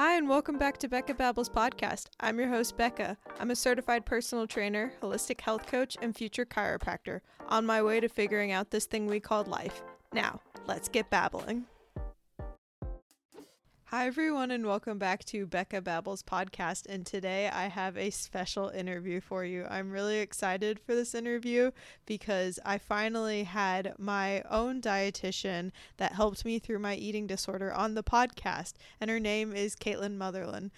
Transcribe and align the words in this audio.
Hi, 0.00 0.16
and 0.16 0.30
welcome 0.30 0.56
back 0.56 0.78
to 0.78 0.88
Becca 0.88 1.12
Babbles 1.12 1.50
podcast. 1.50 2.06
I'm 2.20 2.38
your 2.38 2.48
host, 2.48 2.74
Becca. 2.78 3.18
I'm 3.38 3.50
a 3.50 3.54
certified 3.54 4.06
personal 4.06 4.46
trainer, 4.46 4.94
holistic 5.02 5.42
health 5.42 5.66
coach, 5.66 5.94
and 6.00 6.16
future 6.16 6.46
chiropractor 6.46 7.20
on 7.50 7.66
my 7.66 7.82
way 7.82 8.00
to 8.00 8.08
figuring 8.08 8.50
out 8.50 8.70
this 8.70 8.86
thing 8.86 9.06
we 9.06 9.20
call 9.20 9.44
life. 9.44 9.82
Now, 10.14 10.40
let's 10.66 10.88
get 10.88 11.10
babbling. 11.10 11.66
Hi, 13.90 14.06
everyone, 14.06 14.52
and 14.52 14.64
welcome 14.64 14.98
back 14.98 15.24
to 15.24 15.46
Becca 15.46 15.80
Babbles 15.80 16.22
podcast. 16.22 16.86
And 16.88 17.04
today 17.04 17.48
I 17.48 17.66
have 17.66 17.96
a 17.96 18.10
special 18.10 18.68
interview 18.68 19.20
for 19.20 19.44
you. 19.44 19.66
I'm 19.68 19.90
really 19.90 20.20
excited 20.20 20.78
for 20.78 20.94
this 20.94 21.12
interview 21.12 21.72
because 22.06 22.60
I 22.64 22.78
finally 22.78 23.42
had 23.42 23.94
my 23.98 24.42
own 24.48 24.80
dietitian 24.80 25.72
that 25.96 26.12
helped 26.12 26.44
me 26.44 26.60
through 26.60 26.78
my 26.78 26.94
eating 26.94 27.26
disorder 27.26 27.74
on 27.74 27.96
the 27.96 28.04
podcast, 28.04 28.74
and 29.00 29.10
her 29.10 29.18
name 29.18 29.52
is 29.52 29.74
Caitlin 29.74 30.16
Munnerlyn. 30.16 30.70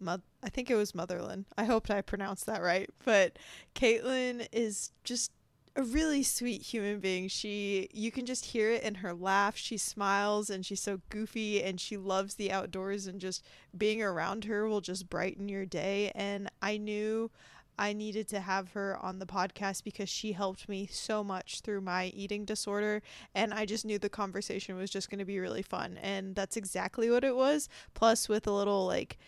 Mo- 0.00 0.22
I 0.42 0.48
think 0.48 0.68
it 0.68 0.74
was 0.74 0.90
Munnerlyn. 0.90 1.44
I 1.56 1.66
hoped 1.66 1.88
I 1.88 2.00
pronounced 2.00 2.46
that 2.46 2.62
right. 2.62 2.90
But 3.04 3.38
Caitlin 3.76 4.48
is 4.50 4.90
just 5.04 5.30
a 5.76 5.82
really 5.82 6.22
sweet 6.22 6.62
human 6.62 7.00
being. 7.00 7.28
She 7.28 7.88
you 7.92 8.10
can 8.10 8.24
just 8.24 8.46
hear 8.46 8.70
it 8.70 8.82
in 8.82 8.96
her 8.96 9.12
laugh. 9.12 9.56
She 9.56 9.76
smiles 9.76 10.48
and 10.48 10.64
she's 10.64 10.80
so 10.80 11.00
goofy 11.10 11.62
and 11.62 11.78
she 11.78 11.96
loves 11.96 12.34
the 12.34 12.50
outdoors 12.50 13.06
and 13.06 13.20
just 13.20 13.44
being 13.76 14.02
around 14.02 14.44
her 14.44 14.66
will 14.66 14.80
just 14.80 15.10
brighten 15.10 15.48
your 15.48 15.66
day 15.66 16.10
and 16.14 16.50
I 16.62 16.78
knew 16.78 17.30
I 17.78 17.92
needed 17.92 18.26
to 18.28 18.40
have 18.40 18.70
her 18.70 18.96
on 19.02 19.18
the 19.18 19.26
podcast 19.26 19.84
because 19.84 20.08
she 20.08 20.32
helped 20.32 20.66
me 20.66 20.88
so 20.90 21.22
much 21.22 21.60
through 21.60 21.82
my 21.82 22.06
eating 22.06 22.46
disorder 22.46 23.02
and 23.34 23.52
I 23.52 23.66
just 23.66 23.84
knew 23.84 23.98
the 23.98 24.08
conversation 24.08 24.76
was 24.76 24.88
just 24.88 25.10
going 25.10 25.18
to 25.18 25.26
be 25.26 25.38
really 25.38 25.60
fun 25.60 25.98
and 26.02 26.34
that's 26.34 26.56
exactly 26.56 27.10
what 27.10 27.22
it 27.22 27.36
was 27.36 27.68
plus 27.92 28.30
with 28.30 28.46
a 28.46 28.52
little 28.52 28.86
like 28.86 29.18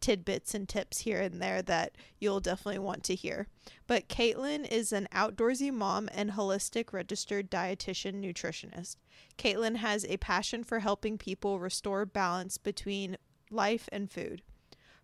tidbits 0.00 0.54
and 0.54 0.68
tips 0.68 0.98
here 0.98 1.20
and 1.20 1.40
there 1.40 1.62
that 1.62 1.96
you'll 2.18 2.40
definitely 2.40 2.78
want 2.78 3.02
to 3.04 3.14
hear. 3.14 3.48
But 3.86 4.08
Caitlin 4.08 4.66
is 4.70 4.92
an 4.92 5.08
outdoorsy 5.12 5.72
mom 5.72 6.08
and 6.12 6.32
holistic 6.32 6.92
registered 6.92 7.50
dietitian 7.50 8.22
nutritionist. 8.22 8.96
Caitlin 9.38 9.76
has 9.76 10.04
a 10.04 10.16
passion 10.16 10.64
for 10.64 10.80
helping 10.80 11.18
people 11.18 11.60
restore 11.60 12.04
balance 12.06 12.58
between 12.58 13.16
life 13.50 13.88
and 13.92 14.10
food. 14.10 14.42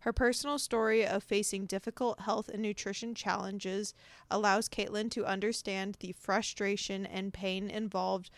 Her 0.01 0.13
personal 0.13 0.59
story 0.59 1.07
of 1.07 1.23
facing 1.23 1.67
difficult 1.67 2.21
health 2.21 2.49
and 2.49 2.61
nutrition 2.61 3.15
challenges 3.15 3.95
allows 4.29 4.69
Caitlin 4.69 5.13
to 5.13 5.25
understand 5.25 5.97
the 6.01 6.11
frustration 6.11 7.07
and 7.07 7.33
pain 7.33 7.71
involved 7.71 8.29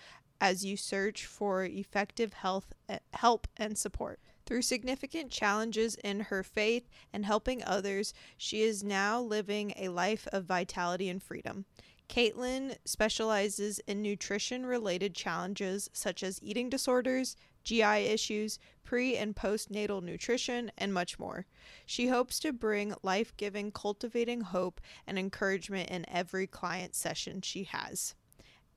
as 0.42 0.62
you 0.62 0.76
search 0.76 1.24
for 1.24 1.64
effective 1.64 2.34
health 2.34 2.74
eh, 2.88 2.98
help 3.14 3.48
and 3.56 3.78
support. 3.78 4.20
Through 4.46 4.62
significant 4.62 5.30
challenges 5.30 5.94
in 5.96 6.20
her 6.20 6.42
faith 6.42 6.88
and 7.12 7.24
helping 7.24 7.64
others, 7.64 8.12
she 8.36 8.62
is 8.62 8.84
now 8.84 9.20
living 9.20 9.72
a 9.76 9.88
life 9.88 10.28
of 10.32 10.44
vitality 10.44 11.08
and 11.08 11.22
freedom. 11.22 11.64
Caitlin 12.08 12.76
specializes 12.84 13.78
in 13.86 14.02
nutrition 14.02 14.66
related 14.66 15.14
challenges 15.14 15.88
such 15.94 16.22
as 16.22 16.42
eating 16.42 16.68
disorders, 16.68 17.36
GI 17.64 17.82
issues, 17.82 18.58
pre 18.84 19.16
and 19.16 19.34
postnatal 19.34 20.02
nutrition, 20.02 20.70
and 20.76 20.92
much 20.92 21.18
more. 21.18 21.46
She 21.86 22.08
hopes 22.08 22.38
to 22.40 22.52
bring 22.52 22.94
life 23.02 23.34
giving, 23.38 23.72
cultivating 23.72 24.42
hope 24.42 24.82
and 25.06 25.18
encouragement 25.18 25.88
in 25.88 26.08
every 26.08 26.46
client 26.46 26.94
session 26.94 27.40
she 27.40 27.64
has. 27.64 28.14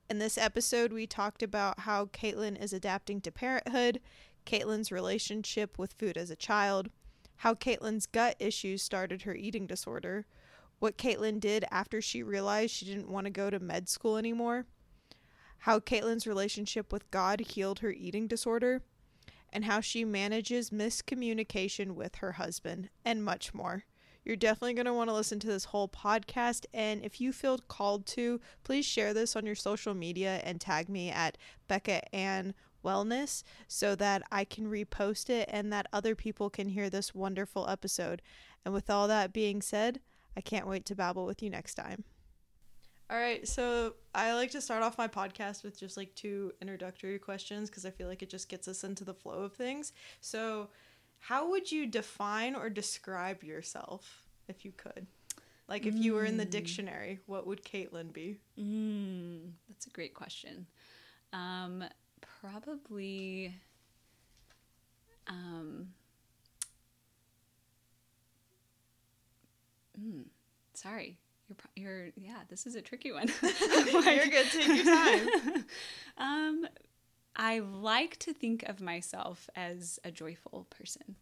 In 0.08 0.18
this 0.18 0.38
episode, 0.38 0.90
we 0.90 1.06
talked 1.06 1.42
about 1.42 1.80
how 1.80 2.06
Caitlin 2.06 2.58
is 2.58 2.72
adapting 2.72 3.20
to 3.20 3.30
parenthood, 3.30 4.00
Caitlin's 4.48 4.90
relationship 4.90 5.78
with 5.78 5.92
food 5.92 6.16
as 6.16 6.30
a 6.30 6.36
child, 6.36 6.88
how 7.36 7.52
Caitlin's 7.52 8.06
gut 8.06 8.34
issues 8.38 8.82
started 8.82 9.22
her 9.22 9.34
eating 9.34 9.66
disorder, 9.66 10.24
what 10.78 10.96
Caitlin 10.96 11.38
did 11.38 11.66
after 11.70 12.00
she 12.00 12.22
realized 12.22 12.72
she 12.72 12.86
didn't 12.86 13.10
want 13.10 13.26
to 13.26 13.30
go 13.30 13.50
to 13.50 13.60
med 13.60 13.90
school 13.90 14.16
anymore, 14.16 14.64
how 15.58 15.78
Caitlin's 15.78 16.26
relationship 16.26 16.92
with 16.92 17.10
God 17.10 17.40
healed 17.40 17.80
her 17.80 17.90
eating 17.90 18.26
disorder, 18.26 18.80
and 19.52 19.66
how 19.66 19.80
she 19.80 20.02
manages 20.02 20.70
miscommunication 20.70 21.92
with 21.92 22.16
her 22.16 22.32
husband, 22.32 22.88
and 23.04 23.22
much 23.22 23.52
more. 23.52 23.84
You're 24.24 24.36
definitely 24.36 24.74
going 24.74 24.86
to 24.86 24.94
want 24.94 25.10
to 25.10 25.14
listen 25.14 25.40
to 25.40 25.46
this 25.46 25.66
whole 25.66 25.88
podcast. 25.88 26.66
And 26.74 27.02
if 27.02 27.20
you 27.20 27.32
feel 27.32 27.58
called 27.58 28.04
to, 28.08 28.40
please 28.62 28.84
share 28.84 29.14
this 29.14 29.34
on 29.36 29.46
your 29.46 29.54
social 29.54 29.94
media 29.94 30.42
and 30.44 30.60
tag 30.60 30.88
me 30.88 31.10
at 31.10 31.38
Becca 31.66 32.14
Ann 32.14 32.54
wellness 32.84 33.42
so 33.66 33.94
that 33.96 34.22
I 34.30 34.44
can 34.44 34.66
repost 34.66 35.30
it 35.30 35.48
and 35.52 35.72
that 35.72 35.86
other 35.92 36.14
people 36.14 36.50
can 36.50 36.68
hear 36.68 36.90
this 36.90 37.14
wonderful 37.14 37.68
episode. 37.68 38.22
And 38.64 38.74
with 38.74 38.90
all 38.90 39.08
that 39.08 39.32
being 39.32 39.62
said, 39.62 40.00
I 40.36 40.40
can't 40.40 40.66
wait 40.66 40.84
to 40.86 40.94
babble 40.94 41.26
with 41.26 41.42
you 41.42 41.50
next 41.50 41.74
time. 41.74 42.04
All 43.10 43.16
right, 43.16 43.48
so 43.48 43.94
I 44.14 44.34
like 44.34 44.50
to 44.50 44.60
start 44.60 44.82
off 44.82 44.98
my 44.98 45.08
podcast 45.08 45.64
with 45.64 45.78
just 45.80 45.96
like 45.96 46.14
two 46.14 46.52
introductory 46.60 47.18
questions 47.18 47.70
because 47.70 47.86
I 47.86 47.90
feel 47.90 48.06
like 48.06 48.22
it 48.22 48.28
just 48.28 48.50
gets 48.50 48.68
us 48.68 48.84
into 48.84 49.02
the 49.02 49.14
flow 49.14 49.40
of 49.40 49.54
things. 49.54 49.94
So, 50.20 50.68
how 51.18 51.50
would 51.50 51.72
you 51.72 51.86
define 51.86 52.54
or 52.54 52.68
describe 52.68 53.42
yourself 53.42 54.24
if 54.46 54.62
you 54.64 54.72
could? 54.72 55.06
Like, 55.68 55.86
if 55.86 55.94
you 55.94 56.14
were 56.14 56.24
in 56.24 56.36
the 56.36 56.46
mm. 56.46 56.50
dictionary, 56.50 57.20
what 57.26 57.46
would 57.46 57.64
Caitlin 57.64 58.12
be? 58.12 58.40
Mm, 58.58 59.52
that's 59.68 59.86
a 59.86 59.90
great 59.90 60.14
question. 60.14 60.66
Um, 61.32 61.84
probably 62.40 63.54
um 65.26 65.88
mm, 70.00 70.24
sorry. 70.74 71.18
You're 71.48 71.56
you're 71.76 72.06
yeah 72.16 72.40
this 72.48 72.66
is 72.66 72.74
a 72.74 72.82
tricky 72.82 73.12
one. 73.12 73.28
You're 73.42 74.26
good. 74.26 74.46
Take 74.50 74.84
your 74.84 74.84
time. 74.84 75.64
Um 76.18 76.66
i 77.40 77.60
like 77.60 78.16
to 78.18 78.32
think 78.32 78.64
of 78.64 78.80
myself 78.80 79.48
as 79.54 80.00
a 80.04 80.10
joyful 80.10 80.66
person. 80.70 81.14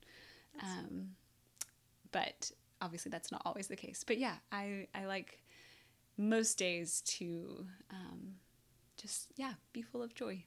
Um 0.62 1.10
but 2.12 2.50
obviously 2.80 3.10
that's 3.10 3.30
not 3.30 3.42
always 3.44 3.68
the 3.68 3.76
case. 3.76 4.04
But 4.06 4.18
yeah 4.18 4.36
i 4.50 4.86
i 4.94 5.04
like 5.06 5.42
most 6.16 6.56
days 6.58 7.02
to 7.02 7.66
um 7.90 8.36
just 8.96 9.28
yeah 9.36 9.52
be 9.74 9.82
full 9.82 10.02
of 10.02 10.14
joy 10.14 10.42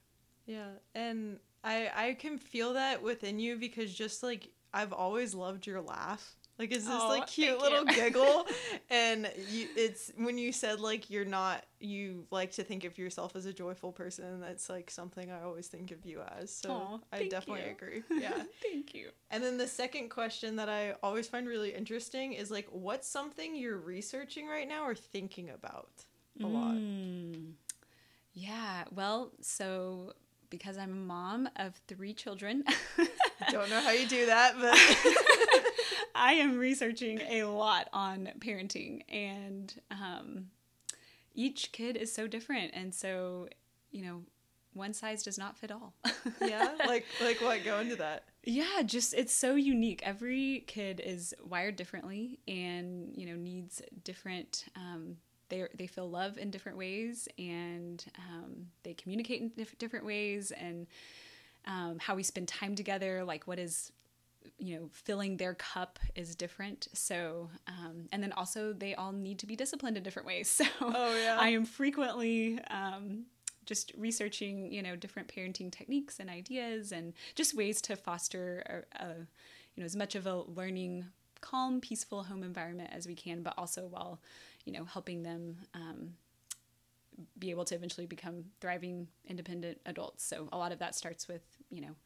yeah, 0.50 0.70
and 0.96 1.38
I 1.62 1.90
I 1.94 2.12
can 2.14 2.36
feel 2.36 2.74
that 2.74 3.02
within 3.02 3.38
you 3.38 3.56
because 3.56 3.94
just 3.94 4.24
like 4.24 4.48
I've 4.74 4.92
always 4.92 5.32
loved 5.32 5.64
your 5.66 5.80
laugh. 5.80 6.34
Like 6.58 6.72
it's 6.72 6.84
this 6.84 6.94
oh, 6.94 7.08
like 7.08 7.28
cute 7.28 7.58
little 7.60 7.84
giggle, 7.94 8.46
and 8.90 9.30
you, 9.48 9.68
it's 9.76 10.10
when 10.16 10.38
you 10.38 10.50
said 10.50 10.80
like 10.80 11.08
you're 11.08 11.24
not 11.24 11.64
you 11.78 12.26
like 12.32 12.50
to 12.52 12.64
think 12.64 12.82
of 12.82 12.98
yourself 12.98 13.36
as 13.36 13.46
a 13.46 13.52
joyful 13.52 13.92
person. 13.92 14.40
That's 14.40 14.68
like 14.68 14.90
something 14.90 15.30
I 15.30 15.42
always 15.42 15.68
think 15.68 15.92
of 15.92 16.04
you 16.04 16.20
as. 16.40 16.52
So 16.52 16.70
oh, 16.70 17.00
I 17.12 17.28
definitely 17.28 17.66
you. 17.66 17.70
agree. 17.70 18.02
Yeah, 18.20 18.42
thank 18.60 18.92
you. 18.92 19.10
And 19.30 19.42
then 19.42 19.56
the 19.56 19.68
second 19.68 20.08
question 20.08 20.56
that 20.56 20.68
I 20.68 20.94
always 21.02 21.28
find 21.28 21.46
really 21.46 21.72
interesting 21.72 22.32
is 22.32 22.50
like, 22.50 22.66
what's 22.72 23.08
something 23.08 23.54
you're 23.54 23.78
researching 23.78 24.48
right 24.48 24.68
now 24.68 24.84
or 24.84 24.96
thinking 24.96 25.50
about 25.50 26.04
a 26.40 26.42
mm. 26.42 26.52
lot? 26.52 27.54
Yeah. 28.34 28.84
Well, 28.90 29.32
so 29.40 30.12
because 30.50 30.76
I'm 30.76 30.92
a 30.92 30.96
mom 30.96 31.48
of 31.56 31.74
three 31.86 32.12
children. 32.12 32.64
Don't 33.50 33.70
know 33.70 33.80
how 33.80 33.90
you 33.90 34.06
do 34.06 34.26
that, 34.26 34.54
but 34.60 34.76
I 36.14 36.34
am 36.34 36.58
researching 36.58 37.20
a 37.20 37.44
lot 37.44 37.88
on 37.92 38.30
parenting, 38.40 39.02
and 39.08 39.72
um, 39.90 40.46
each 41.34 41.72
kid 41.72 41.96
is 41.96 42.12
so 42.12 42.26
different, 42.26 42.72
and 42.74 42.94
so 42.94 43.48
you 43.90 44.04
know, 44.04 44.22
one 44.72 44.92
size 44.92 45.22
does 45.22 45.38
not 45.38 45.56
fit 45.56 45.70
all. 45.70 45.94
yeah, 46.40 46.74
like 46.86 47.06
like 47.22 47.40
what? 47.40 47.64
Go 47.64 47.78
into 47.80 47.96
that. 47.96 48.24
Yeah, 48.44 48.82
just 48.84 49.14
it's 49.14 49.32
so 49.32 49.54
unique. 49.54 50.02
Every 50.04 50.64
kid 50.66 51.00
is 51.04 51.34
wired 51.42 51.76
differently, 51.76 52.40
and 52.46 53.12
you 53.14 53.26
know 53.26 53.36
needs 53.36 53.82
different 54.04 54.66
um, 54.76 55.16
they 55.50 55.66
they 55.74 55.86
feel 55.86 56.08
love 56.08 56.38
in 56.38 56.50
different 56.50 56.78
ways 56.78 57.28
and 57.38 58.04
um, 58.18 58.66
they 58.82 58.94
communicate 58.94 59.42
in 59.42 59.48
diff- 59.56 59.78
different 59.78 60.06
ways 60.06 60.52
and 60.52 60.86
um, 61.66 61.98
how 61.98 62.14
we 62.14 62.22
spend 62.22 62.48
time 62.48 62.74
together 62.74 63.22
like 63.24 63.46
what 63.46 63.58
is 63.58 63.92
you 64.58 64.78
know 64.78 64.88
filling 64.92 65.36
their 65.36 65.54
cup 65.54 65.98
is 66.14 66.34
different 66.34 66.88
so 66.92 67.50
um, 67.66 68.08
and 68.12 68.22
then 68.22 68.32
also 68.32 68.72
they 68.72 68.94
all 68.94 69.12
need 69.12 69.38
to 69.38 69.46
be 69.46 69.56
disciplined 69.56 69.96
in 69.96 70.02
different 70.02 70.26
ways 70.26 70.48
so 70.48 70.64
oh, 70.80 71.16
yeah. 71.16 71.36
i 71.38 71.48
am 71.48 71.64
frequently 71.64 72.58
um, 72.70 73.24
just 73.66 73.92
researching 73.96 74.72
you 74.72 74.82
know 74.82 74.96
different 74.96 75.28
parenting 75.28 75.70
techniques 75.70 76.18
and 76.20 76.30
ideas 76.30 76.92
and 76.92 77.12
just 77.34 77.54
ways 77.56 77.80
to 77.82 77.96
foster 77.96 78.84
a, 78.98 79.04
a 79.04 79.08
you 79.74 79.82
know 79.82 79.84
as 79.84 79.96
much 79.96 80.14
of 80.14 80.26
a 80.26 80.42
learning 80.42 81.04
calm 81.40 81.80
peaceful 81.80 82.24
home 82.24 82.42
environment 82.42 82.90
as 82.92 83.06
we 83.06 83.14
can 83.14 83.42
but 83.42 83.54
also 83.56 83.86
while 83.86 84.20
you 84.72 84.78
know, 84.78 84.84
helping 84.84 85.22
them 85.22 85.56
um, 85.74 86.10
be 87.38 87.50
able 87.50 87.64
to 87.64 87.74
eventually 87.74 88.06
become 88.06 88.44
thriving, 88.60 89.08
independent 89.28 89.78
adults. 89.86 90.24
So 90.24 90.48
a 90.52 90.58
lot 90.58 90.70
of 90.72 90.78
that 90.78 90.94
starts 90.94 91.26
with, 91.28 91.42
you 91.70 91.80
know, 91.80 91.96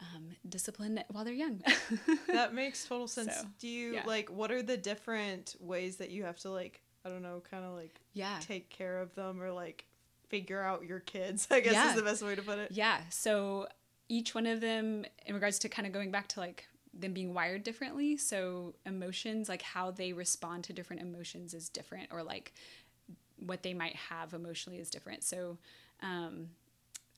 um, 0.00 0.28
discipline 0.48 1.02
while 1.10 1.24
they're 1.24 1.34
young. 1.34 1.62
that 2.32 2.54
makes 2.54 2.84
total 2.86 3.08
sense. 3.08 3.34
So, 3.34 3.46
Do 3.58 3.68
you 3.68 3.94
yeah. 3.94 4.02
like 4.06 4.30
what 4.30 4.50
are 4.50 4.62
the 4.62 4.76
different 4.76 5.56
ways 5.60 5.96
that 5.96 6.10
you 6.10 6.24
have 6.24 6.38
to 6.40 6.50
like 6.50 6.82
I 7.04 7.08
don't 7.08 7.22
know, 7.22 7.42
kind 7.50 7.64
of 7.64 7.74
like 7.74 7.98
yeah. 8.12 8.38
take 8.40 8.68
care 8.68 8.98
of 9.00 9.14
them 9.14 9.40
or 9.40 9.50
like 9.50 9.86
figure 10.28 10.62
out 10.62 10.84
your 10.84 11.00
kids? 11.00 11.48
I 11.50 11.60
guess 11.60 11.72
Yeah. 11.72 11.90
is 11.90 11.96
the 11.96 12.02
best 12.02 12.22
way 12.22 12.34
to 12.34 12.42
put 12.42 12.58
it. 12.58 12.72
Yeah. 12.72 12.98
So 13.10 13.68
each 14.08 14.34
one 14.34 14.46
of 14.46 14.60
them, 14.60 15.04
in 15.26 15.34
regards 15.34 15.58
to 15.60 15.68
kind 15.68 15.86
of 15.86 15.92
going 15.94 16.10
back 16.10 16.28
to 16.28 16.40
like 16.40 16.66
them 16.92 17.12
being 17.12 17.34
wired 17.34 17.62
differently. 17.62 18.16
So 18.16 18.74
emotions, 18.84 19.48
like 19.48 19.62
how 19.62 19.90
they 19.90 20.12
respond 20.12 20.64
to 20.64 20.72
different 20.72 21.02
emotions 21.02 21.54
is 21.54 21.68
different, 21.68 22.08
or 22.12 22.22
like 22.22 22.52
what 23.38 23.62
they 23.62 23.74
might 23.74 23.96
have 23.96 24.34
emotionally 24.34 24.78
is 24.78 24.90
different. 24.90 25.22
So 25.24 25.58
um, 26.02 26.48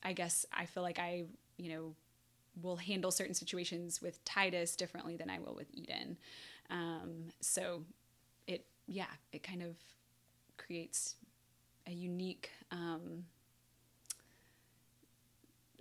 I 0.03 0.13
guess 0.13 0.45
I 0.53 0.65
feel 0.65 0.83
like 0.83 0.99
I, 0.99 1.23
you 1.57 1.69
know, 1.69 1.95
will 2.61 2.77
handle 2.77 3.11
certain 3.11 3.33
situations 3.33 4.01
with 4.01 4.23
Titus 4.25 4.75
differently 4.75 5.15
than 5.15 5.29
I 5.29 5.39
will 5.39 5.55
with 5.55 5.67
Eden. 5.73 6.17
Um, 6.69 7.29
so 7.41 7.83
it, 8.47 8.65
yeah, 8.87 9.05
it 9.31 9.41
kind 9.41 9.63
of 9.63 9.75
creates 10.57 11.15
a 11.87 11.91
unique, 11.91 12.51
um, 12.71 13.25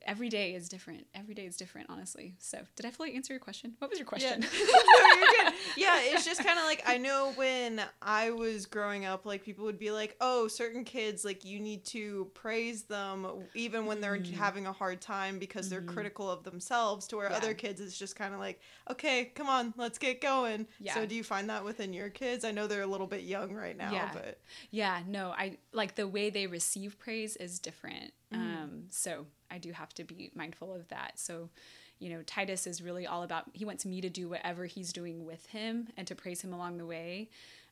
every 0.06 0.28
day 0.28 0.54
is 0.54 0.68
different. 0.68 1.06
Every 1.14 1.34
day 1.34 1.46
is 1.46 1.56
different, 1.56 1.88
honestly. 1.90 2.34
So, 2.38 2.58
did 2.76 2.86
I 2.86 2.90
fully 2.90 3.14
answer 3.14 3.32
your 3.32 3.40
question? 3.40 3.74
What 3.78 3.90
was 3.90 3.98
your 3.98 4.06
Yeah. 4.06 4.36
question? 4.36 4.40
no, 4.40 4.48
you're 5.18 5.44
good. 5.44 5.54
Yeah, 5.76 6.00
it's 6.02 6.24
just 6.24 6.44
kind 6.44 6.58
of 6.58 6.64
like 6.64 6.82
I 6.86 6.98
know 6.98 7.32
when 7.36 7.82
I 8.00 8.30
was 8.30 8.66
growing 8.66 9.04
up, 9.04 9.24
like 9.26 9.42
people 9.44 9.64
would 9.64 9.78
be 9.78 9.90
like, 9.90 10.16
"Oh, 10.20 10.48
certain 10.48 10.84
kids, 10.84 11.24
like 11.24 11.44
you 11.44 11.60
need 11.60 11.84
to 11.86 12.30
praise 12.34 12.84
them 12.84 13.26
even 13.54 13.86
when 13.86 14.00
they're 14.00 14.18
Mhm. 14.18 14.32
having 14.34 14.66
a 14.66 14.72
hard 14.72 15.00
time 15.00 15.38
because 15.38 15.68
they're 15.68 15.80
Mhm. 15.82 15.86
critical 15.94 16.30
of 16.30 16.44
themselves." 16.44 17.06
To 17.08 17.16
where 17.16 17.30
Yeah. 17.30 17.36
other 17.36 17.54
kids, 17.54 17.80
it's 17.80 17.98
just 17.98 18.16
kind 18.16 18.34
of 18.34 18.40
like, 18.40 18.60
"Okay, 18.90 19.26
come 19.34 19.48
on, 19.48 19.72
let's 19.76 19.98
get 19.98 20.20
going." 20.20 20.66
Yeah. 20.80 20.94
So, 20.94 21.06
do 21.06 21.14
you 21.14 21.24
find 21.24 21.48
that 21.50 21.64
within 21.64 21.92
your 21.92 22.10
kids? 22.10 22.44
I 22.44 22.50
know 22.50 22.66
they're 22.66 22.82
a 22.82 22.86
little 22.86 23.06
bit 23.06 23.22
young 23.22 23.52
right 23.54 23.76
now, 23.76 23.92
Yeah. 23.92 24.10
but 24.12 24.40
yeah, 24.70 25.02
no, 25.06 25.30
I 25.30 25.58
like 25.72 25.94
the 25.94 26.06
way 26.08 26.30
they 26.30 26.46
receive 26.46 26.98
praise 26.98 27.36
is 27.36 27.58
different. 27.58 28.12
Mm. 28.32 28.36
Um, 28.36 28.82
so 28.90 29.26
I 29.50 29.58
do 29.58 29.72
have 29.72 29.92
to 29.94 30.04
be 30.04 30.30
mindful 30.34 30.74
of 30.74 30.88
that. 30.88 31.18
So, 31.18 31.50
you 31.98 32.10
know, 32.10 32.22
Titus 32.22 32.66
is 32.66 32.82
really 32.82 33.06
all 33.06 33.22
about 33.22 33.44
he 33.52 33.64
wants 33.64 33.84
me 33.86 34.00
to 34.00 34.10
do 34.10 34.28
whatever 34.28 34.66
he's 34.66 34.92
doing 34.92 35.24
with 35.24 35.46
him 35.46 35.88
and 35.96 36.06
to 36.06 36.14
praise 36.14 36.42
him 36.42 36.52
along 36.52 36.78
the 36.78 36.86
way. 36.86 37.28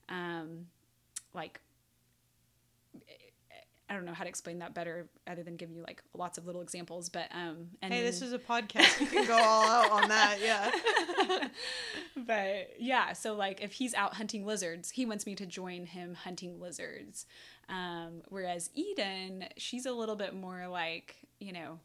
Um, 0.08 0.66
like 1.34 1.60
I 3.90 3.94
don't 3.94 4.04
know 4.04 4.14
how 4.14 4.22
to 4.22 4.28
explain 4.28 4.60
that 4.60 4.72
better 4.72 5.08
other 5.26 5.42
than 5.42 5.56
give 5.56 5.72
you 5.72 5.82
like 5.82 6.00
lots 6.14 6.38
of 6.38 6.46
little 6.46 6.62
examples, 6.62 7.08
but 7.08 7.26
um 7.34 7.70
and 7.82 7.92
hey, 7.92 8.02
this 8.02 8.22
is 8.22 8.32
a 8.32 8.38
podcast. 8.50 9.00
You 9.00 9.06
can 9.06 9.26
go 9.26 9.36
all 9.36 9.68
out 9.68 9.90
on 9.90 10.08
that. 10.08 10.38
Yeah. 10.40 11.48
but 12.16 12.70
yeah, 12.78 13.14
so 13.14 13.34
like 13.34 13.60
if 13.60 13.72
he's 13.72 13.92
out 13.94 14.14
hunting 14.14 14.46
lizards, 14.46 14.90
he 14.90 15.04
wants 15.04 15.26
me 15.26 15.34
to 15.34 15.44
join 15.44 15.86
him 15.86 16.14
hunting 16.14 16.60
lizards. 16.60 17.26
Um, 17.70 18.22
whereas 18.28 18.68
Eden, 18.74 19.44
she's 19.56 19.86
a 19.86 19.92
little 19.92 20.16
bit 20.16 20.34
more 20.34 20.66
like, 20.68 21.16
you 21.38 21.52
know, 21.52 21.78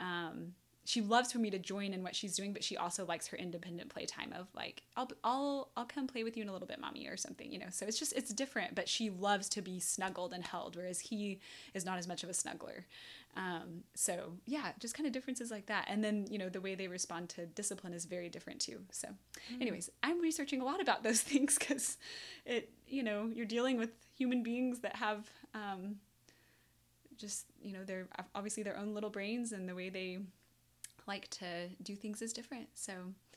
um, 0.00 0.54
she 0.84 1.00
loves 1.00 1.30
for 1.30 1.38
me 1.38 1.50
to 1.50 1.58
join 1.58 1.92
in 1.92 2.02
what 2.02 2.16
she's 2.16 2.34
doing, 2.34 2.52
but 2.52 2.64
she 2.64 2.76
also 2.76 3.04
likes 3.04 3.26
her 3.28 3.36
independent 3.36 3.90
playtime 3.90 4.32
of 4.32 4.48
like, 4.54 4.82
I'll, 4.96 5.10
I'll, 5.22 5.68
I'll 5.76 5.84
come 5.84 6.06
play 6.06 6.24
with 6.24 6.36
you 6.36 6.42
in 6.42 6.48
a 6.48 6.52
little 6.52 6.66
bit, 6.66 6.80
mommy, 6.80 7.06
or 7.06 7.16
something, 7.16 7.52
you 7.52 7.58
know? 7.58 7.66
So 7.70 7.86
it's 7.86 7.98
just, 7.98 8.12
it's 8.14 8.32
different, 8.32 8.74
but 8.74 8.88
she 8.88 9.10
loves 9.10 9.48
to 9.50 9.62
be 9.62 9.78
snuggled 9.78 10.32
and 10.32 10.44
held, 10.44 10.76
whereas 10.76 11.00
he 11.00 11.38
is 11.74 11.84
not 11.84 11.98
as 11.98 12.08
much 12.08 12.24
of 12.24 12.30
a 12.30 12.32
snuggler. 12.32 12.84
Um, 13.36 13.84
so 13.94 14.32
yeah, 14.46 14.72
just 14.78 14.94
kind 14.94 15.06
of 15.06 15.12
differences 15.12 15.50
like 15.50 15.66
that. 15.66 15.86
And 15.88 16.02
then, 16.02 16.26
you 16.30 16.38
know, 16.38 16.48
the 16.48 16.60
way 16.60 16.74
they 16.74 16.88
respond 16.88 17.28
to 17.30 17.46
discipline 17.46 17.92
is 17.92 18.04
very 18.04 18.28
different 18.28 18.60
too. 18.60 18.80
So 18.90 19.08
anyways, 19.60 19.90
I'm 20.02 20.20
researching 20.20 20.60
a 20.60 20.64
lot 20.64 20.80
about 20.80 21.02
those 21.02 21.20
things 21.20 21.58
because 21.58 21.98
it, 22.44 22.70
you 22.88 23.02
know, 23.02 23.30
you're 23.32 23.46
dealing 23.46 23.76
with 23.76 23.90
human 24.16 24.42
beings 24.42 24.80
that 24.80 24.96
have, 24.96 25.28
um, 25.54 25.96
just, 27.16 27.44
you 27.62 27.74
know, 27.74 27.84
they're 27.84 28.08
obviously 28.34 28.62
their 28.62 28.78
own 28.78 28.94
little 28.94 29.10
brains 29.10 29.52
and 29.52 29.68
the 29.68 29.74
way 29.74 29.90
they 29.90 30.18
like 31.10 31.28
to 31.30 31.68
do 31.82 31.94
things 31.96 32.22
is 32.22 32.32
different. 32.32 32.68
So 32.74 32.92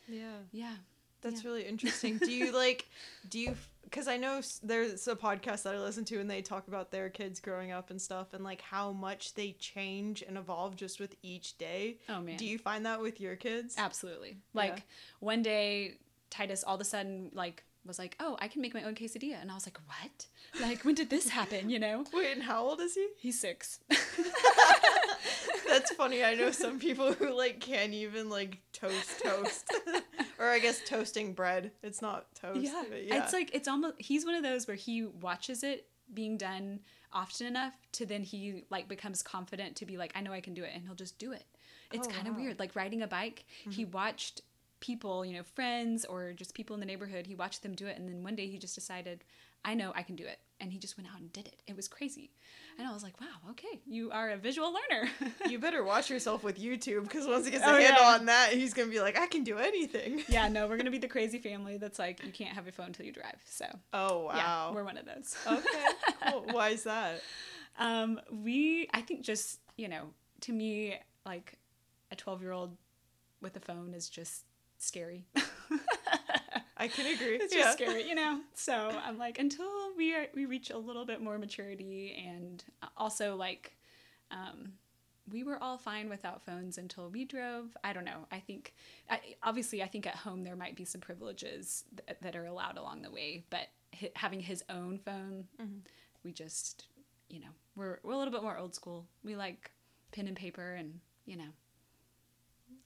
Yeah. 0.07 0.37
yeah. 0.51 0.75
That's 1.21 1.43
Yeah. 1.43 1.49
really 1.49 1.65
interesting. 1.65 2.17
Do 2.17 2.31
you 2.31 2.51
like, 2.65 2.87
do 3.29 3.39
you, 3.39 3.55
because 3.83 4.07
I 4.09 4.17
know 4.17 4.41
there's 4.61 5.07
a 5.07 5.15
podcast 5.15 5.63
that 5.63 5.73
I 5.73 5.79
listen 5.79 6.03
to 6.05 6.19
and 6.19 6.29
they 6.29 6.41
talk 6.41 6.67
about 6.67 6.91
their 6.91 7.09
kids 7.09 7.39
growing 7.39 7.71
up 7.71 7.89
and 7.91 8.01
stuff 8.01 8.33
and 8.33 8.43
like 8.43 8.61
how 8.61 8.91
much 8.91 9.33
they 9.33 9.53
change 9.53 10.21
and 10.27 10.37
evolve 10.37 10.75
just 10.75 10.99
with 10.99 11.15
each 11.23 11.57
day. 11.57 11.97
Oh 12.09 12.19
man. 12.21 12.37
Do 12.37 12.45
you 12.45 12.57
find 12.57 12.85
that 12.85 12.99
with 13.01 13.21
your 13.21 13.35
kids? 13.37 13.75
Absolutely. 13.77 14.37
Like 14.53 14.83
one 15.19 15.41
day, 15.43 15.97
Titus 16.29 16.63
all 16.65 16.75
of 16.75 16.81
a 16.81 16.85
sudden 16.85 17.29
like 17.33 17.63
was 17.85 17.99
like, 17.99 18.15
"Oh, 18.19 18.37
I 18.39 18.47
can 18.47 18.61
make 18.61 18.73
my 18.73 18.83
own 18.83 18.95
quesadilla," 18.95 19.41
and 19.41 19.51
I 19.51 19.55
was 19.55 19.67
like, 19.67 19.77
"What? 19.87 20.27
Like, 20.61 20.83
when 20.83 20.95
did 20.95 21.09
this 21.09 21.29
happen?" 21.29 21.69
You 21.69 21.79
know? 21.79 22.05
Wait, 22.13 22.31
and 22.33 22.43
how 22.43 22.63
old 22.63 22.79
is 22.79 22.95
he? 22.95 23.07
He's 23.17 23.39
six. 23.39 23.79
That's 25.67 25.91
funny. 25.93 26.23
I 26.23 26.35
know 26.35 26.51
some 26.51 26.79
people 26.79 27.13
who 27.13 27.35
like 27.35 27.59
can't 27.59 27.93
even 27.93 28.29
like 28.29 28.59
toast 28.73 29.21
toast, 29.23 29.73
or 30.39 30.47
I 30.47 30.59
guess 30.59 30.81
toasting 30.85 31.33
bread. 31.33 31.71
It's 31.81 32.01
not 32.01 32.33
toast. 32.35 32.61
yeah. 32.61 32.83
yeah. 32.91 33.23
It's 33.23 33.33
like 33.33 33.49
it's 33.53 33.67
almost 33.67 33.95
he's 33.97 34.25
one 34.25 34.35
of 34.35 34.43
those 34.43 34.67
where 34.67 34.77
he 34.77 35.05
watches 35.05 35.63
it 35.63 35.87
being 36.13 36.37
done 36.37 36.79
often 37.11 37.47
enough 37.47 37.73
to 37.93 38.05
then 38.05 38.23
he 38.23 38.65
like 38.69 38.87
becomes 38.87 39.21
confident 39.21 39.75
to 39.77 39.85
be 39.85 39.97
like, 39.97 40.11
"I 40.15 40.21
know 40.21 40.31
I 40.31 40.41
can 40.41 40.53
do 40.53 40.63
it," 40.63 40.71
and 40.73 40.83
he'll 40.85 40.95
just 40.95 41.17
do 41.17 41.31
it. 41.31 41.45
It's 41.91 42.07
Oh, 42.07 42.11
kind 42.11 42.27
of 42.27 42.35
wow. 42.35 42.41
weird. 42.41 42.59
Like 42.59 42.75
riding 42.75 43.01
a 43.01 43.07
bike, 43.07 43.45
he 43.69 43.83
mm-hmm. 43.83 43.91
watched 43.91 44.41
people, 44.83 45.23
you 45.25 45.33
know, 45.37 45.43
friends 45.43 46.03
or 46.03 46.33
just 46.33 46.53
people 46.53 46.73
in 46.73 46.81
the 46.81 46.85
neighborhood. 46.85 47.25
He 47.25 47.35
watched 47.35 47.63
them 47.63 47.73
do 47.73 47.87
it, 47.87 47.97
and 47.97 48.05
then 48.07 48.21
one 48.21 48.35
day 48.35 48.47
he 48.47 48.57
just 48.57 48.75
decided, 48.75 49.23
"I 49.63 49.75
know 49.75 49.93
I 49.95 50.03
can 50.03 50.17
do 50.17 50.25
it," 50.25 50.39
and 50.59 50.73
he 50.73 50.77
just 50.77 50.97
went 50.97 51.09
out 51.09 51.19
and 51.21 51.31
did 51.31 51.47
it. 51.47 51.61
It 51.67 51.75
was 51.77 51.87
crazy, 51.87 52.31
and 52.77 52.85
I 52.85 52.91
was 52.91 53.01
like, 53.01 53.17
"Wow, 53.21 53.51
okay, 53.51 53.79
you 53.85 54.11
are 54.11 54.31
a 54.31 54.35
visual 54.37 54.73
learner." 54.73 55.09
you 55.49 55.57
better 55.57 55.85
watch 55.85 56.09
yourself 56.09 56.43
with 56.43 56.59
YouTube 56.59 57.03
because 57.03 57.25
once 57.25 57.45
he 57.45 57.51
gets 57.51 57.63
a 57.63 57.69
Oh, 57.69 57.75
handle 57.79 58.03
yeah. 58.03 58.15
on 58.15 58.25
that, 58.25 58.51
he's 58.51 58.73
gonna 58.73 58.91
be 58.91 58.99
like, 58.99 59.17
I 59.17 59.27
can 59.27 59.45
do 59.45 59.57
anything. 59.57 60.21
yeah, 60.27 60.49
no, 60.55 60.67
we're 60.67 60.75
gonna 60.77 60.91
be 60.91 60.97
the 60.97 61.07
crazy 61.07 61.39
family 61.39 61.77
that's 61.77 61.97
like, 61.97 62.21
you 62.25 62.33
can't 62.33 62.53
have 62.53 62.67
a 62.67 62.71
phone 62.73 62.87
until 62.87 63.05
you 63.05 63.13
drive. 63.13 63.41
So 63.45 63.65
Oh 63.93 64.29
yeah, 64.35 64.43
wow. 64.45 64.71
we're 64.75 64.83
one 64.83 64.97
of 64.97 65.05
those. 65.05 65.33
okay. 65.47 65.85
Cool. 66.29 66.43
Why 66.51 66.69
is 66.69 66.83
that? 66.83 67.21
Um, 67.79 68.19
we, 68.29 68.89
I 68.93 68.99
think, 69.01 69.21
just 69.21 69.61
you 69.77 69.87
know, 69.87 70.09
to 70.41 70.51
me, 70.51 70.99
like 71.25 71.57
a 72.11 72.17
twelve-year-old 72.17 72.75
with 73.41 73.55
a 73.55 73.61
phone 73.61 73.93
is 73.93 74.09
just 74.09 74.43
scary. 74.85 75.25
I 76.77 76.87
can 76.87 77.05
agree. 77.13 77.35
it's 77.37 77.53
just 77.53 77.73
scary, 77.77 78.07
you 78.07 78.15
know. 78.15 78.41
So 78.55 78.73
I'm 78.73 79.17
like, 79.17 79.39
until 79.39 79.67
we 79.95 80.13
are, 80.15 80.25
we 80.35 80.45
reach 80.45 80.69
a 80.69 80.77
little 80.77 81.05
bit 81.05 81.21
more 81.21 81.37
maturity, 81.37 82.21
and 82.27 82.63
also 82.97 83.35
like, 83.35 83.77
um, 84.31 84.73
we 85.31 85.43
were 85.43 85.61
all 85.61 85.77
fine 85.77 86.09
without 86.09 86.43
phones 86.45 86.77
until 86.77 87.09
we 87.09 87.23
drove. 87.25 87.77
I 87.83 87.93
don't 87.93 88.03
know. 88.03 88.27
I 88.31 88.39
think, 88.39 88.73
I, 89.09 89.19
obviously, 89.41 89.81
I 89.81 89.87
think 89.87 90.05
at 90.05 90.15
home 90.15 90.43
there 90.43 90.55
might 90.57 90.75
be 90.75 90.83
some 90.83 90.99
privileges 90.99 91.85
th- 92.05 92.17
that 92.21 92.35
are 92.35 92.45
allowed 92.45 92.77
along 92.77 93.03
the 93.03 93.11
way, 93.11 93.45
but 93.49 93.67
hi- 93.97 94.11
having 94.15 94.41
his 94.41 94.63
own 94.69 94.97
phone, 94.97 95.45
Mhm. 95.61 95.81
we 96.23 96.33
just, 96.33 96.87
you 97.29 97.39
know, 97.39 97.47
we're 97.75 97.99
we're 98.03 98.13
a 98.13 98.17
little 98.17 98.33
bit 98.33 98.43
more 98.43 98.57
old 98.57 98.75
school. 98.75 99.07
We 99.23 99.35
like 99.37 99.71
pen 100.11 100.27
and 100.27 100.35
paper, 100.35 100.73
and 100.73 100.99
you 101.25 101.37
know, 101.37 101.49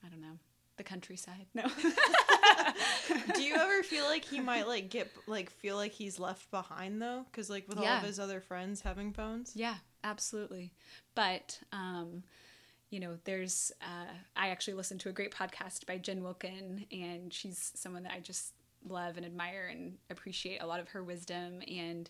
I 0.05 0.09
don't 0.09 0.21
know, 0.21 0.37
the 0.77 0.83
countryside. 0.83 1.47
No. 1.53 1.63
Do 3.35 3.43
you 3.43 3.55
ever 3.55 3.83
feel 3.83 4.05
like 4.05 4.25
he 4.25 4.39
might 4.39 4.67
like 4.67 4.89
get 4.89 5.11
like 5.27 5.49
feel 5.49 5.75
like 5.75 5.91
he's 5.91 6.19
left 6.19 6.49
behind 6.51 7.01
though? 7.01 7.25
Because 7.31 7.49
like 7.49 7.67
with 7.67 7.77
all 7.77 7.85
of 7.85 8.03
his 8.03 8.19
other 8.19 8.41
friends 8.41 8.81
having 8.81 9.13
phones. 9.13 9.53
Yeah, 9.55 9.75
absolutely. 10.03 10.73
But 11.15 11.59
um, 11.71 12.23
you 12.89 12.99
know, 12.99 13.17
there's 13.25 13.71
uh, 13.81 14.13
I 14.35 14.49
actually 14.49 14.75
listened 14.75 15.01
to 15.01 15.09
a 15.09 15.13
great 15.13 15.33
podcast 15.33 15.85
by 15.85 15.97
Jen 15.97 16.23
Wilkin, 16.23 16.85
and 16.91 17.33
she's 17.33 17.71
someone 17.75 18.03
that 18.03 18.13
I 18.13 18.19
just 18.19 18.53
love 18.87 19.17
and 19.17 19.25
admire 19.25 19.67
and 19.71 19.97
appreciate 20.09 20.61
a 20.61 20.67
lot 20.67 20.79
of 20.79 20.89
her 20.89 21.03
wisdom. 21.03 21.61
And 21.69 22.09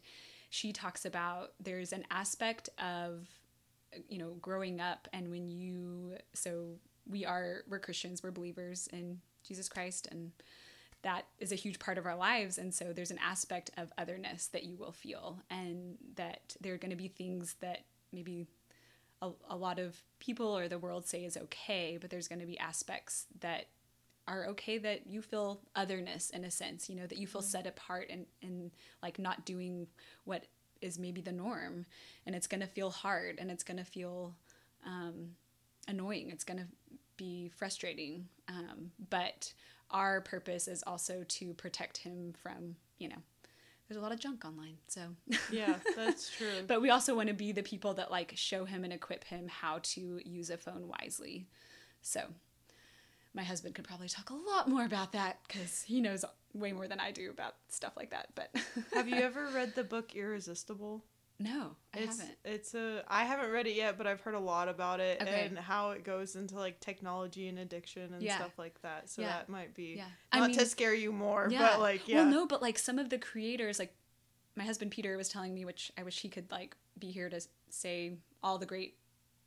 she 0.49 0.71
talks 0.71 1.05
about 1.05 1.53
there's 1.59 1.93
an 1.93 2.05
aspect 2.11 2.69
of 2.79 3.27
you 4.07 4.17
know 4.17 4.35
growing 4.41 4.79
up, 4.79 5.07
and 5.13 5.31
when 5.31 5.49
you 5.49 6.17
so 6.33 6.75
we 7.09 7.25
are 7.25 7.63
we're 7.69 7.79
Christians, 7.79 8.23
we're 8.23 8.31
believers 8.31 8.87
in 8.91 9.19
Jesus 9.43 9.69
Christ, 9.69 10.07
and 10.11 10.31
that 11.03 11.25
is 11.39 11.51
a 11.51 11.55
huge 11.55 11.79
part 11.79 11.97
of 11.97 12.05
our 12.05 12.15
lives. 12.15 12.57
And 12.57 12.73
so 12.73 12.91
there's 12.93 13.11
an 13.11 13.19
aspect 13.23 13.69
of 13.77 13.91
otherness 13.97 14.47
that 14.47 14.63
you 14.63 14.75
will 14.75 14.91
feel 14.91 15.39
and 15.49 15.97
that 16.15 16.55
there 16.59 16.73
are 16.73 16.77
going 16.77 16.91
to 16.91 16.97
be 16.97 17.07
things 17.07 17.55
that 17.61 17.85
maybe 18.11 18.47
a, 19.21 19.29
a 19.49 19.55
lot 19.55 19.79
of 19.79 20.01
people 20.19 20.57
or 20.57 20.67
the 20.67 20.77
world 20.77 21.07
say 21.07 21.25
is 21.25 21.37
okay 21.37 21.97
but 21.99 22.11
there's 22.11 22.27
going 22.27 22.39
to 22.39 22.45
be 22.45 22.57
aspects 22.59 23.25
that 23.39 23.65
are 24.27 24.45
okay 24.45 24.77
that 24.77 25.07
you 25.07 25.23
feel 25.23 25.59
otherness 25.75 26.29
in 26.29 26.43
a 26.43 26.51
sense 26.51 26.87
you 26.87 26.95
know 26.95 27.07
that 27.07 27.17
you 27.17 27.25
feel 27.25 27.41
set 27.41 27.65
apart 27.65 28.07
and 28.11 28.27
and 28.43 28.69
like 29.01 29.17
not 29.17 29.43
doing 29.43 29.87
what 30.25 30.45
is 30.81 30.99
maybe 30.99 31.21
the 31.21 31.31
norm. 31.31 31.85
And 32.25 32.35
it's 32.35 32.47
going 32.47 32.61
to 32.61 32.67
feel 32.67 32.89
hard 32.89 33.37
and 33.39 33.51
it's 33.51 33.63
going 33.63 33.77
to 33.77 33.83
feel 33.83 34.35
um, 34.85 35.31
annoying. 35.87 36.29
It's 36.29 36.43
going 36.43 36.59
to 36.59 36.67
be 37.17 37.51
frustrating. 37.55 38.27
Um, 38.47 38.91
but 39.09 39.53
our 39.91 40.21
purpose 40.21 40.67
is 40.67 40.83
also 40.85 41.23
to 41.27 41.53
protect 41.53 41.97
him 41.97 42.33
from, 42.41 42.75
you 42.97 43.09
know, 43.09 43.17
there's 43.87 43.97
a 43.97 44.01
lot 44.01 44.11
of 44.11 44.19
junk 44.19 44.43
online. 44.45 44.77
So 44.87 45.01
yeah, 45.51 45.75
that's 45.95 46.29
true. 46.29 46.63
but 46.67 46.81
we 46.81 46.89
also 46.89 47.15
want 47.15 47.29
to 47.29 47.33
be 47.33 47.51
the 47.51 47.63
people 47.63 47.93
that 47.95 48.11
like 48.11 48.33
show 48.35 48.65
him 48.65 48.83
and 48.83 48.91
equip 48.91 49.23
him 49.23 49.47
how 49.47 49.79
to 49.83 50.19
use 50.25 50.49
a 50.49 50.57
phone 50.57 50.87
wisely. 50.87 51.47
So 52.01 52.21
my 53.33 53.43
husband 53.43 53.75
could 53.75 53.85
probably 53.85 54.09
talk 54.09 54.29
a 54.29 54.33
lot 54.33 54.67
more 54.67 54.83
about 54.83 55.13
that 55.13 55.39
because 55.47 55.83
he 55.83 56.01
knows 56.01 56.25
way 56.53 56.73
more 56.73 56.87
than 56.87 56.99
I 56.99 57.11
do 57.11 57.29
about 57.29 57.55
stuff 57.69 57.93
like 57.95 58.09
that. 58.09 58.29
But 58.35 58.53
have 58.93 59.07
you 59.07 59.15
ever 59.21 59.47
read 59.53 59.75
the 59.75 59.83
book 59.83 60.15
Irresistible? 60.15 61.03
No, 61.39 61.75
I 61.93 61.99
it's, 61.99 62.19
haven't. 62.19 62.37
It's 62.45 62.73
a 62.73 63.03
I 63.07 63.23
haven't 63.23 63.51
read 63.51 63.67
it 63.67 63.75
yet, 63.75 63.97
but 63.97 64.07
I've 64.07 64.21
heard 64.21 64.33
a 64.33 64.39
lot 64.39 64.69
about 64.69 64.99
it 64.99 65.21
Okay. 65.21 65.45
and 65.45 65.57
how 65.57 65.91
it 65.91 66.03
goes 66.03 66.35
into 66.35 66.55
like 66.55 66.79
technology 66.79 67.47
and 67.47 67.59
addiction 67.59 68.11
and 68.13 68.23
Yeah. 68.23 68.37
stuff 68.37 68.57
like 68.57 68.81
that. 68.81 69.09
So 69.09 69.21
Yeah. 69.21 69.27
that 69.29 69.49
might 69.49 69.75
be 69.75 69.95
Yeah. 69.97 70.05
not 70.33 70.43
I 70.43 70.47
mean, 70.47 70.57
to 70.57 70.65
scare 70.65 70.95
you 70.95 71.11
more, 71.11 71.47
yeah. 71.51 71.59
but 71.59 71.79
like 71.79 72.07
yeah. 72.07 72.17
Well, 72.21 72.25
no, 72.31 72.47
but 72.47 72.61
like 72.63 72.79
some 72.79 72.97
of 72.97 73.09
the 73.09 73.19
creators, 73.19 73.77
like 73.77 73.93
my 74.55 74.63
husband 74.63 74.89
Peter 74.89 75.15
was 75.15 75.29
telling 75.29 75.53
me, 75.53 75.63
which 75.63 75.91
I 75.97 76.01
wish 76.03 76.19
he 76.21 76.29
could 76.29 76.49
like 76.51 76.75
be 76.97 77.11
here 77.11 77.29
to 77.29 77.39
say 77.69 78.13
all 78.41 78.57
the 78.57 78.65
great 78.65 78.97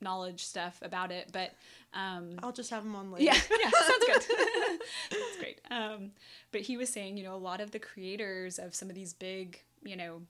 knowledge 0.00 0.44
stuff 0.44 0.78
about 0.82 1.10
it. 1.10 1.30
But 1.32 1.54
um, 1.92 2.38
I'll 2.40 2.52
just 2.52 2.70
have 2.70 2.84
him 2.84 2.94
on 2.94 3.10
later. 3.10 3.24
yeah, 3.24 3.34
yeah, 3.60 3.70
sounds 3.70 4.04
good. 4.06 4.24
That's 5.10 5.36
great. 5.40 5.60
Um, 5.72 6.12
but 6.52 6.60
he 6.60 6.76
was 6.76 6.88
saying, 6.88 7.16
you 7.16 7.24
know, 7.24 7.34
a 7.34 7.36
lot 7.36 7.60
of 7.60 7.72
the 7.72 7.80
creators 7.80 8.60
of 8.60 8.76
some 8.76 8.88
of 8.88 8.94
these 8.94 9.12
big, 9.12 9.60
you 9.82 9.96
know, 9.96 10.22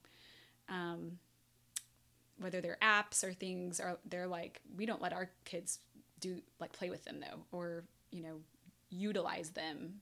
um, 0.71 1.19
whether 2.41 2.61
they're 2.61 2.79
apps 2.83 3.23
or 3.23 3.33
things, 3.33 3.81
are 3.81 3.99
they're 4.09 4.27
like, 4.27 4.61
we 4.77 4.87
don't 4.87 5.03
let 5.03 5.13
our 5.13 5.31
kids 5.45 5.79
do 6.21 6.41
like 6.59 6.73
play 6.73 6.91
with 6.91 7.05
them 7.05 7.21
though, 7.21 7.41
or 7.53 7.85
you 8.11 8.23
know, 8.23 8.37
utilize 8.91 9.51
them. 9.51 10.01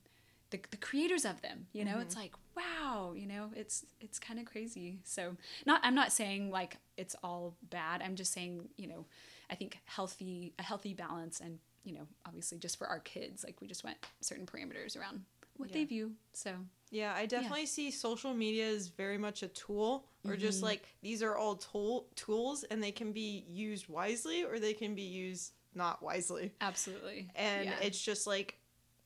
The, 0.50 0.60
the 0.70 0.78
creators 0.78 1.26
of 1.26 1.42
them, 1.42 1.66
you 1.74 1.84
know, 1.84 1.98
it's 1.98 2.14
mm-hmm. 2.14 2.22
like 2.22 2.32
wow, 2.56 3.12
you 3.14 3.26
know, 3.26 3.50
it's 3.54 3.84
it's 4.00 4.18
kind 4.18 4.38
of 4.38 4.46
crazy. 4.46 4.98
So 5.04 5.36
not 5.66 5.80
I'm 5.84 5.94
not 5.94 6.12
saying 6.12 6.50
like 6.50 6.78
it's 6.96 7.14
all 7.22 7.54
bad. 7.68 8.02
I'm 8.02 8.16
just 8.16 8.32
saying 8.32 8.68
you 8.76 8.86
know, 8.86 9.04
I 9.50 9.54
think 9.54 9.78
healthy 9.84 10.54
a 10.58 10.62
healthy 10.62 10.94
balance 10.94 11.40
and 11.40 11.58
you 11.84 11.94
know 11.94 12.06
obviously 12.26 12.58
just 12.58 12.78
for 12.78 12.86
our 12.86 13.00
kids 13.00 13.44
like 13.44 13.60
we 13.60 13.66
just 13.66 13.84
went 13.84 13.98
certain 14.20 14.46
parameters 14.46 14.96
around 14.96 15.22
what 15.56 15.72
they 15.72 15.84
view. 15.84 16.12
So 16.32 16.52
Yeah, 16.90 17.12
I 17.14 17.26
definitely 17.26 17.66
see 17.66 17.90
social 17.90 18.34
media 18.34 18.66
as 18.68 18.88
very 18.88 19.18
much 19.18 19.42
a 19.42 19.48
tool, 19.48 20.06
or 20.26 20.36
just 20.36 20.58
mm-hmm. 20.58 20.66
like 20.66 20.94
these 21.02 21.22
are 21.22 21.36
all 21.36 21.56
tool 21.56 22.06
tools, 22.14 22.64
and 22.64 22.82
they 22.82 22.92
can 22.92 23.12
be 23.12 23.44
used 23.48 23.88
wisely 23.88 24.44
or 24.44 24.58
they 24.58 24.72
can 24.74 24.94
be 24.94 25.02
used 25.02 25.52
not 25.74 26.02
wisely. 26.02 26.52
absolutely, 26.60 27.28
And 27.34 27.68
Yeah. 27.68 27.78
it's 27.80 28.00
just 28.00 28.26
like 28.26 28.58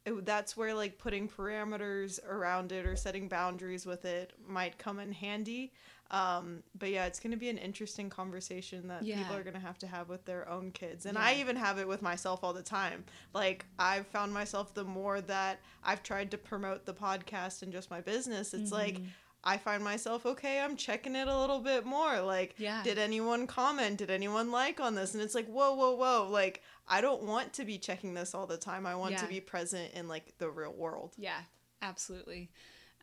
it- 0.05 0.25
that's 0.25 0.57
where 0.57 0.75
like 0.75 0.99
putting 0.99 1.29
parameters 1.29 2.25
around 2.27 2.73
it 2.73 2.87
or 2.87 2.97
setting 2.97 3.29
boundaries 3.29 3.87
with 3.87 4.05
it 4.05 4.33
might 4.47 4.79
come 4.79 4.99
in 4.99 5.13
handy. 5.13 5.73
Um, 6.13 6.63
but 6.79 6.91
yeah, 6.91 7.07
it's 7.07 7.19
going 7.21 7.31
to 7.31 7.39
be 7.39 7.49
an 7.49 7.57
interesting 7.57 8.11
conversation 8.11 8.87
that 8.89 9.03
people 9.19 9.35
are 9.35 9.43
going 9.43 9.55
to 9.55 9.61
have 9.61 9.79
to 9.79 9.87
have 9.87 10.11
with 10.11 10.25
their 10.27 10.47
own 10.49 10.71
kids. 10.71 11.07
And 11.07 11.17
I 11.17 11.35
even 11.41 11.57
have 11.57 11.79
it 11.79 11.89
with 11.89 12.03
myself 12.03 12.45
all 12.45 12.53
the 12.53 12.63
time. 12.63 13.05
Like, 13.33 13.65
I've 13.79 14.07
found 14.09 14.33
myself 14.35 14.75
the 14.75 14.85
more 14.85 15.23
that 15.23 15.61
I've 15.83 16.03
tried 16.03 16.31
to 16.33 16.39
promote 16.39 16.85
the 16.85 16.93
podcast 16.93 17.63
and 17.63 17.73
just 17.73 17.91
my 17.91 18.01
business, 18.03 18.53
it's 18.55 18.71
like 18.71 18.95
Mm-hmm. 18.97 19.05
I 19.45 19.57
find 19.57 19.83
myself, 19.83 20.25
okay, 20.25 20.61
I'm 20.61 20.77
checking 20.77 21.17
it 21.17 21.27
a 21.27 21.37
little 21.37 21.59
bit 21.59 21.85
more. 21.85 22.21
Like, 22.21 22.55
Yeah. 22.59 22.81
did 22.85 22.97
anyone 22.97 23.49
comment? 23.49 23.99
Did 23.99 24.09
anyone 24.09 24.53
like 24.53 24.79
on 24.79 24.95
this? 24.95 25.15
And 25.15 25.23
it's 25.23 25.35
like, 25.35 25.49
whoa, 25.49 25.75
whoa, 25.75 25.97
whoa. 25.97 26.29
Like, 26.31 26.63
I 26.87 27.01
don't 27.01 27.25
want 27.25 27.53
to 27.55 27.65
be 27.65 27.77
checking 27.77 28.15
this 28.15 28.37
all 28.37 28.47
the 28.47 28.57
time. 28.57 28.87
I 28.87 28.95
want 28.95 29.17
to 29.19 29.27
be 29.27 29.41
present 29.41 29.95
in 29.95 30.07
like 30.07 30.39
the 30.39 30.49
real 30.49 30.73
world. 30.73 31.15
Yeah, 31.19 31.41
absolutely. 31.81 32.51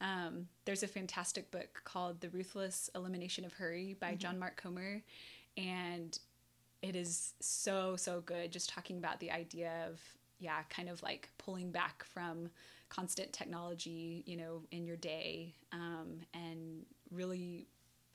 Um, 0.02 0.48
there's 0.66 0.84
a 0.84 0.88
fantastic 0.88 1.52
book 1.52 1.82
called 1.84 2.22
The 2.22 2.30
Ruthless 2.30 2.90
Elimination 2.96 3.46
of 3.46 3.54
Hurry 3.54 3.96
by 4.00 4.16
John 4.16 4.40
Mark 4.40 4.56
Comer. 4.62 5.02
And 5.58 6.18
it 6.82 6.96
is 6.96 7.34
so, 7.40 7.96
so 7.96 8.22
good. 8.22 8.52
Just 8.52 8.70
talking 8.70 8.98
about 8.98 9.20
the 9.20 9.32
idea 9.32 9.88
of, 9.90 10.00
yeah, 10.40 10.62
kind 10.70 10.88
of 10.90 11.04
like 11.04 11.30
pulling 11.38 11.72
back 11.72 12.06
from 12.06 12.50
constant 12.90 13.34
technology, 13.34 14.24
you 14.26 14.38
know, 14.38 14.64
in 14.72 14.86
your 14.86 14.96
day 14.96 15.54
um, 15.72 16.20
and 16.34 16.86
really 17.12 17.68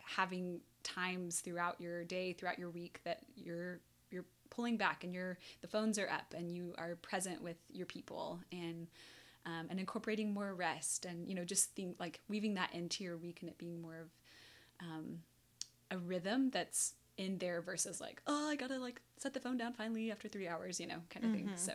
having 0.02 0.60
times 0.82 1.40
throughout 1.40 1.80
your 1.80 2.04
day, 2.04 2.32
throughout 2.32 2.58
your 2.58 2.70
week 2.70 3.00
that 3.04 3.20
you're 3.36 3.80
you're 4.10 4.24
pulling 4.50 4.76
back 4.76 5.02
and 5.02 5.14
you're 5.14 5.38
the 5.62 5.68
phones 5.68 5.98
are 5.98 6.08
up 6.08 6.34
and 6.36 6.52
you 6.52 6.74
are 6.78 6.96
present 6.96 7.42
with 7.42 7.56
your 7.72 7.86
people 7.86 8.40
and 8.52 8.86
um, 9.46 9.66
and 9.70 9.78
incorporating 9.78 10.32
more 10.32 10.54
rest 10.54 11.04
and 11.04 11.28
you 11.28 11.34
know 11.34 11.44
just 11.44 11.74
think 11.74 11.96
like 11.98 12.20
weaving 12.28 12.54
that 12.54 12.72
into 12.74 13.04
your 13.04 13.16
week 13.16 13.38
and 13.40 13.50
it 13.50 13.58
being 13.58 13.80
more 13.80 13.96
of 14.00 14.08
um, 14.80 15.18
a 15.90 15.98
rhythm 15.98 16.50
that's 16.50 16.94
in 17.16 17.38
there 17.38 17.60
versus 17.62 18.00
like 18.00 18.20
oh 18.26 18.48
I 18.50 18.56
gotta 18.56 18.78
like 18.78 19.00
set 19.18 19.34
the 19.34 19.40
phone 19.40 19.56
down 19.56 19.72
finally 19.72 20.10
after 20.10 20.28
three 20.28 20.48
hours 20.48 20.80
you 20.80 20.86
know 20.86 21.00
kind 21.10 21.24
of 21.26 21.32
thing. 21.32 21.50
So 21.56 21.72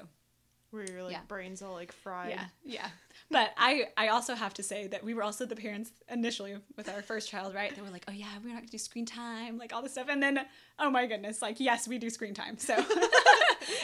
Where 0.71 0.89
your 0.89 1.03
like 1.03 1.13
Yeah. 1.13 1.21
brains 1.27 1.61
all 1.61 1.73
like 1.73 1.91
fried. 1.91 2.29
yeah 2.29 2.45
yeah. 2.63 2.89
But 3.31 3.53
I 3.57 3.87
I 3.97 4.09
also 4.09 4.35
have 4.35 4.53
to 4.55 4.63
say 4.63 4.87
that 4.87 5.03
we 5.03 5.13
were 5.13 5.23
also 5.23 5.45
the 5.45 5.55
parents 5.55 5.91
initially 6.09 6.57
with 6.75 6.89
our 6.89 7.01
first 7.01 7.29
child 7.29 7.53
right? 7.55 7.75
They 7.75 7.81
were 7.81 7.89
like 7.89 8.05
oh 8.07 8.11
yeah 8.11 8.27
we're 8.43 8.49
not 8.49 8.59
gonna 8.59 8.67
do 8.67 8.77
screen 8.77 9.05
time 9.05 9.57
like 9.57 9.73
all 9.73 9.81
this 9.81 9.93
stuff. 9.93 10.07
And 10.09 10.21
then 10.21 10.45
oh 10.77 10.89
my 10.89 11.05
goodness 11.05 11.41
like 11.41 11.59
yes 11.59 11.87
we 11.87 11.97
do 11.97 12.09
screen 12.09 12.33
time. 12.33 12.57
So 12.57 12.75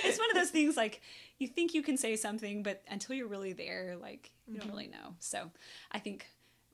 it's 0.04 0.20
one 0.20 0.30
of 0.30 0.36
those 0.36 0.50
things 0.50 0.78
like 0.78 1.02
you 1.40 1.48
think 1.48 1.74
you 1.74 1.82
can 1.82 1.98
say 1.98 2.16
something 2.16 2.64
but 2.64 2.82
until 2.90 3.16
you're 3.16 3.28
really 3.28 3.54
there 3.54 3.96
like 4.02 4.32
you 4.48 4.54
don't 4.58 4.68
mm-hmm. 4.68 4.72
really 4.72 4.88
know. 4.88 5.16
So 5.20 5.52
i 5.92 6.00
think 6.00 6.28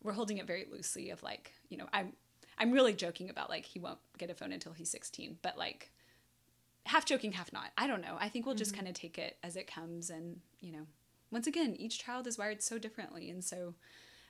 we're 0.03 0.13
holding 0.13 0.37
it 0.37 0.47
very 0.47 0.65
loosely 0.71 1.09
of 1.09 1.21
like 1.23 1.51
you 1.69 1.77
know 1.77 1.87
i'm 1.93 2.13
i'm 2.57 2.71
really 2.71 2.93
joking 2.93 3.29
about 3.29 3.49
like 3.49 3.65
he 3.65 3.79
won't 3.79 3.99
get 4.17 4.29
a 4.29 4.33
phone 4.33 4.51
until 4.51 4.73
he's 4.73 4.89
16 4.89 5.37
but 5.41 5.57
like 5.57 5.91
half 6.85 7.05
joking 7.05 7.33
half 7.33 7.53
not. 7.53 7.71
I 7.77 7.87
don't 7.87 8.01
know. 8.01 8.17
I 8.19 8.29
think 8.29 8.45
we'll 8.45 8.55
just 8.55 8.71
mm-hmm. 8.71 8.79
kind 8.79 8.87
of 8.89 8.93
take 8.95 9.17
it 9.17 9.37
as 9.43 9.55
it 9.55 9.67
comes 9.67 10.09
and 10.09 10.39
you 10.59 10.71
know 10.71 10.85
once 11.31 11.47
again 11.47 11.75
each 11.79 11.99
child 11.99 12.27
is 12.27 12.37
wired 12.37 12.61
so 12.61 12.77
differently 12.77 13.29
and 13.29 13.43
so 13.43 13.73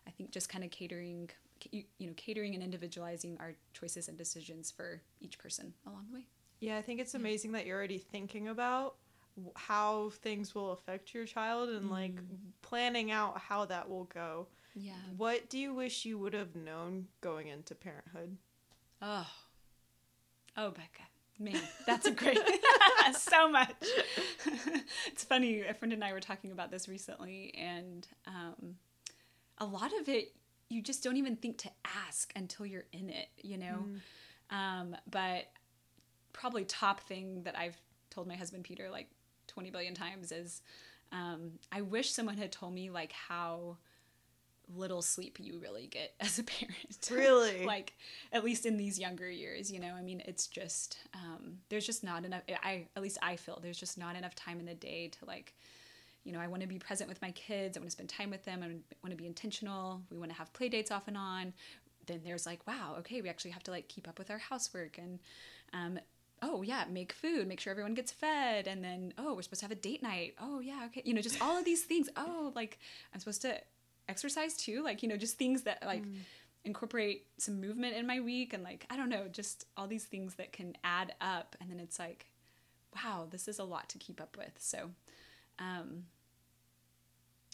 i 0.08 0.12
think 0.12 0.32
just 0.32 0.50
kind 0.50 0.64
of 0.64 0.70
catering 0.70 1.30
you, 1.72 1.84
you 1.98 2.08
know 2.08 2.14
catering 2.16 2.54
and 2.56 2.64
individualizing 2.64 3.38
our 3.40 3.54
choices 3.74 4.08
and 4.08 4.18
decisions 4.18 4.72
for 4.72 5.02
each 5.20 5.38
person 5.38 5.74
along 5.86 6.06
the 6.10 6.18
way. 6.18 6.26
Yeah, 6.60 6.78
I 6.78 6.82
think 6.82 7.00
it's 7.00 7.16
amazing 7.16 7.54
that 7.54 7.66
you're 7.66 7.78
already 7.78 7.98
thinking 7.98 8.48
about 8.48 8.96
how 9.56 10.10
things 10.22 10.54
will 10.54 10.72
affect 10.72 11.14
your 11.14 11.26
child 11.26 11.70
and 11.70 11.90
like 11.90 12.16
mm-hmm. 12.16 12.36
planning 12.62 13.12
out 13.12 13.40
how 13.40 13.66
that 13.66 13.90
will 13.90 14.06
go. 14.06 14.48
yeah. 14.76 14.94
What 15.18 15.50
do 15.50 15.58
you 15.58 15.74
wish 15.74 16.06
you 16.06 16.18
would 16.20 16.34
have 16.34 16.56
known 16.56 17.08
going 17.22 17.48
into 17.48 17.74
parenthood? 17.74 18.38
Oh, 19.02 19.28
oh, 20.58 20.70
Becca, 20.70 21.04
man, 21.42 21.60
that's 21.86 22.08
a 22.08 22.12
great, 22.12 22.40
so 23.14 23.50
much. 23.50 23.84
it's 25.08 25.24
funny. 25.24 25.62
A 25.62 25.74
friend 25.74 25.94
and 25.94 26.04
I 26.04 26.14
were 26.14 26.20
talking 26.20 26.52
about 26.52 26.72
this 26.72 26.88
recently, 26.88 27.54
and 27.58 28.08
um, 28.28 28.76
a 29.58 29.66
lot 29.66 29.92
of 30.00 30.08
it 30.08 30.34
you 30.70 30.82
just 30.82 31.04
don't 31.04 31.18
even 31.18 31.36
think 31.36 31.58
to 31.58 31.70
ask 32.08 32.32
until 32.36 32.66
you're 32.66 32.86
in 32.94 33.10
it, 33.10 33.28
you 33.42 33.58
know. 33.58 33.90
Um, 34.52 34.96
but 35.10 35.48
probably 36.32 36.64
top 36.64 37.02
thing 37.02 37.44
that 37.44 37.58
I've 37.58 37.78
told 38.10 38.28
my 38.28 38.36
husband 38.36 38.64
Peter 38.64 38.90
like 38.90 39.10
20 39.48 39.70
billion 39.70 39.94
times 39.94 40.32
is 40.32 40.62
um, 41.12 41.52
I 41.72 41.82
wish 41.82 42.12
someone 42.12 42.38
had 42.38 42.54
told 42.54 42.74
me 42.74 42.90
like 42.90 43.12
how 43.12 43.78
little 44.76 45.02
sleep 45.02 45.40
you 45.40 45.60
really 45.60 45.88
get 45.88 46.14
as 46.20 46.40
a 46.40 46.44
parent. 46.44 47.10
Really? 47.12 47.66
like 47.66 47.94
at 48.32 48.44
least 48.44 48.66
in 48.66 48.78
these 48.78 49.00
younger 49.00 49.30
years, 49.30 49.72
you 49.72 49.80
know. 49.80 49.94
I 49.94 50.02
mean, 50.02 50.22
it's 50.26 50.48
just 50.48 50.98
um, 51.14 51.58
there's 51.70 51.86
just 51.86 52.04
not 52.04 52.26
enough. 52.26 52.42
I 52.64 52.88
at 52.96 53.02
least 53.02 53.18
I 53.22 53.36
feel 53.36 53.60
there's 53.62 53.80
just 53.80 53.98
not 53.98 54.16
enough 54.16 54.36
time 54.36 54.60
in 54.60 54.66
the 54.66 54.76
day 54.76 55.10
to 55.20 55.26
like. 55.26 55.54
You 56.24 56.32
know, 56.32 56.40
I 56.40 56.46
want 56.46 56.62
to 56.62 56.68
be 56.68 56.78
present 56.78 57.10
with 57.10 57.20
my 57.24 57.32
kids. 57.32 57.76
I 57.76 57.80
want 57.80 57.90
to 57.90 57.94
spend 57.94 58.08
time 58.08 58.30
with 58.30 58.46
them. 58.46 58.62
I 58.62 58.68
want 58.68 59.10
to 59.10 59.16
be 59.16 59.26
intentional. 59.26 60.04
We 60.12 60.20
want 60.20 60.30
to 60.30 60.38
have 60.38 60.54
play 60.54 60.70
dates 60.70 60.92
off 60.92 61.08
and 61.08 61.18
on. 61.18 61.52
Then 62.06 62.22
there's 62.24 62.46
like, 62.46 62.68
wow, 62.68 62.94
okay, 63.00 63.24
we 63.24 63.30
actually 63.30 63.50
have 63.52 63.64
to 63.64 63.72
like 63.72 63.88
keep 63.88 64.08
up 64.08 64.20
with 64.20 64.30
our 64.30 64.38
housework 64.38 65.00
and, 65.00 65.18
um, 65.74 65.98
oh 66.42 66.62
yeah, 66.62 66.86
make 66.90 67.14
food, 67.14 67.48
make 67.48 67.60
sure 67.60 67.72
everyone 67.72 67.94
gets 67.94 68.12
fed, 68.12 68.68
and 68.68 68.84
then 68.84 69.14
oh, 69.18 69.34
we're 69.34 69.42
supposed 69.42 69.62
to 69.62 69.66
have 69.66 69.72
a 69.72 69.76
date 69.76 70.02
night. 70.02 70.36
Oh 70.42 70.60
yeah, 70.60 70.84
okay, 70.88 71.02
you 71.06 71.14
know, 71.14 71.22
just 71.22 71.42
all 71.42 71.58
of 71.58 71.66
these 71.66 71.84
things. 71.84 72.10
Oh, 72.16 72.52
like 72.56 72.80
I'm 73.14 73.20
supposed 73.20 73.42
to 73.44 73.60
exercise 74.10 74.56
too, 74.56 74.84
like 74.84 75.04
you 75.04 75.10
know, 75.10 75.18
just 75.18 75.38
things 75.38 75.64
that 75.64 75.84
like 75.86 76.04
incorporate 76.64 77.26
some 77.38 77.60
movement 77.60 77.96
in 77.96 78.06
my 78.06 78.20
week, 78.20 78.54
and 78.54 78.64
like 78.64 78.86
I 78.90 78.98
don't 78.98 79.10
know, 79.10 79.28
just 79.32 79.66
all 79.78 79.88
these 79.88 80.06
things 80.06 80.36
that 80.36 80.52
can 80.52 80.76
add 80.84 81.14
up, 81.22 81.56
and 81.60 81.70
then 81.70 81.80
it's 81.80 82.00
like, 82.00 82.28
wow, 82.96 83.28
this 83.30 83.48
is 83.48 83.60
a 83.60 83.64
lot 83.64 83.90
to 83.90 83.98
keep 83.98 84.22
up 84.22 84.38
with. 84.38 84.54
So, 84.60 84.92
um, 85.60 86.04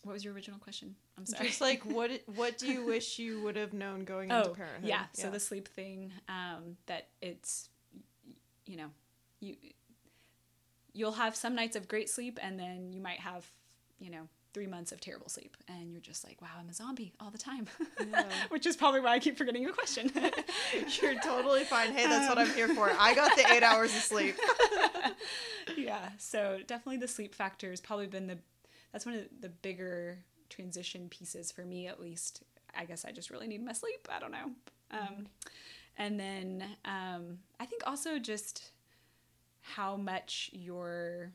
what 0.04 0.14
was 0.14 0.24
your 0.24 0.34
original 0.34 0.60
question? 0.60 0.96
I'm 1.18 1.26
sorry. 1.26 1.48
Just 1.48 1.62
like 1.62 1.84
what 1.86 2.12
what 2.36 2.58
do 2.58 2.68
you 2.68 2.86
wish 2.86 3.20
you 3.20 3.42
would 3.44 3.56
have 3.56 3.74
known 3.74 4.04
going 4.04 4.30
into 4.30 4.50
parenthood? 4.56 4.84
Oh, 4.84 4.88
Yeah. 4.88 5.06
So 5.14 5.30
the 5.30 5.40
sleep 5.40 5.68
thing, 5.68 6.12
um, 6.30 6.78
that 6.86 7.08
it's, 7.22 7.70
you 8.66 8.78
know, 8.78 8.90
you 9.40 9.56
you'll 10.94 11.12
have 11.14 11.36
some 11.36 11.54
nights 11.56 11.76
of 11.76 11.88
great 11.88 12.10
sleep 12.10 12.40
and 12.42 12.60
then 12.60 12.92
you 12.92 13.00
might 13.02 13.20
have, 13.20 13.46
you 14.00 14.10
know, 14.10 14.28
three 14.58 14.66
months 14.66 14.92
of 14.92 15.00
terrible 15.00 15.30
sleep 15.30 15.56
and 15.68 15.92
you're 15.92 16.02
just 16.02 16.26
like 16.26 16.42
wow 16.42 16.48
i'm 16.60 16.68
a 16.68 16.74
zombie 16.74 17.14
all 17.20 17.30
the 17.30 17.38
time. 17.38 17.68
Yeah. 18.10 18.24
which 18.50 18.66
is 18.66 18.76
probably 18.76 19.02
why 19.02 19.12
i 19.12 19.20
keep 19.20 19.38
forgetting 19.38 19.62
your 19.62 19.72
question. 19.72 20.12
You're 21.00 21.14
totally 21.20 21.64
fine. 21.64 21.92
Hey 21.92 22.08
that's 22.08 22.24
um, 22.24 22.30
what 22.30 22.40
i'm 22.40 22.52
here 22.56 22.68
for. 22.70 22.92
I 22.98 23.14
got 23.14 23.36
the 23.36 23.46
eight 23.54 23.62
hours 23.62 23.96
of 23.96 24.02
sleep. 24.02 24.36
Yeah 25.78 26.10
so 26.18 26.58
definitely 26.66 26.98
the 26.98 27.08
sleep 27.08 27.36
factor 27.36 27.70
has 27.70 27.80
probably 27.80 28.08
been 28.08 28.26
the 28.26 28.40
that's 28.92 29.06
one 29.06 29.14
of 29.14 29.26
the 29.42 29.50
bigger 29.50 30.18
transition 30.50 31.08
pieces 31.08 31.52
for 31.52 31.64
me 31.64 31.86
at 31.86 32.02
least. 32.02 32.42
I 32.76 32.86
guess 32.86 33.06
i 33.06 33.12
just 33.12 33.30
really 33.30 33.48
need 33.48 33.64
my 33.64 33.74
sleep. 33.74 34.08
I 34.12 34.18
don't 34.18 34.32
know. 34.32 34.52
Um, 34.90 35.28
and 35.98 36.20
then 36.20 36.64
um, 36.84 37.38
i 37.60 37.66
think 37.66 37.84
also 37.86 38.18
just 38.18 38.72
how 39.62 39.98
much 39.98 40.50
your 40.52 41.32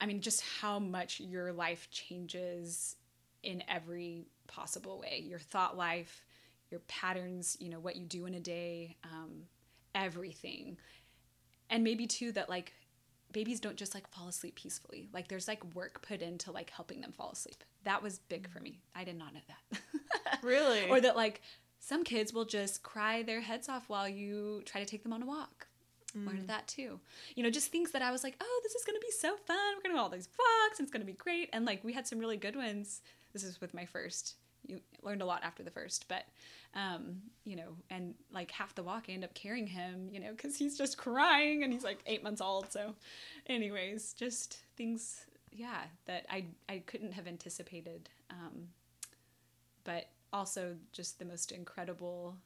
I 0.00 0.06
mean, 0.06 0.20
just 0.20 0.42
how 0.60 0.78
much 0.78 1.20
your 1.20 1.52
life 1.52 1.88
changes 1.90 2.96
in 3.42 3.62
every 3.68 4.26
possible 4.46 4.98
way 4.98 5.22
your 5.24 5.38
thought 5.38 5.76
life, 5.76 6.24
your 6.70 6.80
patterns, 6.80 7.56
you 7.60 7.68
know, 7.68 7.80
what 7.80 7.96
you 7.96 8.04
do 8.04 8.26
in 8.26 8.34
a 8.34 8.40
day, 8.40 8.96
um, 9.04 9.42
everything. 9.94 10.76
And 11.70 11.84
maybe 11.84 12.06
too 12.06 12.32
that 12.32 12.48
like 12.48 12.72
babies 13.32 13.60
don't 13.60 13.76
just 13.76 13.94
like 13.94 14.08
fall 14.08 14.28
asleep 14.28 14.54
peacefully. 14.54 15.08
Like 15.12 15.28
there's 15.28 15.48
like 15.48 15.62
work 15.74 16.02
put 16.02 16.22
into 16.22 16.50
like 16.50 16.70
helping 16.70 17.00
them 17.00 17.12
fall 17.12 17.30
asleep. 17.32 17.62
That 17.84 18.02
was 18.02 18.18
big 18.18 18.48
for 18.48 18.60
me. 18.60 18.80
I 18.94 19.04
did 19.04 19.18
not 19.18 19.34
know 19.34 19.40
that. 19.48 20.42
really? 20.42 20.88
or 20.88 21.00
that 21.00 21.16
like 21.16 21.42
some 21.80 22.04
kids 22.04 22.32
will 22.32 22.44
just 22.44 22.82
cry 22.82 23.22
their 23.22 23.40
heads 23.40 23.68
off 23.68 23.88
while 23.88 24.08
you 24.08 24.62
try 24.64 24.80
to 24.80 24.86
take 24.86 25.02
them 25.02 25.12
on 25.12 25.22
a 25.22 25.26
walk 25.26 25.68
mm. 26.18 26.26
learned 26.26 26.48
that 26.48 26.66
too. 26.66 27.00
You 27.34 27.42
know, 27.42 27.50
just 27.50 27.70
things 27.70 27.92
that 27.92 28.02
I 28.02 28.10
was 28.10 28.22
like, 28.24 28.36
oh, 28.40 28.60
this 28.62 28.74
is 28.74 28.84
gonna 28.84 28.98
be 29.00 29.10
so 29.10 29.36
fun. 29.36 29.56
We're 29.76 29.82
gonna 29.82 29.94
go 29.94 30.02
all 30.02 30.08
these 30.08 30.28
walks 30.38 30.78
and 30.78 30.86
it's 30.86 30.92
gonna 30.92 31.04
be 31.04 31.12
great. 31.12 31.50
And 31.52 31.64
like 31.64 31.84
we 31.84 31.92
had 31.92 32.06
some 32.06 32.18
really 32.18 32.36
good 32.36 32.56
ones. 32.56 33.02
This 33.32 33.44
is 33.44 33.60
with 33.60 33.74
my 33.74 33.84
first. 33.84 34.34
You 34.66 34.80
learned 35.02 35.22
a 35.22 35.26
lot 35.26 35.44
after 35.44 35.62
the 35.62 35.70
first, 35.70 36.06
but 36.08 36.24
um, 36.74 37.22
you 37.44 37.56
know, 37.56 37.76
and 37.90 38.14
like 38.32 38.50
half 38.50 38.74
the 38.74 38.82
walk 38.82 39.06
I 39.08 39.12
end 39.12 39.24
up 39.24 39.34
carrying 39.34 39.66
him, 39.66 40.08
you 40.12 40.20
know, 40.20 40.30
because 40.32 40.56
he's 40.56 40.76
just 40.76 40.98
crying 40.98 41.64
and 41.64 41.72
he's 41.72 41.84
like 41.84 42.00
eight 42.06 42.22
months 42.22 42.40
old. 42.40 42.70
So, 42.72 42.94
anyways, 43.46 44.12
just 44.12 44.58
things, 44.76 45.24
yeah, 45.52 45.84
that 46.06 46.26
I 46.28 46.46
I 46.68 46.82
couldn't 46.86 47.12
have 47.12 47.26
anticipated. 47.26 48.10
Um, 48.30 48.68
but 49.84 50.08
also 50.32 50.76
just 50.92 51.18
the 51.18 51.24
most 51.24 51.50
incredible 51.52 52.36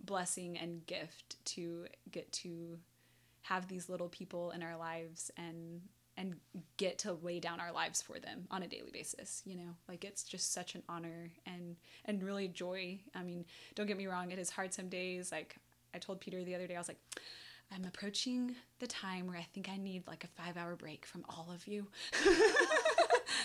blessing 0.00 0.58
and 0.58 0.86
gift 0.86 1.42
to 1.46 1.86
get 2.10 2.30
to 2.32 2.78
have 3.48 3.68
these 3.68 3.88
little 3.88 4.08
people 4.08 4.50
in 4.50 4.62
our 4.62 4.76
lives 4.76 5.30
and 5.36 5.80
and 6.16 6.34
get 6.78 6.98
to 6.98 7.12
lay 7.12 7.38
down 7.38 7.60
our 7.60 7.70
lives 7.70 8.02
for 8.02 8.18
them 8.18 8.46
on 8.50 8.62
a 8.64 8.66
daily 8.66 8.90
basis 8.92 9.42
you 9.44 9.56
know? 9.56 9.74
Like 9.88 10.04
it's 10.04 10.24
just 10.24 10.52
such 10.52 10.74
an 10.74 10.82
honor 10.88 11.30
and 11.46 11.76
and 12.04 12.22
really 12.22 12.48
joy. 12.48 12.98
I 13.14 13.22
mean 13.22 13.44
don't 13.74 13.86
get 13.86 13.96
me 13.96 14.06
wrong 14.06 14.30
it 14.30 14.38
is 14.38 14.50
hard 14.50 14.72
some 14.74 14.88
days. 14.88 15.32
Like 15.32 15.56
i 15.94 15.98
told 15.98 16.20
peter 16.20 16.44
the 16.44 16.54
other 16.54 16.66
day 16.66 16.74
i 16.74 16.78
was 16.78 16.88
like 16.88 17.00
i'm 17.74 17.84
approaching 17.86 18.54
the 18.78 18.86
time 18.86 19.26
where 19.26 19.38
i 19.38 19.46
think 19.54 19.70
i 19.70 19.76
need 19.78 20.06
like 20.06 20.22
a 20.22 20.26
five 20.26 20.56
hour 20.58 20.76
break 20.76 21.06
from 21.06 21.24
all 21.28 21.48
of 21.54 21.66
you. 21.66 21.86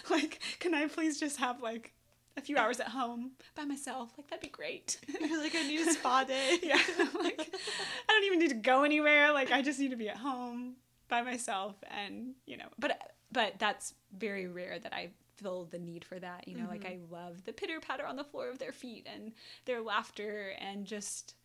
Like 0.09 0.41
can 0.59 0.73
i 0.73 0.87
please 0.87 1.19
just 1.19 1.37
have 1.37 1.61
like 1.61 1.93
a 2.35 2.41
few 2.41 2.57
hours 2.57 2.79
at 2.79 2.89
home 2.89 3.31
by 3.55 3.63
myself. 3.65 4.11
Like 4.17 4.29
that'd 4.29 4.41
be 4.41 4.49
great. 4.49 4.97
You're 5.07 5.41
like, 5.41 5.55
I 5.55 5.63
need 5.63 5.87
a 5.87 5.91
spa 5.93 6.23
day. 6.23 6.59
yeah. 6.63 6.79
Like 6.97 7.39
I 7.39 8.07
don't 8.07 8.23
even 8.25 8.39
need 8.39 8.49
to 8.49 8.55
go 8.55 8.83
anywhere. 8.83 9.31
Like 9.31 9.51
I 9.51 9.61
just 9.61 9.79
need 9.79 9.91
to 9.91 9.97
be 9.97 10.09
at 10.09 10.17
home 10.17 10.75
by 11.09 11.21
myself 11.21 11.75
and 11.91 12.33
you 12.45 12.57
know 12.57 12.65
but 12.79 12.97
but 13.31 13.59
that's 13.59 13.93
very 14.17 14.47
rare 14.47 14.79
that 14.79 14.93
I 14.93 15.09
feel 15.35 15.65
the 15.65 15.79
need 15.79 16.05
for 16.05 16.19
that. 16.19 16.47
You 16.47 16.55
know, 16.55 16.61
mm-hmm. 16.61 16.71
like 16.71 16.85
I 16.85 16.97
love 17.11 17.43
the 17.45 17.53
pitter 17.53 17.79
patter 17.79 18.05
on 18.05 18.15
the 18.15 18.23
floor 18.23 18.49
of 18.49 18.59
their 18.59 18.71
feet 18.71 19.07
and 19.11 19.33
their 19.65 19.81
laughter 19.81 20.53
and 20.59 20.85
just 20.85 21.35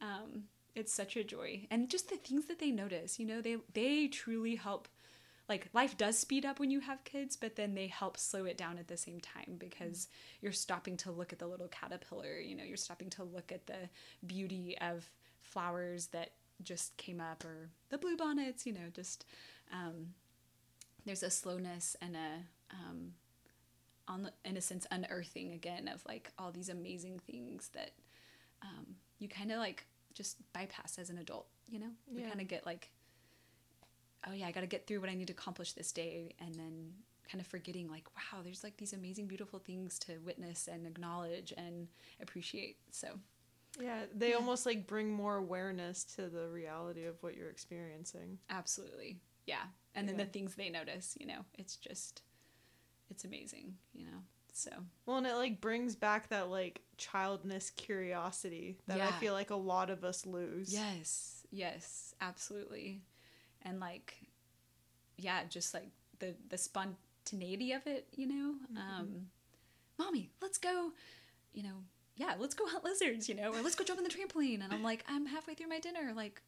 um 0.00 0.44
it's 0.74 0.92
such 0.92 1.16
a 1.16 1.24
joy. 1.24 1.66
And 1.70 1.88
just 1.88 2.10
the 2.10 2.16
things 2.16 2.46
that 2.46 2.58
they 2.58 2.70
notice, 2.70 3.18
you 3.18 3.26
know, 3.26 3.40
they 3.40 3.56
they 3.72 4.08
truly 4.08 4.56
help 4.56 4.88
like 5.48 5.68
life 5.72 5.96
does 5.96 6.18
speed 6.18 6.44
up 6.44 6.58
when 6.58 6.70
you 6.70 6.80
have 6.80 7.04
kids, 7.04 7.36
but 7.36 7.56
then 7.56 7.74
they 7.74 7.86
help 7.86 8.16
slow 8.16 8.44
it 8.44 8.58
down 8.58 8.78
at 8.78 8.88
the 8.88 8.96
same 8.96 9.20
time 9.20 9.56
because 9.58 10.08
you're 10.40 10.52
stopping 10.52 10.96
to 10.98 11.10
look 11.10 11.32
at 11.32 11.38
the 11.38 11.46
little 11.46 11.68
caterpillar, 11.68 12.38
you 12.38 12.56
know, 12.56 12.64
you're 12.64 12.76
stopping 12.76 13.10
to 13.10 13.22
look 13.22 13.52
at 13.52 13.66
the 13.66 13.88
beauty 14.26 14.76
of 14.80 15.08
flowers 15.42 16.08
that 16.08 16.32
just 16.62 16.96
came 16.96 17.20
up 17.20 17.44
or 17.44 17.70
the 17.90 17.98
blue 17.98 18.16
bonnets, 18.16 18.66
you 18.66 18.72
know, 18.72 18.88
just 18.92 19.24
um, 19.72 20.14
there's 21.04 21.22
a 21.22 21.30
slowness 21.30 21.96
and 22.00 22.16
a 22.16 22.74
um, 22.74 23.12
on 24.08 24.22
the, 24.22 24.32
in 24.44 24.56
a 24.56 24.60
sense 24.60 24.86
unearthing 24.90 25.52
again 25.52 25.88
of 25.88 26.04
like 26.06 26.32
all 26.38 26.50
these 26.50 26.68
amazing 26.68 27.18
things 27.18 27.70
that 27.74 27.92
um, 28.62 28.96
you 29.18 29.28
kind 29.28 29.52
of 29.52 29.58
like 29.58 29.86
just 30.14 30.36
bypass 30.52 30.98
as 30.98 31.10
an 31.10 31.18
adult, 31.18 31.46
you 31.68 31.78
know? 31.78 31.90
You 32.10 32.22
yeah. 32.22 32.28
kind 32.28 32.40
of 32.40 32.48
get 32.48 32.66
like 32.66 32.90
oh 34.28 34.32
yeah, 34.32 34.46
I 34.46 34.52
got 34.52 34.60
to 34.60 34.66
get 34.66 34.86
through 34.86 35.00
what 35.00 35.10
I 35.10 35.14
need 35.14 35.28
to 35.28 35.32
accomplish 35.32 35.72
this 35.72 35.92
day, 35.92 36.34
and 36.40 36.54
then 36.54 36.92
kind 37.30 37.40
of 37.40 37.46
forgetting 37.46 37.90
like, 37.90 38.06
wow, 38.14 38.40
there's 38.42 38.62
like 38.62 38.76
these 38.76 38.92
amazing, 38.92 39.26
beautiful 39.26 39.58
things 39.58 39.98
to 40.00 40.18
witness 40.24 40.68
and 40.70 40.86
acknowledge 40.86 41.52
and 41.56 41.88
appreciate. 42.20 42.76
So. 42.90 43.08
Yeah, 43.80 44.04
they 44.14 44.30
yeah. 44.30 44.36
almost 44.36 44.64
like 44.64 44.86
bring 44.86 45.12
more 45.12 45.36
awareness 45.36 46.04
to 46.16 46.28
the 46.28 46.48
reality 46.48 47.04
of 47.04 47.22
what 47.22 47.36
you're 47.36 47.50
experiencing. 47.50 48.38
Absolutely. 48.48 49.18
Yeah. 49.46 49.64
And 49.94 50.08
then 50.08 50.18
yeah. 50.18 50.24
the 50.24 50.30
things 50.30 50.54
they 50.54 50.70
notice, 50.70 51.14
you 51.20 51.26
know, 51.26 51.44
it's 51.58 51.76
just 51.76 52.22
it's 53.10 53.24
amazing, 53.24 53.74
you 53.92 54.04
know. 54.04 54.18
So 54.52 54.70
well, 55.04 55.18
and 55.18 55.26
it 55.26 55.34
like 55.34 55.60
brings 55.60 55.94
back 55.94 56.30
that 56.30 56.48
like 56.48 56.80
childness 56.96 57.68
curiosity 57.68 58.78
that 58.86 58.96
yeah. 58.96 59.08
I 59.08 59.12
feel 59.12 59.34
like 59.34 59.50
a 59.50 59.56
lot 59.56 59.90
of 59.90 60.04
us 60.04 60.24
lose. 60.24 60.72
Yes, 60.72 61.46
yes, 61.50 62.14
absolutely 62.22 63.02
and 63.66 63.80
like 63.80 64.14
yeah 65.18 65.40
just 65.48 65.74
like 65.74 65.88
the 66.20 66.34
the 66.48 66.56
spontaneity 66.56 67.72
of 67.72 67.86
it 67.86 68.06
you 68.14 68.26
know? 68.26 68.54
Mm-hmm. 68.72 69.00
um 69.00 69.26
mommy 69.98 70.30
let's 70.40 70.58
go 70.58 70.92
you 71.52 71.62
know 71.62 71.82
yeah 72.16 72.34
let's 72.38 72.54
go 72.54 72.66
hunt 72.66 72.84
lizards 72.84 73.28
you 73.28 73.34
know 73.34 73.52
or 73.52 73.60
let's 73.62 73.74
go 73.74 73.84
jump 73.84 73.98
on 73.98 74.04
the 74.04 74.10
trampoline 74.10 74.62
and 74.62 74.72
i'm 74.72 74.82
like 74.82 75.04
i'm 75.08 75.26
halfway 75.26 75.54
through 75.54 75.68
my 75.68 75.80
dinner 75.80 76.12
like 76.14 76.40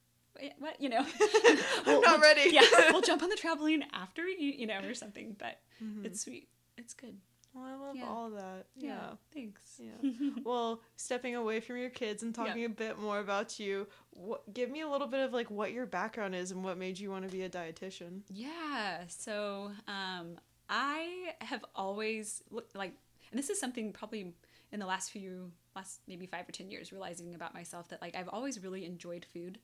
what? 0.59 0.81
you 0.81 0.89
know? 0.89 1.05
I'm 1.87 2.01
not 2.01 2.21
ready. 2.21 2.51
yeah 2.53 2.63
we'll 2.93 3.01
jump 3.11 3.23
on 3.23 3.29
the 3.29 3.37
trampoline 3.37 3.83
after 3.93 4.23
we 4.23 4.37
eat 4.39 4.57
you 4.57 4.67
know 4.67 4.79
or 4.85 4.95
something 4.95 5.35
but 5.39 5.59
mm-hmm. 5.83 6.05
it's 6.05 6.21
sweet. 6.21 6.49
It's 6.77 6.95
good 6.95 7.17
well, 7.55 7.65
I 7.65 7.75
love 7.75 7.97
yeah. 7.97 8.07
all 8.07 8.31
that. 8.31 8.67
Yeah. 8.77 8.89
yeah. 8.89 9.11
Thanks. 9.33 9.81
Yeah. 9.81 10.11
well, 10.45 10.81
stepping 10.97 11.35
away 11.35 11.61
from 11.61 11.79
your 11.79 11.91
kids 11.91 12.23
and 12.23 12.35
talking 12.35 12.63
yeah. 12.63 12.67
a 12.67 12.71
bit 12.71 12.99
more 12.99 13.21
about 13.21 13.59
you, 13.59 13.87
what, 14.11 14.53
give 14.53 14.71
me 14.71 14.83
a 14.83 14.89
little 14.89 15.07
bit 15.07 15.21
of 15.21 15.33
like 15.33 15.51
what 15.51 15.73
your 15.73 15.87
background 15.87 16.35
is 16.35 16.51
and 16.51 16.63
what 16.63 16.79
made 16.79 16.99
you 16.99 17.11
want 17.11 17.25
to 17.25 17.31
be 17.31 17.43
a 17.43 17.49
dietitian. 17.49 18.21
Yeah. 18.29 19.05
So, 19.09 19.73
um, 19.87 20.39
I 20.69 21.33
have 21.41 21.65
always 21.75 22.43
looked 22.51 22.77
like, 22.77 22.93
and 23.31 23.39
this 23.39 23.49
is 23.49 23.59
something 23.59 23.93
probably 23.93 24.35
in 24.71 24.81
the 24.81 24.87
last 24.87 25.11
few 25.11 25.51
last 25.75 26.01
maybe 26.07 26.27
five 26.27 26.49
or 26.49 26.53
ten 26.53 26.71
years 26.71 26.93
realizing 26.93 27.35
about 27.35 27.55
myself 27.55 27.89
that 27.89 28.03
like 28.03 28.15
i've 28.17 28.29
always 28.29 28.63
really 28.63 28.85
enjoyed 28.85 29.25
food 29.33 29.59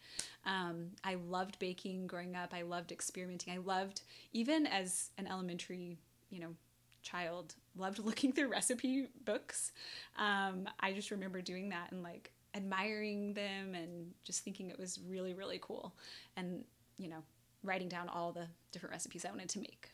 um, 0.46 0.86
i 1.02 1.14
loved 1.14 1.58
baking 1.58 2.06
growing 2.06 2.34
up 2.36 2.54
i 2.54 2.62
loved 2.62 2.92
experimenting 2.92 3.52
i 3.52 3.58
loved 3.58 4.02
even 4.32 4.66
as 4.66 5.10
an 5.18 5.26
elementary 5.26 5.98
you 6.30 6.40
know 6.40 6.54
child 7.04 7.54
loved 7.76 7.98
looking 8.04 8.32
through 8.32 8.48
recipe 8.48 9.08
books. 9.24 9.72
Um, 10.16 10.68
I 10.80 10.92
just 10.92 11.10
remember 11.10 11.40
doing 11.40 11.68
that 11.68 11.92
and 11.92 12.02
like 12.02 12.32
admiring 12.54 13.34
them 13.34 13.74
and 13.74 14.12
just 14.24 14.42
thinking 14.44 14.70
it 14.70 14.78
was 14.78 14.98
really, 15.06 15.34
really 15.34 15.58
cool. 15.60 15.94
And, 16.36 16.64
you 16.98 17.08
know, 17.08 17.22
writing 17.62 17.88
down 17.88 18.08
all 18.08 18.32
the 18.32 18.46
different 18.72 18.92
recipes 18.92 19.24
I 19.24 19.30
wanted 19.30 19.48
to 19.50 19.58
make. 19.60 19.90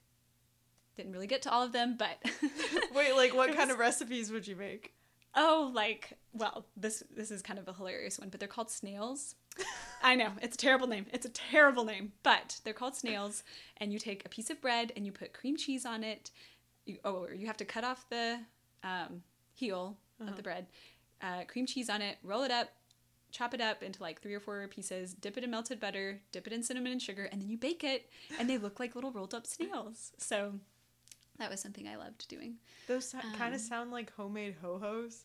Didn't 0.97 1.13
really 1.13 1.27
get 1.27 1.43
to 1.43 1.51
all 1.51 1.63
of 1.63 1.73
them, 1.73 1.97
but. 1.99 2.19
Wait, 2.95 3.15
like 3.15 3.35
what 3.35 3.55
kind 3.55 3.71
of 3.71 3.79
recipes 3.79 4.31
would 4.31 4.47
you 4.47 4.57
make? 4.57 4.95
Oh, 5.35 5.71
like 5.73 6.19
well, 6.33 6.67
this 6.77 7.03
this 7.15 7.31
is 7.31 7.41
kind 7.43 7.59
of 7.59 7.69
a 7.69 7.73
hilarious 7.73 8.19
one, 8.19 8.31
but 8.31 8.41
they're 8.41 8.49
called 8.49 8.71
snails. 8.71 9.37
I 10.03 10.15
know 10.15 10.31
it's 10.43 10.57
a 10.57 10.59
terrible 10.59 10.87
name. 10.87 11.07
It's 11.13 11.27
a 11.27 11.31
terrible 11.31 11.85
name, 11.85 12.13
but 12.23 12.61
they're 12.65 12.73
called 12.75 12.97
snails. 12.97 13.43
And 13.77 13.93
you 13.93 13.99
take 13.99 14.25
a 14.25 14.29
piece 14.29 14.51
of 14.51 14.61
bread 14.61 14.93
and 14.97 15.07
you 15.07 15.13
put 15.13 15.33
cream 15.33 15.57
cheese 15.57 15.85
on 15.85 16.03
it, 16.03 16.31
you, 16.91 16.99
oh, 17.05 17.27
you 17.35 17.47
have 17.47 17.57
to 17.59 17.65
cut 17.65 17.85
off 17.85 18.09
the 18.11 18.41
um, 18.83 19.23
heel 19.55 19.97
uh-huh. 20.21 20.31
of 20.31 20.37
the 20.37 20.43
bread, 20.43 20.67
uh, 21.23 21.45
cream 21.45 21.67
cheese 21.67 21.89
on 21.91 22.03
it, 22.03 22.19
roll 22.23 22.43
it 22.43 22.51
up, 22.51 22.69
chop 23.31 23.55
it 23.55 23.61
up 23.61 23.83
into 23.83 24.03
like 24.03 24.21
three 24.21 24.35
or 24.35 24.41
four 24.41 24.67
pieces, 24.69 25.15
dip 25.15 25.37
it 25.37 25.45
in 25.45 25.51
melted 25.51 25.81
butter, 25.81 26.21
dip 26.33 26.47
it 26.47 26.53
in 26.53 26.63
cinnamon 26.63 26.93
and 26.93 27.03
sugar, 27.03 27.29
and 27.31 27.41
then 27.41 27.49
you 27.49 27.57
bake 27.57 27.85
it, 27.85 28.11
and 28.39 28.49
they 28.49 28.59
look 28.59 28.81
like 28.81 28.95
little 28.95 29.13
rolled 29.13 29.35
up 29.35 29.47
snails. 29.47 30.13
So 30.19 30.55
that 31.39 31.51
was 31.51 31.61
something 31.61 31.89
I 31.89 31.97
loved 31.97 32.29
doing. 32.29 32.57
Those 32.87 33.15
um, 33.15 33.21
kind 33.37 33.55
of 33.55 33.61
sound 33.61 33.91
like 33.91 34.13
homemade 34.15 34.57
ho 34.61 34.79
hos. 34.79 35.25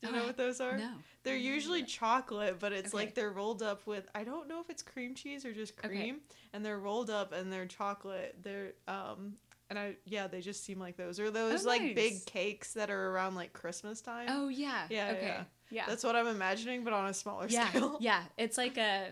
Do 0.00 0.06
you 0.08 0.14
know 0.14 0.22
Uh, 0.22 0.26
what 0.28 0.36
those 0.38 0.60
are? 0.62 0.78
No. 0.78 0.92
They're 1.24 1.36
usually 1.36 1.82
chocolate, 1.82 2.58
but 2.58 2.72
it's 2.72 2.94
Okay. 2.94 3.04
like 3.04 3.14
they're 3.14 3.32
rolled 3.32 3.62
up 3.62 3.86
with 3.86 4.08
I 4.14 4.24
don't 4.24 4.48
know 4.48 4.60
if 4.60 4.70
it's 4.70 4.82
cream 4.82 5.14
cheese 5.14 5.44
or 5.44 5.52
just 5.52 5.74
Okay. 5.78 5.88
cream, 5.88 6.20
and 6.54 6.64
they're 6.64 6.78
rolled 6.78 7.10
up 7.10 7.32
and 7.32 7.52
they're 7.52 7.66
chocolate. 7.66 8.36
They're 8.42 8.72
um 8.88 9.36
and 9.70 9.78
I 9.78 9.94
yeah 10.04 10.26
they 10.26 10.40
just 10.40 10.64
seem 10.64 10.78
like 10.78 10.96
those 10.96 11.18
or 11.18 11.26
oh, 11.26 11.30
those 11.30 11.64
Oh, 11.64 11.68
like 11.68 11.80
nice. 11.82 11.94
big 11.94 12.26
cakes 12.26 12.74
that 12.74 12.90
are 12.90 13.10
around 13.10 13.36
like 13.36 13.52
Christmas 13.52 14.00
time. 14.00 14.26
Oh 14.28 14.48
yeah. 14.48 14.86
Yeah, 14.90 15.12
Okay. 15.16 15.26
yeah. 15.26 15.44
Yeah. 15.70 15.84
That's 15.86 16.02
what 16.04 16.16
I'm 16.16 16.26
imagining, 16.26 16.82
but 16.84 16.92
on 16.92 17.06
a 17.08 17.14
smaller 17.14 17.46
yeah. 17.48 17.68
scale. 17.70 17.96
Yeah. 18.00 18.22
It's 18.36 18.58
like 18.58 18.76
a 18.76 19.10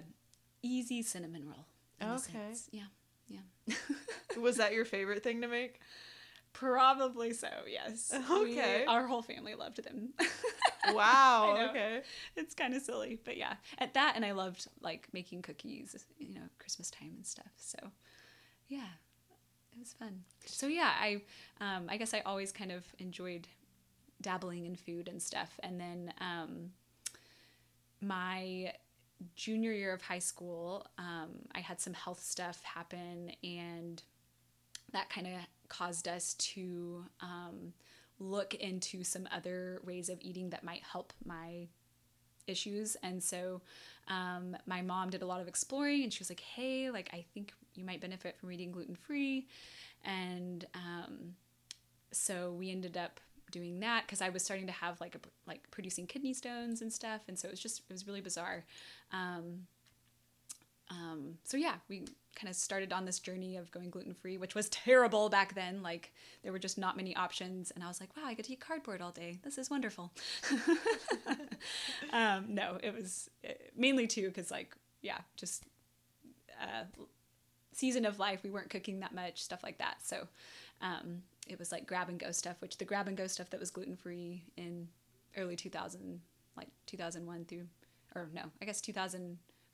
easy 0.62 1.02
cinnamon 1.02 1.46
roll. 1.46 1.66
a 2.00 2.10
oh, 2.10 2.14
Okay. 2.16 2.52
Yeah. 2.72 2.82
Yeah. 3.28 3.74
Was 4.40 4.56
that 4.56 4.72
your 4.74 4.84
favorite 4.84 5.22
thing 5.22 5.40
to 5.42 5.48
make? 5.48 5.80
Probably 6.52 7.32
so. 7.32 7.48
Yes. 7.70 8.12
We- 8.30 8.58
Okay. 8.58 8.84
our 8.86 9.06
whole 9.06 9.22
family 9.22 9.54
loved 9.54 9.82
them. 9.84 10.10
Wow. 10.92 11.68
Okay. 11.70 12.00
it's 12.36 12.54
kind 12.54 12.74
of 12.74 12.82
silly, 12.82 13.18
but 13.24 13.36
yeah, 13.36 13.54
at 13.78 13.94
that, 13.94 14.14
and 14.16 14.24
I 14.24 14.32
loved 14.32 14.66
like 14.80 15.06
making 15.12 15.42
cookies, 15.42 15.94
you 16.18 16.34
know, 16.34 16.46
Christmas 16.58 16.90
time 16.90 17.12
and 17.14 17.26
stuff. 17.26 17.52
So, 17.56 17.78
yeah, 18.68 18.88
it 19.72 19.78
was 19.78 19.92
fun. 19.92 20.24
So 20.44 20.66
yeah, 20.66 20.92
I, 21.00 21.22
um, 21.60 21.86
I 21.88 21.96
guess 21.96 22.14
I 22.14 22.20
always 22.20 22.52
kind 22.52 22.72
of 22.72 22.84
enjoyed 22.98 23.46
dabbling 24.20 24.66
in 24.66 24.76
food 24.76 25.08
and 25.08 25.22
stuff, 25.22 25.58
and 25.62 25.80
then 25.80 26.12
um, 26.20 26.70
my 28.00 28.72
junior 29.34 29.72
year 29.72 29.92
of 29.92 30.02
high 30.02 30.18
school, 30.18 30.86
um, 30.98 31.30
I 31.54 31.60
had 31.60 31.80
some 31.80 31.94
health 31.94 32.22
stuff 32.22 32.62
happen, 32.62 33.32
and 33.42 34.02
that 34.92 35.10
kind 35.10 35.26
of 35.26 35.32
caused 35.68 36.08
us 36.08 36.34
to 36.34 37.04
um, 37.20 37.72
look 38.18 38.54
into 38.54 39.04
some 39.04 39.28
other 39.30 39.80
ways 39.84 40.08
of 40.08 40.18
eating 40.20 40.50
that 40.50 40.64
might 40.64 40.82
help 40.82 41.12
my 41.24 41.68
issues. 42.46 42.96
And 43.02 43.22
so 43.22 43.60
um, 44.08 44.56
my 44.66 44.82
mom 44.82 45.10
did 45.10 45.22
a 45.22 45.26
lot 45.26 45.40
of 45.40 45.48
exploring 45.48 46.02
and 46.02 46.12
she 46.12 46.20
was 46.20 46.30
like, 46.30 46.40
hey, 46.40 46.90
like, 46.90 47.10
I 47.12 47.24
think 47.34 47.52
you 47.78 47.84
might 47.84 48.00
benefit 48.00 48.36
from 48.38 48.52
eating 48.52 48.72
gluten 48.72 48.94
free. 48.94 49.46
And 50.04 50.66
um, 50.74 51.34
so 52.12 52.52
we 52.52 52.70
ended 52.70 52.96
up 52.96 53.20
doing 53.50 53.80
that 53.80 54.06
because 54.06 54.20
I 54.20 54.28
was 54.28 54.44
starting 54.44 54.66
to 54.66 54.72
have 54.72 55.00
like 55.00 55.14
a, 55.14 55.18
like 55.46 55.70
producing 55.70 56.06
kidney 56.06 56.34
stones 56.34 56.82
and 56.82 56.92
stuff. 56.92 57.22
And 57.28 57.38
so 57.38 57.48
it 57.48 57.52
was 57.52 57.60
just, 57.60 57.80
it 57.88 57.92
was 57.92 58.06
really 58.06 58.20
bizarre. 58.20 58.64
Um, 59.12 59.66
um, 60.90 61.34
so 61.44 61.56
yeah, 61.56 61.74
we 61.88 62.04
kind 62.34 62.48
of 62.48 62.56
started 62.56 62.92
on 62.92 63.04
this 63.04 63.18
journey 63.18 63.56
of 63.56 63.70
going 63.70 63.90
gluten 63.90 64.14
free, 64.14 64.38
which 64.38 64.54
was 64.54 64.68
terrible 64.70 65.28
back 65.28 65.54
then. 65.54 65.82
Like 65.82 66.12
there 66.42 66.52
were 66.52 66.58
just 66.58 66.78
not 66.78 66.96
many 66.96 67.14
options, 67.14 67.70
and 67.72 67.84
I 67.84 67.88
was 67.88 68.00
like, 68.00 68.16
wow, 68.16 68.24
I 68.26 68.34
get 68.34 68.46
to 68.46 68.52
eat 68.52 68.60
cardboard 68.60 69.02
all 69.02 69.10
day. 69.10 69.38
This 69.42 69.58
is 69.58 69.70
wonderful. 69.70 70.12
um, 72.12 72.46
no, 72.48 72.78
it 72.82 72.94
was 72.94 73.28
uh, 73.46 73.52
mainly 73.76 74.06
too 74.06 74.28
because 74.28 74.50
like 74.50 74.74
yeah, 75.02 75.18
just 75.36 75.64
uh, 76.60 76.84
season 77.78 78.04
of 78.04 78.18
life. 78.18 78.42
We 78.42 78.50
weren't 78.50 78.70
cooking 78.70 79.00
that 79.00 79.14
much, 79.14 79.42
stuff 79.42 79.62
like 79.62 79.78
that. 79.78 79.98
So 80.02 80.26
um, 80.80 81.22
it 81.46 81.58
was 81.58 81.70
like 81.70 81.86
grab 81.86 82.08
and 82.08 82.18
go 82.18 82.32
stuff, 82.32 82.56
which 82.60 82.76
the 82.76 82.84
grab 82.84 83.06
and 83.08 83.16
go 83.16 83.26
stuff 83.26 83.50
that 83.50 83.60
was 83.60 83.70
gluten 83.70 83.96
free 83.96 84.42
in 84.56 84.88
early 85.36 85.54
2000, 85.54 86.20
like 86.56 86.68
2001 86.86 87.44
through, 87.44 87.66
or 88.14 88.28
no, 88.34 88.42
I 88.60 88.64
guess 88.64 88.80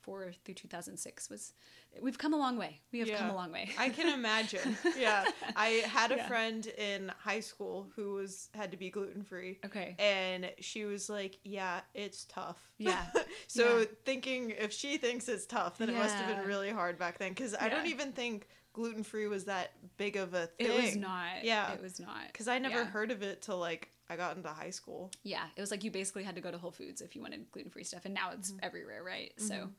2004 0.05 0.33
through 0.43 0.53
2006 0.53 1.29
was. 1.29 1.53
We've 2.01 2.17
come 2.17 2.33
a 2.33 2.37
long 2.37 2.57
way. 2.57 2.81
We 2.91 2.99
have 2.99 3.09
come 3.17 3.29
a 3.29 3.33
long 3.35 3.51
way. 3.53 3.69
I 3.79 3.87
can 3.89 4.13
imagine. 4.13 4.77
Yeah. 4.97 5.23
I 5.55 5.67
had 5.87 6.11
a 6.11 6.15
Yeah. 6.17 6.27
friend 6.27 6.65
in 6.77 7.11
high 7.17 7.39
school 7.39 7.87
who 7.95 8.13
was 8.15 8.49
had 8.53 8.71
to 8.71 8.77
be 8.77 8.89
gluten 8.89 9.23
free. 9.23 9.59
okay. 9.65 9.95
And 9.97 10.51
she 10.59 10.83
was 10.85 11.09
like, 11.09 11.39
"Yeah, 11.43 11.81
it's 11.93 12.25
tough." 12.25 12.59
Yeah. 12.77 13.05
so 13.47 13.79
Yeah. 13.79 13.85
thinking 14.05 14.51
if 14.51 14.71
she 14.73 14.97
thinks 14.97 15.27
it's 15.29 15.45
tough, 15.45 15.77
then 15.77 15.89
it 15.89 15.95
must 15.95 16.15
have 16.15 16.35
been 16.35 16.45
really 16.45 16.69
hard 16.69 16.97
back 16.99 17.17
then. 17.17 17.29
Because 17.29 17.55
I 17.55 17.69
don't 17.69 17.87
even 17.87 18.11
think 18.11 18.47
gluten 18.73 19.03
free 19.03 19.27
was 19.27 19.45
that 19.45 19.71
big 19.97 20.17
of 20.17 20.33
a 20.33 20.47
thing. 20.47 20.67
It 20.67 20.75
was 20.83 20.95
not. 20.97 21.43
Yeah. 21.43 21.71
It 21.73 21.81
was 21.81 21.99
not. 21.99 22.27
Because 22.27 22.47
I 22.49 22.59
never 22.59 22.79
Yeah. 22.79 22.85
heard 22.85 23.09
of 23.11 23.23
it 23.23 23.41
till 23.41 23.57
like 23.57 23.89
I 24.09 24.15
got 24.15 24.35
into 24.37 24.49
high 24.49 24.69
school. 24.69 25.11
Yeah, 25.23 25.45
it 25.55 25.61
was 25.61 25.71
like 25.71 25.83
you 25.83 25.91
basically 25.91 26.23
had 26.23 26.35
to 26.35 26.41
go 26.41 26.51
to 26.51 26.57
Whole 26.57 26.71
Foods 26.71 27.01
if 27.01 27.15
you 27.15 27.21
wanted 27.21 27.49
gluten 27.51 27.71
free 27.71 27.83
stuff, 27.83 28.05
and 28.05 28.13
now 28.13 28.31
it's 28.31 28.51
Mm-hmm. 28.51 28.59
everywhere, 28.63 29.03
right? 29.03 29.33
So, 29.37 29.69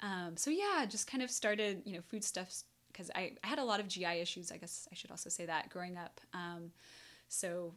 um, 0.00 0.36
so 0.36 0.50
yeah, 0.50 0.84
just 0.86 1.06
kind 1.10 1.22
of 1.22 1.30
started, 1.30 1.82
you 1.84 1.94
know, 1.94 2.02
food 2.02 2.22
stuff 2.24 2.52
because 2.92 3.10
I, 3.14 3.32
I 3.42 3.46
had 3.48 3.58
a 3.58 3.64
lot 3.64 3.80
of 3.80 3.88
GI 3.88 4.20
issues. 4.20 4.52
I 4.52 4.56
guess 4.58 4.86
I 4.92 4.94
should 4.94 5.10
also 5.10 5.28
say 5.28 5.46
that 5.46 5.68
growing 5.70 5.96
up. 5.96 6.20
Um, 6.32 6.70
so, 7.28 7.74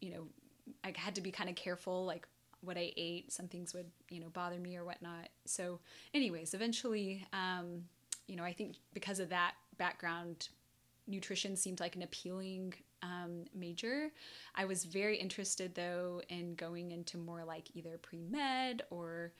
you 0.00 0.10
know, 0.12 0.26
I 0.84 0.92
had 0.96 1.14
to 1.16 1.20
be 1.20 1.30
kind 1.32 1.50
of 1.50 1.56
careful, 1.56 2.04
like 2.04 2.28
what 2.60 2.76
I 2.76 2.92
ate. 2.96 3.32
Some 3.32 3.48
things 3.48 3.74
would, 3.74 3.90
you 4.10 4.20
know, 4.20 4.28
bother 4.28 4.58
me 4.58 4.76
or 4.76 4.84
whatnot. 4.84 5.28
So, 5.46 5.80
anyways, 6.14 6.54
eventually, 6.54 7.26
um, 7.32 7.84
you 8.28 8.36
know, 8.36 8.44
I 8.44 8.52
think 8.52 8.76
because 8.92 9.18
of 9.18 9.30
that 9.30 9.54
background, 9.76 10.48
nutrition 11.06 11.56
seemed 11.56 11.80
like 11.80 11.96
an 11.96 12.02
appealing 12.02 12.74
um, 13.04 13.44
major. 13.54 14.10
I 14.54 14.64
was 14.64 14.84
very 14.84 15.16
interested 15.16 15.74
though 15.74 16.22
in 16.28 16.54
going 16.54 16.90
into 16.90 17.18
more 17.18 17.44
like 17.44 17.68
either 17.74 17.98
pre 17.98 18.22
med 18.22 18.82
or, 18.90 19.32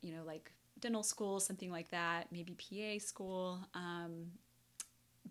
you 0.00 0.12
know, 0.12 0.22
like 0.26 0.50
dental 0.80 1.02
school, 1.02 1.38
something 1.40 1.70
like 1.70 1.90
that, 1.90 2.28
maybe 2.32 2.54
PA 2.54 2.98
school. 3.04 3.58
Um, 3.74 4.32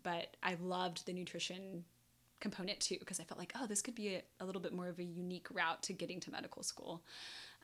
but 0.03 0.37
I 0.43 0.55
loved 0.61 1.05
the 1.05 1.13
nutrition 1.13 1.83
component 2.39 2.79
too 2.79 2.97
because 2.99 3.19
I 3.19 3.23
felt 3.23 3.39
like, 3.39 3.53
oh, 3.59 3.65
this 3.65 3.81
could 3.81 3.95
be 3.95 4.15
a, 4.15 4.21
a 4.39 4.45
little 4.45 4.61
bit 4.61 4.73
more 4.73 4.87
of 4.87 4.99
a 4.99 5.03
unique 5.03 5.47
route 5.51 5.81
to 5.83 5.93
getting 5.93 6.19
to 6.21 6.31
medical 6.31 6.63
school. 6.63 7.01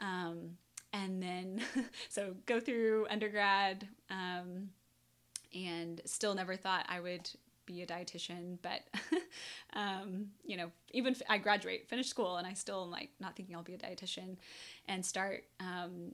Um, 0.01 0.57
and 0.91 1.21
then, 1.21 1.61
so 2.09 2.35
go 2.45 2.59
through 2.59 3.07
undergrad 3.09 3.88
um, 4.09 4.69
and 5.53 6.01
still 6.05 6.33
never 6.33 6.55
thought 6.55 6.85
I 6.89 6.99
would 6.99 7.29
be 7.65 7.82
a 7.82 7.88
dietitian, 7.88 8.58
but 8.62 8.82
um, 9.73 10.28
you 10.43 10.58
know, 10.58 10.71
even 10.91 11.13
f- 11.13 11.21
I 11.30 11.38
graduate, 11.38 11.88
finish 11.88 12.08
school, 12.08 12.38
and 12.38 12.47
I 12.47 12.54
still 12.54 12.84
am 12.84 12.91
like 12.91 13.10
not 13.19 13.36
thinking 13.36 13.56
I'll 13.56 13.63
be 13.63 13.73
a 13.73 13.78
dietitian, 13.78 14.38
and 14.88 15.06
start 15.06 15.45
um, 15.60 16.13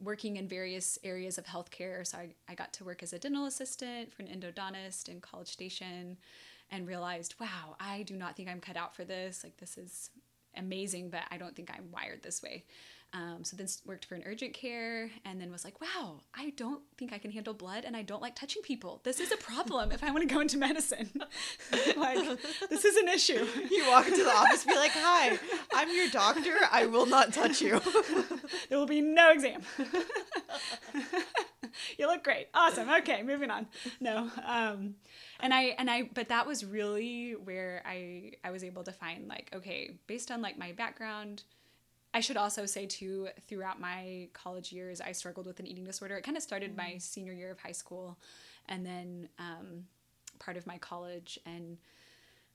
working 0.00 0.36
in 0.36 0.48
various 0.48 0.98
areas 1.04 1.38
of 1.38 1.44
healthcare. 1.44 2.06
So 2.06 2.18
I, 2.18 2.28
I 2.48 2.54
got 2.54 2.72
to 2.74 2.84
work 2.84 3.02
as 3.02 3.12
a 3.12 3.18
dental 3.18 3.46
assistant 3.46 4.12
for 4.12 4.22
an 4.22 4.28
endodontist 4.28 5.08
in 5.08 5.20
College 5.20 5.48
Station, 5.48 6.16
and 6.70 6.86
realized, 6.86 7.34
wow, 7.40 7.76
I 7.78 8.02
do 8.02 8.16
not 8.16 8.36
think 8.36 8.48
I'm 8.48 8.60
cut 8.60 8.76
out 8.76 8.94
for 8.96 9.04
this. 9.04 9.44
Like 9.44 9.58
this 9.58 9.76
is 9.76 10.10
amazing, 10.56 11.10
but 11.10 11.22
I 11.30 11.36
don't 11.38 11.54
think 11.54 11.70
I'm 11.70 11.90
wired 11.92 12.22
this 12.22 12.42
way. 12.42 12.64
Um, 13.14 13.44
so 13.44 13.58
then 13.58 13.66
worked 13.84 14.06
for 14.06 14.14
an 14.14 14.22
urgent 14.24 14.54
care 14.54 15.10
and 15.26 15.38
then 15.38 15.52
was 15.52 15.64
like, 15.64 15.80
wow, 15.82 16.22
I 16.34 16.50
don't 16.56 16.80
think 16.96 17.12
I 17.12 17.18
can 17.18 17.30
handle 17.30 17.52
blood 17.52 17.84
and 17.84 17.94
I 17.94 18.00
don't 18.00 18.22
like 18.22 18.34
touching 18.34 18.62
people. 18.62 19.02
This 19.04 19.20
is 19.20 19.30
a 19.30 19.36
problem 19.36 19.92
if 19.92 20.02
I 20.02 20.10
want 20.10 20.26
to 20.26 20.34
go 20.34 20.40
into 20.40 20.56
medicine. 20.56 21.10
like, 21.96 22.38
this 22.70 22.84
is 22.86 22.96
an 22.96 23.08
issue. 23.08 23.46
You 23.72 23.88
walk 23.88 24.06
into 24.06 24.22
the 24.22 24.30
office, 24.30 24.64
be 24.64 24.74
like, 24.74 24.90
"Hi, 24.92 25.38
I'm 25.74 25.94
your 25.94 26.08
doctor. 26.10 26.54
I 26.70 26.86
will 26.86 27.06
not 27.06 27.32
touch 27.32 27.62
you." 27.62 27.80
There 28.68 28.78
will 28.78 28.86
be 28.86 29.00
no 29.00 29.30
exam. 29.30 29.62
you 31.98 32.06
look 32.06 32.22
great. 32.22 32.48
Awesome. 32.54 32.88
Okay, 32.90 33.22
moving 33.22 33.50
on. 33.50 33.66
No. 34.00 34.30
Um, 34.44 34.96
and 35.40 35.54
I 35.54 35.74
and 35.78 35.90
I 35.90 36.10
but 36.14 36.28
that 36.28 36.46
was 36.46 36.64
really 36.64 37.32
where 37.32 37.82
I 37.86 38.32
I 38.44 38.50
was 38.50 38.62
able 38.62 38.84
to 38.84 38.92
find 38.92 39.28
like 39.28 39.50
okay, 39.54 39.98
based 40.06 40.30
on 40.30 40.42
like 40.42 40.58
my 40.58 40.72
background, 40.72 41.44
I 42.14 42.20
should 42.20 42.36
also 42.36 42.66
say 42.66 42.86
too 42.86 43.28
throughout 43.48 43.80
my 43.80 44.28
college 44.32 44.72
years 44.72 45.00
I 45.00 45.12
struggled 45.12 45.46
with 45.46 45.60
an 45.60 45.66
eating 45.66 45.84
disorder. 45.84 46.16
It 46.16 46.24
kind 46.24 46.36
of 46.36 46.42
started 46.42 46.76
my 46.76 46.98
senior 46.98 47.32
year 47.32 47.50
of 47.50 47.58
high 47.58 47.72
school 47.72 48.18
and 48.68 48.84
then 48.84 49.28
um, 49.38 49.84
part 50.38 50.56
of 50.56 50.66
my 50.66 50.78
college 50.78 51.38
and 51.46 51.78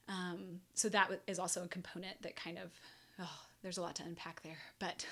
um, 0.10 0.62
so 0.74 0.90
that 0.90 1.10
is 1.28 1.40
also 1.40 1.64
a 1.64 1.68
component 1.68 2.22
that 2.22 2.36
kind 2.36 2.58
of 2.58 2.72
oh, 3.20 3.40
there's 3.62 3.78
a 3.78 3.82
lot 3.82 3.96
to 3.96 4.04
unpack 4.04 4.42
there 4.44 4.58
but 4.80 5.06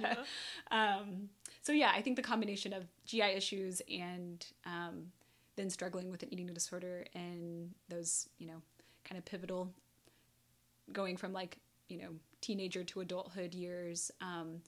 Yeah. 0.00 0.16
um, 0.70 1.28
so 1.62 1.72
yeah 1.72 1.92
i 1.94 2.02
think 2.02 2.16
the 2.16 2.22
combination 2.22 2.72
of 2.72 2.84
gi 3.06 3.22
issues 3.22 3.82
and 3.90 4.46
um, 4.66 5.12
then 5.56 5.70
struggling 5.70 6.10
with 6.10 6.22
an 6.22 6.32
eating 6.32 6.46
disorder 6.46 7.04
and 7.14 7.70
those 7.88 8.28
you 8.38 8.46
know 8.46 8.60
kind 9.04 9.18
of 9.18 9.24
pivotal 9.24 9.72
going 10.92 11.16
from 11.16 11.32
like 11.32 11.58
you 11.88 11.98
know 11.98 12.10
teenager 12.40 12.84
to 12.84 13.00
adulthood 13.00 13.54
years 13.54 14.10
um, 14.20 14.60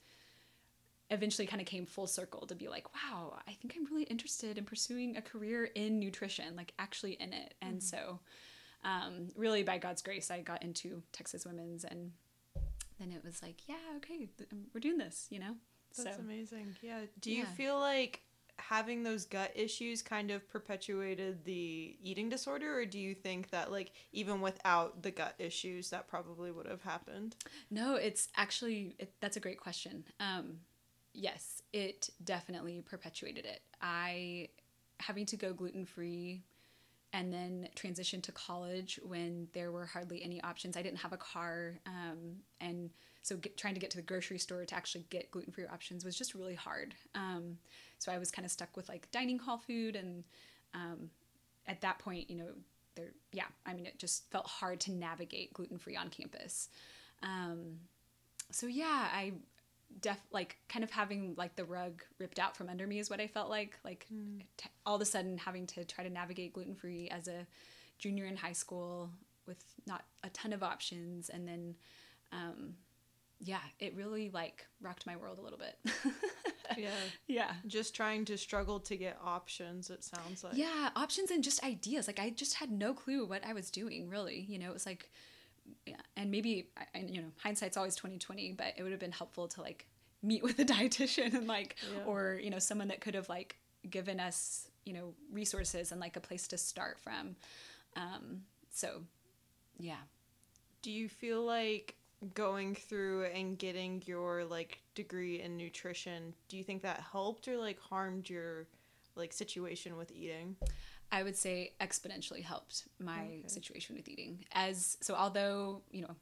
eventually 1.09 1.45
kind 1.45 1.61
of 1.61 1.67
came 1.67 1.85
full 1.85 2.07
circle 2.07 2.47
to 2.47 2.55
be 2.55 2.67
like 2.69 2.85
wow 2.93 3.37
i 3.47 3.51
think 3.51 3.73
i'm 3.75 3.85
really 3.85 4.03
interested 4.03 4.57
in 4.57 4.63
pursuing 4.63 5.17
a 5.17 5.21
career 5.21 5.65
in 5.75 5.99
nutrition 5.99 6.55
like 6.55 6.73
actually 6.79 7.13
in 7.13 7.33
it 7.33 7.53
and 7.61 7.81
so 7.83 8.19
um, 8.83 9.27
really 9.35 9.61
by 9.63 9.77
god's 9.77 10.01
grace 10.01 10.31
i 10.31 10.39
got 10.39 10.63
into 10.63 11.03
texas 11.11 11.45
women's 11.45 11.83
and 11.83 12.11
then 12.99 13.11
it 13.11 13.23
was 13.25 13.41
like 13.41 13.61
yeah 13.67 13.75
okay 13.97 14.29
um, 14.51 14.65
we're 14.73 14.79
doing 14.79 14.97
this 14.97 15.27
you 15.29 15.39
know 15.39 15.55
That's 15.97 16.15
so 16.15 16.21
amazing. 16.21 16.75
Yeah. 16.81 17.01
Do 17.19 17.31
you 17.31 17.39
Yeah. 17.39 17.45
feel 17.57 17.79
like 17.79 18.21
having 18.61 19.03
those 19.03 19.25
gut 19.25 19.51
issues 19.55 20.01
kind 20.01 20.31
of 20.31 20.47
perpetuated 20.49 21.43
the 21.45 21.95
eating 22.01 22.29
disorder 22.29 22.77
or 22.77 22.85
do 22.85 22.99
you 22.99 23.13
think 23.13 23.49
that 23.49 23.71
like 23.71 23.91
even 24.11 24.41
without 24.41 25.01
the 25.01 25.11
gut 25.11 25.35
issues 25.39 25.89
that 25.89 26.07
probably 26.07 26.51
would 26.51 26.67
have 26.67 26.81
happened? 26.81 27.35
No 27.69 27.95
it's 27.95 28.29
actually 28.35 28.95
it, 28.99 29.13
that's 29.19 29.37
a 29.37 29.41
great 29.41 29.59
question. 29.59 30.03
Um, 30.19 30.59
yes 31.13 31.61
it 31.73 32.09
definitely 32.23 32.81
perpetuated 32.81 33.45
it. 33.45 33.61
I 33.81 34.49
having 34.99 35.25
to 35.27 35.37
go 35.37 35.53
gluten 35.53 35.85
free 35.85 36.43
and 37.13 37.33
then 37.33 37.67
transition 37.75 38.21
to 38.21 38.31
college 38.31 38.99
when 39.03 39.47
there 39.53 39.71
were 39.71 39.85
hardly 39.85 40.23
any 40.23 40.41
options 40.43 40.77
i 40.77 40.81
didn't 40.81 40.99
have 40.99 41.11
a 41.11 41.17
car 41.17 41.79
um, 41.85 42.37
and 42.61 42.91
so 43.21 43.37
get, 43.37 43.57
trying 43.57 43.73
to 43.75 43.79
get 43.79 43.91
to 43.91 43.97
the 43.97 44.03
grocery 44.03 44.39
store 44.39 44.65
to 44.65 44.75
actually 44.75 45.05
get 45.09 45.31
gluten-free 45.31 45.65
options 45.65 46.03
was 46.03 46.17
just 46.17 46.33
really 46.33 46.55
hard. 46.55 46.95
Um, 47.13 47.57
so 48.01 48.11
i 48.11 48.17
was 48.17 48.31
kind 48.31 48.45
of 48.45 48.51
stuck 48.51 48.75
with 48.75 48.89
like 48.89 49.09
dining 49.11 49.39
hall 49.39 49.57
food 49.57 49.95
and 49.95 50.23
um, 50.73 51.09
at 51.67 51.81
that 51.81 51.99
point 51.99 52.29
you 52.29 52.37
know 52.37 52.49
there 52.95 53.11
yeah 53.31 53.45
i 53.65 53.73
mean 53.73 53.85
it 53.85 53.97
just 53.97 54.29
felt 54.31 54.47
hard 54.47 54.79
to 54.79 54.91
navigate 54.91 55.53
gluten-free 55.53 55.95
on 55.95 56.09
campus 56.09 56.69
um, 57.23 57.77
so 58.51 58.67
yeah 58.67 59.07
i 59.13 59.31
def 59.99 60.17
like 60.31 60.55
kind 60.69 60.83
of 60.83 60.91
having 60.91 61.33
like 61.37 61.55
the 61.57 61.65
rug 61.65 62.01
ripped 62.17 62.39
out 62.39 62.55
from 62.55 62.69
under 62.69 62.87
me 62.87 62.97
is 62.97 63.09
what 63.09 63.19
i 63.19 63.27
felt 63.27 63.49
like 63.49 63.77
like 63.83 64.05
mm. 64.13 64.41
t- 64.55 64.69
all 64.85 64.95
of 64.95 65.01
a 65.01 65.05
sudden 65.05 65.37
having 65.37 65.67
to 65.67 65.83
try 65.83 66.03
to 66.03 66.09
navigate 66.09 66.53
gluten-free 66.53 67.09
as 67.09 67.27
a 67.27 67.45
junior 67.99 68.25
in 68.25 68.37
high 68.37 68.53
school 68.53 69.09
with 69.45 69.61
not 69.85 70.05
a 70.23 70.29
ton 70.29 70.53
of 70.53 70.63
options 70.63 71.29
and 71.29 71.45
then 71.47 71.75
um, 72.31 72.75
yeah, 73.43 73.59
it 73.79 73.95
really 73.95 74.29
like 74.29 74.65
rocked 74.81 75.05
my 75.05 75.15
world 75.15 75.39
a 75.39 75.41
little 75.41 75.59
bit. 75.59 75.77
yeah. 76.77 76.89
Yeah. 77.27 77.51
Just 77.67 77.95
trying 77.95 78.25
to 78.25 78.37
struggle 78.37 78.79
to 78.81 78.95
get 78.95 79.17
options, 79.23 79.89
it 79.89 80.03
sounds 80.03 80.43
like. 80.43 80.55
Yeah, 80.55 80.89
options 80.95 81.31
and 81.31 81.43
just 81.43 81.63
ideas. 81.63 82.07
Like 82.07 82.19
I 82.19 82.29
just 82.29 82.55
had 82.55 82.71
no 82.71 82.93
clue 82.93 83.25
what 83.25 83.45
I 83.45 83.53
was 83.53 83.71
doing, 83.71 84.09
really. 84.09 84.45
You 84.47 84.59
know, 84.59 84.69
it 84.69 84.73
was 84.73 84.85
like 84.85 85.09
and 86.15 86.31
maybe 86.31 86.67
you 86.95 87.21
know, 87.21 87.27
hindsight's 87.37 87.77
always 87.77 87.95
2020, 87.95 88.53
but 88.53 88.73
it 88.77 88.83
would 88.83 88.91
have 88.91 88.99
been 88.99 89.11
helpful 89.11 89.47
to 89.49 89.61
like 89.61 89.87
meet 90.21 90.43
with 90.43 90.59
a 90.59 90.65
dietitian 90.65 91.33
and 91.33 91.47
like 91.47 91.75
yeah. 91.93 92.03
or, 92.05 92.39
you 92.41 92.49
know, 92.49 92.59
someone 92.59 92.87
that 92.89 93.01
could 93.01 93.15
have 93.15 93.29
like 93.29 93.57
given 93.89 94.19
us, 94.19 94.67
you 94.85 94.93
know, 94.93 95.13
resources 95.31 95.91
and 95.91 95.99
like 95.99 96.15
a 96.15 96.19
place 96.19 96.47
to 96.49 96.57
start 96.57 96.99
from. 96.99 97.35
Um 97.95 98.41
so 98.71 99.01
yeah. 99.77 100.01
Do 100.81 100.91
you 100.91 101.09
feel 101.09 101.43
like 101.43 101.95
going 102.33 102.75
through 102.75 103.25
and 103.25 103.57
getting 103.57 104.01
your 104.05 104.45
like 104.45 104.79
degree 104.93 105.41
in 105.41 105.57
nutrition 105.57 106.33
do 106.49 106.57
you 106.57 106.63
think 106.63 106.83
that 106.83 107.03
helped 107.11 107.47
or 107.47 107.57
like 107.57 107.79
harmed 107.79 108.29
your 108.29 108.67
like 109.15 109.33
situation 109.33 109.97
with 109.97 110.11
eating 110.11 110.55
i 111.11 111.23
would 111.23 111.35
say 111.35 111.73
exponentially 111.81 112.43
helped 112.43 112.83
my 112.99 113.21
okay. 113.21 113.43
situation 113.47 113.95
with 113.95 114.07
eating 114.07 114.45
as 114.51 114.97
so 115.01 115.15
although 115.15 115.81
you 115.89 116.01
know 116.01 116.15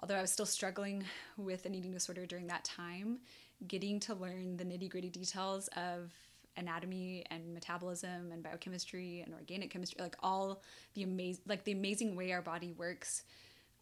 although 0.00 0.14
i 0.14 0.20
was 0.20 0.30
still 0.30 0.46
struggling 0.46 1.02
with 1.36 1.66
an 1.66 1.74
eating 1.74 1.90
disorder 1.90 2.26
during 2.26 2.46
that 2.46 2.62
time 2.64 3.18
getting 3.66 3.98
to 3.98 4.14
learn 4.14 4.56
the 4.56 4.64
nitty-gritty 4.64 5.10
details 5.10 5.68
of 5.76 6.12
anatomy 6.56 7.24
and 7.30 7.52
metabolism 7.52 8.30
and 8.30 8.42
biochemistry 8.42 9.22
and 9.22 9.34
organic 9.34 9.70
chemistry 9.70 10.00
like 10.00 10.16
all 10.22 10.62
the 10.94 11.02
amazing 11.02 11.42
like 11.48 11.64
the 11.64 11.72
amazing 11.72 12.14
way 12.14 12.32
our 12.32 12.42
body 12.42 12.72
works 12.78 13.24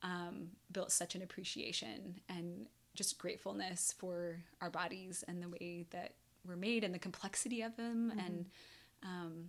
um, 0.02 0.48
built 0.70 0.90
such 0.90 1.14
an 1.14 1.22
appreciation 1.22 2.20
and 2.28 2.66
just 2.94 3.18
gratefulness 3.18 3.94
for 3.96 4.36
our 4.60 4.70
bodies 4.70 5.24
and 5.26 5.42
the 5.42 5.48
way 5.48 5.86
that 5.90 6.14
we're 6.46 6.56
made 6.56 6.84
and 6.84 6.94
the 6.94 6.98
complexity 6.98 7.62
of 7.62 7.76
them 7.76 8.10
mm-hmm. 8.10 8.18
and 8.18 8.46
um, 9.04 9.44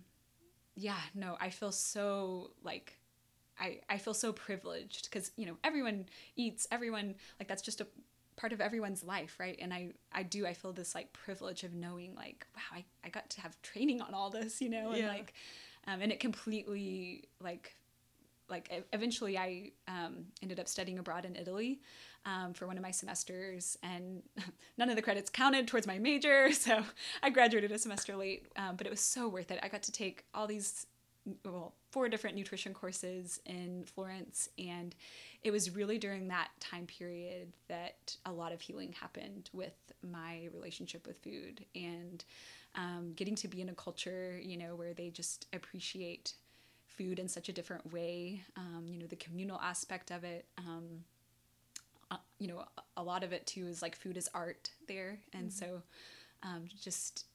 yeah 0.76 0.98
no 1.14 1.36
i 1.40 1.50
feel 1.50 1.72
so 1.72 2.50
like 2.62 2.98
i 3.60 3.78
i 3.88 3.98
feel 3.98 4.14
so 4.14 4.32
privileged 4.32 5.08
because 5.10 5.30
you 5.36 5.46
know 5.46 5.56
everyone 5.62 6.06
eats 6.36 6.66
everyone 6.72 7.14
like 7.38 7.48
that's 7.48 7.62
just 7.62 7.80
a 7.80 7.86
part 8.36 8.52
of 8.52 8.60
everyone's 8.60 9.04
life 9.04 9.36
right 9.38 9.56
and 9.60 9.72
i 9.72 9.90
i 10.12 10.22
do 10.22 10.46
i 10.46 10.52
feel 10.52 10.72
this 10.72 10.94
like 10.94 11.12
privilege 11.12 11.62
of 11.62 11.72
knowing 11.72 12.14
like 12.16 12.46
wow 12.56 12.78
i, 12.78 12.84
I 13.04 13.08
got 13.08 13.30
to 13.30 13.40
have 13.40 13.60
training 13.62 14.00
on 14.00 14.14
all 14.14 14.30
this 14.30 14.60
you 14.60 14.68
know 14.68 14.90
and 14.90 14.98
yeah. 14.98 15.08
like 15.08 15.34
um, 15.86 16.00
and 16.00 16.10
it 16.10 16.18
completely 16.18 17.24
like 17.40 17.76
like 18.48 18.86
eventually 18.92 19.38
I 19.38 19.72
um, 19.88 20.26
ended 20.42 20.60
up 20.60 20.68
studying 20.68 20.98
abroad 20.98 21.24
in 21.24 21.36
Italy 21.36 21.80
um, 22.26 22.54
for 22.54 22.66
one 22.66 22.76
of 22.76 22.82
my 22.82 22.90
semesters, 22.90 23.78
and 23.82 24.22
none 24.78 24.90
of 24.90 24.96
the 24.96 25.02
credits 25.02 25.30
counted 25.30 25.68
towards 25.68 25.86
my 25.86 25.98
major, 25.98 26.52
so 26.52 26.82
I 27.22 27.30
graduated 27.30 27.72
a 27.72 27.78
semester 27.78 28.16
late. 28.16 28.46
Um, 28.56 28.76
but 28.76 28.86
it 28.86 28.90
was 28.90 29.00
so 29.00 29.28
worth 29.28 29.50
it. 29.50 29.58
I 29.62 29.68
got 29.68 29.82
to 29.84 29.92
take 29.92 30.24
all 30.34 30.46
these, 30.46 30.86
well, 31.44 31.74
four 31.90 32.08
different 32.08 32.36
nutrition 32.36 32.74
courses 32.74 33.40
in 33.46 33.84
Florence, 33.84 34.48
and 34.58 34.94
it 35.42 35.50
was 35.50 35.74
really 35.74 35.98
during 35.98 36.28
that 36.28 36.48
time 36.60 36.86
period 36.86 37.52
that 37.68 38.16
a 38.24 38.32
lot 38.32 38.52
of 38.52 38.60
healing 38.60 38.94
happened 38.98 39.50
with 39.52 39.74
my 40.02 40.48
relationship 40.52 41.06
with 41.06 41.18
food 41.22 41.64
and 41.74 42.24
um, 42.76 43.12
getting 43.14 43.34
to 43.36 43.48
be 43.48 43.60
in 43.60 43.68
a 43.68 43.74
culture, 43.74 44.40
you 44.42 44.56
know, 44.56 44.74
where 44.74 44.94
they 44.94 45.10
just 45.10 45.46
appreciate 45.52 46.34
food 46.96 47.18
in 47.18 47.28
such 47.28 47.48
a 47.48 47.52
different 47.52 47.92
way. 47.92 48.42
Um, 48.56 48.86
you 48.88 48.98
know, 48.98 49.06
the 49.06 49.16
communal 49.16 49.60
aspect 49.60 50.10
of 50.10 50.24
it. 50.24 50.46
Um, 50.58 51.04
uh, 52.10 52.18
you 52.38 52.48
know, 52.48 52.64
a, 52.96 53.02
lot 53.02 53.24
of 53.24 53.32
it 53.32 53.46
too 53.46 53.66
is 53.66 53.82
like 53.82 53.96
food 53.96 54.16
is 54.16 54.28
art 54.34 54.70
there, 54.86 55.18
and 55.32 55.48
mm-hmm. 55.48 55.64
so 55.64 55.82
um, 56.42 56.64
just 56.80 57.26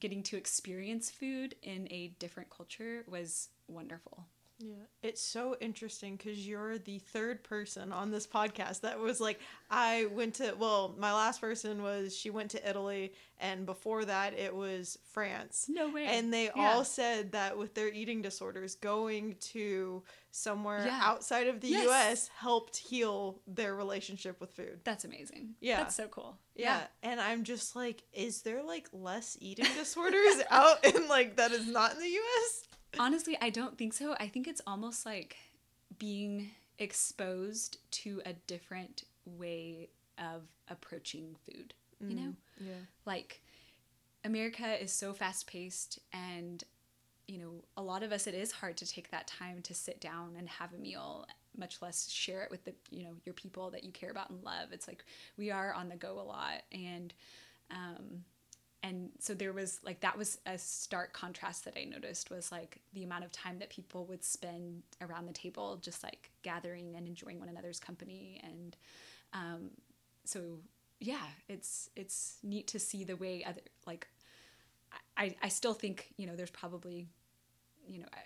getting 0.00 0.22
to 0.22 0.36
experience 0.36 1.10
food 1.10 1.54
in 1.62 1.86
a 1.90 2.14
different 2.18 2.50
culture 2.50 3.04
was 3.06 3.48
wonderful. 3.68 4.26
Yeah, 4.58 4.74
it's 5.02 5.20
so 5.20 5.56
interesting 5.60 6.16
because 6.16 6.46
you're 6.46 6.78
the 6.78 6.98
third 6.98 7.42
person 7.42 7.92
on 7.92 8.10
this 8.10 8.26
podcast 8.26 8.82
that 8.82 8.98
was 8.98 9.20
like, 9.20 9.40
I 9.70 10.06
went 10.12 10.34
to, 10.34 10.54
well, 10.58 10.94
my 10.96 11.12
last 11.12 11.40
person 11.40 11.82
was 11.82 12.16
she 12.16 12.30
went 12.30 12.52
to 12.52 12.68
Italy, 12.68 13.12
and 13.40 13.66
before 13.66 14.04
that, 14.04 14.38
it 14.38 14.54
was 14.54 14.96
France. 15.12 15.66
No 15.68 15.90
way. 15.90 16.06
And 16.06 16.32
they 16.32 16.44
yeah. 16.44 16.72
all 16.72 16.84
said 16.84 17.32
that 17.32 17.58
with 17.58 17.74
their 17.74 17.88
eating 17.88 18.22
disorders, 18.22 18.76
going 18.76 19.36
to 19.52 20.02
somewhere 20.30 20.84
yeah. 20.86 21.00
outside 21.02 21.48
of 21.48 21.60
the 21.60 21.68
yes. 21.68 21.88
US 21.88 22.30
helped 22.36 22.76
heal 22.76 23.40
their 23.46 23.74
relationship 23.74 24.40
with 24.40 24.52
food. 24.52 24.80
That's 24.84 25.04
amazing. 25.04 25.54
Yeah. 25.60 25.78
That's 25.78 25.96
so 25.96 26.06
cool. 26.08 26.38
Yeah. 26.54 26.78
yeah. 26.78 27.10
And 27.10 27.20
I'm 27.20 27.44
just 27.44 27.74
like, 27.74 28.02
is 28.12 28.42
there 28.42 28.62
like 28.62 28.88
less 28.92 29.36
eating 29.40 29.66
disorders 29.76 30.42
out 30.50 30.84
in 30.84 31.08
like 31.08 31.36
that 31.36 31.52
is 31.52 31.66
not 31.66 31.94
in 31.94 32.00
the 32.00 32.08
US? 32.08 32.62
Honestly, 32.98 33.36
I 33.40 33.50
don't 33.50 33.76
think 33.76 33.92
so. 33.92 34.14
I 34.18 34.28
think 34.28 34.46
it's 34.48 34.60
almost 34.66 35.04
like 35.06 35.36
being 35.98 36.50
exposed 36.78 37.78
to 37.90 38.20
a 38.26 38.32
different 38.32 39.04
way 39.24 39.88
of 40.18 40.42
approaching 40.68 41.36
food, 41.44 41.74
mm, 42.02 42.10
you 42.10 42.16
know? 42.16 42.34
Yeah. 42.60 42.72
Like 43.04 43.42
America 44.24 44.82
is 44.82 44.92
so 44.92 45.12
fast 45.12 45.46
paced 45.46 45.98
and 46.12 46.62
you 47.26 47.38
know, 47.38 47.64
a 47.78 47.82
lot 47.82 48.02
of 48.02 48.12
us 48.12 48.26
it 48.26 48.34
is 48.34 48.52
hard 48.52 48.76
to 48.76 48.86
take 48.86 49.10
that 49.10 49.26
time 49.26 49.62
to 49.62 49.72
sit 49.72 49.98
down 49.98 50.34
and 50.36 50.46
have 50.46 50.74
a 50.74 50.76
meal, 50.76 51.26
much 51.56 51.80
less 51.80 52.10
share 52.10 52.42
it 52.42 52.50
with 52.50 52.64
the, 52.64 52.74
you 52.90 53.04
know, 53.04 53.14
your 53.24 53.32
people 53.32 53.70
that 53.70 53.82
you 53.82 53.90
care 53.92 54.10
about 54.10 54.28
and 54.28 54.42
love. 54.44 54.72
It's 54.72 54.86
like 54.86 55.04
we 55.38 55.50
are 55.50 55.72
on 55.72 55.88
the 55.88 55.96
go 55.96 56.20
a 56.20 56.22
lot 56.22 56.62
and 56.70 57.14
um 57.70 58.24
and 58.84 59.08
so 59.18 59.32
there 59.32 59.52
was 59.52 59.80
like 59.82 60.00
that 60.00 60.16
was 60.16 60.38
a 60.46 60.58
stark 60.58 61.12
contrast 61.12 61.64
that 61.64 61.74
i 61.76 61.84
noticed 61.84 62.30
was 62.30 62.52
like 62.52 62.80
the 62.92 63.02
amount 63.02 63.24
of 63.24 63.32
time 63.32 63.58
that 63.58 63.70
people 63.70 64.04
would 64.04 64.22
spend 64.22 64.82
around 65.00 65.26
the 65.26 65.32
table 65.32 65.78
just 65.82 66.04
like 66.04 66.30
gathering 66.42 66.94
and 66.94 67.08
enjoying 67.08 67.40
one 67.40 67.48
another's 67.48 67.80
company 67.80 68.40
and 68.44 68.76
um, 69.32 69.70
so 70.24 70.58
yeah 71.00 71.26
it's 71.48 71.90
it's 71.96 72.36
neat 72.42 72.68
to 72.68 72.78
see 72.78 73.02
the 73.02 73.16
way 73.16 73.42
other 73.44 73.60
like 73.86 74.06
i 75.16 75.34
i 75.42 75.48
still 75.48 75.74
think 75.74 76.12
you 76.16 76.26
know 76.26 76.36
there's 76.36 76.50
probably 76.50 77.08
you 77.88 77.98
know 77.98 78.06
I, 78.12 78.18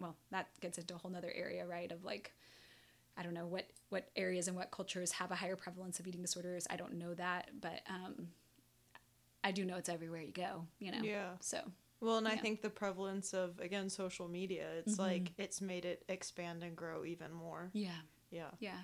well 0.00 0.16
that 0.30 0.46
gets 0.60 0.78
into 0.78 0.94
a 0.94 0.98
whole 0.98 1.10
nother 1.10 1.32
area 1.34 1.66
right 1.66 1.90
of 1.92 2.04
like 2.04 2.32
I 3.16 3.22
don't 3.22 3.34
know 3.34 3.46
what 3.46 3.66
what 3.90 4.08
areas 4.16 4.48
and 4.48 4.56
what 4.56 4.72
cultures 4.72 5.12
have 5.12 5.30
a 5.30 5.36
higher 5.36 5.54
prevalence 5.54 6.00
of 6.00 6.08
eating 6.08 6.22
disorders. 6.22 6.66
I 6.68 6.74
don't 6.74 6.94
know 6.94 7.14
that, 7.14 7.50
but 7.60 7.80
um, 7.88 8.26
I 9.44 9.52
do 9.52 9.64
know 9.64 9.76
it's 9.76 9.90
everywhere 9.90 10.22
you 10.22 10.32
go, 10.32 10.66
you 10.80 10.90
know? 10.90 11.02
Yeah. 11.02 11.32
So. 11.40 11.58
Well, 12.00 12.16
and 12.16 12.26
yeah. 12.26 12.32
I 12.32 12.36
think 12.36 12.62
the 12.62 12.70
prevalence 12.70 13.34
of, 13.34 13.60
again, 13.60 13.88
social 13.88 14.26
media, 14.26 14.66
it's 14.78 14.94
mm-hmm. 14.94 15.02
like 15.02 15.32
it's 15.38 15.60
made 15.60 15.84
it 15.84 16.02
expand 16.08 16.62
and 16.62 16.74
grow 16.74 17.04
even 17.04 17.32
more. 17.32 17.70
Yeah. 17.72 17.90
Yeah. 18.30 18.50
Yeah. 18.58 18.78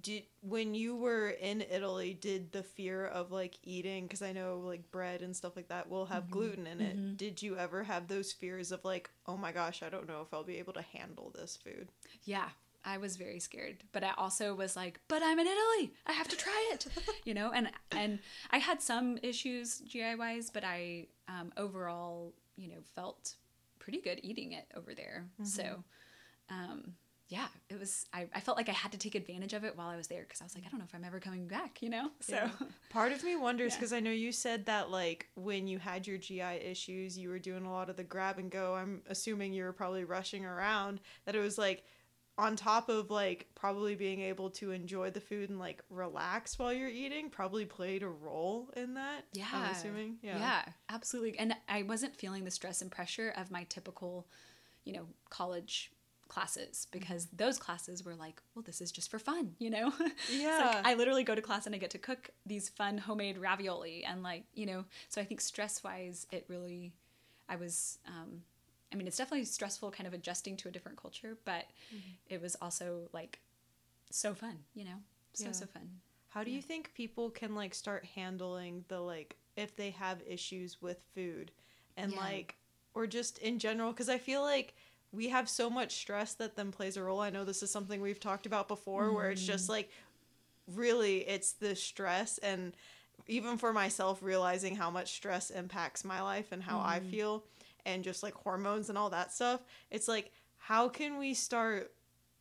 Did 0.00 0.22
when 0.40 0.74
you 0.74 0.94
were 0.94 1.30
in 1.30 1.62
Italy, 1.62 2.14
did 2.14 2.52
the 2.52 2.62
fear 2.62 3.06
of 3.06 3.32
like 3.32 3.58
eating 3.64 4.04
because 4.04 4.22
I 4.22 4.30
know 4.30 4.62
like 4.64 4.88
bread 4.92 5.22
and 5.22 5.34
stuff 5.34 5.56
like 5.56 5.68
that 5.68 5.90
will 5.90 6.06
have 6.06 6.24
mm-hmm. 6.24 6.32
gluten 6.32 6.66
in 6.68 6.80
it. 6.80 6.96
Mm-hmm. 6.96 7.14
Did 7.14 7.42
you 7.42 7.56
ever 7.56 7.82
have 7.82 8.06
those 8.06 8.30
fears 8.30 8.70
of 8.70 8.84
like, 8.84 9.10
oh 9.26 9.36
my 9.36 9.50
gosh, 9.50 9.82
I 9.82 9.88
don't 9.88 10.06
know 10.06 10.20
if 10.20 10.32
I'll 10.32 10.44
be 10.44 10.58
able 10.58 10.74
to 10.74 10.82
handle 10.82 11.32
this 11.34 11.56
food? 11.56 11.88
Yeah, 12.22 12.50
I 12.84 12.98
was 12.98 13.16
very 13.16 13.40
scared, 13.40 13.84
but 13.92 14.02
I 14.02 14.12
also 14.16 14.54
was 14.54 14.74
like, 14.76 15.00
but 15.08 15.22
I'm 15.22 15.38
in 15.38 15.46
Italy. 15.46 15.92
I 16.06 16.12
have 16.12 16.28
to 16.28 16.36
try 16.36 16.70
it, 16.72 16.86
you 17.24 17.34
know. 17.34 17.50
And 17.54 17.70
and 17.90 18.18
I 18.50 18.58
had 18.58 18.80
some 18.80 19.18
issues 19.22 19.80
GI 19.80 20.14
wise, 20.16 20.50
but 20.50 20.64
I 20.64 21.08
um, 21.28 21.52
overall, 21.56 22.34
you 22.56 22.68
know, 22.68 22.80
felt 22.94 23.34
pretty 23.78 24.00
good 24.00 24.20
eating 24.22 24.52
it 24.52 24.66
over 24.76 24.94
there. 24.94 25.26
So, 25.42 25.82
um, 26.50 26.94
yeah, 27.28 27.46
it 27.68 27.78
was, 27.78 28.06
I, 28.12 28.26
I 28.34 28.40
felt 28.40 28.56
like 28.56 28.68
I 28.68 28.72
had 28.72 28.90
to 28.92 28.98
take 28.98 29.14
advantage 29.14 29.52
of 29.52 29.62
it 29.64 29.76
while 29.76 29.88
I 29.88 29.96
was 29.96 30.08
there 30.08 30.22
because 30.22 30.40
I 30.40 30.44
was 30.44 30.54
like, 30.54 30.64
I 30.66 30.68
don't 30.68 30.80
know 30.80 30.84
if 30.88 30.94
I'm 30.94 31.04
ever 31.04 31.20
coming 31.20 31.46
back, 31.46 31.80
you 31.80 31.88
know? 31.88 32.10
So, 32.20 32.34
Yeah. 32.34 32.50
Part 32.90 33.12
of 33.12 33.22
me 33.22 33.36
wonders 33.36 33.72
Yeah. 33.74 33.78
because 33.78 33.92
I 33.92 34.00
know 34.00 34.10
you 34.10 34.32
said 34.32 34.66
that 34.66 34.90
like 34.90 35.28
when 35.36 35.66
you 35.68 35.78
had 35.78 36.06
your 36.06 36.18
GI 36.18 36.40
issues, 36.42 37.16
you 37.16 37.28
were 37.28 37.38
doing 37.38 37.64
a 37.64 37.72
lot 37.72 37.88
of 37.88 37.96
the 37.96 38.02
grab 38.04 38.38
and 38.38 38.50
go. 38.50 38.74
I'm 38.74 39.02
assuming 39.08 39.52
you 39.52 39.62
were 39.64 39.72
probably 39.72 40.04
rushing 40.04 40.44
around. 40.44 41.00
That 41.24 41.36
it 41.36 41.40
was 41.40 41.56
like 41.56 41.84
on 42.40 42.56
top 42.56 42.88
of 42.88 43.10
like 43.10 43.46
probably 43.54 43.94
being 43.94 44.20
able 44.22 44.48
to 44.50 44.70
enjoy 44.70 45.10
the 45.10 45.20
food 45.20 45.50
and 45.50 45.58
like 45.58 45.82
relax 45.90 46.58
while 46.58 46.72
you're 46.72 46.88
eating, 46.88 47.28
probably 47.28 47.66
played 47.66 48.02
a 48.02 48.08
role 48.08 48.70
in 48.76 48.94
that. 48.94 49.24
yeah. 49.34 49.46
I'm 49.52 49.70
assuming. 49.70 50.16
Yeah. 50.22 50.38
Yeah, 50.38 50.62
absolutely. 50.88 51.38
And 51.38 51.54
I 51.68 51.82
wasn't 51.82 52.16
feeling 52.16 52.44
the 52.44 52.50
stress 52.50 52.80
and 52.80 52.90
pressure 52.90 53.32
of 53.36 53.50
my 53.50 53.64
typical, 53.68 54.26
you 54.84 54.94
know, 54.94 55.06
college 55.28 55.92
classes 56.28 56.86
because 56.92 57.26
those 57.36 57.58
classes 57.58 58.04
were 58.04 58.14
like, 58.14 58.40
well, 58.54 58.62
this 58.62 58.80
is 58.80 58.90
just 58.90 59.10
for 59.10 59.18
fun, 59.18 59.54
you 59.58 59.68
know? 59.68 59.92
Yeah. 60.32 60.72
like 60.74 60.86
I 60.86 60.94
literally 60.94 61.24
go 61.24 61.34
to 61.34 61.42
class 61.42 61.66
and 61.66 61.74
I 61.74 61.78
get 61.78 61.90
to 61.90 61.98
cook 61.98 62.30
these 62.46 62.68
fun 62.70 62.96
homemade 62.96 63.36
ravioli 63.36 64.04
and 64.04 64.22
like, 64.22 64.44
you 64.54 64.64
know, 64.64 64.84
so 65.08 65.20
I 65.20 65.24
think 65.24 65.40
stress 65.42 65.84
wise, 65.84 66.26
it 66.30 66.46
really, 66.48 66.92
I 67.48 67.56
was, 67.56 67.98
um, 68.06 68.42
I 68.92 68.96
mean, 68.96 69.06
it's 69.06 69.16
definitely 69.16 69.44
stressful 69.44 69.90
kind 69.92 70.06
of 70.06 70.14
adjusting 70.14 70.56
to 70.58 70.68
a 70.68 70.70
different 70.70 71.00
culture, 71.00 71.36
but 71.44 71.66
mm-hmm. 71.94 72.10
it 72.28 72.42
was 72.42 72.56
also 72.60 73.08
like 73.12 73.40
so 74.10 74.34
fun, 74.34 74.58
you 74.74 74.84
know? 74.84 75.00
So, 75.34 75.46
Yeah. 75.46 75.52
so 75.52 75.66
fun. 75.66 76.00
How 76.28 76.44
do 76.44 76.50
you 76.50 76.62
think 76.62 76.94
people 76.94 77.30
can 77.30 77.54
like 77.54 77.74
start 77.74 78.04
handling 78.04 78.84
the 78.88 79.00
like 79.00 79.36
if 79.56 79.76
they 79.76 79.90
have 79.90 80.22
issues 80.26 80.80
with 80.80 80.98
food 81.14 81.52
and 81.96 82.12
Yeah. 82.12 82.20
like 82.20 82.56
or 82.94 83.06
just 83.06 83.38
in 83.38 83.58
general 83.58 83.92
cuz 83.92 84.08
I 84.08 84.18
feel 84.18 84.42
like 84.42 84.74
we 85.12 85.28
have 85.28 85.48
so 85.48 85.68
much 85.68 85.96
stress 85.96 86.34
that 86.34 86.54
then 86.54 86.70
plays 86.70 86.96
a 86.96 87.02
role. 87.02 87.20
I 87.20 87.30
know 87.30 87.44
this 87.44 87.62
is 87.62 87.70
something 87.70 88.00
we've 88.00 88.20
talked 88.20 88.46
about 88.46 88.68
before 88.68 89.12
where 89.12 89.30
it's 89.30 89.44
just 89.44 89.64
mm-hmm. 89.64 89.72
like 89.72 89.90
really 90.68 91.28
it's 91.28 91.52
the 91.52 91.74
stress 91.74 92.38
and 92.38 92.76
even 93.26 93.58
for 93.58 93.72
myself 93.72 94.22
realizing 94.22 94.76
how 94.76 94.90
much 94.90 95.12
stress 95.12 95.50
impacts 95.50 96.04
my 96.04 96.20
life 96.20 96.52
and 96.52 96.62
how 96.62 96.80
I 96.80 97.00
mm-hmm. 97.00 97.10
feel 97.10 97.44
and 97.86 98.04
just 98.04 98.22
like 98.22 98.34
hormones 98.34 98.88
and 98.88 98.98
all 98.98 99.10
that 99.10 99.32
stuff. 99.32 99.60
It's 99.90 100.08
like 100.08 100.32
how 100.58 100.88
can 100.88 101.18
we 101.18 101.34
start 101.34 101.92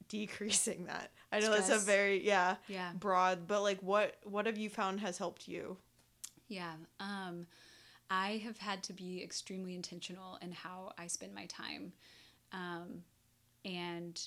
decreasing 0.10 0.86
that? 0.86 1.12
I 1.32 1.40
know 1.40 1.52
that's 1.52 1.70
a 1.70 1.78
very 1.78 2.26
yeah 2.26 2.56
Yeah. 2.68 2.92
broad 2.96 3.48
but 3.48 3.62
like 3.62 3.82
what 3.84 4.16
what 4.24 4.46
have 4.46 4.58
you 4.58 4.70
found 4.70 5.00
has 5.02 5.18
helped 5.18 5.48
you 5.48 5.78
Yeah. 6.48 6.74
Um, 7.00 7.46
I 8.10 8.42
have 8.44 8.58
had 8.58 8.82
to 8.84 8.94
be 8.94 9.22
extremely 9.24 9.76
intentional 9.76 10.38
in 10.42 10.52
how 10.52 10.94
I 10.98 11.08
spend 11.08 11.36
my 11.36 11.46
time. 11.46 11.94
Um, 12.52 13.04
and 13.64 14.20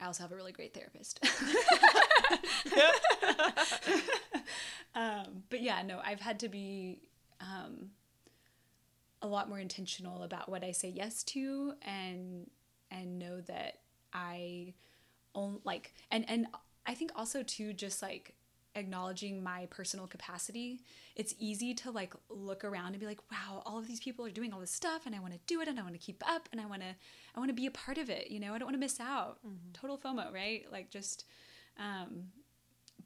I 0.00 0.06
also 0.06 0.24
have 0.24 0.32
a 0.32 0.36
really 0.36 0.50
great 0.50 0.74
therapist. 0.74 1.24
um, 4.94 5.42
but 5.50 5.62
yeah, 5.62 5.82
no, 5.82 6.00
I've 6.04 6.20
had 6.20 6.40
to 6.40 6.48
be 6.48 6.98
um, 7.40 7.90
a 9.22 9.26
lot 9.26 9.48
more 9.48 9.58
intentional 9.58 10.22
about 10.22 10.48
what 10.48 10.62
I 10.62 10.72
say 10.72 10.88
yes 10.88 11.22
to 11.24 11.74
and 11.82 12.50
and 12.90 13.18
know 13.18 13.40
that 13.42 13.78
I 14.12 14.74
own 15.34 15.60
like 15.64 15.94
and 16.10 16.24
and 16.28 16.46
I 16.86 16.94
think 16.94 17.12
also 17.14 17.42
too 17.42 17.72
just 17.72 18.02
like 18.02 18.34
acknowledging 18.74 19.42
my 19.42 19.66
personal 19.70 20.06
capacity 20.06 20.80
it's 21.16 21.34
easy 21.38 21.74
to 21.74 21.90
like 21.90 22.14
look 22.28 22.64
around 22.64 22.88
and 22.88 23.00
be 23.00 23.06
like 23.06 23.18
wow 23.30 23.62
all 23.66 23.78
of 23.78 23.88
these 23.88 23.98
people 23.98 24.24
are 24.24 24.30
doing 24.30 24.52
all 24.52 24.60
this 24.60 24.70
stuff 24.70 25.04
and 25.04 25.16
i 25.16 25.18
want 25.18 25.32
to 25.32 25.38
do 25.46 25.60
it 25.60 25.66
and 25.66 25.80
i 25.80 25.82
want 25.82 25.94
to 25.94 25.98
keep 25.98 26.22
up 26.28 26.48
and 26.52 26.60
i 26.60 26.66
want 26.66 26.80
to 26.80 26.88
i 27.34 27.40
want 27.40 27.48
to 27.48 27.54
be 27.54 27.66
a 27.66 27.70
part 27.70 27.98
of 27.98 28.08
it 28.08 28.30
you 28.30 28.38
know? 28.38 28.54
I 28.54 28.58
don't 28.58 28.66
want 28.66 28.74
to 28.74 28.80
miss 28.80 29.00
out. 29.00 29.38
Total 29.72 29.98
fomo 29.98 30.32
right? 30.32 30.64
Like 30.70 30.90
just 30.90 31.24
um 31.78 32.24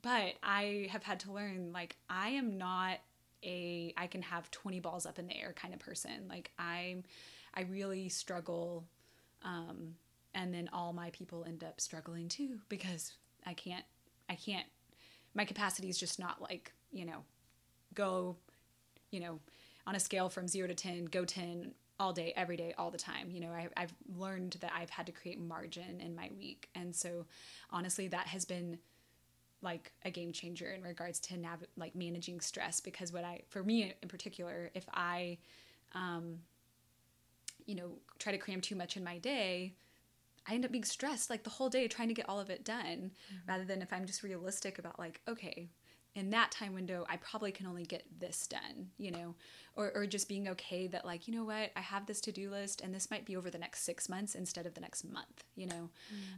but 0.02 0.34
i 0.42 0.88
have 0.90 1.02
had 1.02 1.20
to 1.20 1.32
learn 1.32 1.72
like 1.72 1.96
i 2.10 2.30
am 2.30 2.58
not 2.58 2.98
a 3.44 3.92
i 3.96 4.06
can 4.06 4.22
have 4.22 4.50
20 4.50 4.80
balls 4.80 5.06
up 5.06 5.18
in 5.18 5.26
the 5.26 5.36
air 5.36 5.52
kind 5.54 5.74
of 5.74 5.80
person. 5.80 6.26
Like 6.28 6.50
i'm 6.58 7.04
i 7.54 7.62
really 7.62 8.08
struggle 8.08 8.84
um 9.44 9.94
and 10.34 10.52
then 10.54 10.70
all 10.72 10.92
my 10.92 11.10
people 11.10 11.44
end 11.46 11.62
up 11.62 11.80
struggling 11.80 12.28
too 12.28 12.58
because 12.68 13.12
i 13.44 13.52
can't 13.52 13.84
i 14.30 14.34
can't 14.34 14.66
my 15.34 15.44
capacity 15.44 15.88
is 15.88 15.98
just 15.98 16.18
not 16.18 16.40
like 16.40 16.72
you 16.92 17.04
know 17.04 17.24
go 17.94 18.36
you 19.10 19.20
know 19.20 19.38
on 19.86 19.94
a 19.94 20.00
scale 20.00 20.28
from 20.28 20.48
0 20.48 20.68
to 20.68 20.74
10 20.74 21.06
go 21.06 21.24
10 21.24 21.72
all 22.00 22.12
day 22.12 22.32
every 22.36 22.56
day 22.56 22.74
all 22.76 22.90
the 22.90 22.98
time. 22.98 23.30
You 23.30 23.40
know 23.40 23.50
I, 23.50 23.68
i've 23.76 23.94
learned 24.18 24.56
that 24.60 24.72
i've 24.76 24.90
had 24.90 25.06
to 25.06 25.12
create 25.12 25.38
margin 25.38 26.00
in 26.00 26.14
my 26.16 26.30
week. 26.36 26.68
And 26.74 26.94
so 26.94 27.26
honestly 27.70 28.08
that 28.08 28.26
has 28.28 28.44
been 28.44 28.78
like 29.62 29.92
a 30.04 30.10
game 30.10 30.32
changer 30.32 30.70
in 30.72 30.82
regards 30.82 31.20
to 31.20 31.36
nav- 31.36 31.66
like 31.76 31.94
managing 31.94 32.40
stress 32.40 32.80
because 32.80 33.12
what 33.12 33.24
i 33.24 33.40
for 33.48 33.62
me 33.62 33.94
in 34.02 34.08
particular 34.08 34.70
if 34.74 34.86
i 34.92 35.38
um 35.94 36.38
you 37.66 37.74
know 37.74 37.92
try 38.18 38.32
to 38.32 38.38
cram 38.38 38.60
too 38.60 38.76
much 38.76 38.96
in 38.96 39.04
my 39.04 39.18
day 39.18 39.74
I 40.46 40.54
end 40.54 40.64
up 40.64 40.72
being 40.72 40.84
stressed 40.84 41.30
like 41.30 41.44
the 41.44 41.50
whole 41.50 41.68
day 41.68 41.86
trying 41.86 42.08
to 42.08 42.14
get 42.14 42.28
all 42.28 42.40
of 42.40 42.50
it 42.50 42.64
done 42.64 43.12
rather 43.46 43.64
than 43.64 43.80
if 43.80 43.92
I'm 43.92 44.06
just 44.06 44.22
realistic 44.22 44.78
about 44.78 44.98
like, 44.98 45.20
okay, 45.28 45.68
in 46.14 46.30
that 46.30 46.50
time 46.50 46.74
window, 46.74 47.06
I 47.08 47.16
probably 47.16 47.52
can 47.52 47.66
only 47.66 47.84
get 47.84 48.04
this 48.18 48.46
done, 48.46 48.90
you 48.98 49.12
know, 49.12 49.34
or, 49.76 49.92
or 49.94 50.06
just 50.06 50.28
being 50.28 50.48
okay 50.48 50.86
that 50.88 51.04
like, 51.04 51.26
you 51.26 51.34
know 51.34 51.44
what, 51.44 51.70
I 51.76 51.80
have 51.80 52.06
this 52.06 52.20
to 52.22 52.32
do 52.32 52.50
list 52.50 52.80
and 52.80 52.94
this 52.94 53.10
might 53.10 53.24
be 53.24 53.36
over 53.36 53.50
the 53.50 53.58
next 53.58 53.84
six 53.84 54.08
months 54.08 54.34
instead 54.34 54.66
of 54.66 54.74
the 54.74 54.80
next 54.80 55.04
month, 55.04 55.44
you 55.54 55.66
know, 55.68 55.90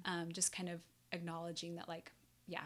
um, 0.05 0.31
just 0.33 0.53
kind 0.55 0.69
of 0.69 0.81
acknowledging 1.13 1.75
that 1.77 1.89
like, 1.89 2.13
yeah, 2.47 2.65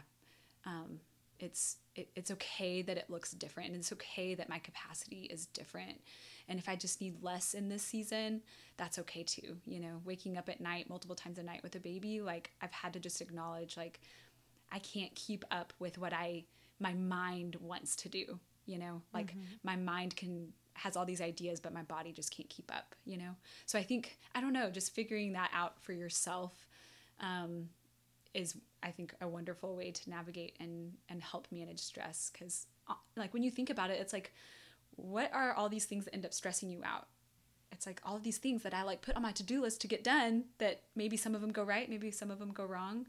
um, 0.67 1.01
it's 1.41 1.77
it, 1.95 2.09
it's 2.15 2.31
okay 2.31 2.83
that 2.83 2.97
it 2.97 3.07
looks 3.09 3.33
different 3.33 3.71
and 3.71 3.79
it's 3.79 3.93
okay 3.93 4.35
that 4.35 4.49
my 4.49 4.59
capacity 4.59 5.29
is 5.31 5.47
different. 5.47 6.01
And 6.51 6.59
if 6.59 6.67
i 6.67 6.77
just 6.77 7.03
need 7.03 7.23
less 7.23 7.53
in 7.53 7.69
this 7.69 7.83
season 7.83 8.41
that's 8.79 8.99
okay 9.01 9.23
too 9.23 9.59
you 9.67 9.81
know? 9.81 10.01
Waking 10.05 10.39
up 10.39 10.49
at 10.49 10.61
night 10.63 10.89
multiple 10.89 11.15
times 11.15 11.39
a 11.39 11.43
night 11.43 11.63
with 11.63 11.75
a 11.77 11.81
baby 11.81 12.23
like 12.23 12.51
i've 12.63 12.73
had 12.73 12.95
to 12.95 13.01
just 13.01 13.21
acknowledge 13.21 13.77
like 13.77 14.01
i 14.73 14.79
can't 14.79 15.15
keep 15.15 15.45
up 15.51 15.75
with 15.79 15.99
what 15.99 16.15
i 16.15 16.45
my 16.81 16.95
mind 16.95 17.57
wants 17.61 17.97
to 17.97 18.09
do 18.09 18.39
you 18.65 18.79
know? 18.79 19.01
Like 19.15 19.35
my 19.63 19.77
mind 19.77 20.15
can 20.15 20.53
has 20.75 20.97
all 20.97 21.05
these 21.05 21.21
ideas 21.21 21.61
but 21.61 21.75
my 21.75 21.83
body 21.83 22.13
just 22.13 22.35
can't 22.35 22.49
keep 22.49 22.71
up 22.75 22.95
you 23.05 23.19
know? 23.19 23.37
So 23.67 23.79
i 23.79 23.83
think 23.83 24.19
i 24.35 24.41
don't 24.41 24.55
know 24.55 24.71
just 24.71 24.95
figuring 24.95 25.33
that 25.33 25.51
out 25.53 25.83
for 25.83 25.93
yourself 25.93 26.67
um, 27.21 27.69
is 28.33 28.57
I 28.83 28.91
think 28.91 29.15
a 29.21 29.29
wonderful 29.29 29.77
way 29.77 29.91
to 29.91 30.11
navigate 30.11 30.57
and 30.61 30.93
and 31.09 31.23
help 31.23 31.47
manage 31.51 31.81
stress 31.81 32.31
because 32.33 32.67
like 33.17 33.35
when 33.35 33.43
you 33.43 33.51
think 33.51 33.71
about 33.71 33.91
it 33.91 34.01
it's 34.01 34.13
like 34.13 34.33
what 34.97 35.33
are 35.33 35.53
all 35.55 35.69
these 35.69 35.85
things 35.85 36.05
that 36.07 36.15
end 36.15 36.25
up 36.25 36.35
stressing 36.35 36.71
you 36.71 36.83
out? 36.85 37.07
It's 37.71 37.87
like 37.87 38.01
all 38.05 38.17
of 38.17 38.25
these 38.25 38.39
things 38.39 38.63
that 38.65 38.75
I 38.75 38.83
like 38.83 39.03
put 39.03 39.15
on 39.15 39.23
my 39.23 39.31
to-do 39.31 39.61
list 39.61 39.81
to 39.83 39.89
get 39.89 40.03
done 40.03 40.45
that 40.59 40.83
maybe 40.97 41.17
some 41.17 41.35
of 41.35 41.41
them 41.41 41.53
go 41.53 41.63
right 41.63 41.89
maybe 41.89 42.11
some 42.11 42.31
of 42.31 42.39
them 42.39 42.51
go 42.53 42.65
wrong 42.65 43.07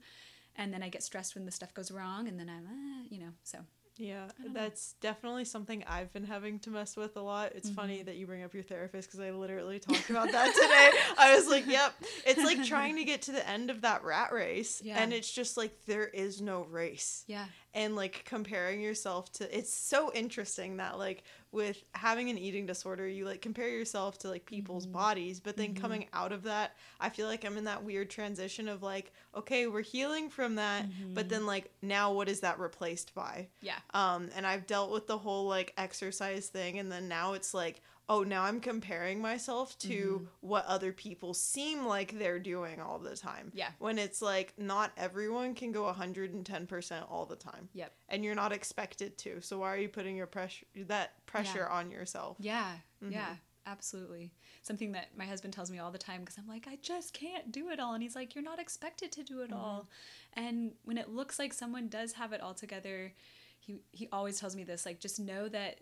and 0.55 0.73
then 0.73 0.83
I 0.83 0.89
get 0.89 1.01
stressed 1.01 1.33
when 1.35 1.45
the 1.45 1.51
stuff 1.51 1.73
goes 1.73 1.91
wrong 1.91 2.27
and 2.27 2.39
then 2.39 2.49
I'm 2.49 2.65
uh, 2.65 3.03
you 3.09 3.19
know 3.19 3.31
so 3.43 3.59
Yeah, 3.99 4.27
that's 4.53 4.93
definitely 5.01 5.43
something 5.43 5.83
I've 5.85 6.11
been 6.13 6.23
having 6.23 6.59
to 6.59 6.69
mess 6.69 6.95
with 6.95 7.17
a 7.17 7.21
lot. 7.21 7.51
It's 7.53 7.69
funny 7.69 8.01
that 8.03 8.15
you 8.15 8.25
bring 8.25 8.43
up 8.43 8.53
your 8.53 8.63
therapist 8.63 9.09
because 9.09 9.19
I 9.19 9.31
literally 9.31 9.77
talked 9.77 10.09
about 10.09 10.31
that 10.31 10.53
today. 10.55 11.13
I 11.17 11.35
was 11.35 11.47
like, 11.47 11.67
yep. 11.67 11.93
It's 12.25 12.43
like 12.43 12.63
trying 12.63 12.95
to 12.95 13.03
get 13.11 13.23
to 13.23 13.33
the 13.33 13.47
end 13.47 13.69
of 13.69 13.81
that 13.81 14.03
rat 14.05 14.31
race. 14.31 14.81
Yeah. 14.83 15.01
And 15.03 15.11
it's 15.11 15.29
just 15.29 15.57
like, 15.57 15.85
there 15.85 16.07
is 16.07 16.41
no 16.41 16.63
race. 16.63 17.25
yeah 17.27 17.45
And 17.73 17.95
like 17.95 18.23
comparing 18.25 18.81
yourself 18.81 19.31
to, 19.33 19.57
it's 19.57 19.73
so 19.73 20.11
interesting 20.13 20.77
that 20.77 20.97
like 20.97 21.23
with 21.51 21.83
having 21.93 22.29
an 22.29 22.37
eating 22.37 22.65
disorder, 22.65 23.07
you 23.07 23.25
like 23.25 23.41
compare 23.41 23.69
yourself 23.69 24.17
to 24.19 24.29
like 24.29 24.45
people's 24.45 24.85
mm-hmm. 24.85 24.93
bodies. 24.93 25.39
But 25.39 25.55
then 25.55 25.73
mm-hmm. 25.73 25.81
coming 25.81 26.05
out 26.13 26.31
of 26.31 26.43
that, 26.43 26.75
I 26.99 27.09
feel 27.09 27.27
like 27.27 27.45
I'm 27.45 27.57
in 27.57 27.65
that 27.65 27.83
weird 27.83 28.09
transition 28.09 28.67
of 28.67 28.81
like, 28.81 29.11
okay, 29.35 29.67
we're 29.67 29.81
healing 29.81 30.29
from 30.29 30.55
that. 30.55 30.85
But 31.13 31.25
mm-hmm. 31.25 31.29
then 31.29 31.45
like, 31.45 31.71
now 31.81 32.11
what 32.11 32.27
is 32.27 32.39
that 32.39 32.59
replaced 32.59 33.13
by? 33.13 33.47
yeah 33.61 33.77
Um, 33.93 34.29
and 34.35 34.47
I've 34.47 34.65
dealt 34.65 34.91
with 34.91 35.07
the 35.07 35.17
whole 35.17 35.47
like 35.47 35.73
exercise 35.77 36.47
thing, 36.47 36.79
and 36.79 36.91
then 36.91 37.07
now 37.07 37.33
it's 37.33 37.53
like, 37.53 37.81
oh, 38.09 38.23
now 38.23 38.43
I'm 38.43 38.59
comparing 38.59 39.21
myself 39.21 39.77
to 39.79 39.89
Mm-hmm. 39.89 40.25
what 40.41 40.65
other 40.65 40.91
people 40.91 41.33
seem 41.35 41.85
like 41.85 42.17
they're 42.17 42.39
doing 42.39 42.81
all 42.81 42.97
the 42.97 43.15
time. 43.15 43.51
Yeah. 43.53 43.69
When 43.77 43.99
it's 43.99 44.19
like, 44.21 44.53
not 44.57 44.91
everyone 44.97 45.53
can 45.53 45.71
go 45.71 45.83
110% 45.83 47.11
all 47.11 47.25
the 47.27 47.35
time. 47.35 47.69
Yep. 47.73 47.93
And 48.09 48.25
you're 48.25 48.35
not 48.35 48.51
expected 48.51 49.17
to. 49.19 49.41
So 49.41 49.59
why 49.59 49.73
are 49.73 49.77
you 49.77 49.89
putting 49.89 50.15
your 50.15 50.25
pressure, 50.25 50.65
that 50.87 51.25
pressure 51.27 51.67
on 51.67 51.91
yourself? 51.91 52.37
Yeah, 52.39 52.71
yeah, 53.07 53.35
absolutely. 53.67 54.31
Something 54.63 54.91
that 54.93 55.09
my 55.15 55.25
husband 55.25 55.53
tells 55.53 55.69
me 55.69 55.77
all 55.79 55.91
the 55.91 55.97
time 55.99 56.21
because 56.21 56.37
I'm 56.37 56.47
like, 56.47 56.67
I 56.67 56.77
just 56.81 57.13
can't 57.13 57.51
do 57.51 57.69
it 57.69 57.79
all. 57.79 57.93
And 57.93 58.01
he's 58.01 58.15
like, 58.15 58.33
You're 58.33 58.43
not 58.43 58.59
expected 58.59 59.11
to 59.13 59.23
do 59.23 59.41
it 59.41 59.53
all. 59.53 59.87
And 60.33 60.71
when 60.83 60.97
it 60.97 61.09
looks 61.09 61.37
like 61.39 61.53
someone 61.53 61.87
does 61.87 62.13
have 62.13 62.33
it 62.33 62.41
all 62.41 62.53
together, 62.55 63.13
he, 63.59 63.77
he 63.91 64.07
always 64.11 64.39
tells 64.39 64.55
me 64.55 64.63
this 64.63 64.85
like, 64.85 64.99
just 64.99 65.19
know 65.19 65.47
that 65.49 65.79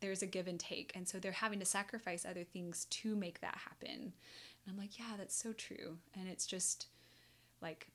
there's 0.00 0.22
a 0.22 0.26
give 0.26 0.48
and 0.48 0.58
take. 0.58 0.92
And 0.94 1.08
so 1.08 1.18
they're 1.18 1.32
having 1.32 1.58
to 1.60 1.64
sacrifice 1.64 2.24
other 2.24 2.44
things 2.44 2.86
to 2.86 3.14
make 3.14 3.40
that 3.40 3.56
happen. 3.56 3.90
And 3.90 4.68
I'm 4.68 4.78
like, 4.78 4.98
yeah, 4.98 5.16
that's 5.16 5.34
so 5.34 5.52
true. 5.52 5.98
And 6.18 6.28
it's 6.28 6.46
just 6.46 6.86
like, 7.60 7.88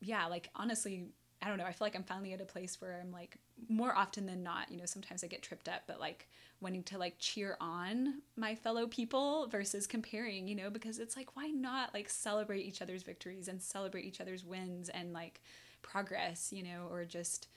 yeah, 0.00 0.26
like 0.26 0.50
honestly, 0.54 1.06
I 1.42 1.48
don't 1.48 1.58
know. 1.58 1.64
I 1.64 1.72
feel 1.72 1.86
like 1.86 1.96
I'm 1.96 2.02
finally 2.02 2.32
at 2.32 2.40
a 2.40 2.46
place 2.46 2.80
where 2.80 2.98
I'm 3.00 3.12
like 3.12 3.36
more 3.68 3.94
often 3.94 4.26
than 4.26 4.42
not, 4.42 4.70
you 4.70 4.78
know, 4.78 4.86
sometimes 4.86 5.22
I 5.22 5.26
get 5.26 5.42
tripped 5.42 5.68
up, 5.68 5.82
but 5.86 6.00
like 6.00 6.28
wanting 6.60 6.82
to 6.84 6.98
like 6.98 7.16
cheer 7.18 7.56
on 7.60 8.22
my 8.36 8.54
fellow 8.54 8.86
people 8.86 9.46
versus 9.48 9.86
comparing, 9.86 10.48
you 10.48 10.54
know, 10.54 10.70
because 10.70 10.98
it's 10.98 11.16
like, 11.16 11.36
why 11.36 11.48
not 11.48 11.92
like 11.92 12.08
celebrate 12.08 12.64
each 12.64 12.80
other's 12.80 13.02
victories 13.02 13.48
and 13.48 13.60
celebrate 13.60 14.04
each 14.04 14.20
other's 14.20 14.44
wins 14.44 14.88
and 14.88 15.12
like 15.12 15.42
progress, 15.82 16.52
you 16.52 16.62
know, 16.62 16.88
or 16.90 17.04
just 17.04 17.48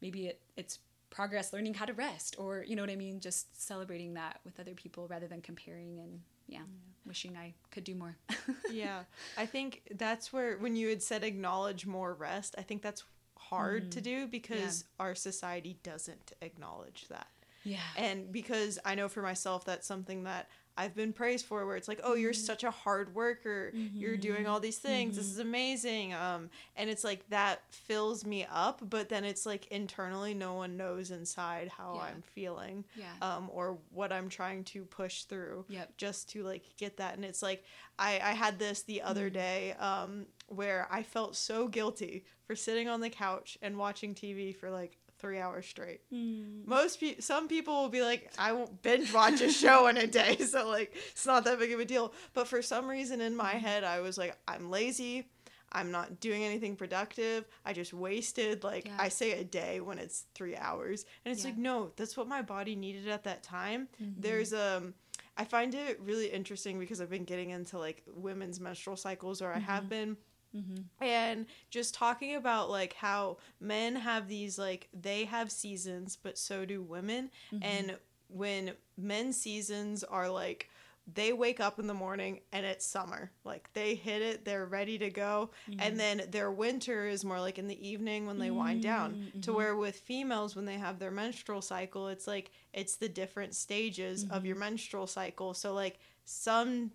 maybe 0.00 0.26
it, 0.26 0.40
it's 0.56 0.78
progress 1.10 1.52
learning 1.52 1.74
how 1.74 1.84
to 1.84 1.92
rest 1.92 2.36
or, 2.38 2.64
you 2.66 2.76
know 2.76 2.82
what 2.82 2.90
I 2.90 2.96
mean? 2.96 3.20
Just 3.20 3.62
celebrating 3.64 4.14
that 4.14 4.40
with 4.44 4.58
other 4.60 4.74
people 4.74 5.06
rather 5.08 5.26
than 5.26 5.40
comparing 5.40 5.98
and 6.00 6.20
yeah, 6.48 6.58
yeah. 6.58 6.64
wishing 7.04 7.36
I 7.36 7.54
could 7.70 7.84
do 7.84 7.94
more. 7.94 8.16
yeah. 8.70 9.00
I 9.36 9.46
think 9.46 9.82
that's 9.96 10.32
where, 10.32 10.58
when 10.58 10.76
you 10.76 10.88
had 10.88 11.02
said 11.02 11.24
acknowledge 11.24 11.86
more 11.86 12.14
rest, 12.14 12.54
I 12.58 12.62
think 12.62 12.82
that's 12.82 13.04
hard 13.38 13.86
mm. 13.86 13.90
to 13.92 14.00
do 14.00 14.26
because 14.26 14.84
yeah. 14.98 15.04
our 15.04 15.14
society 15.14 15.78
doesn't 15.82 16.32
acknowledge 16.42 17.06
that. 17.08 17.28
Yeah. 17.64 17.78
And 17.96 18.30
because 18.30 18.78
I 18.84 18.94
know 18.94 19.08
for 19.08 19.22
myself 19.22 19.64
that's 19.64 19.86
something 19.86 20.24
that 20.24 20.48
I've 20.78 20.94
been 20.94 21.12
praised 21.12 21.46
for 21.46 21.64
where 21.66 21.76
it's 21.76 21.88
like, 21.88 22.00
"Oh, 22.04 22.14
you're 22.14 22.32
mm-hmm. 22.32 22.44
such 22.44 22.64
a 22.64 22.70
hard 22.70 23.14
worker. 23.14 23.72
Mm-hmm. 23.74 23.98
You're 23.98 24.16
doing 24.16 24.46
all 24.46 24.60
these 24.60 24.78
things. 24.78 25.12
Mm-hmm. 25.12 25.18
This 25.18 25.30
is 25.30 25.38
amazing." 25.38 26.14
Um 26.14 26.50
and 26.76 26.90
it's 26.90 27.04
like 27.04 27.28
that 27.30 27.62
fills 27.70 28.24
me 28.24 28.46
up, 28.50 28.80
but 28.88 29.08
then 29.08 29.24
it's 29.24 29.46
like 29.46 29.66
internally 29.68 30.34
no 30.34 30.54
one 30.54 30.76
knows 30.76 31.10
inside 31.10 31.68
how 31.68 31.94
yeah. 31.94 32.02
I'm 32.02 32.22
feeling. 32.22 32.84
Yeah. 32.94 33.12
Um 33.22 33.50
or 33.52 33.78
what 33.92 34.12
I'm 34.12 34.28
trying 34.28 34.64
to 34.64 34.84
push 34.84 35.24
through 35.24 35.64
yep. 35.68 35.96
just 35.96 36.28
to 36.30 36.42
like 36.42 36.62
get 36.76 36.98
that 36.98 37.14
and 37.14 37.24
it's 37.24 37.42
like 37.42 37.64
I 37.98 38.20
I 38.22 38.32
had 38.32 38.58
this 38.58 38.82
the 38.82 39.02
other 39.02 39.30
day 39.30 39.74
um 39.78 40.26
where 40.48 40.86
I 40.90 41.02
felt 41.02 41.36
so 41.36 41.68
guilty 41.68 42.24
for 42.46 42.54
sitting 42.54 42.88
on 42.88 43.00
the 43.00 43.10
couch 43.10 43.58
and 43.62 43.76
watching 43.76 44.14
TV 44.14 44.54
for 44.54 44.70
like 44.70 44.98
three 45.18 45.38
hours 45.38 45.66
straight. 45.66 46.00
Mm. 46.12 46.66
Most 46.66 47.00
people, 47.00 47.22
some 47.22 47.48
people 47.48 47.82
will 47.82 47.88
be 47.88 48.02
like, 48.02 48.30
I 48.38 48.52
won't 48.52 48.82
binge 48.82 49.12
watch 49.12 49.40
a 49.40 49.50
show 49.50 49.86
in 49.88 49.96
a 49.96 50.06
day, 50.06 50.36
so 50.46 50.68
like 50.68 50.94
it's 51.10 51.26
not 51.26 51.44
that 51.44 51.58
big 51.58 51.72
of 51.72 51.80
a 51.80 51.84
deal. 51.84 52.12
But 52.34 52.48
for 52.48 52.62
some 52.62 52.88
reason 52.88 53.20
in 53.20 53.36
my 53.36 53.52
head, 53.52 53.84
I 53.84 54.00
was 54.00 54.18
like, 54.18 54.36
I'm 54.46 54.70
lazy. 54.70 55.28
I'm 55.72 55.90
not 55.90 56.20
doing 56.20 56.44
anything 56.44 56.76
productive. 56.76 57.44
I 57.64 57.72
just 57.72 57.92
wasted 57.92 58.64
like 58.64 58.86
yeah. 58.86 58.96
I 58.98 59.08
say 59.08 59.32
a 59.32 59.44
day 59.44 59.80
when 59.80 59.98
it's 59.98 60.24
three 60.34 60.56
hours, 60.56 61.04
and 61.24 61.32
it's 61.32 61.42
yeah. 61.42 61.50
like 61.50 61.58
no, 61.58 61.92
that's 61.96 62.16
what 62.16 62.28
my 62.28 62.42
body 62.42 62.76
needed 62.76 63.08
at 63.08 63.24
that 63.24 63.42
time. 63.42 63.88
Mm-hmm. 64.02 64.20
There's 64.20 64.52
um. 64.52 64.94
I 65.38 65.44
find 65.44 65.74
it 65.74 66.00
really 66.00 66.28
interesting 66.28 66.78
because 66.78 67.02
I've 67.02 67.10
been 67.10 67.24
getting 67.24 67.50
into 67.50 67.78
like 67.78 68.02
women's 68.06 68.58
menstrual 68.58 68.96
cycles, 68.96 69.42
or 69.42 69.50
I 69.50 69.56
mm-hmm. 69.56 69.64
have 69.64 69.88
been 69.88 70.16
Mm-hmm. 70.54 71.04
And 71.04 71.46
just 71.70 71.94
talking 71.94 72.36
about 72.36 72.70
like 72.70 72.94
how 72.94 73.38
men 73.60 73.96
have 73.96 74.28
these 74.28 74.58
like 74.58 74.88
they 74.92 75.24
have 75.24 75.50
seasons, 75.50 76.18
but 76.22 76.38
so 76.38 76.64
do 76.64 76.82
women. 76.82 77.30
Mm-hmm. 77.52 77.62
And 77.62 77.96
when 78.28 78.72
men's 78.96 79.36
seasons 79.36 80.02
are 80.04 80.28
like 80.28 80.68
they 81.12 81.32
wake 81.32 81.60
up 81.60 81.78
in 81.78 81.86
the 81.86 81.94
morning 81.94 82.40
and 82.52 82.66
it's 82.66 82.84
summer. 82.84 83.30
Like 83.44 83.68
they 83.74 83.94
hit 83.94 84.22
it, 84.22 84.44
they're 84.44 84.66
ready 84.66 84.98
to 84.98 85.10
go. 85.10 85.50
Mm-hmm. 85.70 85.80
And 85.80 86.00
then 86.00 86.22
their 86.30 86.50
winter 86.50 87.06
is 87.06 87.24
more 87.24 87.40
like 87.40 87.58
in 87.58 87.68
the 87.68 87.88
evening 87.88 88.26
when 88.26 88.38
they 88.38 88.50
wind 88.50 88.82
down. 88.82 89.30
To 89.32 89.38
mm-hmm. 89.38 89.56
where 89.56 89.76
with 89.76 89.96
females, 89.96 90.56
when 90.56 90.64
they 90.64 90.78
have 90.78 90.98
their 90.98 91.12
menstrual 91.12 91.62
cycle, 91.62 92.08
it's 92.08 92.26
like 92.26 92.50
it's 92.72 92.96
the 92.96 93.08
different 93.08 93.54
stages 93.54 94.26
of 94.30 94.44
your 94.44 94.56
mm-hmm. 94.56 94.64
menstrual 94.64 95.06
cycle. 95.06 95.54
So, 95.54 95.72
like, 95.74 96.00
some 96.24 96.90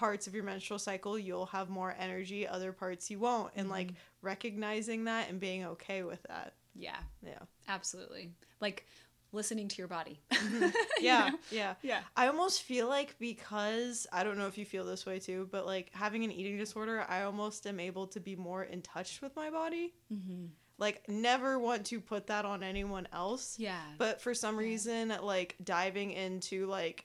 parts 0.00 0.26
of 0.26 0.34
your 0.34 0.42
menstrual 0.42 0.78
cycle 0.78 1.18
you'll 1.18 1.44
have 1.44 1.68
more 1.68 1.94
energy 1.98 2.48
other 2.48 2.72
parts 2.72 3.10
you 3.10 3.18
won't. 3.18 3.52
And 3.54 3.66
mm-hmm. 3.66 3.72
like 3.72 3.88
recognizing 4.22 5.04
that 5.04 5.28
and 5.28 5.38
being 5.38 5.66
okay 5.66 6.04
with 6.04 6.22
that. 6.22 6.54
Yeah. 6.74 6.96
Yeah. 7.22 7.40
Absolutely. 7.68 8.30
Like 8.62 8.86
listening 9.32 9.68
to 9.68 9.76
your 9.76 9.88
body. 9.88 10.18
Mm-hmm. 10.30 10.70
yeah 11.02 11.26
you 11.26 11.32
know? 11.32 11.38
yeah. 11.50 11.74
Yeah. 11.82 12.00
I 12.16 12.28
almost 12.28 12.62
feel 12.62 12.88
like 12.88 13.14
because 13.18 14.06
i 14.10 14.24
don't 14.24 14.38
know 14.38 14.46
if 14.46 14.56
you 14.56 14.64
feel 14.64 14.84
this 14.86 15.04
way 15.04 15.18
too 15.18 15.48
but 15.52 15.66
like 15.66 15.90
having 15.92 16.24
an 16.24 16.32
eating 16.32 16.56
disorder 16.56 17.04
i 17.08 17.22
almost 17.22 17.66
am 17.66 17.78
able 17.78 18.06
to 18.06 18.20
be 18.20 18.36
more 18.36 18.64
in 18.64 18.80
touch 18.80 19.20
with 19.20 19.36
my 19.36 19.50
body. 19.50 19.92
Mm-hmm. 20.10 20.46
like 20.78 21.06
never 21.08 21.58
want 21.58 21.84
to 21.86 22.00
put 22.00 22.26
that 22.28 22.46
on 22.46 22.62
anyone 22.62 23.06
else. 23.12 23.56
Yeah. 23.58 23.82
But 23.98 24.22
for 24.22 24.32
some 24.32 24.54
yeah. 24.54 24.66
reason 24.66 25.14
like 25.22 25.56
diving 25.62 26.12
into 26.12 26.64
like 26.66 27.04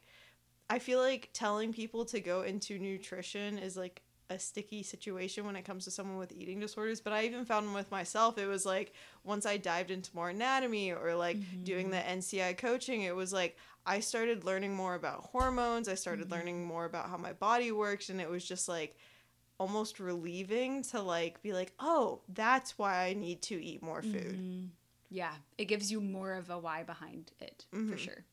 I 0.69 0.79
feel 0.79 0.99
like 0.99 1.29
telling 1.33 1.73
people 1.73 2.05
to 2.05 2.19
go 2.19 2.41
into 2.41 2.79
nutrition 2.79 3.57
is 3.57 3.77
like 3.77 4.01
a 4.29 4.39
sticky 4.39 4.83
situation 4.83 5.45
when 5.45 5.55
it 5.55 5.65
comes 5.65 5.83
to 5.85 5.91
someone 5.91 6.17
with 6.17 6.31
eating 6.31 6.59
disorders 6.59 6.99
but 6.99 7.13
i 7.13 7.23
even 7.23 7.45
found 7.45 7.73
with 7.73 7.91
myself 7.91 8.37
it 8.37 8.47
was 8.47 8.65
like 8.65 8.93
once 9.23 9.45
i 9.45 9.55
dived 9.55 9.91
into 9.91 10.09
more 10.15 10.29
anatomy 10.29 10.91
or 10.91 11.13
like 11.15 11.37
mm-hmm. 11.37 11.63
doing 11.63 11.91
the 11.91 11.97
nci 11.97 12.57
coaching 12.57 13.03
it 13.03 13.15
was 13.15 13.31
like 13.31 13.55
i 13.85 13.99
started 13.99 14.43
learning 14.43 14.73
more 14.73 14.95
about 14.95 15.21
hormones 15.31 15.87
i 15.87 15.93
started 15.93 16.25
mm-hmm. 16.25 16.33
learning 16.33 16.65
more 16.65 16.85
about 16.85 17.09
how 17.09 17.17
my 17.17 17.33
body 17.33 17.71
works 17.71 18.09
and 18.09 18.19
it 18.19 18.29
was 18.29 18.43
just 18.43 18.67
like 18.67 18.97
almost 19.59 19.99
relieving 19.99 20.81
to 20.81 21.01
like 21.01 21.41
be 21.43 21.53
like 21.53 21.71
oh 21.79 22.19
that's 22.33 22.77
why 22.79 23.05
i 23.05 23.13
need 23.13 23.41
to 23.41 23.63
eat 23.63 23.83
more 23.83 24.01
food 24.01 24.33
mm-hmm. 24.33 24.65
yeah 25.11 25.33
it 25.59 25.65
gives 25.65 25.91
you 25.91 26.01
more 26.01 26.33
of 26.33 26.49
a 26.49 26.57
why 26.57 26.81
behind 26.81 27.31
it 27.39 27.65
for 27.69 27.77
mm-hmm. 27.77 27.95
sure 27.95 28.25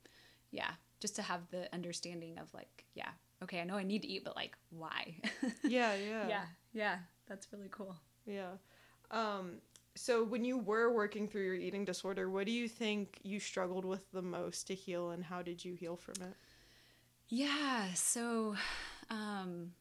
yeah 0.50 0.70
just 1.02 1.16
to 1.16 1.22
have 1.22 1.40
the 1.50 1.68
understanding 1.74 2.38
of 2.38 2.54
like, 2.54 2.86
yeah, 2.94 3.10
okay, 3.42 3.60
I 3.60 3.64
know 3.64 3.74
I 3.74 3.82
need 3.82 4.02
to 4.02 4.08
eat, 4.08 4.24
but 4.24 4.36
like, 4.36 4.56
why? 4.70 5.16
yeah, 5.64 5.94
yeah. 5.96 6.28
Yeah, 6.28 6.44
yeah. 6.72 6.98
That's 7.28 7.48
really 7.52 7.68
cool. 7.70 7.96
Yeah. 8.24 8.52
Um, 9.10 9.56
so 9.96 10.24
when 10.24 10.44
you 10.44 10.56
were 10.56 10.94
working 10.94 11.26
through 11.28 11.44
your 11.44 11.54
eating 11.56 11.84
disorder, 11.84 12.30
what 12.30 12.46
do 12.46 12.52
you 12.52 12.68
think 12.68 13.18
you 13.24 13.40
struggled 13.40 13.84
with 13.84 14.10
the 14.12 14.22
most 14.22 14.68
to 14.68 14.74
heal 14.74 15.10
and 15.10 15.24
how 15.24 15.42
did 15.42 15.64
you 15.64 15.74
heal 15.74 15.96
from 15.96 16.14
it? 16.22 16.34
Yeah, 17.28 17.92
so 17.94 18.54
um, 19.10 19.72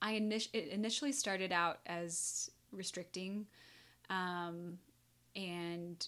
I 0.00 0.12
init- 0.14 0.50
it 0.52 0.68
initially 0.68 1.12
started 1.12 1.50
out 1.50 1.80
as 1.86 2.48
restricting 2.70 3.46
um, 4.08 4.78
and 5.34 6.06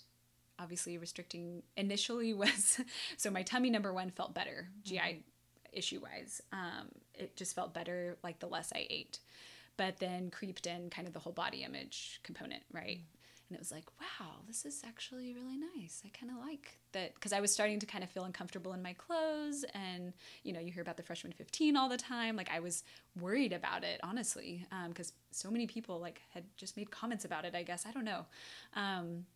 obviously 0.59 0.99
restricting 0.99 1.63
initially 1.77 2.35
was 2.35 2.81
so 3.17 3.31
my 3.31 3.43
tummy 3.43 3.71
number 3.71 3.93
one 3.93 4.11
felt 4.11 4.35
better 4.35 4.69
GI 4.85 4.99
mm-hmm. 4.99 5.19
issue 5.73 6.01
wise. 6.01 6.43
Um, 6.53 6.89
it 7.15 7.37
just 7.37 7.55
felt 7.55 7.75
better 7.75 8.17
like 8.23 8.39
the 8.39 8.47
less 8.47 8.73
I 8.75 8.87
ate, 8.91 9.21
but 9.77 9.99
then 9.99 10.31
creeped 10.31 10.67
in 10.67 10.91
kind 10.91 11.07
of 11.07 11.15
the 11.15 11.21
whole 11.21 11.33
body 11.33 11.63
image 11.63 12.21
component, 12.23 12.63
right? 12.73 12.99
Mm-hmm. 12.99 13.17
And 13.49 13.57
it 13.57 13.61
was 13.61 13.71
like, 13.71 13.85
wow, 14.01 14.33
this 14.49 14.65
is 14.65 14.83
actually 14.85 15.33
really 15.33 15.57
nice. 15.57 16.03
I 16.05 16.09
kind 16.09 16.33
of 16.33 16.45
like 16.45 16.81
that 16.93 17.15
because 17.15 17.33
I 17.33 17.41
was 17.41 17.53
starting 17.53 17.79
to 17.79 17.87
kind 17.87 18.03
of 18.03 18.11
feel 18.11 18.25
uncomfortable 18.25 18.73
in 18.73 18.83
my 18.83 18.93
clothes. 18.93 19.65
And, 19.73 20.13
you 20.43 20.53
know, 20.53 20.59
you 20.59 20.73
hear 20.73 20.83
about 20.83 20.97
the 20.97 21.05
freshman 21.05 21.33
15 21.33 21.77
all 21.77 21.89
the 21.89 21.97
time. 21.97 22.35
Like, 22.35 22.51
I 22.51 22.59
was 22.59 22.83
worried 23.21 23.53
about 23.53 23.85
it, 23.85 24.01
honestly, 24.03 24.67
because 24.89 25.11
um, 25.11 25.17
so 25.31 25.51
many 25.51 25.69
people, 25.69 26.01
like, 26.01 26.23
had 26.35 26.43
just 26.57 26.77
made 26.77 26.91
comments 26.91 27.25
about 27.25 27.45
it, 27.45 27.55
I 27.55 27.63
guess. 27.63 27.87
I 27.87 27.93
don't 27.93 28.05
know. 28.05 28.27
Um, 28.75 29.27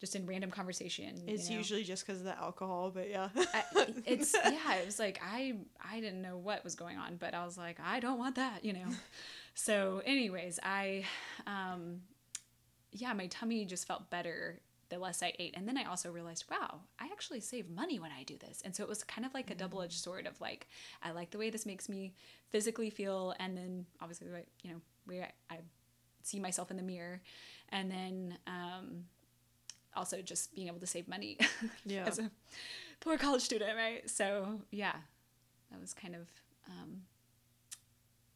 just 0.00 0.16
in 0.16 0.26
random 0.26 0.50
conversation. 0.50 1.22
It's 1.26 1.48
you 1.48 1.54
know? 1.54 1.58
usually 1.58 1.84
just 1.84 2.06
because 2.06 2.20
of 2.20 2.24
the 2.24 2.36
alcohol, 2.36 2.90
but 2.92 3.10
yeah. 3.10 3.28
I, 3.36 3.64
it's 4.06 4.32
yeah. 4.32 4.76
It 4.76 4.86
was 4.86 4.98
like 4.98 5.20
I 5.22 5.56
I 5.80 6.00
didn't 6.00 6.22
know 6.22 6.38
what 6.38 6.64
was 6.64 6.74
going 6.74 6.96
on, 6.96 7.16
but 7.16 7.34
I 7.34 7.44
was 7.44 7.58
like 7.58 7.78
I 7.84 8.00
don't 8.00 8.18
want 8.18 8.36
that, 8.36 8.64
you 8.64 8.72
know. 8.72 8.86
so, 9.54 10.02
anyways, 10.06 10.58
I 10.62 11.04
um, 11.46 12.00
yeah, 12.92 13.12
my 13.12 13.26
tummy 13.26 13.66
just 13.66 13.86
felt 13.86 14.10
better 14.10 14.60
the 14.88 14.98
less 14.98 15.22
I 15.22 15.32
ate, 15.38 15.54
and 15.56 15.68
then 15.68 15.76
I 15.76 15.84
also 15.84 16.10
realized, 16.10 16.46
wow, 16.50 16.80
I 16.98 17.06
actually 17.12 17.40
save 17.40 17.70
money 17.70 18.00
when 18.00 18.10
I 18.10 18.24
do 18.24 18.36
this, 18.38 18.62
and 18.64 18.74
so 18.74 18.82
it 18.82 18.88
was 18.88 19.04
kind 19.04 19.26
of 19.26 19.34
like 19.34 19.50
a 19.50 19.54
double 19.54 19.82
edged 19.82 19.98
mm. 19.98 20.04
sword 20.04 20.26
of 20.26 20.40
like 20.40 20.66
I 21.02 21.10
like 21.10 21.30
the 21.30 21.38
way 21.38 21.50
this 21.50 21.66
makes 21.66 21.90
me 21.90 22.14
physically 22.48 22.88
feel, 22.88 23.34
and 23.38 23.54
then 23.54 23.84
obviously 24.00 24.28
you 24.62 24.70
know 24.70 24.80
where 25.04 25.30
I, 25.50 25.56
I 25.56 25.58
see 26.22 26.40
myself 26.40 26.70
in 26.70 26.78
the 26.78 26.82
mirror, 26.82 27.20
and 27.68 27.90
then 27.90 28.38
um 28.46 29.04
also 29.94 30.22
just 30.22 30.54
being 30.54 30.68
able 30.68 30.80
to 30.80 30.86
save 30.86 31.08
money 31.08 31.38
yeah. 31.84 32.04
as 32.06 32.18
a 32.18 32.30
poor 33.00 33.16
college 33.16 33.42
student, 33.42 33.76
right? 33.76 34.08
So 34.08 34.60
yeah, 34.70 34.94
that 35.70 35.80
was 35.80 35.94
kind 35.94 36.14
of. 36.14 36.28
Um, 36.68 37.02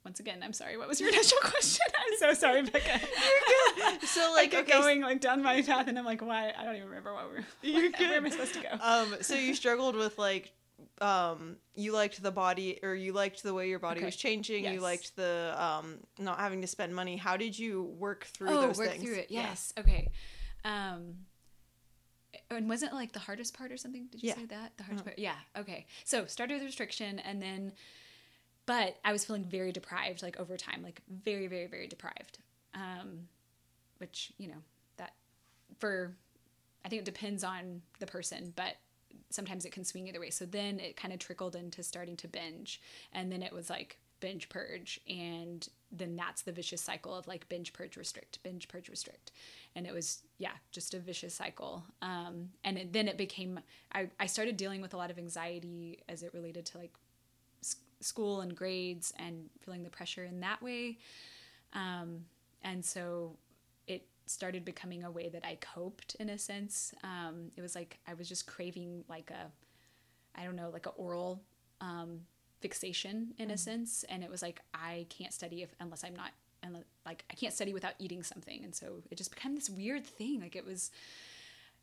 once 0.05 0.21
again, 0.21 0.41
I'm 0.43 0.53
sorry. 0.53 0.77
What 0.77 0.87
was 0.87 1.01
your 1.01 1.09
initial 1.09 1.39
question? 1.43 1.87
I'm 1.97 2.19
so 2.19 2.35
sorry, 2.35 2.63
Becca. 2.71 3.01
You're 3.01 3.91
good. 3.91 4.03
So 4.07 4.33
like, 4.35 4.53
okay, 4.53 4.71
going 4.71 5.01
like 5.01 5.21
down 5.21 5.43
my 5.43 5.63
path, 5.63 5.89
and 5.89 5.99
I'm 5.99 6.05
like, 6.05 6.21
why? 6.21 6.53
I 6.57 6.65
don't 6.65 6.77
even 6.77 6.89
remember 6.89 7.15
what 7.15 7.31
we're. 7.31 7.45
You're 7.63 7.91
good. 7.91 8.09
Where 8.09 8.19
am 8.19 8.27
I 8.27 8.31
supposed 8.31 8.55
to 8.55 8.61
go? 8.61 8.69
Um. 8.81 9.17
So 9.23 9.35
you 9.35 9.55
struggled 9.55 9.97
with 9.97 10.19
like, 10.19 10.53
um, 11.01 11.57
you 11.75 11.93
liked 11.93 12.23
the 12.23 12.31
body, 12.31 12.81
or 12.83 12.95
you 12.95 13.13
liked 13.13 13.43
the 13.43 13.55
way 13.55 13.69
your 13.71 13.79
body 13.79 14.01
okay. 14.01 14.07
was 14.07 14.17
changing. 14.17 14.65
Yes. 14.65 14.75
You 14.75 14.81
liked 14.81 15.17
the 15.17 15.55
um, 15.57 16.01
not 16.19 16.39
having 16.39 16.61
to 16.61 16.67
spend 16.67 16.95
money. 16.95 17.17
How 17.17 17.39
did 17.39 17.59
you 17.59 17.85
work 17.99 18.25
through 18.25 18.51
oh, 18.51 18.61
those 18.61 18.79
work 18.79 18.91
things? 18.91 19.05
through 19.05 19.15
it. 19.15 19.27
Yes. 19.31 19.73
Yeah. 19.77 19.83
Okay. 19.83 20.11
Um 20.67 21.15
and 22.51 22.69
wasn't 22.69 22.93
it 22.93 22.95
like 22.95 23.13
the 23.13 23.19
hardest 23.21 23.55
part 23.57 23.73
or 23.73 23.77
something? 23.77 24.07
Did 24.11 24.23
you 24.23 24.29
Yeah. 24.29 24.35
say 24.37 24.47
that? 24.47 24.77
The 24.77 24.85
hardest 24.85 25.01
Uh-huh. 25.03 25.11
part? 25.11 25.19
Yeah. 25.19 25.39
Okay. 25.57 25.87
So 26.05 26.27
started 26.27 26.55
with 26.55 26.63
restriction 26.65 27.19
and 27.21 27.41
then, 27.43 27.73
but 28.67 28.99
I 29.05 29.13
was 29.13 29.25
feeling 29.25 29.45
very 29.45 29.73
deprived, 29.73 30.23
like 30.23 30.39
over 30.39 30.57
time, 30.57 30.83
like 30.83 31.03
very, 31.09 31.47
very, 31.47 31.67
very 31.67 31.87
deprived. 31.87 32.39
Um, 32.75 33.29
which, 33.99 34.33
you 34.39 34.49
know, 34.49 34.63
that 34.97 35.15
for, 35.79 36.17
I 36.85 36.89
think 36.89 37.01
it 37.03 37.05
depends 37.05 37.45
on 37.45 37.83
the 38.01 38.07
person, 38.07 38.53
but 38.57 38.77
sometimes 39.31 39.65
it 39.65 39.71
can 39.73 39.85
swing 39.85 40.09
either 40.09 40.21
way. 40.21 40.31
So 40.31 40.45
then 40.45 40.81
it 40.81 40.97
kind 40.97 41.13
of 41.13 41.21
trickled 41.21 41.55
into 41.57 41.83
starting 41.83 42.17
to 42.19 42.29
binge. 42.29 42.81
And 43.13 43.31
then 43.31 43.43
it 43.43 43.53
was 43.53 43.71
like 43.71 43.99
binge 44.25 44.49
purge. 44.49 44.99
And 45.07 45.69
then 45.93 46.17
that's 46.17 46.41
the 46.41 46.51
vicious 46.51 46.81
cycle 46.81 47.15
of 47.15 47.29
like 47.29 47.47
binge 47.51 47.75
purge 47.75 47.99
restrict, 47.99 48.43
binge 48.43 48.69
purge 48.69 48.89
restrict. 48.89 49.33
And 49.77 49.87
it 49.87 49.93
was, 49.93 50.23
yeah, 50.39 50.53
just 50.73 50.95
a 50.95 50.99
vicious 50.99 51.35
cycle. 51.35 51.85
Um, 52.01 52.49
and 52.65 52.79
it, 52.79 52.93
then 52.95 53.07
it 53.07 53.19
became, 53.19 53.61
I, 53.93 54.09
I 54.19 54.25
started 54.25 54.57
dealing 54.57 54.81
with 54.81 54.95
a 54.95 54.97
lot 54.97 55.11
of 55.11 55.19
anxiety 55.19 55.99
as 56.09 56.23
it 56.23 56.33
related 56.33 56.65
to 56.67 56.79
like 56.79 56.95
school 58.01 58.41
and 58.41 58.57
grades 58.57 59.13
and 59.19 59.51
feeling 59.61 59.83
the 59.83 59.91
pressure 59.91 60.25
in 60.25 60.41
that 60.41 60.63
way. 60.63 60.97
Um, 61.75 62.25
and 62.63 62.83
so 62.83 63.37
it 63.87 64.07
started 64.25 64.65
becoming 64.65 65.05
a 65.05 65.11
way 65.11 65.29
that 65.29 65.45
I 65.45 65.59
coped 65.61 66.15
in 66.19 66.31
a 66.31 66.39
sense. 66.39 66.95
Um, 67.03 67.51
it 67.59 67.61
was 67.61 67.75
like 67.75 67.99
I 68.09 68.15
was 68.15 68.27
just 68.27 68.47
craving 68.47 69.05
like 69.07 69.31
a, 69.31 69.53
I 70.35 70.45
don't 70.45 70.57
know, 70.57 70.71
like 70.71 70.87
a 70.87 70.91
oral 70.91 71.43
um, 71.83 72.21
fixation 72.65 73.35
in 73.37 73.51
a 73.51 73.59
sense, 73.59 74.07
and 74.09 74.25
it 74.25 74.31
was 74.31 74.41
like 74.41 74.63
I 74.73 75.05
can't 75.11 75.35
study 75.35 75.63
if 75.63 75.75
unless 75.81 76.03
I'm 76.03 76.17
not, 76.17 76.31
and 76.63 76.83
like 77.05 77.23
I 77.31 77.35
can't 77.35 77.53
study 77.53 77.75
without 77.75 77.93
eating 77.99 78.23
something, 78.23 78.65
and 78.65 78.75
so 78.75 79.03
it 79.11 79.19
just 79.19 79.35
became 79.35 79.55
this 79.55 79.69
weird 79.69 80.07
thing. 80.07 80.41
Like 80.41 80.57
it 80.57 80.65
was, 80.65 80.91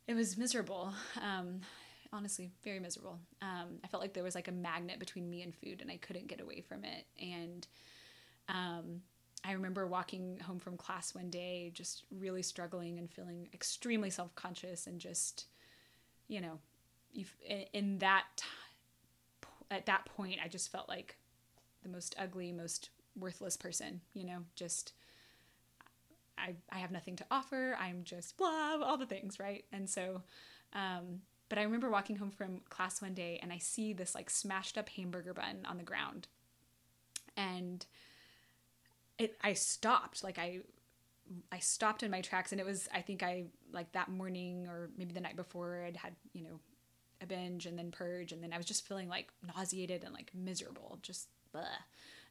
it 0.08 0.16
was 0.16 0.38
miserable. 0.38 0.92
Um, 1.22 1.62
honestly, 2.12 2.50
very 2.64 2.80
miserable. 2.80 3.20
Um, 3.44 3.78
I 3.84 3.88
felt 3.90 4.02
like 4.02 4.14
there 4.14 4.24
was 4.24 4.34
like 4.34 4.48
a 4.48 4.52
magnet 4.52 4.98
between 4.98 5.30
me 5.30 5.44
and 5.44 5.54
food, 5.54 5.82
and 5.82 5.92
I 5.92 5.98
couldn't 5.98 6.26
get 6.26 6.42
away 6.42 6.62
from 6.62 6.84
it, 6.84 7.06
and 7.22 7.68
um, 8.50 9.02
I 9.46 9.52
remember 9.52 9.86
walking 9.86 10.40
home 10.40 10.58
from 10.58 10.78
class 10.78 11.14
one 11.14 11.30
day, 11.30 11.70
just 11.76 12.06
really 12.10 12.42
struggling 12.42 12.98
and 12.98 13.08
feeling 13.08 13.50
extremely 13.54 14.10
self 14.10 14.34
conscious 14.34 14.88
and 14.88 15.00
just, 15.00 15.46
you 16.28 16.42
know, 16.42 16.58
in, 17.74 18.00
that 18.00 18.26
at 19.72 19.86
that 19.88 20.06
point, 20.06 20.40
I 20.44 20.48
just 20.48 20.72
felt 20.72 20.88
like 20.90 21.18
the 21.82 21.90
most 21.90 22.16
ugly, 22.20 22.52
most 22.52 22.90
worthless 23.18 23.58
person. 23.58 24.02
You 24.14 24.26
know, 24.26 24.40
just 24.56 24.94
I 26.38 26.56
I 26.72 26.80
have 26.80 26.92
nothing 26.92 27.16
to 27.18 27.26
offer. 27.32 27.76
I'm 27.80 28.04
just 28.04 28.38
blah, 28.38 28.78
all 28.84 28.98
the 28.98 29.06
things, 29.06 29.40
right? 29.40 29.66
And 29.72 29.90
so. 29.90 30.22
Um, 30.74 31.22
but 31.50 31.58
I 31.58 31.64
remember 31.64 31.90
walking 31.90 32.16
home 32.16 32.32
from 32.32 32.62
class 32.70 33.02
one 33.02 33.14
day 33.14 33.38
and 33.44 33.52
I 33.52 33.58
see 33.58 33.92
this 33.92 34.16
like 34.16 34.30
smashed 34.30 34.78
up 34.78 34.88
hamburger 34.88 35.34
bun 35.34 35.66
on 35.66 35.76
the 35.76 35.84
ground. 35.84 36.30
And 37.36 37.86
it 39.18 39.36
I 39.42 39.52
stopped 39.52 40.24
like 40.24 40.40
I 40.40 40.60
I 41.52 41.60
stopped 41.60 42.04
in 42.04 42.12
my 42.12 42.22
tracks 42.22 42.54
and 42.54 42.62
it 42.62 42.66
was 42.66 42.88
I 42.94 43.02
think 43.02 43.22
I 43.22 43.48
like 43.74 43.92
that 43.92 44.10
morning 44.10 44.66
or 44.68 44.92
maybe 44.98 45.14
the 45.14 45.20
night 45.20 45.36
before 45.36 45.84
I'd 45.86 45.98
had 45.98 46.14
you 46.32 46.44
know 46.44 46.60
a 47.22 47.26
binge 47.26 47.66
and 47.66 47.78
then 47.78 47.92
purge 47.92 48.32
and 48.32 48.44
then 48.44 48.52
I 48.54 48.58
was 48.58 48.66
just 48.66 48.88
feeling 48.88 49.08
like 49.10 49.30
nauseated 49.56 50.04
and 50.04 50.14
like 50.14 50.32
miserable 50.34 50.98
just 51.02 51.28
blah 51.52 51.62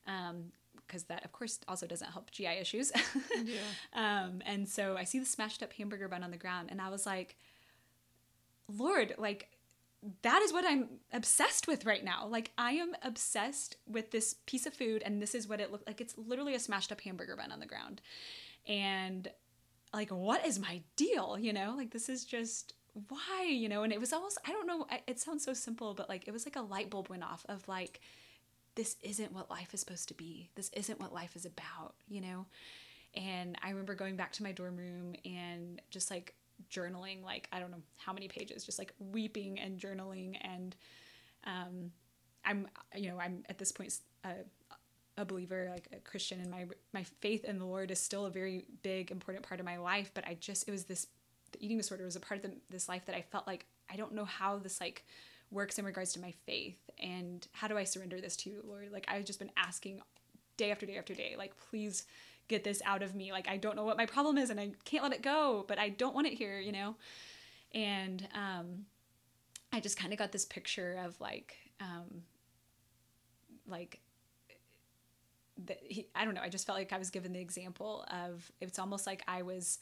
um 0.06 0.46
because 0.86 1.04
that 1.04 1.24
of 1.24 1.32
course 1.32 1.60
also 1.68 1.86
doesn't 1.86 2.10
help 2.10 2.30
GI 2.30 2.46
issues 2.46 2.90
Yeah. 3.44 3.54
um 3.94 4.42
and 4.44 4.68
so 4.68 4.96
I 4.96 5.04
see 5.04 5.18
the 5.18 5.26
smashed 5.26 5.62
up 5.62 5.72
hamburger 5.72 6.08
bun 6.08 6.22
on 6.24 6.30
the 6.30 6.36
ground 6.36 6.68
and 6.70 6.80
I 6.80 6.88
was 6.88 7.06
like 7.06 7.36
lord 8.68 9.14
like 9.18 9.48
that 10.22 10.40
is 10.42 10.52
what 10.52 10.64
I'm 10.66 10.88
obsessed 11.12 11.68
with 11.68 11.84
right 11.84 12.02
now. 12.02 12.26
Like 12.26 12.52
I 12.56 12.72
am 12.72 12.94
obsessed 13.02 13.76
with 13.86 14.10
this 14.10 14.34
piece 14.46 14.64
of 14.64 14.72
food 14.72 15.02
and 15.04 15.20
this 15.20 15.34
is 15.34 15.46
what 15.46 15.60
it 15.60 15.70
looked 15.70 15.86
like. 15.86 16.00
It's 16.00 16.16
literally 16.16 16.54
a 16.54 16.58
smashed 16.58 16.90
up 16.90 17.02
hamburger 17.02 17.36
bun 17.36 17.52
on 17.52 17.60
the 17.60 17.66
ground. 17.66 18.00
And 18.66 19.28
like 19.92 20.08
what 20.10 20.46
is 20.46 20.58
my 20.58 20.80
deal, 20.96 21.36
you 21.38 21.52
know? 21.52 21.74
Like 21.76 21.90
this 21.90 22.08
is 22.08 22.24
just 22.24 22.72
why, 23.08 23.46
you 23.48 23.68
know? 23.68 23.82
And 23.82 23.92
it 23.92 24.00
was 24.00 24.12
almost 24.12 24.38
I 24.46 24.52
don't 24.52 24.66
know, 24.66 24.86
it 25.06 25.18
sounds 25.18 25.44
so 25.44 25.52
simple, 25.52 25.94
but 25.94 26.08
like 26.08 26.26
it 26.26 26.32
was 26.32 26.46
like 26.46 26.56
a 26.56 26.62
light 26.62 26.90
bulb 26.90 27.08
went 27.08 27.22
off 27.24 27.44
of 27.48 27.66
like 27.68 28.00
this 28.74 28.96
isn't 29.02 29.32
what 29.32 29.50
life 29.50 29.74
is 29.74 29.80
supposed 29.80 30.08
to 30.08 30.14
be. 30.14 30.48
This 30.54 30.70
isn't 30.74 31.00
what 31.00 31.12
life 31.12 31.36
is 31.36 31.44
about, 31.44 31.94
you 32.08 32.20
know? 32.20 32.46
And 33.14 33.58
I 33.62 33.70
remember 33.70 33.94
going 33.94 34.16
back 34.16 34.32
to 34.32 34.42
my 34.42 34.52
dorm 34.52 34.76
room 34.76 35.14
and 35.24 35.80
just 35.90 36.10
like 36.10 36.34
journaling, 36.70 37.22
like, 37.24 37.48
I 37.52 37.58
don't 37.58 37.70
know 37.70 37.82
how 37.96 38.12
many 38.12 38.28
pages, 38.28 38.64
just 38.64 38.78
like 38.78 38.94
weeping 38.98 39.58
and 39.58 39.78
journaling. 39.78 40.36
And 40.42 40.76
um, 41.44 41.90
I'm, 42.44 42.68
you 42.94 43.10
know, 43.10 43.18
I'm 43.18 43.42
at 43.48 43.58
this 43.58 43.72
point 43.72 43.98
a, 44.24 44.30
a 45.16 45.24
believer, 45.24 45.68
like 45.72 45.88
a 45.92 46.00
Christian, 46.00 46.40
and 46.40 46.50
my, 46.50 46.66
my 46.92 47.02
faith 47.02 47.44
in 47.44 47.58
the 47.58 47.64
Lord 47.64 47.90
is 47.90 47.98
still 47.98 48.26
a 48.26 48.30
very 48.30 48.64
big, 48.82 49.10
important 49.10 49.44
part 49.44 49.60
of 49.60 49.66
my 49.66 49.78
life. 49.78 50.12
But 50.14 50.26
I 50.26 50.36
just, 50.38 50.68
it 50.68 50.70
was 50.70 50.84
this, 50.84 51.08
eating 51.60 51.76
disorder 51.76 52.04
was 52.04 52.16
a 52.16 52.20
part 52.20 52.44
of 52.44 52.50
the, 52.50 52.56
this 52.70 52.88
life 52.88 53.06
that 53.06 53.14
I 53.14 53.22
felt 53.22 53.46
like 53.46 53.66
I 53.90 53.96
don't 53.96 54.14
know 54.14 54.24
how 54.24 54.58
this 54.58 54.80
like 54.80 55.04
works 55.50 55.78
in 55.78 55.84
regards 55.84 56.12
to 56.14 56.20
my 56.20 56.32
faith 56.46 56.78
and 56.98 57.46
how 57.52 57.68
do 57.68 57.76
I 57.76 57.84
surrender 57.84 58.20
this 58.20 58.36
to 58.38 58.50
you, 58.50 58.62
Lord? 58.66 58.90
Like 58.92 59.04
I've 59.08 59.24
just 59.24 59.38
been 59.38 59.50
asking 59.56 60.00
day 60.56 60.70
after 60.70 60.86
day 60.86 60.96
after 60.96 61.14
day, 61.14 61.34
like 61.36 61.52
please 61.70 62.04
get 62.48 62.64
this 62.64 62.82
out 62.84 63.02
of 63.02 63.14
me. 63.14 63.32
Like 63.32 63.48
I 63.48 63.56
don't 63.56 63.76
know 63.76 63.84
what 63.84 63.96
my 63.96 64.06
problem 64.06 64.38
is 64.38 64.50
and 64.50 64.58
I 64.58 64.72
can't 64.84 65.02
let 65.02 65.12
it 65.12 65.22
go, 65.22 65.64
but 65.68 65.78
I 65.78 65.90
don't 65.90 66.14
want 66.14 66.26
it 66.26 66.34
here, 66.34 66.58
you 66.58 66.72
know? 66.72 66.96
And 67.72 68.26
um 68.34 68.86
I 69.72 69.80
just 69.80 69.96
kind 69.96 70.12
of 70.12 70.18
got 70.18 70.32
this 70.32 70.44
picture 70.44 70.98
of 71.04 71.20
like 71.20 71.56
um 71.80 72.22
like 73.66 74.00
the, 75.66 75.76
he, 75.82 76.06
I 76.14 76.24
don't 76.24 76.34
know. 76.34 76.40
I 76.42 76.48
just 76.48 76.66
felt 76.66 76.78
like 76.78 76.92
I 76.92 76.98
was 76.98 77.10
given 77.10 77.32
the 77.32 77.40
example 77.40 78.04
of 78.10 78.50
it's 78.60 78.78
almost 78.78 79.06
like 79.06 79.22
I 79.28 79.42
was 79.42 79.78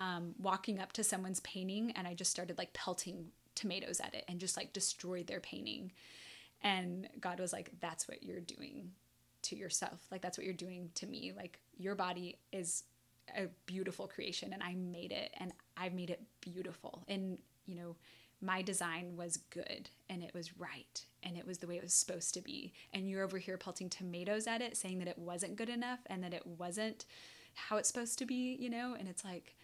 um, 0.00 0.34
walking 0.40 0.80
up 0.80 0.92
to 0.94 1.04
someone's 1.04 1.40
painting 1.40 1.92
and 1.92 2.08
I 2.08 2.14
just 2.14 2.30
started 2.30 2.58
like 2.58 2.72
pelting 2.72 3.26
tomatoes 3.54 4.00
at 4.00 4.14
it 4.14 4.24
and 4.26 4.40
just 4.40 4.56
like 4.56 4.72
destroyed 4.72 5.26
their 5.26 5.40
painting. 5.40 5.92
And 6.62 7.08
God 7.20 7.38
was 7.38 7.52
like, 7.52 7.70
that's 7.80 8.08
what 8.08 8.22
you're 8.22 8.40
doing 8.40 8.92
to 9.42 9.56
yourself. 9.56 10.00
Like, 10.10 10.20
that's 10.22 10.36
what 10.36 10.44
you're 10.44 10.54
doing 10.54 10.90
to 10.96 11.06
me. 11.06 11.32
Like, 11.36 11.58
your 11.78 11.94
body 11.94 12.38
is 12.52 12.84
a 13.36 13.46
beautiful 13.66 14.06
creation 14.06 14.52
and 14.52 14.62
I 14.62 14.74
made 14.74 15.12
it 15.12 15.32
and 15.38 15.52
I 15.76 15.88
made 15.90 16.10
it 16.10 16.22
beautiful. 16.40 17.04
And, 17.08 17.38
you 17.66 17.76
know, 17.76 17.96
my 18.42 18.62
design 18.62 19.16
was 19.16 19.36
good 19.36 19.90
and 20.08 20.22
it 20.22 20.32
was 20.34 20.58
right 20.58 21.04
and 21.22 21.36
it 21.36 21.46
was 21.46 21.58
the 21.58 21.66
way 21.66 21.76
it 21.76 21.82
was 21.82 21.94
supposed 21.94 22.34
to 22.34 22.40
be. 22.40 22.72
And 22.92 23.08
you're 23.08 23.24
over 23.24 23.38
here 23.38 23.58
pelting 23.58 23.90
tomatoes 23.90 24.46
at 24.46 24.62
it, 24.62 24.76
saying 24.76 24.98
that 24.98 25.08
it 25.08 25.18
wasn't 25.18 25.56
good 25.56 25.68
enough 25.68 26.00
and 26.06 26.22
that 26.24 26.34
it 26.34 26.46
wasn't 26.46 27.04
how 27.54 27.76
it's 27.76 27.88
supposed 27.88 28.18
to 28.18 28.26
be, 28.26 28.56
you 28.58 28.70
know? 28.70 28.96
And 28.98 29.08
it's 29.08 29.24
like, 29.24 29.54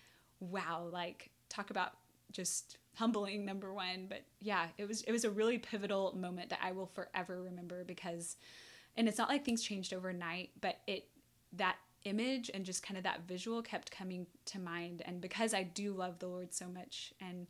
wow, 0.40 0.88
like, 0.90 1.30
talk 1.48 1.70
about 1.70 1.92
just 2.32 2.78
humbling 2.94 3.44
number 3.44 3.72
one. 3.72 4.06
But 4.08 4.22
yeah 4.40 4.68
it 4.78 4.86
was 4.86 5.02
it 5.02 5.12
was 5.12 5.24
a 5.24 5.30
really 5.30 5.58
pivotal 5.58 6.14
moment 6.16 6.50
that 6.50 6.60
i 6.62 6.72
will 6.72 6.86
forever 6.86 7.42
remember 7.42 7.84
because 7.84 8.36
and 8.96 9.08
it's 9.08 9.18
not 9.18 9.28
like 9.28 9.44
things 9.44 9.62
changed 9.62 9.92
overnight 9.92 10.50
but 10.60 10.76
it 10.86 11.08
that 11.52 11.76
image 12.04 12.50
and 12.54 12.64
just 12.64 12.82
kind 12.84 12.96
of 12.96 13.02
that 13.02 13.26
visual 13.26 13.60
kept 13.62 13.90
coming 13.90 14.26
to 14.44 14.60
mind. 14.60 15.02
And 15.04 15.20
because 15.20 15.52
i 15.52 15.62
do 15.64 15.92
love 15.92 16.18
the 16.18 16.28
lord 16.28 16.54
so 16.54 16.66
much 16.68 17.12
and 17.20 17.46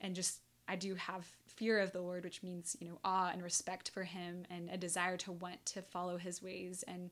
and 0.00 0.14
just 0.14 0.40
i 0.66 0.76
do 0.76 0.94
have 0.94 1.26
fear 1.46 1.78
of 1.78 1.92
the 1.92 2.00
lord 2.00 2.24
which 2.24 2.42
means 2.42 2.76
you 2.80 2.88
know 2.88 2.98
awe 3.04 3.30
and 3.32 3.42
respect 3.42 3.90
for 3.90 4.02
him 4.02 4.44
and 4.50 4.70
a 4.70 4.76
desire 4.76 5.16
to 5.18 5.30
want 5.30 5.64
to 5.66 5.82
follow 5.82 6.16
his 6.16 6.42
ways 6.42 6.82
and 6.88 7.10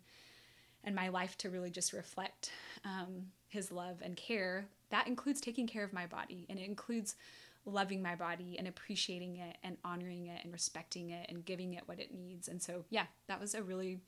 and 0.84 0.96
my 0.96 1.08
life 1.08 1.36
to 1.38 1.50
really 1.50 1.70
just 1.70 1.92
reflect 1.92 2.50
um, 2.84 3.26
his 3.46 3.70
love 3.70 4.00
and 4.02 4.16
care 4.16 4.66
that 4.92 5.08
includes 5.08 5.40
taking 5.40 5.66
care 5.66 5.82
of 5.82 5.92
my 5.92 6.06
body 6.06 6.46
and 6.48 6.58
it 6.58 6.66
includes 6.66 7.16
loving 7.64 8.02
my 8.02 8.14
body 8.14 8.56
and 8.58 8.68
appreciating 8.68 9.36
it 9.36 9.56
and 9.64 9.76
honoring 9.84 10.26
it 10.26 10.44
and 10.44 10.52
respecting 10.52 11.10
it 11.10 11.26
and 11.28 11.44
giving 11.44 11.74
it 11.74 11.82
what 11.86 11.98
it 11.98 12.14
needs. 12.14 12.46
And 12.46 12.62
so 12.62 12.84
yeah 12.90 13.06
that 13.26 13.40
was 13.40 13.54
a 13.54 13.62
really 13.62 14.00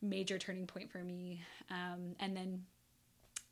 major 0.00 0.38
turning 0.38 0.66
point 0.66 0.90
for 0.90 0.98
me. 0.98 1.42
Um, 1.70 2.14
and 2.20 2.36
then 2.36 2.64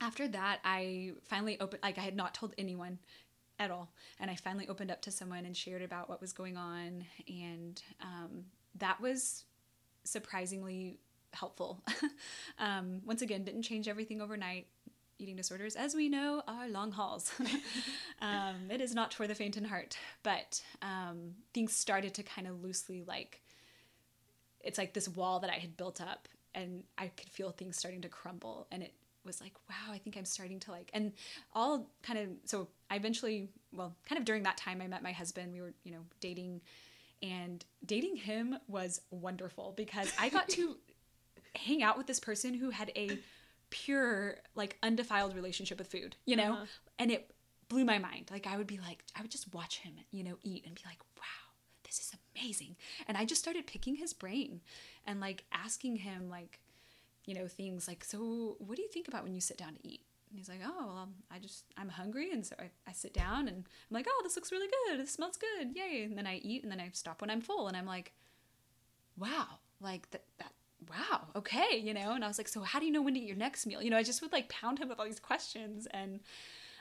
after 0.00 0.26
that 0.26 0.58
i 0.64 1.12
finally 1.22 1.60
opened 1.60 1.80
like 1.80 1.96
i 1.96 2.00
had 2.00 2.16
not 2.16 2.34
told 2.34 2.54
anyone 2.56 2.98
at 3.58 3.70
all. 3.70 3.90
And 4.20 4.30
i 4.30 4.36
finally 4.36 4.68
opened 4.68 4.90
up 4.90 5.02
to 5.02 5.10
someone 5.10 5.44
and 5.44 5.56
shared 5.56 5.82
about 5.82 6.08
what 6.08 6.20
was 6.20 6.32
going 6.32 6.56
on. 6.56 7.04
And 7.28 7.82
um, 8.00 8.44
that 8.78 9.00
was 9.00 9.44
surprisingly 10.04 10.98
helpful. 11.32 11.82
Um, 12.58 13.00
once 13.04 13.22
again 13.22 13.42
didn't 13.42 13.62
change 13.62 13.88
everything 13.88 14.20
overnight 14.20 14.68
eating 15.18 15.36
disorders, 15.36 15.76
as 15.76 15.94
we 15.94 16.08
know, 16.08 16.42
are 16.48 16.68
long 16.68 16.92
hauls. 16.92 17.32
um, 18.20 18.70
it 18.70 18.80
is 18.80 18.94
not 18.94 19.14
for 19.14 19.26
the 19.26 19.34
faint 19.34 19.56
in 19.56 19.64
heart, 19.64 19.96
but 20.22 20.62
um, 20.82 21.34
things 21.54 21.72
started 21.72 22.14
to 22.14 22.22
kind 22.22 22.46
of 22.46 22.62
loosely 22.62 23.02
like 23.06 23.42
it's 24.62 24.78
like 24.78 24.92
this 24.92 25.08
wall 25.08 25.40
that 25.40 25.50
I 25.50 25.54
had 25.54 25.76
built 25.76 26.00
up, 26.00 26.28
and 26.54 26.84
I 26.96 27.08
could 27.08 27.28
feel 27.28 27.50
things 27.50 27.76
starting 27.76 28.00
to 28.02 28.08
crumble, 28.08 28.66
and 28.70 28.82
it 28.82 28.92
was 29.24 29.40
like, 29.40 29.52
wow, 29.68 29.92
I 29.92 29.98
think 29.98 30.16
I'm 30.16 30.24
starting 30.24 30.60
to 30.60 30.70
like, 30.70 30.90
and 30.92 31.12
all 31.54 31.90
kind 32.02 32.18
of, 32.18 32.28
so 32.44 32.68
I 32.90 32.96
eventually, 32.96 33.48
well, 33.72 33.94
kind 34.08 34.18
of 34.18 34.24
during 34.24 34.42
that 34.44 34.56
time, 34.56 34.80
I 34.80 34.86
met 34.86 35.02
my 35.02 35.12
husband. 35.12 35.52
We 35.52 35.60
were, 35.60 35.72
you 35.84 35.92
know, 35.92 36.04
dating, 36.20 36.60
and 37.22 37.64
dating 37.86 38.16
him 38.16 38.56
was 38.68 39.00
wonderful 39.10 39.74
because 39.76 40.12
I 40.18 40.28
got 40.28 40.48
to 40.50 40.76
hang 41.54 41.82
out 41.82 41.98
with 41.98 42.06
this 42.06 42.20
person 42.20 42.54
who 42.54 42.70
had 42.70 42.90
a 42.96 43.18
pure, 43.72 44.36
like, 44.54 44.78
undefiled 44.82 45.34
relationship 45.34 45.78
with 45.78 45.88
food, 45.88 46.14
you 46.24 46.36
know? 46.36 46.52
Uh-huh. 46.52 46.66
And 47.00 47.10
it 47.10 47.32
blew 47.68 47.84
my 47.84 47.98
mind. 47.98 48.28
Like, 48.30 48.46
I 48.46 48.56
would 48.56 48.68
be 48.68 48.78
like, 48.78 49.02
I 49.16 49.22
would 49.22 49.30
just 49.30 49.52
watch 49.52 49.78
him, 49.78 49.94
you 50.12 50.22
know, 50.22 50.36
eat 50.42 50.64
and 50.66 50.74
be 50.74 50.82
like, 50.86 51.00
wow, 51.18 51.42
this 51.84 51.98
is 51.98 52.12
amazing. 52.36 52.76
And 53.08 53.16
I 53.16 53.24
just 53.24 53.40
started 53.40 53.66
picking 53.66 53.96
his 53.96 54.12
brain 54.12 54.60
and 55.06 55.20
like 55.20 55.44
asking 55.52 55.96
him, 55.96 56.28
like, 56.28 56.60
you 57.24 57.34
know, 57.34 57.48
things 57.48 57.88
like, 57.88 58.04
so 58.04 58.56
what 58.58 58.76
do 58.76 58.82
you 58.82 58.88
think 58.88 59.08
about 59.08 59.24
when 59.24 59.34
you 59.34 59.40
sit 59.40 59.56
down 59.56 59.74
to 59.74 59.88
eat? 59.88 60.02
And 60.28 60.38
he's 60.38 60.48
like, 60.48 60.60
oh, 60.64 60.86
well, 60.86 61.08
I 61.30 61.38
just, 61.38 61.64
I'm 61.76 61.88
hungry. 61.88 62.30
And 62.32 62.44
so 62.44 62.54
I, 62.58 62.70
I 62.88 62.92
sit 62.92 63.12
down 63.12 63.48
and 63.48 63.56
I'm 63.58 63.94
like, 63.94 64.06
oh, 64.08 64.20
this 64.22 64.36
looks 64.36 64.52
really 64.52 64.68
good. 64.86 65.00
This 65.00 65.12
smells 65.12 65.36
good. 65.36 65.74
Yay. 65.74 66.04
And 66.04 66.16
then 66.16 66.26
I 66.26 66.36
eat 66.36 66.62
and 66.62 66.72
then 66.72 66.80
I 66.80 66.90
stop 66.92 67.20
when 67.20 67.30
I'm 67.30 67.42
full. 67.42 67.68
And 67.68 67.76
I'm 67.76 67.86
like, 67.86 68.12
wow, 69.18 69.46
like 69.80 70.10
that, 70.10 70.24
that, 70.38 70.52
wow, 70.92 71.22
okay, 71.36 71.80
you 71.82 71.94
know? 71.94 72.12
And 72.12 72.24
I 72.24 72.28
was 72.28 72.38
like, 72.38 72.48
so 72.48 72.62
how 72.62 72.78
do 72.78 72.86
you 72.86 72.92
know 72.92 73.02
when 73.02 73.14
to 73.14 73.20
eat 73.20 73.26
your 73.26 73.36
next 73.36 73.66
meal? 73.66 73.82
You 73.82 73.90
know, 73.90 73.96
I 73.96 74.02
just 74.02 74.22
would 74.22 74.32
like 74.32 74.48
pound 74.48 74.78
him 74.78 74.88
with 74.88 74.98
all 74.98 75.06
these 75.06 75.20
questions. 75.20 75.86
And 75.90 76.20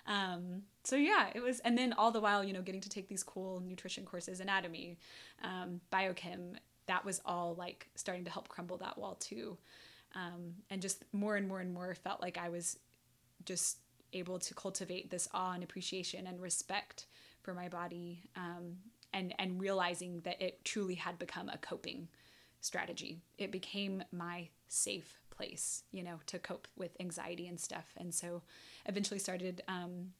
um, 0.07 0.63
so 0.83 0.95
yeah, 0.95 1.29
it 1.33 1.41
was, 1.41 1.59
and 1.61 1.77
then 1.77 1.93
all 1.93 2.11
the 2.11 2.19
while, 2.19 2.43
you 2.43 2.53
know, 2.53 2.61
getting 2.61 2.81
to 2.81 2.89
take 2.89 3.07
these 3.07 3.23
cool 3.23 3.61
nutrition 3.65 4.05
courses, 4.05 4.39
anatomy, 4.39 4.97
um, 5.43 5.81
biochem, 5.91 6.55
that 6.87 7.05
was 7.05 7.21
all 7.25 7.55
like 7.55 7.87
starting 7.95 8.25
to 8.25 8.31
help 8.31 8.49
crumble 8.49 8.77
that 8.77 8.97
wall 8.97 9.15
too. 9.15 9.57
Um, 10.15 10.55
and 10.69 10.81
just 10.81 11.03
more 11.13 11.35
and 11.35 11.47
more 11.47 11.61
and 11.61 11.73
more 11.73 11.95
felt 11.95 12.21
like 12.21 12.37
I 12.37 12.49
was 12.49 12.77
just 13.45 13.77
able 14.13 14.39
to 14.39 14.53
cultivate 14.53 15.09
this 15.09 15.29
awe 15.33 15.53
and 15.53 15.63
appreciation 15.63 16.27
and 16.27 16.41
respect 16.41 17.05
for 17.41 17.53
my 17.53 17.69
body 17.69 18.23
um, 18.35 18.77
and 19.13 19.33
and 19.39 19.59
realizing 19.59 20.19
that 20.21 20.41
it 20.41 20.63
truly 20.63 20.95
had 20.95 21.17
become 21.17 21.49
a 21.49 21.57
coping 21.57 22.07
strategy. 22.61 23.19
It 23.37 23.51
became 23.51 24.03
my 24.11 24.49
safe 24.67 25.17
place 25.29 25.83
you 25.91 26.03
know 26.03 26.19
to 26.27 26.37
cope 26.39 26.67
with 26.77 26.95
anxiety 26.99 27.47
and 27.47 27.59
stuff. 27.59 27.85
And 27.97 28.13
so 28.13 28.41
eventually 28.85 29.19
started 29.19 29.61
um, 29.67 30.13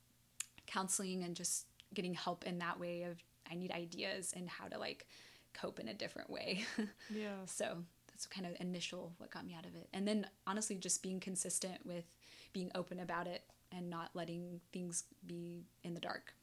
counseling 0.68 1.24
and 1.24 1.36
just 1.36 1.68
getting 1.94 2.14
help 2.14 2.46
in 2.46 2.60
that 2.60 2.80
way 2.80 3.04
of 3.04 3.18
i 3.52 3.54
need 3.54 3.72
ideas 3.72 4.34
and 4.36 4.48
how 4.48 4.66
to 4.68 4.78
like 4.78 5.06
cope 5.54 5.80
in 5.80 5.88
a 5.88 5.94
different 5.94 6.30
way. 6.30 6.64
Yeah. 7.14 7.46
so 7.46 7.78
that's 8.08 8.26
kind 8.26 8.48
of 8.48 8.54
initial 8.60 9.14
what 9.18 9.32
got 9.32 9.46
me 9.46 9.54
out 9.58 9.66
of 9.66 9.76
it. 9.76 9.88
And 9.94 10.08
then 10.08 10.28
honestly 10.48 10.78
just 10.78 11.04
being 11.04 11.20
consistent 11.20 11.86
with 11.86 12.06
being 12.54 12.72
open 12.76 13.00
about 13.00 13.28
it 13.28 13.44
and 13.72 13.90
not 13.90 14.12
letting 14.14 14.62
things 14.72 15.04
be 15.26 15.66
in 15.84 15.94
the 15.94 16.00
dark. 16.00 16.34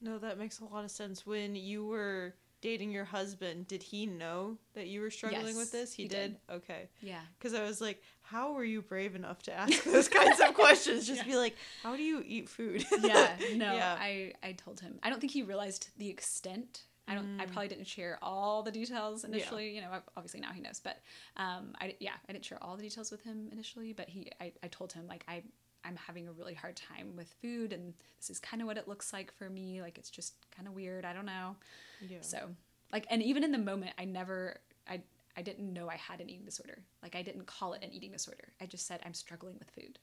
No, 0.00 0.18
that 0.18 0.38
makes 0.38 0.60
a 0.60 0.64
lot 0.64 0.84
of 0.84 0.90
sense. 0.90 1.26
When 1.26 1.54
you 1.54 1.84
were 1.86 2.34
dating 2.60 2.90
your 2.90 3.04
husband, 3.06 3.66
did 3.68 3.82
he 3.82 4.04
know 4.06 4.56
that 4.74 4.86
you 4.86 5.00
were 5.00 5.10
struggling 5.10 5.56
with 5.56 5.72
this? 5.72 5.92
He, 5.94 6.02
he 6.04 6.08
did? 6.08 6.36
did. 6.48 6.56
Okay. 6.56 6.88
yeah 7.00 7.20
Because 7.38 7.54
I 7.54 7.62
was 7.62 7.80
like, 7.80 8.02
how 8.22 8.52
were 8.52 8.64
you 8.64 8.82
brave 8.82 9.14
enough 9.14 9.42
to 9.44 9.52
ask 9.52 9.82
those 9.84 10.08
kinds 10.08 10.40
of 10.40 10.54
questions? 10.62 11.06
Just 11.06 11.22
Yeah. 11.26 11.32
be 11.32 11.36
like, 11.36 11.56
how 11.82 11.96
do 11.96 12.02
you 12.02 12.22
eat 12.26 12.48
food? 12.48 12.84
yeah 13.02 13.36
no 13.56 13.74
Yeah. 13.80 13.96
i 13.98 14.32
i 14.42 14.52
told 14.52 14.80
him 14.80 14.98
i 15.02 15.08
don't 15.10 15.20
think 15.20 15.32
he 15.32 15.42
realized 15.42 15.88
the 15.96 16.08
extent 16.08 16.82
i 17.08 17.14
don't 17.14 17.40
i 17.40 17.44
Mm. 17.46 17.52
probably 17.52 17.68
didn't 17.68 17.86
share 17.86 18.18
all 18.22 18.62
the 18.62 18.70
details 18.70 19.24
initially 19.24 19.68
Yeah. 19.70 19.74
you 19.76 19.80
know 19.80 19.98
obviously 20.16 20.40
now 20.40 20.52
he 20.52 20.60
knows 20.60 20.80
but 20.82 21.00
um 21.36 21.74
i 21.80 21.94
yeah 21.98 22.12
i 22.28 22.32
didn't 22.32 22.44
share 22.44 22.62
all 22.62 22.76
the 22.76 22.82
details 22.82 23.10
with 23.10 23.22
him 23.24 23.48
initially 23.52 23.92
but 23.94 24.08
he 24.08 24.30
i, 24.40 24.52
I 24.62 24.68
told 24.68 24.92
him 24.92 25.06
like 25.08 25.24
i 25.26 25.42
i'm 25.84 25.96
having 25.96 26.28
a 26.28 26.32
really 26.32 26.54
hard 26.54 26.76
time 26.76 27.16
with 27.16 27.32
food 27.42 27.72
and 27.72 27.94
this 28.18 28.30
is 28.30 28.38
kind 28.38 28.60
of 28.62 28.66
what 28.66 28.76
it 28.76 28.88
looks 28.88 29.12
like 29.12 29.32
for 29.36 29.48
me 29.50 29.80
like 29.82 29.98
it's 29.98 30.10
just 30.10 30.34
kind 30.54 30.66
of 30.68 30.74
weird 30.74 31.04
i 31.04 31.12
don't 31.12 31.26
know 31.26 31.56
Yeah. 32.00 32.18
so 32.20 32.50
like 32.92 33.06
and 33.10 33.22
even 33.22 33.44
in 33.44 33.52
the 33.52 33.58
moment 33.58 33.92
i 33.98 34.04
never 34.04 34.60
i 34.88 35.00
i 35.36 35.42
didn't 35.42 35.72
know 35.72 35.88
i 35.88 35.96
had 35.96 36.20
an 36.20 36.28
eating 36.28 36.44
disorder 36.44 36.78
like 37.02 37.14
i 37.14 37.22
didn't 37.22 37.46
call 37.46 37.72
it 37.72 37.82
an 37.82 37.92
eating 37.92 38.12
disorder 38.12 38.52
i 38.60 38.66
just 38.66 38.86
said 38.86 39.00
i'm 39.04 39.14
struggling 39.14 39.54
with 39.58 39.70
food 39.70 39.98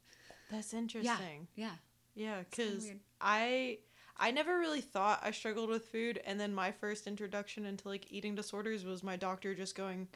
That's 0.50 0.74
interesting. 0.74 1.48
yeah 1.56 1.76
Yeah, 2.16 2.44
kinda 2.52 2.72
because. 2.72 2.92
I 3.22 3.80
I 4.20 4.32
never 4.32 4.58
really 4.58 4.82
thought 4.82 5.20
I 5.22 5.30
struggled 5.32 5.70
with 5.70 5.86
food, 5.90 6.20
and 6.26 6.40
then 6.40 6.52
my 6.54 6.72
first 6.72 7.06
introduction 7.06 7.66
into 7.66 7.88
like 7.88 8.12
eating 8.12 8.34
disorders 8.36 8.84
was 8.84 9.04
my 9.04 9.16
doctor 9.16 9.54
just 9.54 9.76
going 9.76 10.08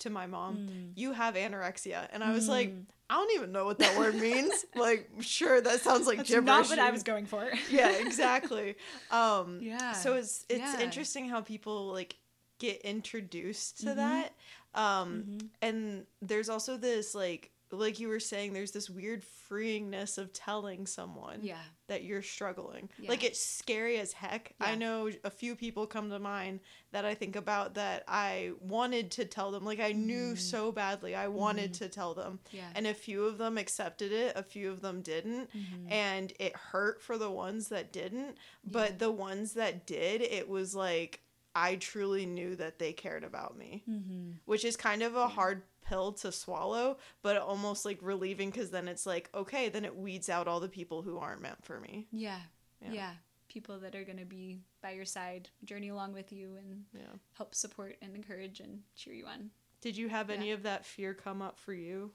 to 0.00 0.10
my 0.10 0.26
mom, 0.26 0.56
Mm. 0.58 0.92
"You 0.96 1.12
have 1.12 1.34
anorexia," 1.34 2.08
and 2.12 2.22
I 2.24 2.32
was 2.32 2.48
like, 2.48 2.74
I 3.08 3.14
don't 3.14 3.32
even 3.34 3.50
know 3.52 3.64
what 3.64 3.78
that 3.80 3.96
word 3.98 4.14
means. 4.28 4.64
like, 4.74 5.10
sure, 5.20 5.60
that 5.60 5.80
sounds 5.80 6.06
like 6.06 6.18
that's 6.18 6.28
gibberish. 6.30 6.46
not 6.46 6.68
what 6.68 6.78
i 6.78 6.90
was 6.90 7.02
going 7.02 7.26
for 7.26 7.50
yeah, 7.70 7.90
exactly. 7.90 8.76
Um, 9.10 9.58
Yeah. 9.62 9.92
So 9.92 10.14
it's 10.14 10.44
it's 10.48 10.74
Yeah. 10.74 10.80
interesting 10.80 11.28
how 11.28 11.40
people 11.40 11.86
like 11.92 12.16
get 12.58 12.80
introduced 12.82 13.80
to 13.80 13.86
Mhm. 13.90 13.96
that. 13.96 14.34
Um, 14.74 15.24
Mhm. 15.26 15.48
and 15.62 16.06
there's 16.22 16.48
also 16.48 16.76
this 16.76 17.14
like 17.14 17.50
like 17.78 18.00
you 18.00 18.08
were 18.08 18.18
saying, 18.20 18.52
there's 18.52 18.72
this 18.72 18.90
weird 18.90 19.22
freeingness 19.48 20.18
of 20.18 20.32
telling 20.32 20.86
someone 20.86 21.40
yeah 21.42 21.58
that 21.88 22.04
you're 22.04 22.22
struggling. 22.22 22.88
Yeah. 23.00 23.10
Like 23.10 23.24
it's 23.24 23.44
scary 23.44 23.98
as 23.98 24.12
heck. 24.12 24.54
I 24.60 24.76
know 24.76 25.10
a 25.24 25.30
few 25.30 25.56
people 25.56 25.86
come 25.88 26.08
to 26.10 26.18
mind 26.20 26.60
that 26.92 27.04
I 27.04 27.14
think 27.14 27.34
about 27.34 27.74
that 27.74 28.04
I 28.06 28.52
wanted 28.60 29.10
to 29.12 29.24
tell 29.24 29.50
them. 29.50 29.64
Like 29.64 29.80
I 29.80 29.90
knew 29.92 30.34
Mhm. 30.34 30.38
so 30.38 30.70
badly 30.72 31.14
I 31.16 31.26
wanted 31.28 31.74
to 31.74 31.88
tell 31.88 32.14
them. 32.14 32.38
yeah 32.52 32.70
And 32.76 32.86
a 32.86 32.94
few 32.94 33.24
of 33.24 33.38
them 33.38 33.58
accepted 33.58 34.12
it, 34.12 34.36
a 34.36 34.42
few 34.44 34.70
of 34.70 34.82
them 34.82 35.02
didn't. 35.02 35.50
Mhm. 35.52 35.90
And 35.90 36.32
it 36.38 36.54
hurt 36.54 37.02
for 37.02 37.18
the 37.18 37.30
ones 37.30 37.68
that 37.70 37.92
didn't. 37.92 38.36
But 38.64 38.90
Yeah. 38.92 38.96
the 38.98 39.10
ones 39.10 39.54
that 39.54 39.84
did, 39.86 40.22
it 40.22 40.48
was 40.48 40.74
like 40.74 41.20
I 41.52 41.74
truly 41.74 42.26
knew 42.26 42.54
that 42.54 42.78
they 42.78 42.92
cared 42.92 43.24
about 43.24 43.56
me, 43.58 43.82
Mhm. 43.90 44.36
which 44.44 44.64
is 44.64 44.76
kind 44.76 45.02
of 45.02 45.16
a 45.16 45.18
Yeah. 45.20 45.28
hard 45.30 45.62
pill 45.90 46.12
to 46.12 46.30
swallow, 46.32 46.96
but 47.22 47.36
almost 47.36 47.84
like 47.84 47.98
relieving 48.00 48.50
because 48.50 48.70
then 48.70 48.86
it's 48.88 49.04
like, 49.06 49.28
okay, 49.34 49.68
then 49.68 49.84
it 49.84 49.96
weeds 49.96 50.28
out 50.30 50.46
all 50.48 50.60
the 50.60 50.68
people 50.68 51.02
who 51.02 51.18
aren't 51.18 51.42
meant 51.42 51.62
for 51.64 51.80
me. 51.80 52.06
yeah 52.12 52.40
Yeah. 52.82 52.92
yeah 52.92 53.12
people 53.48 53.80
that 53.80 53.96
are 53.96 54.04
going 54.04 54.18
to 54.18 54.24
be 54.24 54.60
by 54.80 54.92
your 54.92 55.04
side 55.04 55.48
journey 55.64 55.88
along 55.88 56.12
with 56.12 56.30
you 56.32 56.56
and 56.56 56.84
Yeah. 56.94 57.14
help 57.36 57.52
support 57.54 57.96
and 58.00 58.14
encourage 58.14 58.60
and 58.60 58.82
cheer 58.94 59.12
you 59.14 59.26
on 59.26 59.50
Did 59.80 59.96
you 59.96 60.08
have 60.08 60.30
any 60.30 60.48
Yeah. 60.48 60.54
of 60.54 60.62
that 60.62 60.84
fear 60.86 61.12
come 61.14 61.42
up 61.42 61.58
for 61.58 61.74
you? 61.74 62.12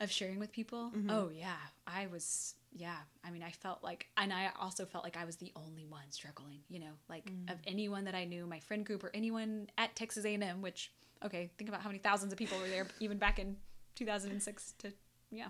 of 0.00 0.12
sharing 0.12 0.38
with 0.38 0.52
people 0.52 0.92
Mhm. 0.94 1.10
oh 1.10 1.28
yeah 1.30 1.58
i 1.84 2.06
was 2.06 2.54
yeah 2.70 2.98
i 3.24 3.32
mean 3.32 3.42
i 3.42 3.50
felt 3.50 3.82
like 3.82 4.06
and 4.16 4.32
i 4.32 4.48
also 4.60 4.86
felt 4.86 5.02
like 5.02 5.16
i 5.16 5.24
was 5.24 5.36
the 5.38 5.50
only 5.56 5.84
one 5.86 6.08
struggling 6.10 6.60
you 6.68 6.78
know 6.78 6.92
like 7.08 7.24
Mm. 7.28 7.50
of 7.52 7.58
anyone 7.66 8.04
that 8.04 8.14
i 8.14 8.24
knew 8.24 8.46
my 8.46 8.60
friend 8.60 8.86
group 8.86 9.02
or 9.02 9.10
anyone 9.12 9.68
at 9.76 9.96
texas 9.96 10.24
a&m 10.24 10.62
which 10.62 10.92
okay 11.24 11.50
think 11.58 11.68
about 11.68 11.80
how 11.82 11.88
many 11.88 11.98
thousands 11.98 12.32
of 12.32 12.38
people 12.38 12.58
were 12.58 12.68
there 12.68 12.86
even 13.00 13.18
back 13.18 13.38
in 13.38 13.56
2006 13.96 14.74
to 14.78 14.92
yeah 15.30 15.48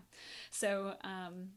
so 0.50 0.94
um 1.04 1.48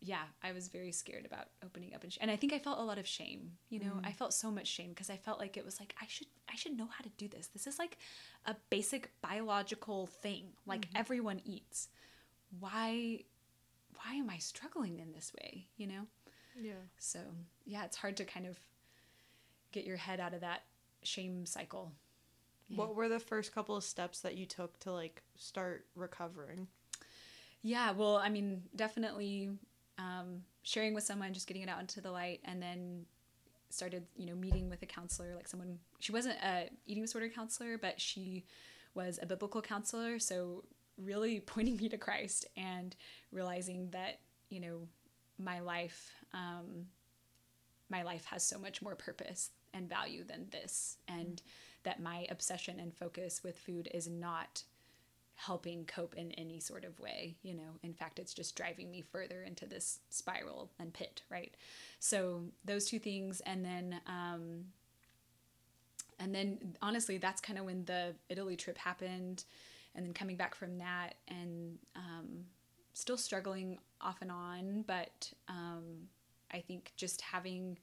yeah 0.00 0.22
i 0.42 0.52
was 0.52 0.68
very 0.68 0.92
scared 0.92 1.24
about 1.26 1.46
opening 1.64 1.94
up 1.94 2.02
and, 2.04 2.12
sh- 2.12 2.18
and 2.20 2.30
i 2.30 2.36
think 2.36 2.52
i 2.52 2.58
felt 2.58 2.78
a 2.78 2.82
lot 2.82 2.98
of 2.98 3.06
shame 3.06 3.52
you 3.70 3.78
know 3.80 3.94
Mm. 3.94 4.06
i 4.06 4.12
felt 4.12 4.32
so 4.34 4.50
much 4.50 4.66
shame 4.68 4.90
because 4.90 5.10
i 5.10 5.16
felt 5.16 5.38
like 5.38 5.56
it 5.56 5.64
was 5.64 5.80
like 5.80 5.94
i 6.00 6.06
should 6.06 6.26
i 6.52 6.54
should 6.54 6.76
know 6.76 6.86
how 6.86 7.02
to 7.02 7.10
do 7.16 7.28
this 7.28 7.48
this 7.48 7.66
is 7.66 7.78
like 7.78 7.98
a 8.44 8.54
basic 8.70 9.10
biological 9.22 10.06
thing 10.06 10.52
like 10.66 10.82
Mhm. 10.90 11.00
everyone 11.00 11.40
eats 11.44 11.88
why 12.60 13.24
why 13.96 14.14
am 14.14 14.28
i 14.30 14.38
struggling 14.38 14.98
in 15.00 15.12
this 15.12 15.32
way 15.40 15.66
you 15.76 15.86
know 15.86 16.06
Yeah. 16.60 16.74
so 16.98 17.20
yeah 17.64 17.84
it's 17.84 17.96
hard 17.96 18.16
to 18.18 18.24
kind 18.24 18.46
of 18.46 18.58
get 19.72 19.84
your 19.84 19.96
head 19.96 20.20
out 20.20 20.32
of 20.34 20.40
that 20.42 20.62
shame 21.02 21.44
cycle. 21.46 21.92
What 22.68 22.94
were 22.94 23.08
the 23.08 23.20
first 23.20 23.54
couple 23.54 23.76
of 23.76 23.84
steps 23.84 24.20
that 24.20 24.36
you 24.36 24.46
took 24.46 24.78
to 24.80 24.92
like 24.92 25.22
start 25.36 25.86
recovering? 25.94 26.66
Yeah, 27.62 27.92
well, 27.92 28.16
I 28.16 28.28
mean, 28.28 28.62
definitely 28.74 29.50
um, 29.98 30.42
sharing 30.62 30.94
with 30.94 31.04
someone, 31.04 31.32
just 31.32 31.46
getting 31.46 31.62
it 31.62 31.68
out 31.68 31.80
into 31.80 32.00
the 32.00 32.10
light, 32.10 32.40
and 32.44 32.62
then 32.62 33.06
started, 33.70 34.04
you 34.16 34.26
know, 34.26 34.34
meeting 34.34 34.68
with 34.68 34.82
a 34.82 34.86
counselor, 34.86 35.34
like 35.34 35.48
someone. 35.48 35.78
She 35.98 36.12
wasn't 36.12 36.36
a 36.42 36.68
eating 36.86 37.02
disorder 37.02 37.28
counselor, 37.28 37.78
but 37.78 38.00
she 38.00 38.44
was 38.94 39.18
a 39.22 39.26
biblical 39.26 39.62
counselor. 39.62 40.18
So 40.18 40.64
really 40.96 41.40
pointing 41.46 41.76
me 41.76 41.88
to 41.88 41.98
Christ 41.98 42.46
and 42.56 42.94
realizing 43.32 43.90
that 43.90 44.20
you 44.48 44.60
know 44.60 44.88
my 45.38 45.60
life, 45.60 46.12
um, 46.32 46.86
my 47.90 48.02
life 48.02 48.24
has 48.26 48.42
so 48.42 48.58
much 48.58 48.82
more 48.82 48.94
purpose 48.94 49.50
and 49.74 49.88
value 49.88 50.24
than 50.24 50.46
this, 50.50 50.96
and 51.08 51.42
that 51.86 52.02
my 52.02 52.26
obsession 52.30 52.78
and 52.78 52.94
focus 52.94 53.42
with 53.42 53.56
food 53.56 53.88
is 53.94 54.06
not 54.06 54.62
helping 55.34 55.84
cope 55.84 56.14
in 56.14 56.32
any 56.32 56.60
sort 56.60 56.84
of 56.84 56.98
way 57.00 57.36
you 57.42 57.54
know? 57.54 57.78
In 57.82 57.94
fact 57.94 58.18
it's 58.18 58.34
just 58.34 58.56
driving 58.56 58.90
me 58.90 59.02
further 59.02 59.42
into 59.42 59.66
this 59.66 60.00
spiral 60.10 60.70
and 60.78 60.92
pit 60.92 61.22
right? 61.30 61.54
So 61.98 62.42
those 62.64 62.84
two 62.86 62.98
things 62.98 63.40
and 63.46 63.64
then 63.64 64.00
um 64.06 64.66
and 66.18 66.34
then 66.34 66.76
honestly 66.82 67.18
that's 67.18 67.40
kind 67.40 67.58
of 67.58 67.66
when 67.66 67.84
the 67.84 68.14
italy 68.30 68.56
trip 68.56 68.78
happened 68.78 69.44
and 69.94 70.06
then 70.06 70.14
coming 70.14 70.36
back 70.36 70.54
from 70.54 70.78
that 70.78 71.14
and 71.28 71.78
um 71.94 72.46
still 72.96 73.18
struggling 73.18 73.78
off 74.00 74.22
and 74.22 74.30
on, 74.30 74.82
but 74.86 75.30
um, 75.48 76.08
I 76.50 76.60
think 76.60 76.92
just 76.96 77.20
having 77.20 77.78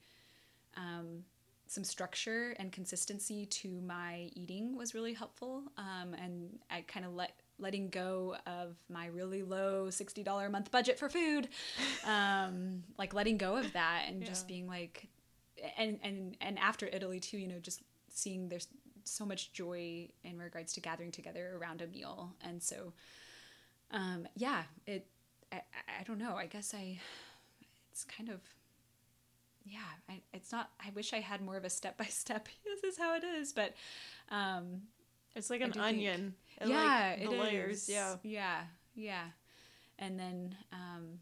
um, 0.76 1.24
some 1.66 1.84
structure 1.84 2.54
and 2.58 2.70
consistency 2.72 3.46
to 3.46 3.80
my 3.80 4.30
eating 4.34 4.76
was 4.76 4.94
really 4.94 5.14
helpful. 5.14 5.62
Um, 5.78 6.14
and 6.14 6.58
I 6.70 6.82
kind 6.82 7.06
of 7.06 7.14
let 7.14 7.32
letting 7.58 7.88
go 7.88 8.36
of 8.46 8.76
my 8.88 9.06
really 9.06 9.42
low 9.42 9.86
$60 9.86 10.46
a 10.46 10.50
month 10.50 10.70
budget 10.70 10.98
for 10.98 11.08
food 11.08 11.48
um, 12.04 12.82
like 12.98 13.14
letting 13.14 13.38
go 13.38 13.56
of 13.56 13.72
that 13.74 14.04
and 14.08 14.20
yeah. 14.20 14.26
just 14.26 14.48
being 14.48 14.66
like 14.66 15.08
and 15.78 15.98
and 16.02 16.36
and 16.40 16.58
after 16.58 16.86
italy 16.88 17.20
too 17.20 17.38
you 17.38 17.46
know 17.46 17.60
just 17.60 17.82
seeing 18.08 18.48
there's 18.48 18.66
so 19.04 19.24
much 19.24 19.52
joy 19.52 20.08
in 20.24 20.38
regards 20.38 20.72
to 20.72 20.80
gathering 20.80 21.12
together 21.12 21.56
around 21.60 21.80
a 21.80 21.86
meal 21.86 22.34
and 22.42 22.60
so 22.62 22.92
um, 23.92 24.26
yeah 24.36 24.64
it 24.86 25.06
I, 25.52 25.62
I 26.00 26.02
don't 26.04 26.18
know 26.18 26.34
i 26.34 26.46
guess 26.46 26.74
i 26.74 26.98
it's 27.92 28.04
kind 28.04 28.28
of 28.28 28.40
yeah 29.64 29.78
I, 30.08 30.20
it's 30.32 30.52
not 30.52 30.70
i 30.84 30.90
wish 30.94 31.12
i 31.12 31.20
had 31.20 31.40
more 31.40 31.56
of 31.56 31.64
a 31.64 31.70
step 31.70 31.96
by 31.98 32.04
step 32.04 32.48
this 32.64 32.84
is 32.84 32.98
how 32.98 33.14
it 33.14 33.24
is 33.24 33.52
but 33.52 33.74
um 34.30 34.82
it's 35.34 35.50
like 35.50 35.60
an 35.60 35.72
onion 35.78 36.34
think, 36.58 36.70
yeah 36.70 37.16
like 37.18 37.30
the 37.30 37.36
layers 37.36 37.82
is. 37.82 37.88
yeah. 37.88 38.16
Yeah 38.22 38.60
yeah. 38.94 39.24
And 39.98 40.18
then 40.18 40.56
um 40.72 41.18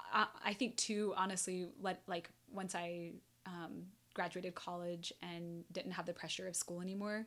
I, 0.00 0.26
I 0.44 0.52
think 0.54 0.76
too 0.76 1.14
honestly 1.16 1.66
let 1.80 2.02
like 2.06 2.30
once 2.50 2.74
i 2.74 3.12
um 3.46 3.86
graduated 4.14 4.54
college 4.54 5.12
and 5.22 5.64
didn't 5.72 5.92
have 5.92 6.06
the 6.06 6.12
pressure 6.12 6.46
of 6.46 6.56
school 6.56 6.80
anymore 6.80 7.26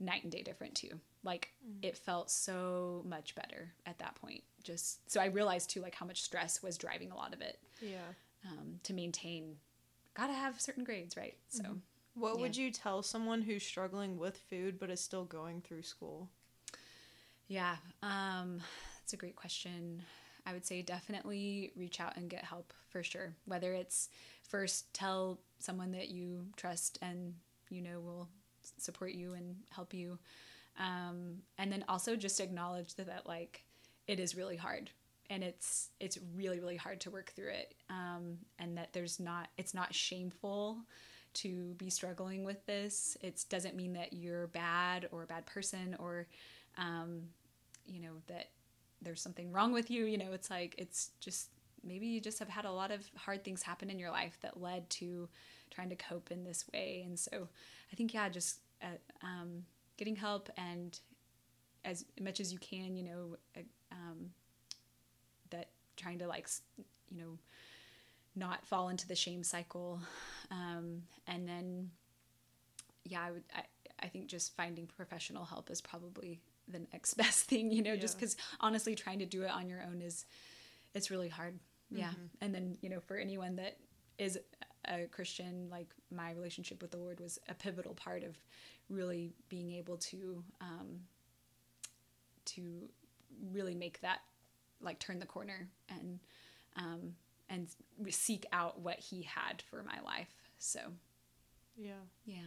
night 0.00 0.22
and 0.22 0.32
day 0.32 0.42
different 0.42 0.74
too. 0.74 1.00
Like 1.22 1.52
mm. 1.66 1.84
it 1.84 1.96
felt 1.96 2.30
so 2.30 3.02
much 3.06 3.34
better 3.34 3.72
at 3.86 3.98
that 3.98 4.14
point 4.16 4.42
just 4.62 5.10
so 5.10 5.20
i 5.20 5.26
realized 5.26 5.68
too 5.68 5.82
like 5.82 5.94
how 5.94 6.06
much 6.06 6.22
stress 6.22 6.62
was 6.62 6.78
driving 6.78 7.10
a 7.10 7.16
lot 7.16 7.34
of 7.34 7.40
it. 7.40 7.58
Yeah 7.80 7.98
um, 8.46 8.80
to 8.82 8.92
maintain 8.92 9.56
gotta 10.14 10.32
have 10.32 10.60
certain 10.60 10.84
grades 10.84 11.16
right? 11.16 11.36
So 11.48 11.62
mm-hmm. 11.62 12.20
what 12.20 12.36
yeah. 12.36 12.40
would 12.42 12.56
you 12.56 12.70
tell 12.70 13.02
someone 13.02 13.42
who's 13.42 13.64
struggling 13.64 14.18
with 14.18 14.38
food 14.50 14.78
but 14.78 14.90
is 14.90 15.00
still 15.00 15.24
going 15.24 15.60
through 15.60 15.82
school? 15.82 16.28
Yeah 17.48 17.76
um 18.02 18.60
that's 19.00 19.12
a 19.12 19.16
great 19.16 19.36
question. 19.36 20.02
I 20.46 20.52
would 20.52 20.66
say 20.66 20.82
definitely 20.82 21.72
reach 21.76 22.00
out 22.00 22.16
and 22.16 22.28
get 22.28 22.44
help 22.44 22.72
for 22.90 23.02
sure. 23.02 23.34
Whether 23.46 23.72
it's 23.72 24.08
first 24.48 24.92
tell 24.94 25.40
someone 25.58 25.92
that 25.92 26.08
you 26.08 26.46
trust 26.56 26.98
and 27.02 27.34
you 27.70 27.82
know 27.82 28.00
will 28.00 28.28
support 28.78 29.12
you 29.12 29.34
and 29.34 29.56
help 29.70 29.92
you. 29.94 30.18
Um, 30.78 31.42
and 31.58 31.70
then 31.70 31.84
also 31.88 32.16
just 32.16 32.40
acknowledge 32.40 32.94
that, 32.96 33.06
that 33.06 33.26
like 33.26 33.64
it 34.06 34.18
is 34.18 34.36
really 34.36 34.56
hard 34.56 34.90
and 35.30 35.42
it's 35.42 35.90
it's 36.00 36.18
really 36.36 36.60
really 36.60 36.76
hard 36.76 37.00
to 37.00 37.10
work 37.10 37.32
through 37.34 37.50
it 37.50 37.74
um, 37.90 38.38
and 38.58 38.76
that 38.76 38.92
there's 38.92 39.18
not 39.18 39.48
it's 39.56 39.74
not 39.74 39.94
shameful 39.94 40.78
to 41.32 41.74
be 41.74 41.90
struggling 41.90 42.44
with 42.44 42.64
this 42.66 43.16
it 43.22 43.44
doesn't 43.48 43.74
mean 43.74 43.92
that 43.92 44.12
you're 44.12 44.46
bad 44.48 45.08
or 45.10 45.22
a 45.22 45.26
bad 45.26 45.44
person 45.46 45.96
or 45.98 46.26
um, 46.78 47.22
you 47.86 48.00
know 48.00 48.12
that 48.26 48.50
there's 49.02 49.20
something 49.20 49.52
wrong 49.52 49.72
with 49.72 49.90
you 49.90 50.04
you 50.04 50.18
know 50.18 50.32
it's 50.32 50.50
like 50.50 50.74
it's 50.78 51.10
just 51.20 51.48
maybe 51.86 52.06
you 52.06 52.20
just 52.20 52.38
have 52.38 52.48
had 52.48 52.64
a 52.64 52.72
lot 52.72 52.90
of 52.90 53.04
hard 53.16 53.44
things 53.44 53.62
happen 53.62 53.90
in 53.90 53.98
your 53.98 54.10
life 54.10 54.38
that 54.42 54.60
led 54.60 54.88
to 54.90 55.28
trying 55.70 55.90
to 55.90 55.96
cope 55.96 56.30
in 56.30 56.44
this 56.44 56.64
way. 56.72 57.02
And 57.04 57.18
so 57.18 57.48
I 57.92 57.96
think, 57.96 58.14
yeah, 58.14 58.28
just 58.28 58.60
uh, 58.82 58.96
um, 59.22 59.64
getting 59.96 60.16
help 60.16 60.50
and 60.56 60.98
as 61.84 62.04
much 62.20 62.40
as 62.40 62.52
you 62.52 62.58
can, 62.58 62.96
you 62.96 63.04
know, 63.04 63.36
uh, 63.56 63.60
um, 63.92 64.30
that 65.50 65.68
trying 65.96 66.18
to 66.18 66.26
like, 66.26 66.48
you 67.10 67.20
know, 67.20 67.38
not 68.36 68.66
fall 68.66 68.88
into 68.88 69.06
the 69.06 69.14
shame 69.14 69.44
cycle. 69.44 70.00
Um, 70.50 71.02
and 71.26 71.48
then, 71.48 71.90
yeah, 73.04 73.22
I 73.22 73.30
would, 73.30 73.44
I, 73.54 73.62
I 74.02 74.08
think 74.08 74.26
just 74.26 74.56
finding 74.56 74.86
professional 74.86 75.44
help 75.44 75.70
is 75.70 75.80
probably 75.80 76.40
the 76.68 76.80
next 76.92 77.14
best 77.18 77.44
thing, 77.44 77.70
you 77.70 77.82
know, 77.82 77.92
yeah. 77.92 78.00
just 78.00 78.18
because 78.18 78.36
honestly, 78.60 78.94
trying 78.94 79.20
to 79.20 79.26
do 79.26 79.42
it 79.42 79.50
on 79.50 79.68
your 79.68 79.82
own 79.82 80.00
is, 80.00 80.26
it's 80.94 81.10
really 81.10 81.28
hard. 81.28 81.58
Yeah. 81.90 82.08
Mm-hmm. 82.08 82.26
And 82.40 82.54
then, 82.54 82.78
you 82.80 82.88
know, 82.88 83.00
for 83.00 83.16
anyone 83.16 83.56
that 83.56 83.76
is 84.18 84.38
a 84.86 85.06
Christian, 85.06 85.68
like 85.70 85.88
my 86.14 86.32
relationship 86.32 86.82
with 86.82 86.90
the 86.90 86.96
Lord 86.96 87.20
was 87.20 87.38
a 87.48 87.54
pivotal 87.54 87.94
part 87.94 88.22
of 88.22 88.36
really 88.88 89.32
being 89.48 89.72
able 89.72 89.96
to 89.96 90.42
um, 90.60 91.00
to 92.44 92.88
really 93.52 93.74
make 93.74 94.00
that 94.02 94.20
like 94.84 94.98
turn 94.98 95.18
the 95.18 95.26
corner 95.26 95.68
and 95.88 96.20
um, 96.76 97.14
and 97.48 97.68
seek 98.10 98.46
out 98.52 98.80
what 98.80 98.98
He 98.98 99.22
had 99.22 99.62
for 99.70 99.82
my 99.82 100.00
life. 100.04 100.28
So, 100.58 100.80
yeah, 101.76 101.92
yeah, 102.24 102.46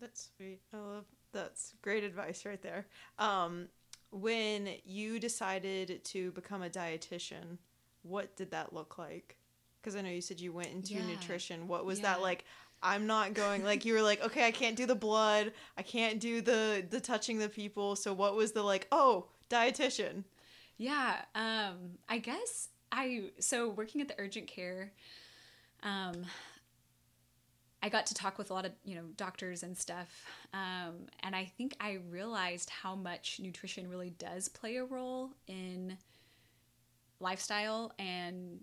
that's 0.00 0.30
sweet. 0.36 0.60
I 0.72 0.78
love 0.78 1.04
that's 1.32 1.74
great 1.82 2.04
advice 2.04 2.44
right 2.44 2.60
there. 2.62 2.86
Um, 3.18 3.68
when 4.10 4.68
you 4.84 5.20
decided 5.20 6.04
to 6.04 6.32
become 6.32 6.62
a 6.62 6.68
dietitian, 6.68 7.58
what 8.02 8.36
did 8.36 8.50
that 8.50 8.72
look 8.72 8.98
like? 8.98 9.36
Because 9.80 9.96
I 9.96 10.02
know 10.02 10.10
you 10.10 10.20
said 10.20 10.40
you 10.40 10.52
went 10.52 10.72
into 10.72 10.94
yeah. 10.94 11.06
nutrition. 11.06 11.68
What 11.68 11.84
was 11.84 12.00
yeah. 12.00 12.14
that 12.14 12.22
like? 12.22 12.44
I'm 12.82 13.06
not 13.06 13.34
going 13.34 13.62
like 13.62 13.84
you 13.84 13.92
were 13.92 14.02
like, 14.02 14.24
okay, 14.24 14.46
I 14.46 14.50
can't 14.50 14.74
do 14.74 14.86
the 14.86 14.94
blood, 14.94 15.52
I 15.76 15.82
can't 15.82 16.18
do 16.18 16.40
the 16.40 16.84
the 16.88 17.00
touching 17.00 17.38
the 17.38 17.48
people. 17.48 17.94
So 17.94 18.12
what 18.12 18.34
was 18.34 18.52
the 18.52 18.62
like, 18.62 18.86
oh, 18.90 19.26
dietitian? 19.50 20.24
Yeah, 20.80 21.16
um, 21.34 21.98
I 22.08 22.16
guess 22.16 22.70
I 22.90 23.32
so 23.38 23.68
working 23.68 24.00
at 24.00 24.08
the 24.08 24.14
urgent 24.16 24.46
care, 24.46 24.92
um, 25.82 26.24
I 27.82 27.90
got 27.90 28.06
to 28.06 28.14
talk 28.14 28.38
with 28.38 28.50
a 28.50 28.54
lot 28.54 28.64
of 28.64 28.72
you 28.86 28.94
know 28.94 29.04
doctors 29.18 29.62
and 29.62 29.76
stuff, 29.76 30.08
um, 30.54 31.08
and 31.22 31.36
I 31.36 31.52
think 31.58 31.76
I 31.80 31.98
realized 32.08 32.70
how 32.70 32.94
much 32.94 33.40
nutrition 33.42 33.90
really 33.90 34.08
does 34.08 34.48
play 34.48 34.76
a 34.76 34.84
role 34.86 35.32
in 35.46 35.98
lifestyle 37.20 37.92
and 37.98 38.60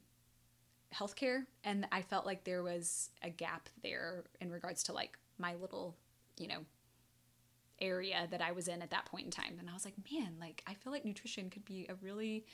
healthcare 0.92 1.46
and 1.64 1.86
I 1.92 2.02
felt 2.02 2.26
like 2.26 2.46
there 2.46 2.64
was 2.64 3.12
a 3.22 3.30
gap 3.30 3.70
there 3.84 4.24
in 4.42 4.50
regards 4.50 4.82
to 4.86 4.94
like 4.94 5.20
my 5.38 5.54
little, 5.62 5.96
you 6.40 6.48
know, 6.48 6.66
area 7.80 8.28
that 8.32 8.42
I 8.42 8.52
was 8.52 8.68
in 8.68 8.82
at 8.82 8.90
that 8.92 9.06
point 9.06 9.26
in 9.26 9.32
time. 9.32 9.58
And 9.60 9.70
I 9.70 9.74
was 9.74 9.86
like, 9.86 9.96
man, 10.12 10.36
like 10.40 10.64
I 10.68 10.74
feel 10.74 10.92
like 10.92 11.06
nutrition 11.06 11.50
could 11.50 11.66
be 11.66 11.86
a 11.90 11.96
really 11.96 12.46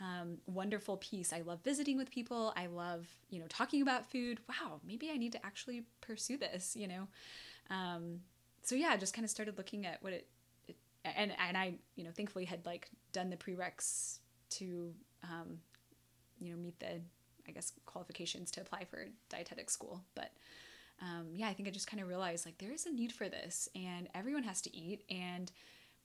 um, 0.00 0.38
wonderful 0.46 0.96
piece. 0.96 1.32
I 1.32 1.42
love 1.42 1.60
visiting 1.62 1.96
with 1.96 2.10
people. 2.10 2.52
I 2.56 2.66
love, 2.66 3.06
you 3.30 3.38
know, 3.38 3.46
talking 3.48 3.82
about 3.82 4.10
food. 4.10 4.40
Wow, 4.48 4.80
maybe 4.86 5.10
I 5.10 5.16
need 5.16 5.32
to 5.32 5.46
actually 5.46 5.84
pursue 6.00 6.36
this, 6.36 6.76
you 6.76 6.88
know? 6.88 7.08
Um, 7.70 8.20
so 8.62 8.74
yeah, 8.74 8.96
just 8.96 9.14
kind 9.14 9.24
of 9.24 9.30
started 9.30 9.58
looking 9.58 9.86
at 9.86 10.02
what 10.02 10.12
it, 10.12 10.26
it, 10.66 10.76
and, 11.04 11.32
and 11.38 11.56
I, 11.56 11.74
you 11.94 12.04
know, 12.04 12.10
thankfully 12.10 12.44
had 12.44 12.64
like 12.66 12.90
done 13.12 13.30
the 13.30 13.36
prereqs 13.36 14.18
to, 14.50 14.92
um, 15.24 15.58
you 16.40 16.50
know, 16.50 16.56
meet 16.56 16.78
the 16.80 17.00
I 17.48 17.50
guess 17.50 17.72
qualifications 17.86 18.50
to 18.52 18.60
apply 18.60 18.84
for 18.84 19.06
dietetic 19.28 19.70
school. 19.70 20.02
But 20.14 20.32
um, 21.02 21.26
yeah, 21.34 21.48
I 21.48 21.52
think 21.52 21.68
I 21.68 21.72
just 21.72 21.88
kind 21.88 22.00
of 22.00 22.08
realized 22.08 22.46
like 22.46 22.58
there 22.58 22.72
is 22.72 22.86
a 22.86 22.92
need 22.92 23.12
for 23.12 23.28
this, 23.28 23.68
and 23.74 24.08
everyone 24.14 24.44
has 24.44 24.62
to 24.62 24.76
eat. 24.76 25.02
And 25.10 25.50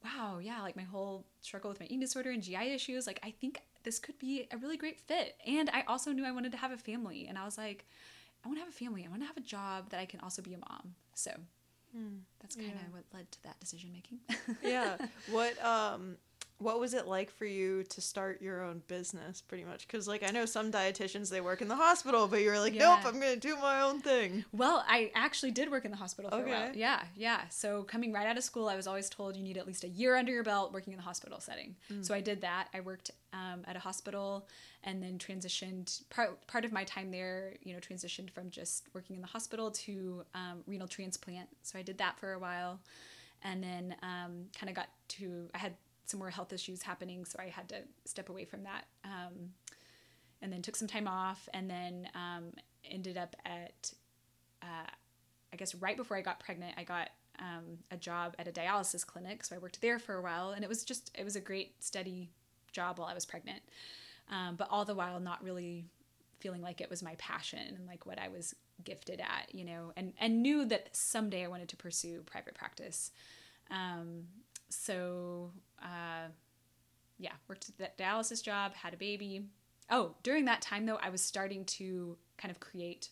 wow, 0.04 0.40
yeah, 0.42 0.62
like 0.62 0.76
my 0.76 0.84
whole 0.84 1.28
struggle 1.42 1.70
with 1.70 1.80
my 1.80 1.86
eating 1.86 2.00
disorder 2.00 2.32
and 2.32 2.42
GI 2.42 2.74
issues, 2.74 3.06
like 3.06 3.20
I 3.24 3.32
think 3.32 3.62
this 3.84 4.00
could 4.00 4.18
be 4.18 4.48
a 4.52 4.58
really 4.58 4.78
great 4.78 5.00
fit. 5.00 5.36
And 5.46 5.70
I 5.72 5.84
also 5.88 6.12
knew 6.12 6.26
I 6.26 6.32
wanted 6.32 6.52
to 6.54 6.58
have 6.58 6.72
a 6.72 6.78
family, 6.78 7.28
and 7.28 7.38
I 7.38 7.46
was 7.46 7.58
like, 7.58 7.86
I 8.44 8.48
want 8.48 8.58
to 8.60 8.66
have 8.66 8.74
a 8.74 8.76
family. 8.76 9.06
I 9.06 9.10
want 9.10 9.22
to 9.22 9.28
have 9.28 9.38
a 9.38 9.42
job 9.42 9.90
that 9.92 10.00
I 10.00 10.06
can 10.06 10.20
also 10.22 10.42
be 10.42 10.54
a 10.54 10.58
mom. 10.58 10.96
So. 11.14 11.32
Hmm. 11.96 12.18
That's 12.42 12.56
kind 12.56 12.68
of 12.68 12.76
yeah. 12.76 12.88
what 12.92 13.04
led 13.14 13.32
to 13.32 13.44
that 13.44 13.60
decision 13.62 13.92
making. 13.94 14.20
yeah. 14.64 14.98
What 15.32 15.64
um 15.64 16.18
what 16.60 16.80
was 16.80 16.94
it 16.94 17.06
like 17.06 17.30
for 17.30 17.46
you 17.46 17.84
to 17.84 18.02
start 18.02 18.42
your 18.42 18.64
own 18.64 18.82
business 18.88 19.42
pretty 19.42 19.64
much? 19.64 19.88
Because 19.88 20.08
like 20.08 20.24
i 20.24 20.32
know 20.32 20.46
some 20.46 20.72
dietitians 20.72 21.30
they 21.30 21.42
work 21.42 21.62
in 21.62 21.68
the 21.68 21.76
hospital 21.76 22.28
but 22.28 22.42
you 22.42 22.50
were 22.50 22.60
like 22.60 22.74
yeah. 22.74 22.96
nope 22.96 23.06
i'm 23.06 23.20
gonna 23.20 23.36
do 23.36 23.56
my 23.58 23.82
own 23.82 24.00
thing. 24.02 24.44
Well 24.52 24.84
i 24.88 25.12
actually 25.14 25.52
did 25.52 25.70
work 25.70 25.86
in 25.86 25.92
the 25.92 25.98
hospital 25.98 26.32
for 26.32 26.38
okay. 26.38 26.52
a 26.52 26.54
while. 26.54 26.76
Yeah 26.76 27.04
yeah. 27.16 27.42
So 27.50 27.84
coming 27.84 28.12
right 28.12 28.28
out 28.28 28.38
of 28.38 28.44
school 28.44 28.68
i 28.68 28.76
was 28.76 28.88
always 28.88 29.10
told 29.10 29.36
you 29.36 29.44
need 29.44 29.58
at 29.58 29.68
least 29.68 29.84
a 29.84 29.90
year 29.90 30.16
under 30.16 30.32
your 30.32 30.44
belt 30.44 30.74
working 30.74 30.94
in 30.94 30.98
the 30.98 31.04
hospital 31.04 31.40
setting. 31.40 31.76
Mm. 31.92 32.06
so 32.06 32.14
i 32.14 32.22
did 32.22 32.42
that. 32.42 32.68
I 32.74 32.80
worked 32.80 33.12
um, 33.34 33.64
at 33.68 33.76
a 33.76 33.80
hospital 33.80 34.48
and 34.84 35.04
then 35.04 35.18
transitioned 35.20 36.02
part, 36.10 36.48
part 36.48 36.66
of 36.66 36.72
my 36.72 36.84
time 36.86 37.12
there 37.12 37.54
you 37.62 37.74
know 37.74 37.80
transitioned 37.80 38.32
from 38.32 38.50
just 38.50 38.88
working 38.94 39.16
in 39.16 39.22
the 39.22 39.28
hospital 39.28 39.70
to 39.72 40.24
um, 40.34 40.64
renal 40.66 40.88
transplant. 40.88 41.50
So 41.62 41.78
i 41.78 41.84
did 41.84 42.00
that 42.00 42.18
for 42.20 42.34
a 42.34 42.40
while 42.40 42.80
and 43.44 43.64
then 43.64 43.96
um, 44.02 44.46
kind 44.58 44.70
of 44.70 44.76
got 44.76 44.90
to 45.08 45.50
i 45.54 45.58
had 45.60 45.74
some 46.08 46.20
more 46.20 46.30
health 46.30 46.52
issues 46.54 46.82
happening, 46.82 47.26
so 47.26 47.38
I 47.40 47.50
had 47.50 47.70
to 47.70 47.76
step 48.06 48.30
away 48.30 48.46
from 48.46 48.64
that. 48.64 48.86
Um, 49.04 49.52
and 50.42 50.54
then 50.54 50.62
took 50.62 50.76
some 50.76 50.88
time 50.88 51.08
off, 51.08 51.48
and 51.54 51.70
then 51.70 52.10
um, 52.14 52.52
ended 52.86 53.18
up 53.18 53.36
at, 53.46 53.92
uh, 54.62 54.90
I 55.52 55.56
guess, 55.56 55.74
right 55.76 55.98
before 55.98 56.16
I 56.16 56.22
got 56.22 56.40
pregnant, 56.40 56.76
I 56.78 56.84
got 56.84 57.10
um, 57.40 57.80
a 57.92 57.98
job 57.98 58.36
at 58.40 58.48
a 58.48 58.52
dialysis 58.52 59.06
clinic. 59.06 59.44
So 59.44 59.56
I 59.56 59.60
worked 59.60 59.82
there 59.82 60.00
for 60.00 60.16
a 60.16 60.22
while, 60.22 60.52
and 60.52 60.64
it 60.64 60.70
was 60.70 60.84
just 60.84 61.12
it 61.16 61.24
was 61.24 61.36
a 61.36 61.42
great 61.42 61.84
steady 61.84 62.30
job 62.72 63.00
while 63.00 63.08
I 63.08 63.14
was 63.14 63.26
pregnant. 63.26 63.62
Um, 64.30 64.56
but 64.56 64.68
all 64.70 64.86
the 64.86 64.96
while 64.96 65.20
not 65.20 65.44
really 65.44 65.86
feeling 66.40 66.62
like 66.62 66.82
it 66.82 66.90
was 66.90 67.02
my 67.02 67.16
passion 67.18 67.60
and 67.60 67.88
like 67.88 68.06
what 68.06 68.20
I 68.20 68.28
was 68.28 68.54
gifted 68.84 69.20
at, 69.20 69.54
you 69.54 69.66
know, 69.66 69.92
and, 69.98 70.14
and 70.20 70.42
knew 70.42 70.66
that 70.66 70.96
someday 70.96 71.44
I 71.44 71.48
wanted 71.48 71.70
to 71.70 71.78
pursue 71.78 72.22
private 72.26 72.54
practice. 72.54 73.12
Um, 73.72 74.26
so, 74.70 75.52
uh, 75.82 76.30
yeah, 77.18 77.34
worked 77.48 77.70
at 77.70 77.78
that 77.78 77.98
dialysis 77.98 78.44
job, 78.44 78.74
had 78.74 78.94
a 78.94 78.98
baby. 78.98 79.46
Oh, 79.90 80.16
during 80.24 80.46
that 80.46 80.62
time 80.62 80.86
though, 80.86 81.00
I 81.02 81.10
was 81.10 81.22
starting 81.22 81.66
to 81.66 82.18
kind 82.38 82.52
of 82.52 82.60
create 82.60 83.10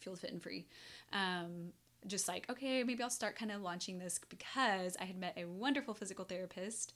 Fueled 0.00 0.20
Fit 0.20 0.32
and 0.32 0.42
Free. 0.42 0.66
Um, 1.12 1.72
just 2.06 2.28
like, 2.28 2.48
okay, 2.50 2.82
maybe 2.82 3.02
I'll 3.02 3.10
start 3.10 3.36
kind 3.36 3.50
of 3.50 3.62
launching 3.62 3.98
this 3.98 4.20
because 4.28 4.96
I 5.00 5.04
had 5.04 5.18
met 5.18 5.34
a 5.38 5.46
wonderful 5.46 5.94
physical 5.94 6.24
therapist 6.24 6.92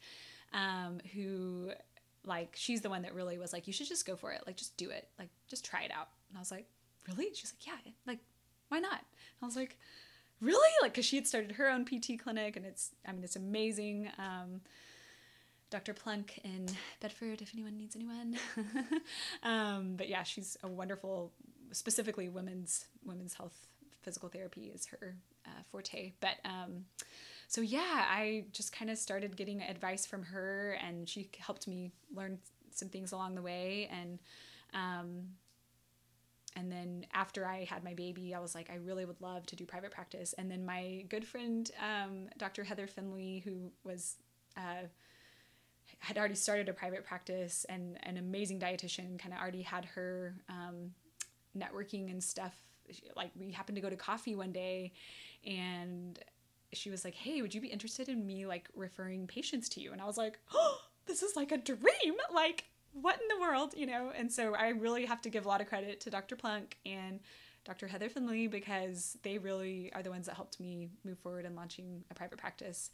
um, 0.53 1.01
who, 1.15 1.71
like, 2.25 2.55
she's 2.55 2.83
the 2.83 2.91
one 2.91 3.03
that 3.03 3.15
really 3.15 3.39
was 3.39 3.53
like, 3.53 3.67
you 3.67 3.73
should 3.73 3.89
just 3.89 4.07
go 4.07 4.17
for 4.17 4.33
it. 4.33 4.43
Like, 4.47 4.57
just 4.57 4.77
do 4.77 4.91
it. 4.91 5.09
Like, 5.19 5.31
just 5.49 5.65
try 5.65 5.83
it 5.83 5.91
out. 5.91 6.09
And 6.29 6.37
I 6.37 6.41
was 6.41 6.51
like, 6.51 6.67
really? 7.07 7.33
She's 7.35 7.55
like, 7.55 7.67
yeah, 7.67 7.93
like, 8.07 8.19
why 8.69 8.81
not? 8.81 8.99
And 8.99 9.43
I 9.43 9.47
was 9.47 9.57
like, 9.57 9.79
really? 10.41 10.71
Like, 10.83 10.93
because 10.93 11.05
she 11.05 11.17
had 11.17 11.27
started 11.27 11.53
her 11.53 11.69
own 11.69 11.85
PT 11.85 12.19
clinic 12.23 12.57
and 12.57 12.65
it's, 12.65 12.91
I 13.07 13.13
mean, 13.13 13.25
it's 13.25 13.37
amazing. 13.37 14.11
Um, 14.19 14.61
Dr. 15.71 15.93
Plunk 15.93 16.41
in 16.45 16.67
Bedford, 17.01 17.43
if 17.43 17.53
anyone 17.55 17.77
needs 17.77 17.95
anyone. 17.95 18.39
um, 19.43 19.95
but 19.97 20.09
yeah, 20.09 20.23
she's 20.23 20.57
a 20.63 20.69
wonderful, 20.69 21.33
specifically 21.73 22.29
women's 22.29 22.87
women's 23.05 23.35
health 23.35 23.69
physical 24.03 24.29
therapy 24.31 24.73
is 24.75 24.87
her 24.87 25.17
uh, 25.47 25.63
forte. 25.71 26.13
But 26.21 26.37
um, 26.45 26.87
so 27.47 27.61
yeah, 27.61 28.07
I 28.09 28.45
just 28.53 28.73
kind 28.73 28.91
of 28.91 28.97
started 28.97 29.37
getting 29.37 29.61
advice 29.63 30.07
from 30.07 30.23
her, 30.25 30.79
and 30.87 31.09
she 31.09 31.29
helped 31.39 31.69
me 31.69 31.93
learn 32.15 32.39
some 32.71 32.89
things 32.89 33.13
along 33.13 33.35
the 33.35 33.43
way. 33.43 33.89
And 33.93 34.19
um, 34.73 35.29
and 36.57 36.73
then 36.73 37.07
after 37.13 37.47
I 37.47 37.65
had 37.65 37.85
my 37.85 37.95
baby, 37.95 38.35
I 38.35 38.41
was 38.41 38.55
like, 38.55 38.71
I 38.71 38.77
really 38.77 39.05
would 39.05 39.21
love 39.21 39.47
to 39.47 39.57
do 39.57 39.65
private 39.65 39.91
practice. 39.91 40.35
And 40.39 40.51
then 40.51 40.65
my 40.65 41.05
good 41.09 41.27
friend, 41.27 41.71
um, 41.83 42.29
Dr. 42.39 42.65
Heather 42.65 42.87
Finley, 42.87 43.43
who 43.45 43.71
was 43.85 44.17
uh, 44.57 44.87
had 46.01 46.19
already 46.19 46.35
started 46.35 46.69
a 46.69 46.73
private 46.73 47.05
practice 47.05 47.65
and 47.69 47.99
an 48.05 48.17
amazing 48.17 48.59
dietitian, 48.59 49.19
kind 49.19 49.35
of 49.35 49.41
already 49.41 49.63
had 49.63 49.85
her 49.85 50.35
um, 50.49 50.93
networking 51.57 52.11
and 52.11 52.23
stuff 52.23 52.55
like 53.17 53.31
we 53.39 53.53
happened 53.53 53.77
to 53.77 53.83
go 53.83 53.91
to 53.91 53.97
coffee 53.97 54.35
one 54.35 54.53
day 54.53 54.93
and 55.47 56.19
she 56.73 56.91
was 56.91 57.05
like, 57.05 57.15
"Hey, 57.15 57.41
would 57.43 57.55
you 57.55 57.61
be 57.61 57.69
interested 57.69 58.09
in 58.09 58.27
me 58.27 58.47
like 58.47 58.69
referring 58.75 59.27
patients 59.27 59.69
to 59.71 59.81
you?" 59.81 59.93
And 59.93 60.01
I 60.01 60.05
was 60.05 60.19
like, 60.19 60.39
"Oh, 60.53 60.79
this 61.07 61.23
is 61.23 61.37
like 61.37 61.53
a 61.53 61.59
dream. 61.59 62.15
Like 62.33 62.65
what 62.93 63.21
in 63.21 63.29
the 63.29 63.41
world, 63.41 63.75
you 63.77 63.87
know?" 63.87 64.11
And 64.15 64.33
so 64.33 64.55
I 64.55 64.69
really 64.69 65.07
have 65.07 65.21
to 65.23 65.31
give 65.31 65.45
a 65.45 65.49
lot 65.49 65.61
of 65.61 65.69
credit 65.69 66.01
to 66.01 66.11
Dr. 66.11 66.37
Plunk 66.37 66.77
and 66.87 67.21
Dr. 67.69 67.87
Heather 67.87 68.09
Finley 68.09 68.47
because 68.47 69.19
they 69.23 69.37
really 69.37 69.93
are 69.93 70.03
the 70.03 70.11
ones 70.11 70.25
that 70.25 70.35
helped 70.35 70.59
me 70.59 70.89
move 71.05 71.19
forward 71.19 71.45
in 71.45 71.55
launching 71.55 72.03
a 72.11 72.15
private 72.15 72.39
practice. 72.39 72.89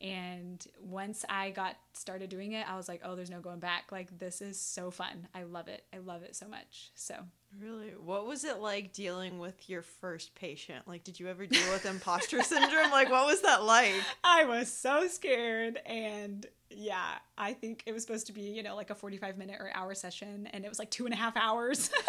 And 0.00 0.66
once 0.82 1.24
I 1.28 1.50
got 1.50 1.76
started 1.92 2.28
doing 2.28 2.50
it, 2.52 2.68
I 2.68 2.76
was 2.76 2.88
like, 2.88 3.02
oh, 3.04 3.14
there's 3.14 3.30
no 3.30 3.38
going 3.38 3.60
back. 3.60 3.92
Like, 3.92 4.18
this 4.18 4.42
is 4.42 4.60
so 4.60 4.90
fun. 4.90 5.28
I 5.32 5.44
love 5.44 5.68
it. 5.68 5.84
I 5.94 5.98
love 5.98 6.24
it 6.24 6.34
so 6.34 6.48
much. 6.48 6.90
So, 6.96 7.14
really, 7.60 7.90
what 7.90 8.26
was 8.26 8.42
it 8.42 8.58
like 8.58 8.92
dealing 8.92 9.38
with 9.38 9.70
your 9.70 9.82
first 9.82 10.34
patient? 10.34 10.88
Like, 10.88 11.04
did 11.04 11.20
you 11.20 11.28
ever 11.28 11.46
deal 11.46 11.70
with 11.70 11.86
imposter 11.86 12.42
syndrome? 12.42 12.90
Like, 12.90 13.08
what 13.08 13.26
was 13.26 13.42
that 13.42 13.62
like? 13.62 13.94
I 14.24 14.44
was 14.44 14.70
so 14.70 15.06
scared. 15.06 15.78
And 15.86 16.44
yeah, 16.68 17.18
I 17.38 17.52
think 17.52 17.84
it 17.86 17.92
was 17.92 18.02
supposed 18.02 18.26
to 18.26 18.32
be, 18.32 18.42
you 18.42 18.64
know, 18.64 18.74
like 18.74 18.90
a 18.90 18.94
45 18.96 19.38
minute 19.38 19.60
or 19.60 19.70
hour 19.72 19.94
session, 19.94 20.48
and 20.52 20.64
it 20.64 20.68
was 20.68 20.80
like 20.80 20.90
two 20.90 21.04
and 21.04 21.14
a 21.14 21.16
half 21.16 21.36
hours. 21.36 21.92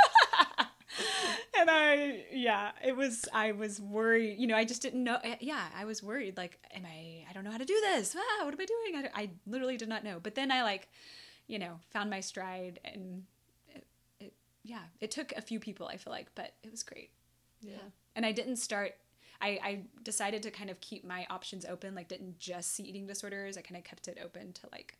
and 1.60 1.70
I, 1.70 2.26
yeah, 2.32 2.72
it 2.84 2.96
was, 2.96 3.26
I 3.34 3.52
was 3.52 3.80
worried, 3.80 4.38
you 4.40 4.48
know, 4.48 4.56
I 4.56 4.66
just 4.66 4.82
didn't 4.82 5.04
know. 5.04 5.20
Eh, 5.24 5.36
yeah, 5.40 5.66
I 5.76 5.86
was 5.86 6.02
worried. 6.04 6.38
Like, 6.38 6.60
am 6.74 6.86
I, 6.86 7.26
I 7.30 7.34
don't 7.34 7.44
know 7.44 7.52
how 7.52 7.58
to 7.58 7.66
do 7.66 7.80
this. 7.82 8.16
Ah, 8.18 8.46
what 8.46 8.54
am 8.54 8.60
I 8.60 8.66
doing? 8.66 9.10
I, 9.14 9.22
I 9.22 9.30
literally 9.46 9.78
did 9.78 9.90
not 9.90 10.04
know. 10.04 10.20
But 10.22 10.36
then 10.36 10.52
I, 10.52 10.64
like, 10.64 10.88
you 11.48 11.60
know, 11.60 11.80
found 11.90 12.10
my 12.10 12.20
stride 12.20 12.80
and 12.86 13.24
it, 13.74 13.86
it, 14.20 14.34
yeah, 14.64 14.84
it 15.00 15.12
took 15.12 15.32
a 15.34 15.42
few 15.42 15.60
people, 15.60 15.88
I 15.88 15.98
feel 15.98 16.12
like, 16.14 16.28
but 16.36 16.54
it 16.64 16.72
was 16.72 16.84
great. 16.84 17.12
Yeah. 17.62 17.74
yeah. 17.74 17.90
And 18.16 18.26
I 18.26 18.32
didn't 18.32 18.58
start, 18.58 18.94
I, 19.42 19.60
I 19.64 19.82
decided 20.04 20.44
to 20.44 20.52
kind 20.52 20.70
of 20.70 20.82
keep 20.82 21.06
my 21.06 21.26
options 21.30 21.66
open, 21.66 21.96
like, 21.96 22.08
didn't 22.08 22.40
just 22.40 22.76
see 22.76 22.84
eating 22.84 23.08
disorders. 23.08 23.58
I 23.58 23.62
kind 23.62 23.78
of 23.78 23.84
kept 23.84 24.08
it 24.08 24.18
open 24.24 24.54
to 24.54 24.68
like, 24.72 24.98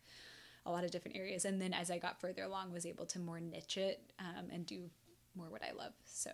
a 0.66 0.70
lot 0.70 0.84
of 0.84 0.90
different 0.90 1.16
areas 1.16 1.46
and 1.46 1.62
then 1.62 1.72
as 1.72 1.90
i 1.90 1.96
got 1.96 2.20
further 2.20 2.42
along 2.42 2.70
was 2.72 2.84
able 2.84 3.06
to 3.06 3.18
more 3.18 3.40
niche 3.40 3.78
it 3.78 4.12
um, 4.18 4.50
and 4.52 4.66
do 4.66 4.90
more 5.38 5.48
what 5.48 5.62
I 5.62 5.72
love. 5.72 5.92
So 6.04 6.30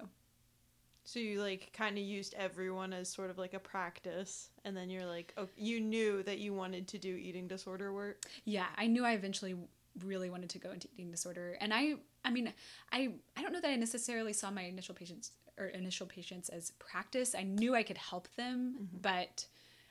so 1.07 1.20
you 1.20 1.40
like 1.42 1.70
kind 1.74 1.98
of 1.98 2.02
used 2.02 2.34
everyone 2.34 2.94
as 2.94 3.11
sort 3.11 3.28
of 3.28 3.36
like 3.36 3.52
a 3.52 3.59
practice 3.59 4.48
and 4.64 4.74
then 4.74 4.88
you're 4.88 5.05
like 5.05 5.34
oh 5.36 5.48
you 5.55 5.78
knew 5.80 6.22
that 6.22 6.38
you 6.38 6.55
wanted 6.55 6.88
to 6.88 6.98
do 6.98 7.14
eating 7.14 7.46
disorder 7.46 7.92
work? 7.92 8.24
Yeah, 8.44 8.66
I 8.76 8.86
knew 8.86 9.05
I 9.05 9.12
eventually 9.12 9.55
really 10.02 10.30
wanted 10.30 10.50
to 10.50 10.59
go 10.59 10.72
into 10.72 10.88
eating 10.94 11.11
disorder. 11.11 11.57
And 11.61 11.72
I 11.72 11.96
I 12.24 12.30
mean, 12.30 12.52
I 12.90 13.11
I 13.36 13.42
don't 13.42 13.52
know 13.52 13.61
that 13.61 13.70
I 13.70 13.76
necessarily 13.76 14.32
saw 14.32 14.50
my 14.50 14.62
initial 14.62 14.94
patients 14.94 15.32
or 15.59 15.66
initial 15.66 16.07
patients 16.07 16.48
as 16.48 16.72
practice. 16.72 17.34
I 17.34 17.42
knew 17.44 17.74
I 17.74 17.82
could 17.82 17.98
help 17.98 18.28
them, 18.36 18.74
mm-hmm. 18.74 18.98
but 19.00 19.46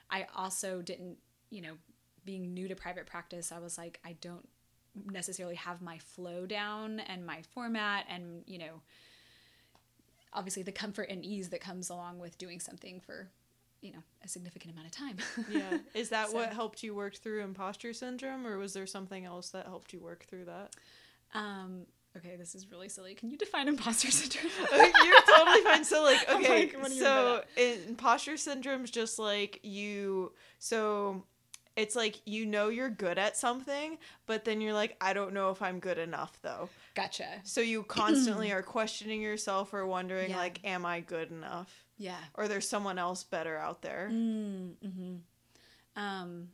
I 0.09 0.27
also 0.35 0.81
didn't, 0.81 1.17
you 1.49 1.61
know, 1.61 1.73
being 2.25 2.53
new 2.53 2.67
to 2.67 2.75
private 2.75 3.05
practice, 3.05 3.51
I 3.51 3.59
was 3.59 3.77
like 3.77 3.99
I 4.03 4.15
don't 4.21 4.47
necessarily 5.11 5.55
have 5.55 5.81
my 5.81 5.97
flow 5.97 6.45
down 6.45 6.99
and 6.99 7.25
my 7.25 7.41
format 7.53 8.05
and 8.09 8.43
you 8.45 8.57
know 8.57 8.81
obviously 10.33 10.63
the 10.63 10.71
comfort 10.71 11.09
and 11.09 11.23
ease 11.23 11.49
that 11.49 11.61
comes 11.61 11.89
along 11.89 12.19
with 12.19 12.37
doing 12.37 12.59
something 12.59 12.99
for 12.99 13.29
you 13.81 13.91
know 13.91 13.99
a 14.23 14.27
significant 14.27 14.73
amount 14.73 14.87
of 14.87 14.93
time. 14.93 15.17
Yeah. 15.51 15.77
Is 15.93 16.09
that 16.09 16.29
so, 16.29 16.35
what 16.35 16.53
helped 16.53 16.83
you 16.83 16.95
work 16.95 17.15
through 17.15 17.43
imposter 17.43 17.93
syndrome 17.93 18.47
or 18.47 18.57
was 18.57 18.73
there 18.73 18.87
something 18.87 19.25
else 19.25 19.49
that 19.49 19.65
helped 19.65 19.93
you 19.93 19.99
work 19.99 20.25
through 20.25 20.45
that? 20.45 20.75
Um 21.33 21.85
okay 22.15 22.35
this 22.37 22.55
is 22.55 22.71
really 22.71 22.89
silly. 22.89 23.13
Can 23.13 23.29
you 23.29 23.37
define 23.37 23.67
imposter 23.67 24.09
syndrome? 24.11 24.51
You're 24.71 25.21
totally 25.35 25.61
fine. 25.61 25.83
So 25.83 26.03
like 26.03 26.29
okay 26.29 26.71
like, 26.75 26.87
so 26.87 27.43
imposter 27.57 28.37
syndrome 28.37 28.83
is 28.85 28.91
just 28.91 29.19
like 29.19 29.59
you 29.63 30.31
so 30.59 31.23
it's 31.75 31.95
like 31.95 32.21
you 32.25 32.45
know 32.45 32.69
you're 32.69 32.89
good 32.89 33.17
at 33.17 33.35
something, 33.35 33.97
but 34.25 34.45
then 34.45 34.61
you're 34.61 34.73
like, 34.73 34.95
I 35.01 35.13
don't 35.13 35.33
know 35.33 35.49
if 35.49 35.61
I'm 35.61 35.79
good 35.79 35.97
enough 35.97 36.37
though. 36.41 36.69
Gotcha. 36.95 37.27
So 37.43 37.61
you 37.61 37.83
constantly 37.87 38.51
are 38.51 38.61
questioning 38.61 39.21
yourself 39.21 39.73
or 39.73 39.85
wondering 39.85 40.31
yeah. 40.31 40.37
like, 40.37 40.59
am 40.63 40.85
I 40.85 40.99
good 40.99 41.31
enough? 41.31 41.85
Yeah. 41.97 42.17
Or 42.35 42.47
there's 42.47 42.67
someone 42.67 42.99
else 42.99 43.23
better 43.23 43.57
out 43.57 43.81
there. 43.81 44.09
Mm, 44.11 44.73
hmm 44.81 45.15
Um, 45.95 46.49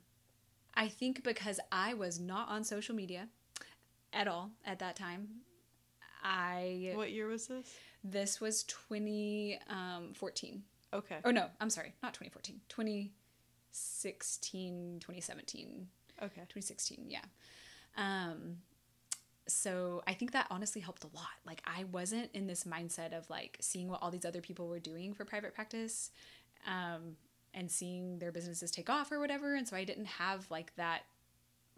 I 0.74 0.88
think 0.88 1.24
because 1.24 1.60
I 1.72 1.94
was 1.94 2.20
not 2.20 2.50
on 2.50 2.64
social 2.64 2.96
media 2.96 3.28
at 4.14 4.28
all 4.28 4.52
at 4.66 4.80
that 4.80 4.96
time. 4.96 5.28
I. 6.24 6.92
What 6.96 7.12
year 7.12 7.28
was 7.28 7.48
this? 7.48 7.74
This 8.04 8.40
was 8.40 8.64
2014. 8.64 10.64
Um, 10.94 11.00
okay. 11.00 11.18
Or 11.24 11.34
no, 11.34 11.48
I'm 11.60 11.70
sorry, 11.70 11.94
not 12.02 12.14
2014. 12.14 12.62
20. 12.70 13.12
2016, 13.72 15.00
2017. 15.00 15.88
Okay. 16.22 16.42
2016, 16.42 17.06
yeah. 17.08 17.20
Um, 17.98 18.58
so 19.48 20.04
I 20.08 20.14
think 20.14 20.32
that 20.34 20.48
honestly 20.52 20.82
helped 20.82 21.04
a 21.04 21.08
lot. 21.16 21.28
Like 21.46 21.62
I 21.66 21.86
wasn't 21.86 22.30
in 22.34 22.48
this 22.48 22.66
mindset 22.66 23.18
of 23.18 23.30
like 23.30 23.58
seeing 23.62 23.88
what 23.88 24.02
all 24.02 24.12
these 24.12 24.26
other 24.26 24.42
people 24.42 24.68
were 24.68 24.80
doing 24.80 25.14
for 25.14 25.26
private 25.26 25.56
practice, 25.56 26.12
um, 26.68 27.16
and 27.54 27.70
seeing 27.70 28.20
their 28.20 28.32
businesses 28.32 28.70
take 28.70 28.90
off 28.90 29.12
or 29.12 29.20
whatever. 29.20 29.56
And 29.56 29.68
so 29.68 29.76
I 29.76 29.84
didn't 29.84 30.06
have 30.06 30.50
like 30.52 30.76
that 30.76 31.02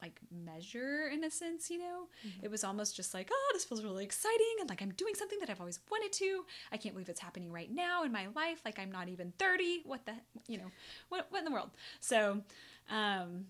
like 0.02 0.20
measure 0.32 1.08
in 1.08 1.24
a 1.24 1.32
sense, 1.32 1.70
you 1.70 1.78
know? 1.78 2.08
Mm-hmm. 2.28 2.46
It 2.46 2.52
was 2.52 2.64
almost 2.64 2.96
just 2.96 3.14
like, 3.14 3.30
oh, 3.32 3.52
this 3.54 3.66
feels 3.66 3.84
really 3.84 4.04
exciting 4.04 4.56
and 4.60 4.70
like 4.70 4.82
I'm 4.82 4.92
doing 4.92 5.14
something 5.16 5.40
that 5.40 5.50
I've 5.50 5.60
always 5.60 5.80
wanted 5.90 6.12
to. 6.14 6.46
I 6.72 6.78
can't 6.78 6.96
believe 6.96 7.10
it's 7.10 7.20
happening 7.20 7.52
right 7.52 7.72
now 7.72 8.04
in 8.04 8.12
my 8.12 8.28
life. 8.36 8.62
Like 8.66 8.80
I'm 8.80 8.92
not 8.92 9.10
even 9.10 9.34
30. 9.38 9.84
What 9.86 10.06
the, 10.06 10.14
you 10.48 10.58
know, 10.58 10.72
what 11.10 11.28
what 11.30 11.40
in 11.40 11.46
the 11.46 11.52
world? 11.52 11.70
So, 12.00 12.42
um 12.90 13.46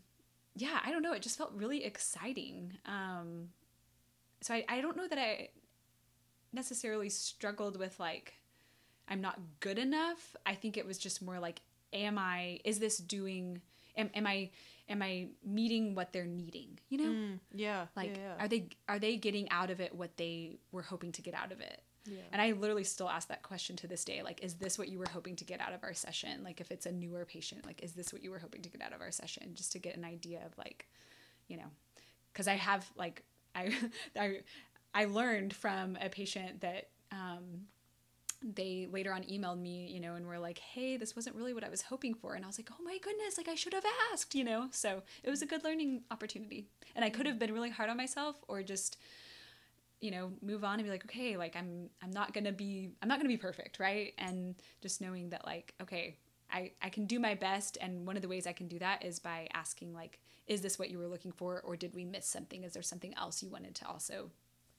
yeah, 0.56 0.80
I 0.86 0.92
don't 0.92 1.02
know, 1.02 1.14
it 1.14 1.22
just 1.22 1.38
felt 1.38 1.54
really 1.56 1.86
exciting. 1.86 2.74
Um 2.86 3.50
so 4.42 4.54
I 4.54 4.66
I 4.68 4.82
don't 4.82 4.98
know 4.98 5.08
that 5.08 5.20
I 5.20 5.50
necessarily 6.54 7.10
struggled 7.10 7.78
with 7.78 8.00
like 8.00 8.34
I'm 9.08 9.22
not 9.22 9.40
good 9.60 9.78
enough. 9.78 10.36
I 10.46 10.56
think 10.56 10.78
it 10.78 10.86
was 10.86 10.98
just 10.98 11.22
more 11.22 11.40
like 11.40 11.62
am 11.94 12.18
I 12.18 12.60
is 12.64 12.80
this 12.80 12.98
doing 12.98 13.62
am, 13.98 14.10
am 14.16 14.28
I 14.28 14.50
am 14.92 15.02
I 15.02 15.28
meeting 15.46 15.96
what 15.96 16.14
they're 16.14 16.26
needing? 16.26 16.80
You 16.90 16.98
know? 16.98 17.10
Mm, 17.10 17.40
yeah. 17.54 17.86
Like 17.96 18.16
yeah, 18.16 18.36
yeah. 18.38 18.44
are 18.46 18.48
they 18.48 18.68
are 18.88 19.00
they 19.00 19.18
getting 19.18 19.50
out 19.50 19.70
of 19.70 19.80
it 19.80 19.96
what 19.96 20.18
they 20.18 20.60
were 20.72 20.82
hoping 20.82 21.12
to 21.14 21.22
get 21.22 21.34
out 21.34 21.52
of 21.52 21.62
it? 21.62 21.82
Yeah. 22.06 22.22
And 22.32 22.42
I 22.42 22.52
literally 22.54 22.84
still 22.84 23.10
ask 23.10 23.28
that 23.28 23.44
question 23.44 23.76
to 23.78 23.88
this 23.88 24.04
day. 24.04 24.24
Like, 24.24 24.44
is 24.44 24.56
this 24.56 24.80
what 24.80 24.90
you 24.90 24.98
were 24.98 25.08
hoping 25.14 25.36
to 25.36 25.46
get 25.46 25.62
out 25.62 25.72
of 25.72 25.84
our 25.84 25.94
session? 25.94 26.44
Like, 26.44 26.60
if 26.60 26.72
it's 26.72 26.88
a 26.88 26.92
newer 26.92 27.26
patient, 27.26 27.64
like, 27.64 27.84
is 27.84 27.92
this 27.94 28.12
what 28.12 28.24
you 28.24 28.32
were 28.32 28.40
hoping 28.40 28.64
to 28.64 28.70
get 28.70 28.82
out 28.82 28.92
of 28.92 29.02
our 29.02 29.12
session? 29.12 29.52
Just 29.54 29.72
to 29.74 29.80
get 29.80 29.96
an 29.96 30.04
idea 30.04 30.40
of, 30.44 30.58
like, 30.58 30.88
you 31.48 31.58
know, 31.58 31.70
because 32.34 32.48
I 32.48 32.56
have 32.56 32.90
like 32.96 33.24
I 33.56 33.76
I 34.20 34.40
I 34.94 35.06
learned 35.06 35.54
from 35.54 35.98
a 36.02 36.10
patient 36.10 36.62
that 36.62 36.90
um, 37.12 37.68
they 38.42 38.88
later 38.92 39.14
on 39.14 39.24
emailed 39.24 39.60
me, 39.60 39.88
you 39.88 40.00
know, 40.00 40.16
and 40.16 40.26
were 40.26 40.40
like, 40.40 40.60
"Hey, 40.60 40.98
this 40.98 41.16
wasn't 41.16 41.36
really 41.36 41.54
what 41.54 41.64
I 41.64 41.70
was 41.70 41.84
hoping 41.84 42.14
for," 42.14 42.34
and 42.36 42.44
I 42.44 42.48
was 42.48 42.58
like, 42.60 42.70
"Oh 42.72 42.84
my 42.84 42.98
goodness, 42.98 43.38
like 43.38 43.48
I 43.48 43.56
should 43.56 43.74
have 43.74 43.86
asked," 44.12 44.36
you 44.36 44.44
know. 44.44 44.68
So 44.72 45.04
it 45.24 45.30
was 45.30 45.42
a 45.42 45.46
good 45.46 45.64
learning 45.64 46.04
opportunity, 46.12 46.68
and 46.96 47.06
I 47.06 47.10
could 47.10 47.26
have 47.26 47.40
been 47.40 47.54
really 47.54 47.70
hard 47.70 47.90
on 47.90 47.98
myself, 47.98 48.38
or 48.48 48.64
just 48.64 48.98
you 50.02 50.10
know 50.10 50.32
move 50.42 50.64
on 50.64 50.80
and 50.80 50.84
be 50.84 50.90
like 50.90 51.06
okay 51.06 51.38
like 51.38 51.56
i'm 51.56 51.88
i'm 52.02 52.10
not 52.10 52.34
gonna 52.34 52.52
be 52.52 52.90
i'm 53.02 53.08
not 53.08 53.20
gonna 53.20 53.30
be 53.30 53.38
perfect 53.38 53.80
right? 53.80 54.14
And 54.18 54.56
just 54.82 55.00
knowing 55.00 55.30
that 55.30 55.46
like 55.46 55.74
okay 55.82 56.18
I, 56.54 56.72
I 56.82 56.90
can 56.90 57.06
do 57.06 57.18
my 57.18 57.34
best. 57.34 57.78
And 57.80 58.06
one 58.06 58.18
of 58.18 58.22
the 58.22 58.28
ways 58.28 58.46
i 58.46 58.52
can 58.52 58.68
do 58.68 58.80
that 58.80 59.06
is 59.06 59.20
by 59.20 59.48
asking 59.54 59.94
like 59.94 60.20
is 60.48 60.62
this 60.62 60.78
what 60.78 60.90
you 60.90 60.98
were 60.98 61.08
looking 61.08 61.32
for? 61.32 61.62
Or 61.62 61.78
did 61.78 61.96
we 61.96 62.04
miss 62.04 62.26
something? 62.26 62.64
Is 62.64 62.74
there 62.74 62.82
something 62.82 63.14
else 63.16 63.42
you 63.42 63.50
wanted 63.50 63.76
to 63.76 63.88
also 63.88 64.32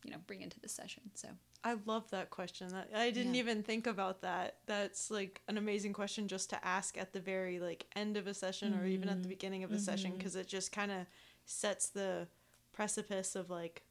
you 0.04 0.10
know 0.10 0.18
bring 0.26 0.42
into 0.42 0.60
the 0.60 0.68
session? 0.68 1.04
So 1.14 1.28
I 1.64 1.76
love 1.86 2.10
that 2.10 2.30
question. 2.30 2.68
That 2.68 2.90
I 2.94 3.10
didn't 3.10 3.34
Yeah. 3.34 3.40
even 3.40 3.62
think 3.62 3.86
about 3.86 4.22
that. 4.22 4.58
That's 4.66 5.10
like 5.10 5.42
an 5.48 5.56
amazing 5.56 5.92
question 5.92 6.26
just 6.28 6.50
to 6.50 6.64
ask 6.64 6.98
at 6.98 7.12
the 7.12 7.20
very 7.20 7.60
like 7.60 7.86
end 7.94 8.16
of 8.16 8.26
a 8.26 8.34
session 8.34 8.74
or 8.78 8.86
even 8.86 9.08
at 9.08 9.16
the 9.16 9.20
mm-hmm. 9.20 9.28
beginning 9.28 9.64
of 9.64 9.72
a 9.72 9.78
session 9.78 10.10
mm-hmm. 10.10 10.18
because 10.18 10.36
it 10.36 10.48
just 10.48 10.72
kind 10.72 10.90
of 10.90 11.06
sets 11.44 11.88
the 11.88 12.26
precipice 12.72 13.36
of 13.36 13.50
like 13.50 13.82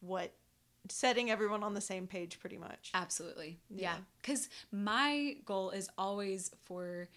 what 0.00 0.32
setting 0.88 1.30
everyone 1.30 1.62
on 1.62 1.74
the 1.74 1.80
same 1.80 2.06
page 2.06 2.40
pretty 2.40 2.56
much. 2.56 2.90
Absolutely. 2.94 3.58
Yeah. 3.68 3.82
Yeah. 3.82 3.96
Because 4.20 4.48
my 4.72 5.36
goal 5.44 5.70
is 5.70 5.88
always 5.98 6.50
for 6.64 7.08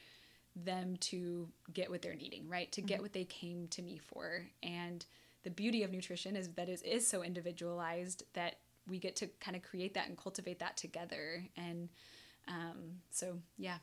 them 0.55 0.97
to 0.97 1.47
get 1.73 1.89
what 1.89 2.01
they're 2.01 2.15
needing, 2.15 2.49
right? 2.49 2.71
To 2.73 2.81
get 2.81 2.95
mm-hmm. 2.95 3.03
what 3.03 3.13
they 3.13 3.23
came 3.23 3.67
to 3.69 3.81
me 3.81 3.97
for. 3.97 4.47
And 4.61 5.05
the 5.43 5.49
beauty 5.49 5.83
of 5.83 5.91
nutrition 5.91 6.35
is 6.35 6.49
that 6.49 6.69
it 6.69 6.81
is 6.83 7.07
so 7.07 7.23
individualized 7.23 8.23
that 8.33 8.57
we 8.91 8.99
get 8.99 9.15
to 9.17 9.27
kind 9.39 9.57
of 9.57 9.63
create 9.63 9.95
that 9.95 10.07
and 10.07 10.17
cultivate 10.17 10.59
that 10.59 10.77
together. 10.77 11.43
And 11.57 11.89
um, 12.47 12.99
so, 13.09 13.39
yeah. 13.57 13.77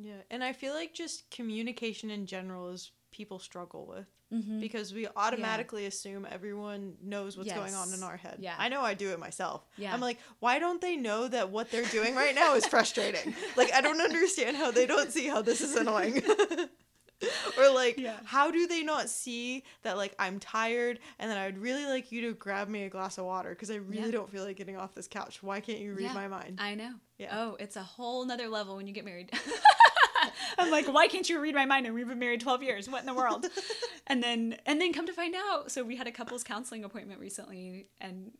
Yeah, 0.00 0.22
and 0.30 0.42
I 0.42 0.52
feel 0.52 0.74
like 0.74 0.92
just 0.92 1.30
communication 1.30 2.10
in 2.10 2.26
general 2.26 2.70
is 2.70 2.90
people 3.12 3.38
struggle 3.38 3.86
with 3.86 4.06
Mm-hmm. 4.32 4.58
because 4.58 4.92
we 4.92 5.06
automatically 5.14 5.86
assume 5.86 6.26
everyone 6.28 6.94
knows 7.00 7.36
what's 7.36 7.52
going 7.52 7.74
on 7.74 7.92
in 7.92 8.02
our 8.02 8.16
head. 8.16 8.38
Yeah. 8.40 8.54
I 8.58 8.68
know 8.68 8.80
I 8.80 8.94
do 8.94 9.10
it 9.10 9.20
myself. 9.20 9.64
Yeah. 9.76 9.94
I'm 9.94 10.00
like, 10.00 10.18
why 10.40 10.58
don't 10.58 10.80
they 10.80 10.96
know 10.96 11.28
that 11.28 11.50
what 11.50 11.70
they're 11.70 11.84
doing 11.84 12.16
right 12.16 12.34
now 12.34 12.54
is 12.56 12.66
frustrating? 12.66 13.32
like 13.56 13.72
I 13.72 13.80
don't 13.80 14.00
understand 14.00 14.56
how 14.56 14.72
they 14.72 14.86
don't 14.86 15.12
see 15.12 15.28
how 15.28 15.40
this 15.42 15.60
is 15.60 15.76
annoying. 15.76 16.20
or 17.58 17.68
like 17.70 17.98
Yeah. 17.98 18.16
how 18.24 18.50
do 18.50 18.66
they 18.66 18.82
not 18.82 19.08
see 19.08 19.62
that 19.82 19.96
like 19.96 20.14
I'm 20.18 20.38
tired 20.40 20.98
and 21.18 21.30
that 21.30 21.38
I 21.38 21.46
would 21.46 21.58
really 21.58 21.84
like 21.86 22.10
you 22.12 22.22
to 22.22 22.34
grab 22.34 22.68
me 22.68 22.84
a 22.84 22.88
glass 22.88 23.18
of 23.18 23.24
water 23.24 23.50
because 23.50 23.70
I 23.70 23.76
really 23.76 24.06
Yeah. 24.06 24.10
don't 24.10 24.30
feel 24.30 24.44
like 24.44 24.56
getting 24.56 24.76
off 24.76 24.94
this 24.94 25.08
couch. 25.08 25.42
Why 25.42 25.60
can't 25.60 25.78
you 25.78 25.94
read 25.94 26.04
Yeah. 26.04 26.12
my 26.14 26.28
mind? 26.28 26.58
I 26.60 26.74
know. 26.74 26.92
Yeah. 27.18 27.36
Oh, 27.38 27.56
it's 27.60 27.76
a 27.76 27.82
whole 27.82 28.24
nother 28.24 28.48
level 28.48 28.76
when 28.76 28.86
you 28.86 28.92
get 28.92 29.04
married. 29.04 29.30
I'm 30.58 30.70
like, 30.70 30.86
why 30.86 31.08
can't 31.08 31.28
you 31.28 31.40
read 31.40 31.54
my 31.54 31.66
mind? 31.66 31.86
And 31.86 31.94
we've 31.94 32.06
been 32.08 32.18
married 32.18 32.40
12 32.40 32.62
years. 32.62 32.88
What 32.88 33.00
in 33.00 33.06
the 33.06 33.14
world? 33.14 33.46
and 34.06 34.22
then, 34.22 34.56
and 34.66 34.80
then 34.80 34.92
come 34.92 35.06
to 35.06 35.12
find 35.12 35.34
out. 35.34 35.70
So 35.70 35.82
we 35.82 35.96
had 35.96 36.06
a 36.06 36.12
couples 36.12 36.44
counseling 36.44 36.84
appointment 36.84 37.20
recently, 37.20 37.88
and 38.00 38.30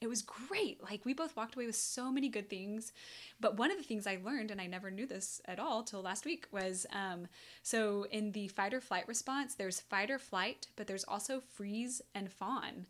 it 0.00 0.08
was 0.08 0.22
great. 0.22 0.82
Like 0.82 1.04
we 1.04 1.12
both 1.12 1.36
walked 1.36 1.56
away 1.56 1.66
with 1.66 1.76
so 1.76 2.10
many 2.10 2.28
good 2.28 2.48
things. 2.48 2.92
But 3.40 3.56
one 3.56 3.70
of 3.70 3.78
the 3.78 3.82
things 3.82 4.06
I 4.06 4.18
learned, 4.24 4.50
and 4.50 4.60
I 4.60 4.66
never 4.66 4.90
knew 4.90 5.06
this 5.06 5.40
at 5.46 5.58
all 5.58 5.82
till 5.82 6.02
last 6.02 6.24
week, 6.24 6.46
was 6.52 6.86
um, 6.92 7.26
so 7.62 8.06
in 8.10 8.32
the 8.32 8.48
fight 8.48 8.74
or 8.74 8.80
flight 8.80 9.08
response, 9.08 9.54
there's 9.54 9.80
fight 9.80 10.10
or 10.10 10.18
flight, 10.18 10.68
but 10.76 10.86
there's 10.86 11.04
also 11.04 11.42
freeze 11.54 12.00
and 12.14 12.30
fawn. 12.30 12.86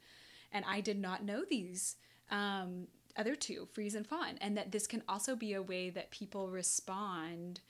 And 0.53 0.65
I 0.67 0.81
did 0.81 0.99
not 0.99 1.25
know 1.25 1.45
these 1.49 1.97
um, 2.31 2.89
other 3.17 3.35
two, 3.35 3.69
freeze 3.73 3.95
and 3.95 4.07
fawn, 4.07 4.39
and 4.41 4.57
that 4.57 4.73
this 4.73 4.87
can 4.87 5.03
also 5.09 5.35
be 5.35 5.55
a 5.55 5.63
way 5.63 5.91
that 5.91 6.11
people 6.11 6.49
respond 6.49 7.61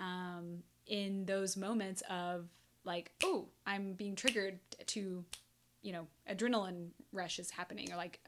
um, 0.00 0.62
in 0.86 1.26
those 1.26 1.56
moments 1.56 2.02
of 2.10 2.48
like, 2.84 3.12
oh, 3.22 3.48
I'm 3.66 3.92
being 3.92 4.14
triggered 4.16 4.58
to, 4.86 5.24
you 5.82 5.92
know, 5.92 6.06
adrenaline 6.30 6.88
rush 7.12 7.38
is 7.38 7.50
happening, 7.50 7.92
or 7.92 7.96
like, 7.96 8.20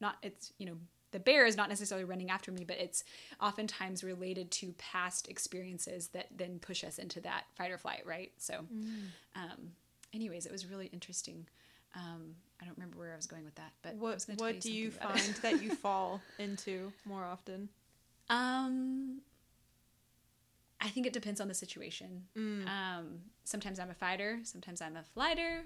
not 0.00 0.16
it's 0.22 0.52
you 0.58 0.66
know. 0.66 0.76
The 1.12 1.18
bear 1.18 1.44
is 1.44 1.56
not 1.56 1.68
necessarily 1.68 2.04
running 2.04 2.30
after 2.30 2.52
me, 2.52 2.62
but 2.62 2.78
it's 2.78 3.02
oftentimes 3.40 4.04
related 4.04 4.52
to 4.52 4.72
past 4.78 5.26
experiences 5.28 6.06
that 6.12 6.28
then 6.36 6.60
push 6.60 6.84
us 6.84 7.00
into 7.00 7.20
that 7.22 7.46
fight 7.56 7.72
or 7.72 7.78
flight, 7.78 8.02
right? 8.06 8.30
So, 8.38 8.64
um, 9.34 9.72
anyways, 10.14 10.46
it 10.46 10.52
was 10.52 10.66
really 10.66 10.86
interesting. 10.92 11.48
Um, 11.96 12.36
I 12.62 12.64
don't 12.64 12.76
remember 12.76 12.96
where 12.96 13.12
I 13.12 13.16
was 13.16 13.26
going 13.26 13.44
with 13.44 13.56
that, 13.56 13.72
but 13.82 13.96
what 13.96 14.14
was 14.14 14.24
gonna 14.24 14.36
tell 14.36 14.46
what 14.46 14.60
do 14.60 14.72
you 14.72 14.92
about 15.00 15.16
it. 15.16 15.20
find 15.22 15.34
that 15.36 15.62
you 15.64 15.74
fall 15.74 16.20
into 16.38 16.92
more 17.04 17.24
often? 17.24 17.68
Um, 18.28 19.20
I 20.80 20.88
think 20.88 21.06
it 21.06 21.12
depends 21.12 21.40
on 21.40 21.48
the 21.48 21.54
situation. 21.54 22.24
Mm. 22.36 22.66
Um, 22.68 23.20
sometimes 23.44 23.78
I'm 23.78 23.90
a 23.90 23.94
fighter, 23.94 24.38
sometimes 24.44 24.80
I'm 24.80 24.96
a 24.96 25.02
flighter. 25.02 25.62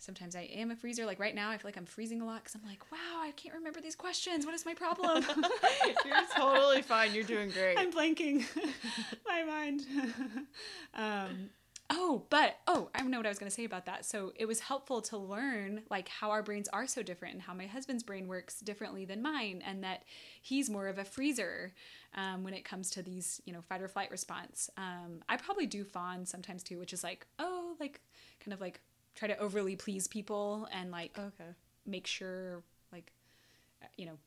Sometimes 0.00 0.34
I 0.34 0.48
am 0.54 0.70
a 0.70 0.76
freezer. 0.76 1.04
Like 1.04 1.20
right 1.20 1.34
now, 1.34 1.50
I 1.50 1.58
feel 1.58 1.68
like 1.68 1.76
I'm 1.76 1.84
freezing 1.84 2.22
a 2.22 2.24
lot 2.24 2.42
because 2.42 2.54
I'm 2.54 2.66
like, 2.66 2.90
wow, 2.90 3.20
I 3.20 3.32
can't 3.32 3.54
remember 3.54 3.82
these 3.82 3.94
questions. 3.94 4.46
What 4.46 4.54
is 4.54 4.64
my 4.64 4.72
problem? 4.72 5.22
You're 6.06 6.16
totally 6.34 6.80
fine. 6.80 7.14
You're 7.14 7.22
doing 7.22 7.50
great. 7.50 7.78
I'm 7.78 7.92
blanking 7.92 8.44
my 9.28 9.44
mind. 9.44 9.82
um, 10.94 11.50
oh, 11.90 12.24
but 12.30 12.56
oh, 12.66 12.88
I 12.94 13.02
know 13.02 13.18
what 13.18 13.26
I 13.26 13.28
was 13.28 13.38
going 13.38 13.50
to 13.50 13.54
say 13.54 13.64
about 13.64 13.84
that. 13.84 14.06
So 14.06 14.32
it 14.36 14.46
was 14.46 14.60
helpful 14.60 15.02
to 15.02 15.18
learn 15.18 15.82
like 15.90 16.08
how 16.08 16.30
our 16.30 16.42
brains 16.42 16.68
are 16.68 16.86
so 16.86 17.02
different 17.02 17.34
and 17.34 17.42
how 17.42 17.52
my 17.52 17.66
husband's 17.66 18.02
brain 18.02 18.26
works 18.26 18.60
differently 18.60 19.04
than 19.04 19.20
mine, 19.20 19.62
and 19.66 19.84
that 19.84 20.04
he's 20.40 20.70
more 20.70 20.88
of 20.88 20.98
a 20.98 21.04
freezer 21.04 21.74
um, 22.14 22.42
when 22.42 22.54
it 22.54 22.64
comes 22.64 22.88
to 22.90 23.02
these, 23.02 23.42
you 23.44 23.52
know, 23.52 23.60
fight 23.60 23.82
or 23.82 23.88
flight 23.88 24.10
response. 24.10 24.70
Um, 24.78 25.20
I 25.28 25.36
probably 25.36 25.66
do 25.66 25.84
fawn 25.84 26.24
sometimes 26.24 26.62
too, 26.62 26.78
which 26.78 26.94
is 26.94 27.04
like, 27.04 27.26
oh, 27.38 27.76
like 27.78 28.00
kind 28.42 28.54
of 28.54 28.62
like 28.62 28.80
try 29.14 29.28
to 29.28 29.36
overly 29.38 29.76
please 29.76 30.06
people 30.08 30.68
and 30.72 30.90
like 30.90 31.18
Okay. 31.18 31.50
make 31.86 32.06
sure 32.06 32.62
like 32.92 33.12
uh, 33.82 33.86
you 33.96 34.06
know 34.06 34.18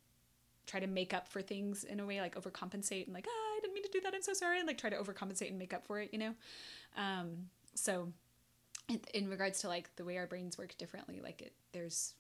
try 0.66 0.80
to 0.80 0.88
make 0.88 1.14
up 1.14 1.28
for 1.28 1.42
things 1.42 1.84
in 1.84 2.00
a 2.00 2.06
way 2.06 2.22
like 2.22 2.36
overcompensate 2.36 3.06
and 3.06 3.14
like 3.14 3.26
ah, 3.28 3.58
i 3.58 3.60
didn't 3.62 3.74
mean 3.74 3.84
to 3.84 3.90
do 3.92 4.00
that. 4.02 4.14
I'm 4.14 4.22
so 4.22 4.34
sorry. 4.34 4.60
And 4.60 4.68
like 4.68 4.78
try 4.78 4.90
to 4.90 4.96
overcompensate 4.98 5.50
and 5.50 5.60
make 5.60 5.74
up 5.74 5.86
for 5.86 6.00
it 6.00 6.10
you 6.14 6.20
know? 6.20 6.34
Um 6.98 7.50
so 7.76 8.10
in, 8.90 9.00
in 9.14 9.30
regards 9.30 9.60
to 9.62 9.68
like 9.68 9.96
the 9.96 10.06
way 10.06 10.18
our 10.18 10.28
brains 10.28 10.58
work 10.58 10.78
differently 10.78 11.20
like 11.24 11.42
it 11.42 11.54
there's 11.72 12.14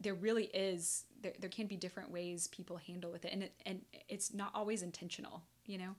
there 0.00 0.14
really 0.14 0.44
is 0.46 1.04
there, 1.22 1.32
there 1.38 1.50
can 1.50 1.66
be 1.66 1.76
different 1.76 2.10
ways 2.10 2.48
people 2.48 2.76
handle 2.76 3.12
with 3.12 3.24
it. 3.24 3.32
And 3.32 3.44
it, 3.44 3.52
and 3.64 3.82
it's 4.08 4.34
not 4.34 4.50
always 4.54 4.82
intentional 4.82 5.42
you 5.64 5.78
know? 5.78 5.94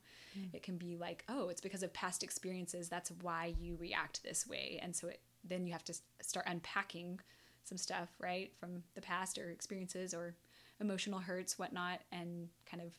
It 0.51 0.61
can 0.61 0.77
be 0.77 0.97
like 0.97 1.23
oh 1.29 1.47
it's 1.49 1.61
because 1.61 1.83
of 1.83 1.93
past 1.93 2.23
experiences. 2.23 2.89
That's 2.89 3.11
why 3.21 3.53
you 3.59 3.75
react 3.79 4.21
this 4.23 4.45
way. 4.47 4.79
And 4.81 4.95
so 4.95 5.07
it 5.07 5.19
then 5.43 5.65
you 5.65 5.73
have 5.73 5.83
to 5.83 5.93
start 6.21 6.45
unpacking 6.49 7.19
some 7.63 7.77
stuff 7.77 8.09
right 8.19 8.51
from 8.59 8.83
the 8.95 9.01
past 9.01 9.37
or 9.37 9.49
experiences 9.49 10.13
or 10.13 10.35
emotional 10.81 11.19
hurts 11.19 11.57
whatnot 11.57 11.99
and 12.11 12.49
kind 12.69 12.81
of 12.83 12.91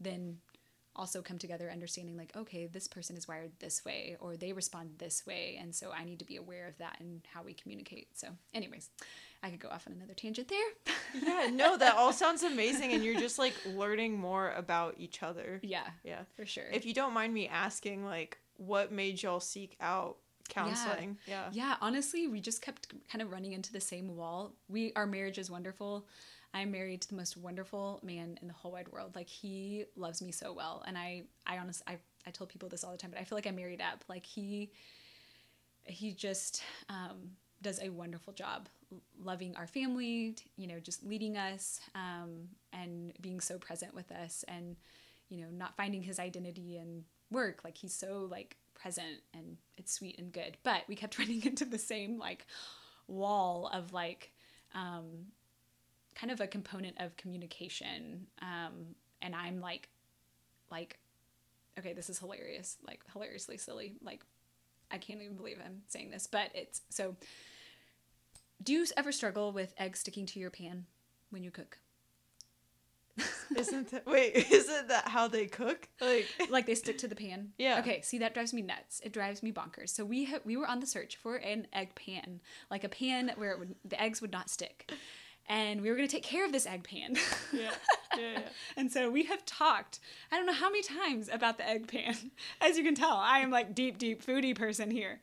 then 0.00 0.36
also 0.94 1.22
come 1.22 1.38
together 1.38 1.70
understanding 1.70 2.18
like 2.18 2.30
okay 2.36 2.66
this 2.66 2.86
person 2.86 3.16
is 3.16 3.26
wired 3.26 3.50
this 3.60 3.82
way 3.84 4.14
or 4.20 4.36
they 4.36 4.52
respond 4.52 4.90
this 4.98 5.24
way 5.26 5.58
and 5.58 5.74
so 5.74 5.90
i 5.96 6.04
need 6.04 6.18
to 6.18 6.24
be 6.26 6.36
aware 6.36 6.66
of 6.68 6.76
that 6.76 6.96
and 7.00 7.22
how 7.32 7.42
we 7.42 7.54
communicate 7.54 8.08
so 8.12 8.28
anyways 8.52 8.90
i 9.42 9.48
could 9.48 9.58
go 9.60 9.68
off 9.70 9.86
on 9.86 9.94
another 9.94 10.12
tangent 10.14 10.48
there 10.48 10.94
Yeah, 11.22 11.50
no, 11.52 11.76
that 11.76 11.94
all 11.96 12.12
sounds 12.14 12.42
amazing, 12.42 12.92
and 12.94 13.04
you're 13.04 13.20
just 13.20 13.38
like 13.38 13.52
learning 13.66 14.18
more 14.18 14.50
about 14.52 14.94
each 14.98 15.22
other. 15.22 15.60
yeah 15.62 15.88
Yeah. 16.04 16.20
for 16.36 16.46
sure 16.46 16.64
If 16.72 16.86
you 16.86 16.94
don't 16.94 17.12
mind 17.12 17.34
me 17.34 17.48
asking, 17.48 18.04
like, 18.06 18.38
what 18.56 18.92
made 18.92 19.22
y'all 19.22 19.38
seek 19.40 19.76
out 19.78 20.16
counseling? 20.52 21.18
Yeah. 21.26 21.48
Yeah, 21.52 21.76
honestly, 21.80 22.26
we 22.28 22.40
just 22.40 22.62
kept 22.62 22.92
kind 23.10 23.22
of 23.22 23.30
running 23.30 23.52
into 23.52 23.72
the 23.72 23.80
same 23.80 24.16
wall. 24.16 24.52
We 24.68 24.92
our 24.94 25.06
marriage 25.06 25.38
is 25.38 25.50
wonderful. 25.50 26.06
I'm 26.54 26.70
married 26.70 27.00
to 27.02 27.08
the 27.08 27.14
most 27.14 27.36
wonderful 27.36 28.00
man 28.02 28.38
in 28.42 28.48
the 28.48 28.54
whole 28.54 28.72
wide 28.72 28.88
world. 28.88 29.16
Like 29.16 29.28
he 29.28 29.84
loves 29.96 30.20
me 30.20 30.32
so 30.32 30.52
well, 30.52 30.82
and 30.86 30.98
I 30.98 31.22
I 31.46 31.58
honestly 31.58 31.84
I 31.86 31.98
I 32.26 32.30
tell 32.30 32.46
people 32.46 32.68
this 32.68 32.84
all 32.84 32.92
the 32.92 32.98
time, 32.98 33.10
but 33.10 33.20
I 33.20 33.24
feel 33.24 33.36
like 33.36 33.46
I'm 33.46 33.56
married 33.56 33.80
up. 33.80 34.04
Like 34.08 34.26
he 34.26 34.70
he 35.84 36.12
just 36.12 36.62
um, 36.88 37.32
does 37.62 37.80
a 37.82 37.88
wonderful 37.88 38.32
job 38.32 38.68
loving 39.22 39.56
our 39.56 39.66
family, 39.66 40.36
you 40.56 40.66
know, 40.66 40.78
just 40.78 41.04
leading 41.04 41.36
us 41.36 41.80
um, 41.94 42.48
and 42.72 43.12
being 43.20 43.40
so 43.40 43.58
present 43.58 43.94
with 43.94 44.10
us, 44.12 44.44
and 44.48 44.76
you 45.28 45.40
know, 45.40 45.50
not 45.50 45.76
finding 45.76 46.02
his 46.02 46.18
identity 46.18 46.76
in 46.76 47.04
work. 47.30 47.62
Like 47.64 47.78
he's 47.78 47.94
so 47.94 48.28
like 48.30 48.56
present 48.82 49.22
and 49.34 49.56
it's 49.76 49.92
sweet 49.92 50.18
and 50.18 50.32
good. 50.32 50.56
But 50.62 50.82
we 50.88 50.96
kept 50.96 51.18
running 51.20 51.44
into 51.44 51.64
the 51.64 51.78
same 51.78 52.18
like 52.18 52.46
wall 53.06 53.70
of 53.72 53.92
like 53.92 54.32
um, 54.74 55.26
kind 56.14 56.30
of 56.30 56.40
a 56.40 56.46
component 56.46 57.00
of 57.00 57.16
communication. 57.16 58.26
Um, 58.40 58.94
and 59.20 59.34
I'm 59.34 59.60
like, 59.60 59.88
like, 60.70 60.98
okay, 61.78 61.92
this 61.92 62.10
is 62.10 62.18
hilarious, 62.18 62.76
like 62.86 63.00
hilariously 63.12 63.56
silly. 63.56 63.94
Like, 64.02 64.22
I 64.90 64.98
can't 64.98 65.20
even 65.22 65.36
believe 65.36 65.58
I'm 65.64 65.82
saying 65.88 66.10
this, 66.10 66.26
but 66.26 66.50
it's 66.54 66.82
so 66.90 67.16
Do 68.62 68.72
you 68.72 68.86
ever 68.96 69.12
struggle 69.12 69.52
with 69.52 69.74
eggs 69.78 70.00
sticking 70.00 70.26
to 70.26 70.40
your 70.40 70.50
pan 70.50 70.86
when 71.30 71.42
you 71.42 71.50
cook? 71.50 71.78
isn't 73.56 73.90
that 73.90 74.06
wait? 74.06 74.34
Isn't 74.50 74.88
that 74.88 75.08
how 75.08 75.28
they 75.28 75.46
cook? 75.46 75.88
Like, 76.00 76.26
like 76.48 76.66
they 76.66 76.74
stick 76.74 76.98
to 76.98 77.08
the 77.08 77.14
pan. 77.14 77.52
Yeah. 77.58 77.78
Okay. 77.80 78.00
See, 78.02 78.18
that 78.18 78.34
drives 78.34 78.54
me 78.54 78.62
nuts. 78.62 79.00
It 79.04 79.12
drives 79.12 79.42
me 79.42 79.52
bonkers. 79.52 79.90
So 79.90 80.04
we 80.04 80.24
ha- 80.24 80.40
we 80.44 80.56
were 80.56 80.66
on 80.66 80.80
the 80.80 80.86
search 80.86 81.16
for 81.16 81.36
an 81.36 81.66
egg 81.72 81.94
pan, 81.94 82.40
like 82.70 82.84
a 82.84 82.88
pan 82.88 83.32
where 83.36 83.52
it 83.52 83.58
would, 83.58 83.74
the 83.84 84.00
eggs 84.00 84.22
would 84.22 84.32
not 84.32 84.48
stick, 84.48 84.90
and 85.46 85.82
we 85.82 85.90
were 85.90 85.96
going 85.96 86.08
to 86.08 86.14
take 86.14 86.22
care 86.22 86.44
of 86.44 86.52
this 86.52 86.66
egg 86.66 86.84
pan. 86.84 87.16
yeah, 87.52 87.70
yeah, 88.16 88.20
yeah. 88.32 88.40
and 88.76 88.90
so 88.90 89.10
we 89.10 89.24
have 89.24 89.44
talked. 89.44 90.00
I 90.30 90.36
don't 90.36 90.46
know 90.46 90.52
how 90.54 90.70
many 90.70 90.82
times 90.82 91.28
about 91.30 91.58
the 91.58 91.68
egg 91.68 91.88
pan. 91.88 92.16
As 92.60 92.78
you 92.78 92.84
can 92.84 92.94
tell, 92.94 93.16
I 93.16 93.40
am 93.40 93.50
like 93.50 93.74
deep, 93.74 93.98
deep 93.98 94.24
foodie 94.24 94.56
person 94.56 94.90
here. 94.90 95.20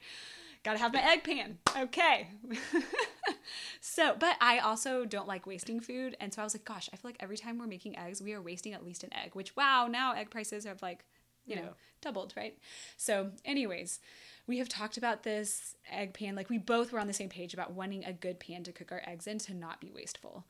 Got 0.63 0.73
to 0.73 0.79
have 0.79 0.93
my 0.93 1.01
egg 1.11 1.23
pan. 1.23 1.57
Okay. 1.77 2.27
so, 3.81 4.15
but 4.19 4.35
I 4.41 4.59
also 4.59 5.05
don't 5.05 5.27
like 5.27 5.45
wasting 5.45 5.79
food. 5.79 6.17
And 6.19 6.33
so 6.33 6.41
I 6.41 6.43
was 6.43 6.53
like, 6.53 6.65
gosh, 6.65 6.89
I 6.91 6.97
feel 6.97 7.09
like 7.09 7.17
every 7.21 7.37
time 7.37 7.57
we're 7.57 7.67
making 7.67 7.97
eggs, 7.97 8.21
we 8.21 8.33
are 8.33 8.41
wasting 8.41 8.73
at 8.73 8.83
least 8.85 9.03
an 9.03 9.13
egg, 9.13 9.35
which, 9.35 9.55
wow, 9.55 9.87
now 9.89 10.13
egg 10.13 10.29
prices 10.29 10.65
have 10.65 10.81
like, 10.81 11.05
you 11.45 11.55
know, 11.55 11.61
Yeah. 11.61 11.69
doubled, 12.01 12.33
right? 12.35 12.57
So, 12.97 13.31
anyways, 13.45 13.99
we 14.47 14.57
have 14.57 14.67
talked 14.69 14.97
about 14.97 15.23
this 15.23 15.75
egg 15.89 16.13
pan. 16.13 16.35
Like, 16.35 16.49
we 16.49 16.57
both 16.57 16.91
were 16.91 16.99
on 16.99 17.07
the 17.07 17.13
same 17.13 17.29
page 17.29 17.53
about 17.53 17.71
wanting 17.71 18.03
a 18.03 18.13
good 18.13 18.39
pan 18.39 18.63
to 18.63 18.71
cook 18.73 18.91
our 18.91 19.01
eggs 19.07 19.27
in 19.27 19.37
to 19.39 19.53
not 19.53 19.79
be 19.79 19.91
wasteful. 19.95 20.45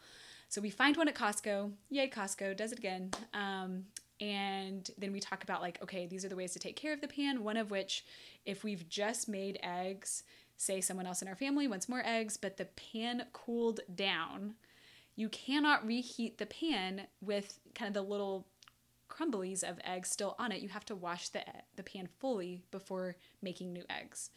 So, 0.50 0.60
we 0.60 0.72
find 0.72 0.98
one 0.98 1.08
at 1.08 1.16
Costco. 1.16 1.72
Yay, 1.92 2.10
Costco 2.10 2.58
does 2.58 2.72
it 2.72 2.80
again. 2.80 3.12
Um, 3.34 3.86
and 4.20 4.90
then 4.98 5.12
we 5.12 5.20
talk 5.20 5.44
about, 5.44 5.62
like, 5.62 5.82
okay, 5.82 6.06
these 6.06 6.26
are 6.26 6.30
the 6.30 6.36
ways 6.36 6.54
to 6.54 6.60
take 6.60 6.76
care 6.76 6.94
of 6.94 7.02
the 7.02 7.08
pan. 7.08 7.44
One 7.44 7.58
of 7.58 7.72
which, 7.72 8.06
if 8.46 8.64
we've 8.64 8.88
just 8.90 9.30
made 9.30 9.60
eggs, 9.64 10.24
say 10.58 10.82
someone 10.82 11.08
else 11.08 11.22
in 11.22 11.28
our 11.28 11.36
family 11.36 11.68
wants 11.68 11.88
more 11.88 12.04
eggs, 12.06 12.36
but 12.38 12.58
the 12.58 12.66
pan 12.66 13.26
cooled 13.32 13.80
down, 13.96 14.56
you 15.16 15.30
cannot 15.30 15.86
reheat 15.86 16.38
the 16.38 16.46
pan 16.46 17.08
with 17.22 17.60
kind 17.76 17.88
of 17.88 17.94
the 17.94 18.10
little 18.10 18.48
crumblies 19.10 19.64
of 19.64 19.80
eggs 19.84 20.10
still 20.10 20.36
on 20.38 20.52
it. 20.52 20.62
You 20.62 20.70
have 20.70 20.86
to 20.86 20.96
wash 20.96 21.30
the 21.30 21.42
the 21.76 21.84
pan 21.84 22.08
fully 22.20 22.62
before 22.72 23.16
making 23.42 23.74
new 23.74 23.84
eggs. 23.90 24.30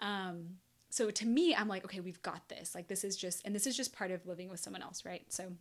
Um, 0.00 0.56
so 0.88 1.10
to 1.10 1.26
me, 1.26 1.54
I'm 1.54 1.68
like, 1.68 1.84
okay, 1.84 2.00
we've 2.00 2.22
got 2.22 2.48
this. 2.48 2.74
Like 2.74 2.88
this 2.88 3.04
is 3.04 3.16
just, 3.16 3.42
and 3.44 3.54
this 3.54 3.66
is 3.66 3.76
just 3.76 3.92
part 3.92 4.10
of 4.10 4.26
living 4.26 4.48
with 4.48 4.58
someone 4.58 4.82
else, 4.82 5.04
right? 5.04 5.24
So, 5.28 5.52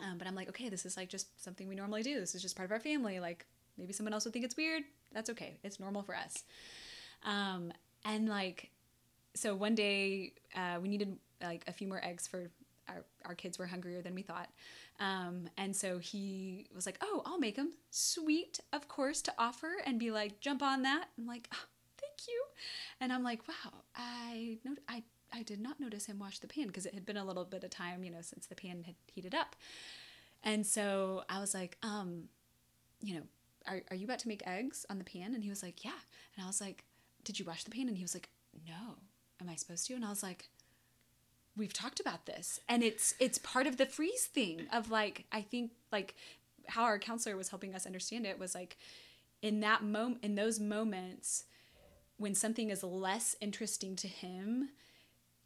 um, 0.00 0.18
but 0.18 0.26
I'm 0.26 0.34
like, 0.34 0.48
okay, 0.50 0.68
this 0.68 0.86
is 0.86 0.96
like 0.96 1.08
just 1.08 1.42
something 1.42 1.68
we 1.68 1.74
normally 1.74 2.02
do. 2.02 2.20
This 2.20 2.34
is 2.34 2.42
just 2.42 2.56
part 2.56 2.66
of 2.66 2.72
our 2.72 2.80
family. 2.80 3.20
Like 3.20 3.46
maybe 3.76 3.92
someone 3.92 4.12
else 4.12 4.24
would 4.24 4.32
think 4.32 4.44
it's 4.44 4.56
weird. 4.56 4.82
That's 5.12 5.30
okay. 5.30 5.58
It's 5.64 5.80
normal 5.80 6.02
for 6.02 6.14
us. 6.14 6.44
Um, 7.24 7.72
and 8.04 8.28
like, 8.28 8.70
so 9.34 9.54
one 9.54 9.74
day 9.74 10.32
uh, 10.54 10.78
we 10.80 10.88
needed 10.88 11.16
like 11.42 11.64
a 11.66 11.72
few 11.72 11.86
more 11.86 12.04
eggs 12.04 12.26
for 12.26 12.50
our, 12.88 13.04
our 13.24 13.34
kids 13.34 13.58
were 13.58 13.66
hungrier 13.66 14.02
than 14.02 14.14
we 14.14 14.22
thought. 14.22 14.48
Um, 15.00 15.48
and 15.56 15.74
so 15.74 15.98
he 15.98 16.66
was 16.74 16.86
like, 16.86 16.98
oh, 17.02 17.22
I'll 17.24 17.38
make 17.38 17.56
them 17.56 17.72
sweet, 17.90 18.60
of 18.72 18.88
course, 18.88 19.22
to 19.22 19.34
offer 19.38 19.70
and 19.86 19.98
be 19.98 20.10
like, 20.10 20.40
jump 20.40 20.62
on 20.62 20.82
that. 20.82 21.06
I'm 21.16 21.26
like, 21.26 21.48
oh, 21.52 21.64
thank 22.00 22.26
you. 22.26 22.42
And 23.00 23.12
I'm 23.12 23.22
like, 23.22 23.46
wow, 23.46 23.72
I 23.94 24.58
know, 24.64 24.74
I, 24.88 25.02
I 25.32 25.42
did 25.42 25.60
not 25.60 25.80
notice 25.80 26.06
him 26.06 26.18
wash 26.18 26.38
the 26.38 26.48
pan 26.48 26.66
because 26.66 26.86
it 26.86 26.94
had 26.94 27.06
been 27.06 27.16
a 27.16 27.24
little 27.24 27.44
bit 27.44 27.64
of 27.64 27.70
time, 27.70 28.04
you 28.04 28.10
know, 28.10 28.22
since 28.22 28.46
the 28.46 28.54
pan 28.54 28.84
had 28.84 28.94
heated 29.06 29.34
up. 29.34 29.56
And 30.42 30.66
so 30.66 31.24
I 31.28 31.40
was 31.40 31.54
like, 31.54 31.76
um, 31.82 32.24
you 33.02 33.14
know, 33.14 33.22
are, 33.66 33.82
are 33.90 33.96
you 33.96 34.04
about 34.04 34.20
to 34.20 34.28
make 34.28 34.46
eggs 34.46 34.86
on 34.88 34.98
the 34.98 35.04
pan? 35.04 35.34
And 35.34 35.42
he 35.42 35.50
was 35.50 35.62
like, 35.62 35.84
yeah. 35.84 35.90
And 36.36 36.44
I 36.44 36.46
was 36.46 36.60
like, 36.60 36.84
did 37.24 37.38
you 37.38 37.44
wash 37.44 37.64
the 37.64 37.70
pan? 37.70 37.88
And 37.88 37.96
he 37.96 38.04
was 38.04 38.14
like, 38.14 38.28
no. 38.66 38.96
Am 39.40 39.48
I 39.48 39.54
supposed 39.54 39.86
to? 39.86 39.94
And 39.94 40.04
I 40.04 40.08
was 40.10 40.22
like, 40.22 40.48
we've 41.58 41.72
talked 41.72 41.98
about 42.00 42.24
this 42.24 42.60
and 42.68 42.82
it's 42.82 43.14
it's 43.18 43.36
part 43.38 43.66
of 43.66 43.76
the 43.76 43.84
freeze 43.84 44.26
thing 44.26 44.66
of 44.72 44.90
like 44.90 45.24
i 45.32 45.42
think 45.42 45.72
like 45.90 46.14
how 46.68 46.84
our 46.84 46.98
counselor 46.98 47.36
was 47.36 47.48
helping 47.48 47.74
us 47.74 47.84
understand 47.84 48.24
it 48.24 48.38
was 48.38 48.54
like 48.54 48.76
in 49.42 49.60
that 49.60 49.82
moment 49.82 50.22
in 50.22 50.36
those 50.36 50.60
moments 50.60 51.44
when 52.16 52.34
something 52.34 52.70
is 52.70 52.82
less 52.82 53.34
interesting 53.40 53.96
to 53.96 54.06
him 54.06 54.68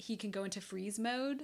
he 0.03 0.17
can 0.17 0.31
go 0.31 0.45
into 0.45 0.61
freeze 0.61 0.99
mode. 0.99 1.43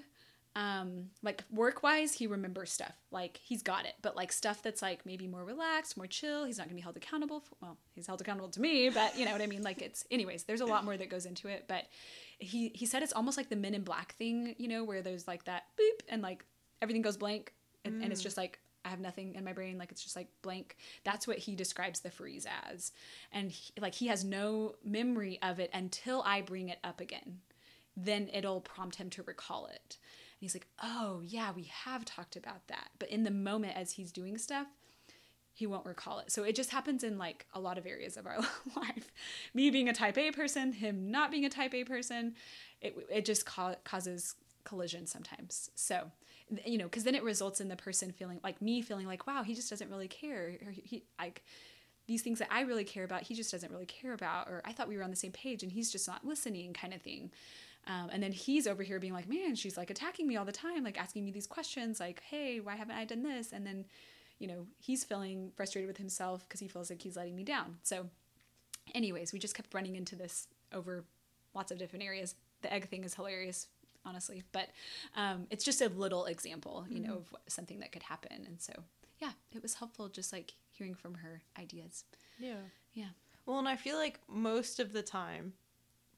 Um 0.56 1.10
like 1.22 1.44
work 1.52 1.82
wise 1.82 2.14
he 2.14 2.26
remembers 2.26 2.72
stuff. 2.72 2.94
Like 3.10 3.38
he's 3.42 3.62
got 3.62 3.84
it. 3.84 3.94
But 4.02 4.16
like 4.16 4.32
stuff 4.32 4.62
that's 4.62 4.82
like 4.82 5.04
maybe 5.06 5.26
more 5.26 5.44
relaxed 5.44 5.96
more 5.96 6.06
chill 6.06 6.44
he's 6.44 6.58
not 6.58 6.66
gonna 6.66 6.74
be 6.74 6.80
held 6.82 6.96
accountable 6.96 7.40
for 7.40 7.54
well 7.60 7.78
he's 7.94 8.06
held 8.06 8.20
accountable 8.20 8.48
to 8.50 8.60
me 8.60 8.88
but 8.88 9.16
you 9.16 9.24
know 9.24 9.32
what 9.32 9.42
i 9.42 9.46
mean? 9.46 9.62
Like 9.62 9.82
it's 9.82 10.04
anyways 10.10 10.44
there's 10.44 10.60
a 10.60 10.66
lot 10.66 10.84
more 10.84 10.96
that 10.96 11.10
goes 11.10 11.26
into 11.26 11.48
it. 11.48 11.66
But 11.68 11.84
he 12.38 12.70
he 12.74 12.86
said 12.86 13.02
it's 13.02 13.12
almost 13.12 13.36
like 13.36 13.48
the 13.48 13.56
men 13.56 13.74
in 13.74 13.82
black 13.82 14.14
thing 14.14 14.54
you 14.58 14.68
know 14.68 14.84
where 14.84 15.02
there's 15.02 15.28
like 15.28 15.44
that 15.44 15.64
beep 15.76 16.02
and 16.08 16.22
like 16.22 16.44
everything 16.80 17.02
goes 17.02 17.16
blank 17.16 17.52
and, 17.84 18.02
and 18.02 18.12
it's 18.12 18.22
just 18.22 18.36
like 18.36 18.58
I 18.84 18.90
have 18.90 19.00
nothing 19.00 19.34
in 19.34 19.44
my 19.44 19.52
brain. 19.52 19.76
Like 19.76 19.92
it's 19.92 20.02
just 20.02 20.16
like 20.16 20.28
blank. 20.40 20.76
That's 21.04 21.26
what 21.26 21.38
he 21.38 21.54
describes 21.54 22.00
the 22.00 22.10
freeze 22.10 22.46
as. 22.66 22.92
And 23.32 23.50
he, 23.50 23.72
like 23.78 23.94
he 23.94 24.06
has 24.06 24.24
no 24.24 24.76
memory 24.82 25.38
of 25.42 25.60
it 25.60 25.70
until 25.74 26.22
I 26.22 26.40
bring 26.40 26.70
it 26.70 26.78
up 26.82 27.00
again 27.00 27.40
then 28.04 28.28
it'll 28.32 28.60
prompt 28.60 28.96
him 28.96 29.10
to 29.10 29.22
recall 29.22 29.66
it 29.66 29.96
and 29.96 30.40
he's 30.40 30.54
like 30.54 30.66
oh 30.82 31.20
yeah 31.24 31.50
we 31.54 31.64
have 31.64 32.04
talked 32.04 32.36
about 32.36 32.66
that 32.68 32.90
but 32.98 33.08
in 33.10 33.24
the 33.24 33.30
moment 33.30 33.76
as 33.76 33.92
he's 33.92 34.12
doing 34.12 34.38
stuff 34.38 34.66
he 35.58 35.66
won't 35.66 35.84
recall 35.86 36.20
it. 36.20 36.30
So 36.30 36.44
it 36.44 36.54
just 36.54 36.70
happens 36.70 37.02
in 37.02 37.18
like 37.18 37.44
a 37.52 37.58
lot 37.58 37.78
of 37.78 37.86
areas 37.86 38.16
of 38.16 38.26
our 38.26 38.38
life. 38.76 39.12
Me 39.52 39.70
being 39.70 39.88
a 39.88 39.92
type 39.92 40.16
A 40.16 40.30
person, 40.30 40.72
him 40.72 41.10
not 41.10 41.32
being 41.32 41.44
a 41.44 41.48
type 41.48 41.74
A 41.74 41.82
person, 41.82 42.36
it, 42.80 42.96
it 43.10 43.24
just 43.24 43.44
ca- 43.44 43.74
causes 43.82 44.36
collision 44.62 45.04
sometimes. 45.04 45.72
So, 45.74 46.12
you 46.64 46.78
know, 46.78 46.84
because 46.84 47.02
then 47.02 47.16
it 47.16 47.24
results 47.24 47.60
in 47.60 47.66
the 47.66 47.74
person 47.74 48.12
feeling 48.12 48.38
like 48.44 48.62
me 48.62 48.82
feeling 48.82 49.08
like, 49.08 49.26
wow, 49.26 49.42
he 49.42 49.52
just 49.52 49.68
doesn't 49.68 49.90
really 49.90 50.06
care. 50.06 50.58
Or 50.64 50.70
he, 50.70 51.02
like, 51.18 51.42
these 52.06 52.22
things 52.22 52.38
that 52.38 52.52
I 52.52 52.60
really 52.60 52.84
care 52.84 53.02
about, 53.02 53.24
he 53.24 53.34
just 53.34 53.50
doesn't 53.50 53.72
really 53.72 53.84
care 53.84 54.12
about. 54.12 54.46
Or 54.46 54.62
I 54.64 54.72
thought 54.72 54.86
we 54.86 54.96
were 54.96 55.02
on 55.02 55.10
the 55.10 55.16
same 55.16 55.32
page 55.32 55.64
and 55.64 55.72
he's 55.72 55.90
just 55.90 56.06
not 56.06 56.24
listening, 56.24 56.72
kind 56.72 56.94
of 56.94 57.02
thing. 57.02 57.32
Um, 57.88 58.10
and 58.12 58.22
then 58.22 58.32
he's 58.32 58.66
over 58.66 58.82
here 58.82 59.00
being 59.00 59.14
like, 59.14 59.28
man, 59.28 59.54
she's 59.54 59.78
like 59.78 59.90
attacking 59.90 60.28
me 60.28 60.36
all 60.36 60.44
the 60.44 60.52
time, 60.52 60.84
like 60.84 61.00
asking 61.00 61.24
me 61.24 61.30
these 61.30 61.46
questions, 61.46 61.98
like, 61.98 62.22
hey, 62.22 62.60
why 62.60 62.76
haven't 62.76 62.96
I 62.96 63.06
done 63.06 63.22
this? 63.22 63.52
And 63.52 63.66
then, 63.66 63.86
you 64.38 64.46
know, 64.46 64.66
he's 64.78 65.04
feeling 65.04 65.52
frustrated 65.56 65.88
with 65.88 65.96
himself 65.96 66.46
because 66.46 66.60
he 66.60 66.68
feels 66.68 66.90
like 66.90 67.00
he's 67.00 67.16
letting 67.16 67.34
me 67.34 67.44
down. 67.44 67.78
So, 67.82 68.06
anyways, 68.94 69.32
we 69.32 69.38
just 69.38 69.54
kept 69.54 69.72
running 69.72 69.96
into 69.96 70.16
this 70.16 70.48
over 70.72 71.04
lots 71.54 71.72
of 71.72 71.78
different 71.78 72.04
areas. 72.04 72.34
The 72.60 72.72
egg 72.72 72.88
thing 72.88 73.04
is 73.04 73.14
hilarious, 73.14 73.68
honestly, 74.04 74.42
but 74.52 74.68
um, 75.16 75.46
it's 75.50 75.64
just 75.64 75.80
a 75.80 75.88
little 75.88 76.26
example, 76.26 76.84
you 76.90 77.00
know, 77.00 77.14
of 77.14 77.34
something 77.48 77.80
that 77.80 77.90
could 77.92 78.02
happen. 78.02 78.44
And 78.46 78.60
so, 78.60 78.72
yeah, 79.18 79.30
it 79.54 79.62
was 79.62 79.74
helpful 79.74 80.08
just 80.08 80.30
like 80.30 80.52
hearing 80.72 80.94
from 80.94 81.14
her 81.14 81.40
ideas. 81.58 82.04
Yeah. 82.38 82.60
Yeah. 82.92 83.10
Well, 83.46 83.58
and 83.58 83.68
I 83.68 83.76
feel 83.76 83.96
like 83.96 84.20
most 84.28 84.78
of 84.78 84.92
the 84.92 85.02
time, 85.02 85.54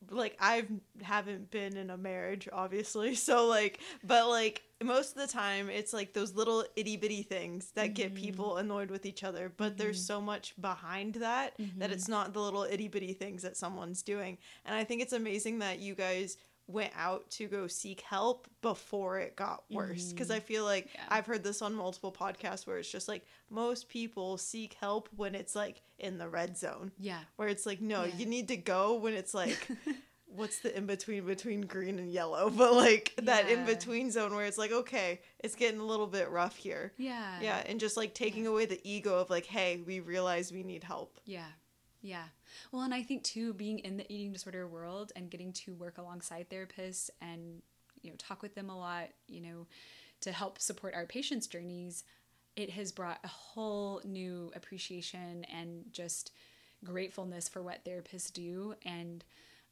like 0.09 0.37
I've 0.41 0.69
haven't 1.03 1.51
been 1.51 1.77
in 1.77 1.91
a 1.91 1.97
marriage, 1.97 2.49
obviously. 2.53 3.15
So 3.21 3.47
like, 3.47 3.81
but 4.03 4.29
like 4.29 4.63
most 4.83 5.15
of 5.15 5.21
the 5.21 5.33
time, 5.33 5.69
it's 5.69 5.93
like 5.93 6.15
those 6.15 6.35
little 6.35 6.65
itty 6.75 6.97
bitty 6.97 7.23
things 7.23 7.71
that 7.73 7.95
get 7.95 8.15
mm-hmm. 8.15 8.25
people 8.25 8.57
annoyed 8.57 8.91
with 8.91 9.05
each 9.05 9.23
other. 9.25 9.53
But 9.57 9.77
there's 9.77 9.99
mm-hmm. 9.99 10.15
so 10.15 10.21
much 10.21 10.55
behind 10.61 11.15
that 11.17 11.55
that 11.57 11.59
mm-hmm. 11.59 11.83
it's 11.83 12.09
not 12.09 12.33
the 12.33 12.41
little 12.41 12.65
itty 12.65 12.89
bitty 12.89 13.13
things 13.13 13.43
that 13.43 13.57
someone's 13.57 14.03
doing. 14.03 14.39
And 14.65 14.75
I 14.75 14.85
think 14.85 15.03
it's 15.03 15.13
amazing 15.13 15.59
that 15.59 15.81
you 15.81 15.95
guys 15.95 16.37
went 16.73 16.93
out 16.97 17.29
to 17.31 17.47
go 17.47 17.67
seek 17.67 18.01
help 18.03 18.47
before 18.63 19.19
it 19.19 19.37
got 19.37 19.65
worse 19.71 20.13
because 20.13 20.29
mm-hmm. 20.29 20.37
i 20.37 20.41
feel 20.41 20.65
like 20.65 20.89
Yeah. 20.95 21.01
i've 21.09 21.27
heard 21.27 21.43
this 21.45 21.63
on 21.63 21.75
multiple 21.75 22.13
podcasts 22.13 22.67
where 22.67 22.79
it's 22.79 22.91
just 22.91 23.09
like 23.09 23.25
most 23.51 23.89
people 23.89 24.39
seek 24.39 24.75
help 24.75 25.09
when 25.17 25.35
it's 25.35 25.55
like 25.55 25.83
in 25.99 26.19
the 26.19 26.29
red 26.29 26.57
zone 26.57 26.93
Yeah. 26.99 27.21
where 27.37 27.49
it's 27.49 27.67
like 27.67 27.81
no 27.81 28.05
Yeah. 28.05 28.15
you 28.17 28.27
need 28.27 28.49
to 28.49 28.57
go 28.57 28.95
when 28.95 29.15
it's 29.15 29.35
like 29.35 29.69
what's 30.33 30.61
the 30.61 30.77
in 30.77 30.87
between 30.87 31.27
between 31.27 31.63
green 31.63 31.99
and 31.99 32.11
yellow 32.13 32.49
but 32.57 32.73
like 32.75 33.13
that 33.23 33.49
in 33.49 33.65
between 33.67 34.11
zone 34.13 34.33
where 34.35 34.45
it's 34.47 34.59
like 34.59 34.71
okay 34.71 35.21
it's 35.41 35.57
getting 35.57 35.81
a 35.81 35.85
little 35.85 36.07
bit 36.07 36.31
rough 36.31 36.55
here 36.57 36.93
Yeah. 36.99 37.41
yeah 37.43 37.63
and 37.67 37.81
just 37.81 37.97
like 37.97 38.15
taking 38.15 38.47
away 38.47 38.67
the 38.67 38.81
ego 38.89 39.19
of 39.19 39.29
like 39.29 39.47
hey 39.47 39.83
we 39.85 39.99
realize 40.01 40.53
we 40.53 40.63
need 40.63 40.85
help 40.85 41.19
Yeah. 41.25 41.47
Yeah. 42.03 42.25
Well, 42.73 42.83
and 42.83 42.95
I 42.95 43.03
think 43.03 43.25
too, 43.25 43.53
being 43.53 43.79
in 43.81 43.97
the 43.99 44.11
eating 44.11 44.33
disorder 44.33 44.67
world 44.67 45.13
and 45.17 45.31
getting 45.31 45.53
to 45.53 45.75
work 45.75 45.99
alongside 45.99 46.49
therapists 46.49 47.11
and, 47.21 47.63
you 48.01 48.11
know, 48.11 48.17
talk 48.17 48.43
with 48.43 48.55
them 48.55 48.71
a 48.71 48.79
lot, 48.79 49.09
you 49.29 49.41
know, 49.41 49.67
to 50.23 50.33
help 50.33 50.59
support 50.59 50.95
our 50.95 51.07
patients' 51.07 51.47
journeys, 51.47 52.05
it 52.57 52.71
has 52.71 52.91
brought 52.93 53.19
a 53.25 53.29
whole 53.29 54.01
new 54.05 54.51
appreciation 54.55 55.45
and 55.55 55.85
just 55.93 56.33
gratefulness 56.85 57.49
for 57.49 57.63
what 57.63 57.85
therapists 57.85 58.33
do. 58.33 58.75
And, 58.85 59.25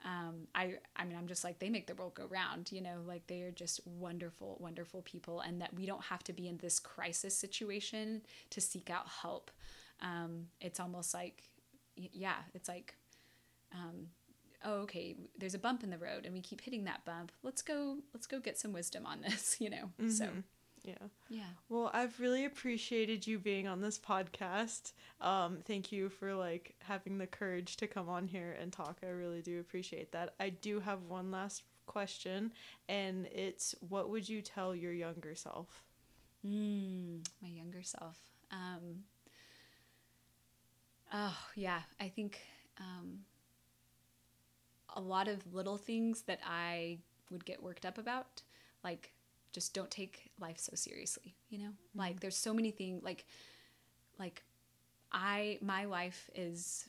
um, 0.04 0.46
I, 0.54 0.74
I 0.96 1.04
mean, 1.04 1.16
I'm 1.16 1.26
just 1.26 1.44
like, 1.44 1.58
they 1.58 1.70
make 1.70 1.86
the 1.86 1.94
world 1.94 2.14
go 2.14 2.26
round, 2.26 2.70
you 2.70 2.80
know, 2.82 2.98
like 3.06 3.26
they 3.26 3.40
are 3.42 3.50
just 3.50 3.80
wonderful, 3.86 4.58
wonderful 4.60 5.02
people. 5.02 5.40
And 5.40 5.60
that 5.62 5.74
we 5.74 5.86
don't 5.86 6.04
have 6.04 6.22
to 6.24 6.32
be 6.32 6.46
in 6.46 6.58
this 6.58 6.78
crisis 6.78 7.34
situation 7.34 8.22
to 8.50 8.60
seek 8.60 8.90
out 8.90 9.08
help. 9.22 9.50
Um, 10.02 10.48
it's 10.60 10.78
almost 10.78 11.14
like, 11.14 11.42
yeah, 12.12 12.36
it's 12.54 12.68
like 12.68 12.94
um, 13.72 14.08
oh, 14.64 14.74
okay, 14.80 15.16
there's 15.38 15.54
a 15.54 15.58
bump 15.58 15.82
in 15.82 15.90
the 15.90 15.98
road 15.98 16.24
and 16.24 16.34
we 16.34 16.40
keep 16.40 16.60
hitting 16.60 16.84
that 16.84 17.04
bump. 17.04 17.32
Let's 17.42 17.62
go, 17.62 17.98
let's 18.12 18.26
go 18.26 18.40
get 18.40 18.58
some 18.58 18.72
wisdom 18.72 19.06
on 19.06 19.20
this, 19.20 19.56
you 19.60 19.70
know? 19.70 19.90
Mm-hmm. 20.00 20.10
So, 20.10 20.28
yeah. 20.82 20.94
Yeah. 21.28 21.42
Well, 21.68 21.90
I've 21.92 22.18
really 22.20 22.44
appreciated 22.44 23.26
you 23.26 23.38
being 23.38 23.68
on 23.68 23.80
this 23.80 23.98
podcast. 23.98 24.92
Um, 25.20 25.58
thank 25.66 25.92
you 25.92 26.08
for 26.08 26.34
like 26.34 26.74
having 26.80 27.18
the 27.18 27.26
courage 27.26 27.76
to 27.78 27.86
come 27.86 28.08
on 28.08 28.26
here 28.26 28.56
and 28.60 28.72
talk. 28.72 28.98
I 29.02 29.08
really 29.08 29.42
do 29.42 29.60
appreciate 29.60 30.12
that. 30.12 30.34
I 30.40 30.50
do 30.50 30.80
have 30.80 31.02
one 31.04 31.30
last 31.30 31.64
question, 31.86 32.52
and 32.88 33.26
it's 33.26 33.74
what 33.88 34.08
would 34.08 34.28
you 34.28 34.40
tell 34.40 34.74
your 34.74 34.92
younger 34.92 35.34
self? 35.34 35.82
Mm, 36.46 37.26
my 37.42 37.48
younger 37.48 37.82
self. 37.82 38.18
Um, 38.52 39.02
oh, 41.12 41.36
yeah. 41.54 41.80
I 42.00 42.08
think 42.08 42.40
um, 42.78 43.20
a 44.94 45.00
lot 45.00 45.28
of 45.28 45.54
little 45.54 45.76
things 45.76 46.22
that 46.22 46.40
I 46.46 46.98
would 47.30 47.44
get 47.44 47.62
worked 47.62 47.86
up 47.86 47.98
about, 47.98 48.42
like 48.82 49.12
just 49.52 49.74
don't 49.74 49.90
take 49.90 50.30
life 50.40 50.58
so 50.58 50.72
seriously, 50.74 51.34
you 51.50 51.58
know? 51.58 51.70
Mm-hmm. 51.70 51.98
Like 51.98 52.20
there's 52.20 52.36
so 52.36 52.52
many 52.54 52.70
things 52.70 53.02
like 53.02 53.26
like 54.18 54.42
I 55.12 55.58
my 55.62 55.84
life 55.84 56.30
is 56.34 56.88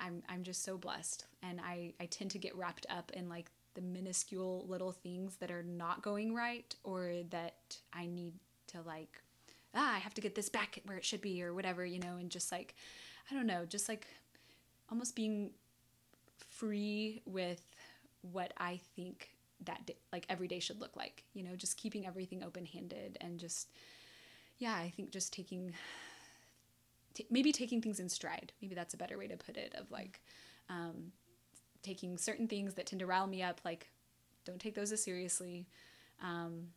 I'm 0.00 0.22
I'm 0.28 0.42
just 0.42 0.64
so 0.64 0.76
blessed 0.76 1.26
and 1.42 1.60
I 1.60 1.94
I 2.00 2.06
tend 2.06 2.30
to 2.32 2.38
get 2.38 2.56
wrapped 2.56 2.86
up 2.90 3.10
in 3.12 3.28
like 3.28 3.50
the 3.74 3.80
minuscule 3.80 4.64
little 4.68 4.92
things 4.92 5.36
that 5.36 5.50
are 5.50 5.62
not 5.62 6.02
going 6.02 6.34
right 6.34 6.74
or 6.84 7.22
that 7.30 7.78
I 7.92 8.06
need 8.06 8.34
to 8.68 8.82
like 8.82 9.22
ah 9.74 9.94
I 9.94 9.98
have 9.98 10.14
to 10.14 10.20
get 10.20 10.34
this 10.34 10.48
back 10.48 10.80
where 10.84 10.98
it 10.98 11.04
should 11.04 11.20
be 11.22 11.42
or 11.42 11.54
whatever, 11.54 11.84
you 11.84 11.98
know, 11.98 12.16
and 12.16 12.30
just 12.30 12.52
like 12.52 12.74
I 13.30 13.34
don't 13.34 13.46
know, 13.46 13.64
just 13.64 13.88
like 13.88 14.06
almost 14.90 15.16
being 15.16 15.50
free 16.50 17.22
with 17.26 17.62
what 18.32 18.52
I 18.56 18.80
think 18.96 19.34
that 19.64 19.86
day, 19.86 19.96
like 20.12 20.26
every 20.28 20.48
day 20.48 20.58
should 20.58 20.80
look 20.80 20.96
like 20.96 21.24
you 21.32 21.42
know 21.42 21.56
just 21.56 21.76
keeping 21.76 22.06
everything 22.06 22.42
open 22.42 22.64
handed 22.66 23.16
and 23.20 23.38
just 23.38 23.68
yeah 24.58 24.74
i 24.74 24.92
think 24.94 25.10
just 25.10 25.32
taking 25.32 25.72
t- 27.14 27.26
maybe 27.30 27.52
taking 27.52 27.80
things 27.80 28.00
in 28.00 28.08
stride 28.08 28.52
maybe 28.60 28.74
that's 28.74 28.94
a 28.94 28.96
better 28.96 29.16
way 29.16 29.26
to 29.26 29.36
put 29.36 29.56
it 29.56 29.74
of 29.78 29.90
like 29.90 30.20
um, 30.70 31.12
taking 31.82 32.16
certain 32.16 32.48
things 32.48 32.74
that 32.74 32.86
tend 32.86 33.00
to 33.00 33.06
rile 33.06 33.26
me 33.26 33.42
up 33.42 33.60
like 33.64 33.90
don't 34.44 34.60
take 34.60 34.74
those 34.74 34.92
as 34.92 35.02
seriously 35.02 35.66
um, 36.22 36.68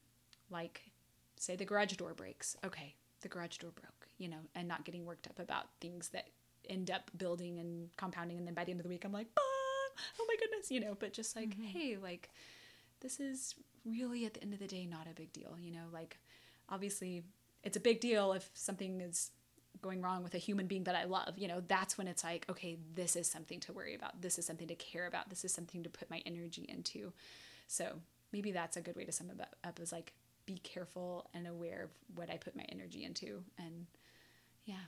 like 0.49 0.91
say 1.35 1.55
the 1.55 1.65
garage 1.65 1.93
door 1.93 2.13
breaks 2.13 2.55
okay 2.65 2.93
the 3.21 3.27
garage 3.27 3.57
door 3.57 3.71
broke 3.71 4.07
you 4.17 4.27
know 4.27 4.37
and 4.55 4.67
not 4.67 4.85
getting 4.85 5.05
worked 5.05 5.27
up 5.27 5.39
about 5.39 5.67
things 5.81 6.09
that 6.09 6.27
end 6.69 6.91
up 6.91 7.09
building 7.17 7.59
and 7.59 7.89
compounding 7.97 8.37
and 8.37 8.47
then 8.47 8.53
by 8.53 8.63
the 8.63 8.71
end 8.71 8.79
of 8.79 8.83
the 8.83 8.89
week 8.89 9.05
i'm 9.05 9.11
like 9.11 9.27
ah, 9.37 9.41
oh 10.19 10.25
my 10.27 10.35
goodness 10.39 10.71
you 10.71 10.79
know 10.79 10.95
but 10.99 11.13
just 11.13 11.35
like 11.35 11.49
mm-hmm. 11.49 11.63
hey 11.63 11.97
like 12.01 12.29
this 13.01 13.19
is 13.19 13.55
really 13.85 14.25
at 14.25 14.33
the 14.33 14.43
end 14.43 14.53
of 14.53 14.59
the 14.59 14.67
day 14.67 14.85
not 14.85 15.07
a 15.09 15.13
big 15.13 15.31
deal 15.33 15.55
you 15.59 15.71
know 15.71 15.85
like 15.93 16.17
obviously 16.69 17.23
it's 17.63 17.77
a 17.77 17.81
big 17.81 17.99
deal 17.99 18.33
if 18.33 18.49
something 18.53 19.01
is 19.01 19.31
going 19.81 20.01
wrong 20.01 20.23
with 20.23 20.33
a 20.33 20.39
human 20.39 20.67
being 20.67 20.83
that 20.85 20.95
I 20.95 21.03
love, 21.03 21.37
you 21.37 21.47
know, 21.47 21.61
that's 21.67 21.97
when 21.97 22.07
it's 22.07 22.23
like, 22.23 22.45
okay, 22.49 22.77
this 22.95 23.15
is 23.15 23.27
something 23.27 23.59
to 23.61 23.73
worry 23.73 23.95
about. 23.95 24.21
This 24.21 24.39
is 24.39 24.45
something 24.45 24.67
to 24.67 24.75
care 24.75 25.07
about. 25.07 25.29
This 25.29 25.45
is 25.45 25.53
something 25.53 25.83
to 25.83 25.89
put 25.89 26.09
my 26.09 26.21
energy 26.25 26.65
into. 26.67 27.13
So 27.67 27.99
maybe 28.31 28.51
that's 28.51 28.77
a 28.77 28.81
good 28.81 28.95
way 28.95 29.05
to 29.05 29.11
sum 29.11 29.29
it 29.29 29.39
up 29.63 29.79
is 29.79 29.91
like 29.91 30.13
be 30.45 30.57
careful 30.59 31.29
and 31.33 31.47
aware 31.47 31.83
of 31.83 31.89
what 32.15 32.29
I 32.29 32.37
put 32.37 32.55
my 32.55 32.65
energy 32.69 33.03
into. 33.03 33.43
And 33.57 33.85
yeah, 34.65 34.85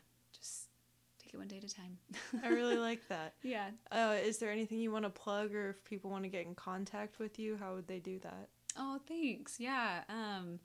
take 1.29 1.35
it 1.35 1.37
one 1.37 1.47
day 1.47 1.57
at 1.57 1.63
a 1.63 1.73
time. 1.73 1.97
I 2.43 2.49
really 2.49 2.77
like 2.89 3.07
that. 3.09 3.35
Yeah. 3.43 3.69
Uh, 3.91 4.15
is 4.21 4.37
there 4.37 4.51
anything 4.51 4.79
you 4.79 4.91
want 4.91 5.05
to 5.05 5.09
plug, 5.09 5.53
or 5.53 5.71
if 5.71 5.83
people 5.83 6.09
want 6.09 6.23
to 6.23 6.29
get 6.29 6.45
in 6.45 6.55
contact 6.55 7.19
with 7.19 7.39
you, 7.39 7.57
how 7.57 7.75
would 7.75 7.87
they 7.87 7.99
do 7.99 8.19
that? 8.19 8.49
Oh, 8.77 8.99
thanks. 9.07 9.59
Yeah. 9.59 10.01
Um, 10.09 10.59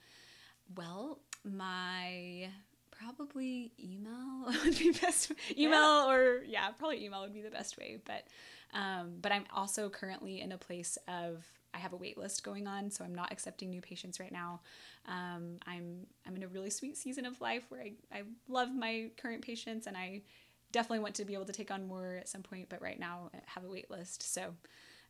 well, 0.76 1.20
my 1.44 2.48
probably 2.90 3.72
email 3.82 4.46
would 4.64 4.78
be 4.78 4.92
best. 4.92 5.32
Email 5.56 6.06
yeah. 6.06 6.10
or 6.10 6.44
yeah, 6.44 6.70
probably 6.70 7.04
email 7.04 7.22
would 7.22 7.34
be 7.34 7.42
the 7.42 7.50
best 7.50 7.76
way. 7.76 7.98
But 8.04 8.26
um, 8.72 9.14
but 9.20 9.32
I'm 9.32 9.44
also 9.54 9.88
currently 9.88 10.40
in 10.40 10.52
a 10.52 10.58
place 10.58 10.98
of 11.08 11.44
I 11.74 11.78
have 11.78 11.92
a 11.92 11.96
wait 11.96 12.16
list 12.16 12.44
going 12.44 12.66
on, 12.66 12.90
so 12.90 13.04
I'm 13.04 13.14
not 13.14 13.32
accepting 13.32 13.68
new 13.68 13.80
patients 13.80 14.20
right 14.20 14.32
now. 14.32 14.60
Um, 15.06 15.58
I'm 15.66 16.06
I'm 16.26 16.36
in 16.36 16.44
a 16.44 16.48
really 16.48 16.70
sweet 16.70 16.96
season 16.96 17.26
of 17.26 17.40
life 17.40 17.64
where 17.68 17.82
I, 17.82 17.92
I 18.12 18.22
love 18.48 18.72
my 18.74 19.10
current 19.16 19.42
patients 19.42 19.86
and 19.86 19.96
I 19.96 20.22
definitely 20.74 20.98
want 20.98 21.14
to 21.14 21.24
be 21.24 21.34
able 21.34 21.44
to 21.44 21.52
take 21.52 21.70
on 21.70 21.86
more 21.86 22.16
at 22.20 22.28
some 22.28 22.42
point, 22.42 22.68
but 22.68 22.82
right 22.82 22.98
now 22.98 23.30
I 23.32 23.38
have 23.46 23.64
a 23.64 23.68
wait 23.68 23.90
list. 23.90 24.34
So, 24.34 24.54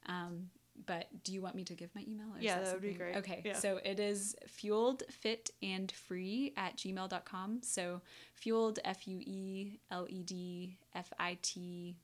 um, 0.06 0.50
but 0.86 1.06
do 1.24 1.32
you 1.32 1.40
want 1.40 1.54
me 1.54 1.64
to 1.64 1.74
give 1.74 1.88
my 1.94 2.02
email? 2.02 2.26
yeah, 2.38 2.56
that, 2.56 2.66
that 2.66 2.74
would 2.74 2.82
be 2.82 2.92
great. 2.92 3.16
Okay, 3.16 3.40
yeah. 3.44 3.56
so 3.56 3.80
it 3.82 3.98
is 3.98 4.36
fueled 4.46 5.04
fit 5.08 5.50
and 5.62 5.90
free 5.90 6.52
at 6.56 6.76
gmail.com. 6.76 7.60
So 7.62 8.02
fueled, 8.34 8.78
F 8.84 9.08
U 9.08 9.18
E 9.20 9.78
L 9.90 10.06
E 10.10 10.22
D 10.22 10.76
F 10.94 11.10
I 11.18 11.38
T 11.40 11.96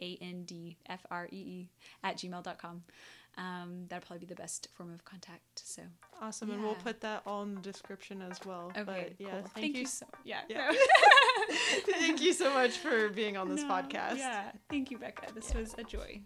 A 0.00 0.18
N 0.20 0.42
D 0.44 0.76
F 0.88 1.06
R 1.10 1.28
E 1.30 1.36
E 1.36 1.70
at 2.02 2.16
gmail.com 2.16 2.82
um, 3.36 3.86
that'll 3.88 4.06
probably 4.06 4.26
be 4.26 4.34
the 4.34 4.40
best 4.40 4.68
form 4.74 4.92
of 4.92 5.04
contact. 5.04 5.62
So 5.64 5.82
awesome, 6.20 6.48
yeah. 6.48 6.54
and 6.54 6.64
we'll 6.64 6.74
put 6.74 7.00
that 7.00 7.22
all 7.26 7.42
in 7.42 7.54
the 7.54 7.60
description 7.60 8.22
as 8.22 8.38
well. 8.44 8.72
Okay, 8.76 8.84
but, 8.84 9.12
yeah, 9.18 9.30
cool. 9.30 9.40
thank, 9.40 9.52
thank, 9.54 9.76
you. 9.76 9.86
so 9.86 10.06
yeah, 10.24 10.40
yeah. 10.48 10.70
No. 10.70 11.54
thank 11.98 12.20
you 12.20 12.32
so 12.32 12.52
much 12.52 12.78
for 12.78 13.08
being 13.08 13.36
on 13.36 13.48
this 13.48 13.62
no, 13.64 13.68
podcast. 13.68 14.18
Yeah, 14.18 14.52
thank 14.70 14.90
you, 14.90 14.98
Becca. 14.98 15.34
This 15.34 15.50
yeah. 15.52 15.60
was 15.60 15.74
a 15.78 15.84
joy. 15.84 16.20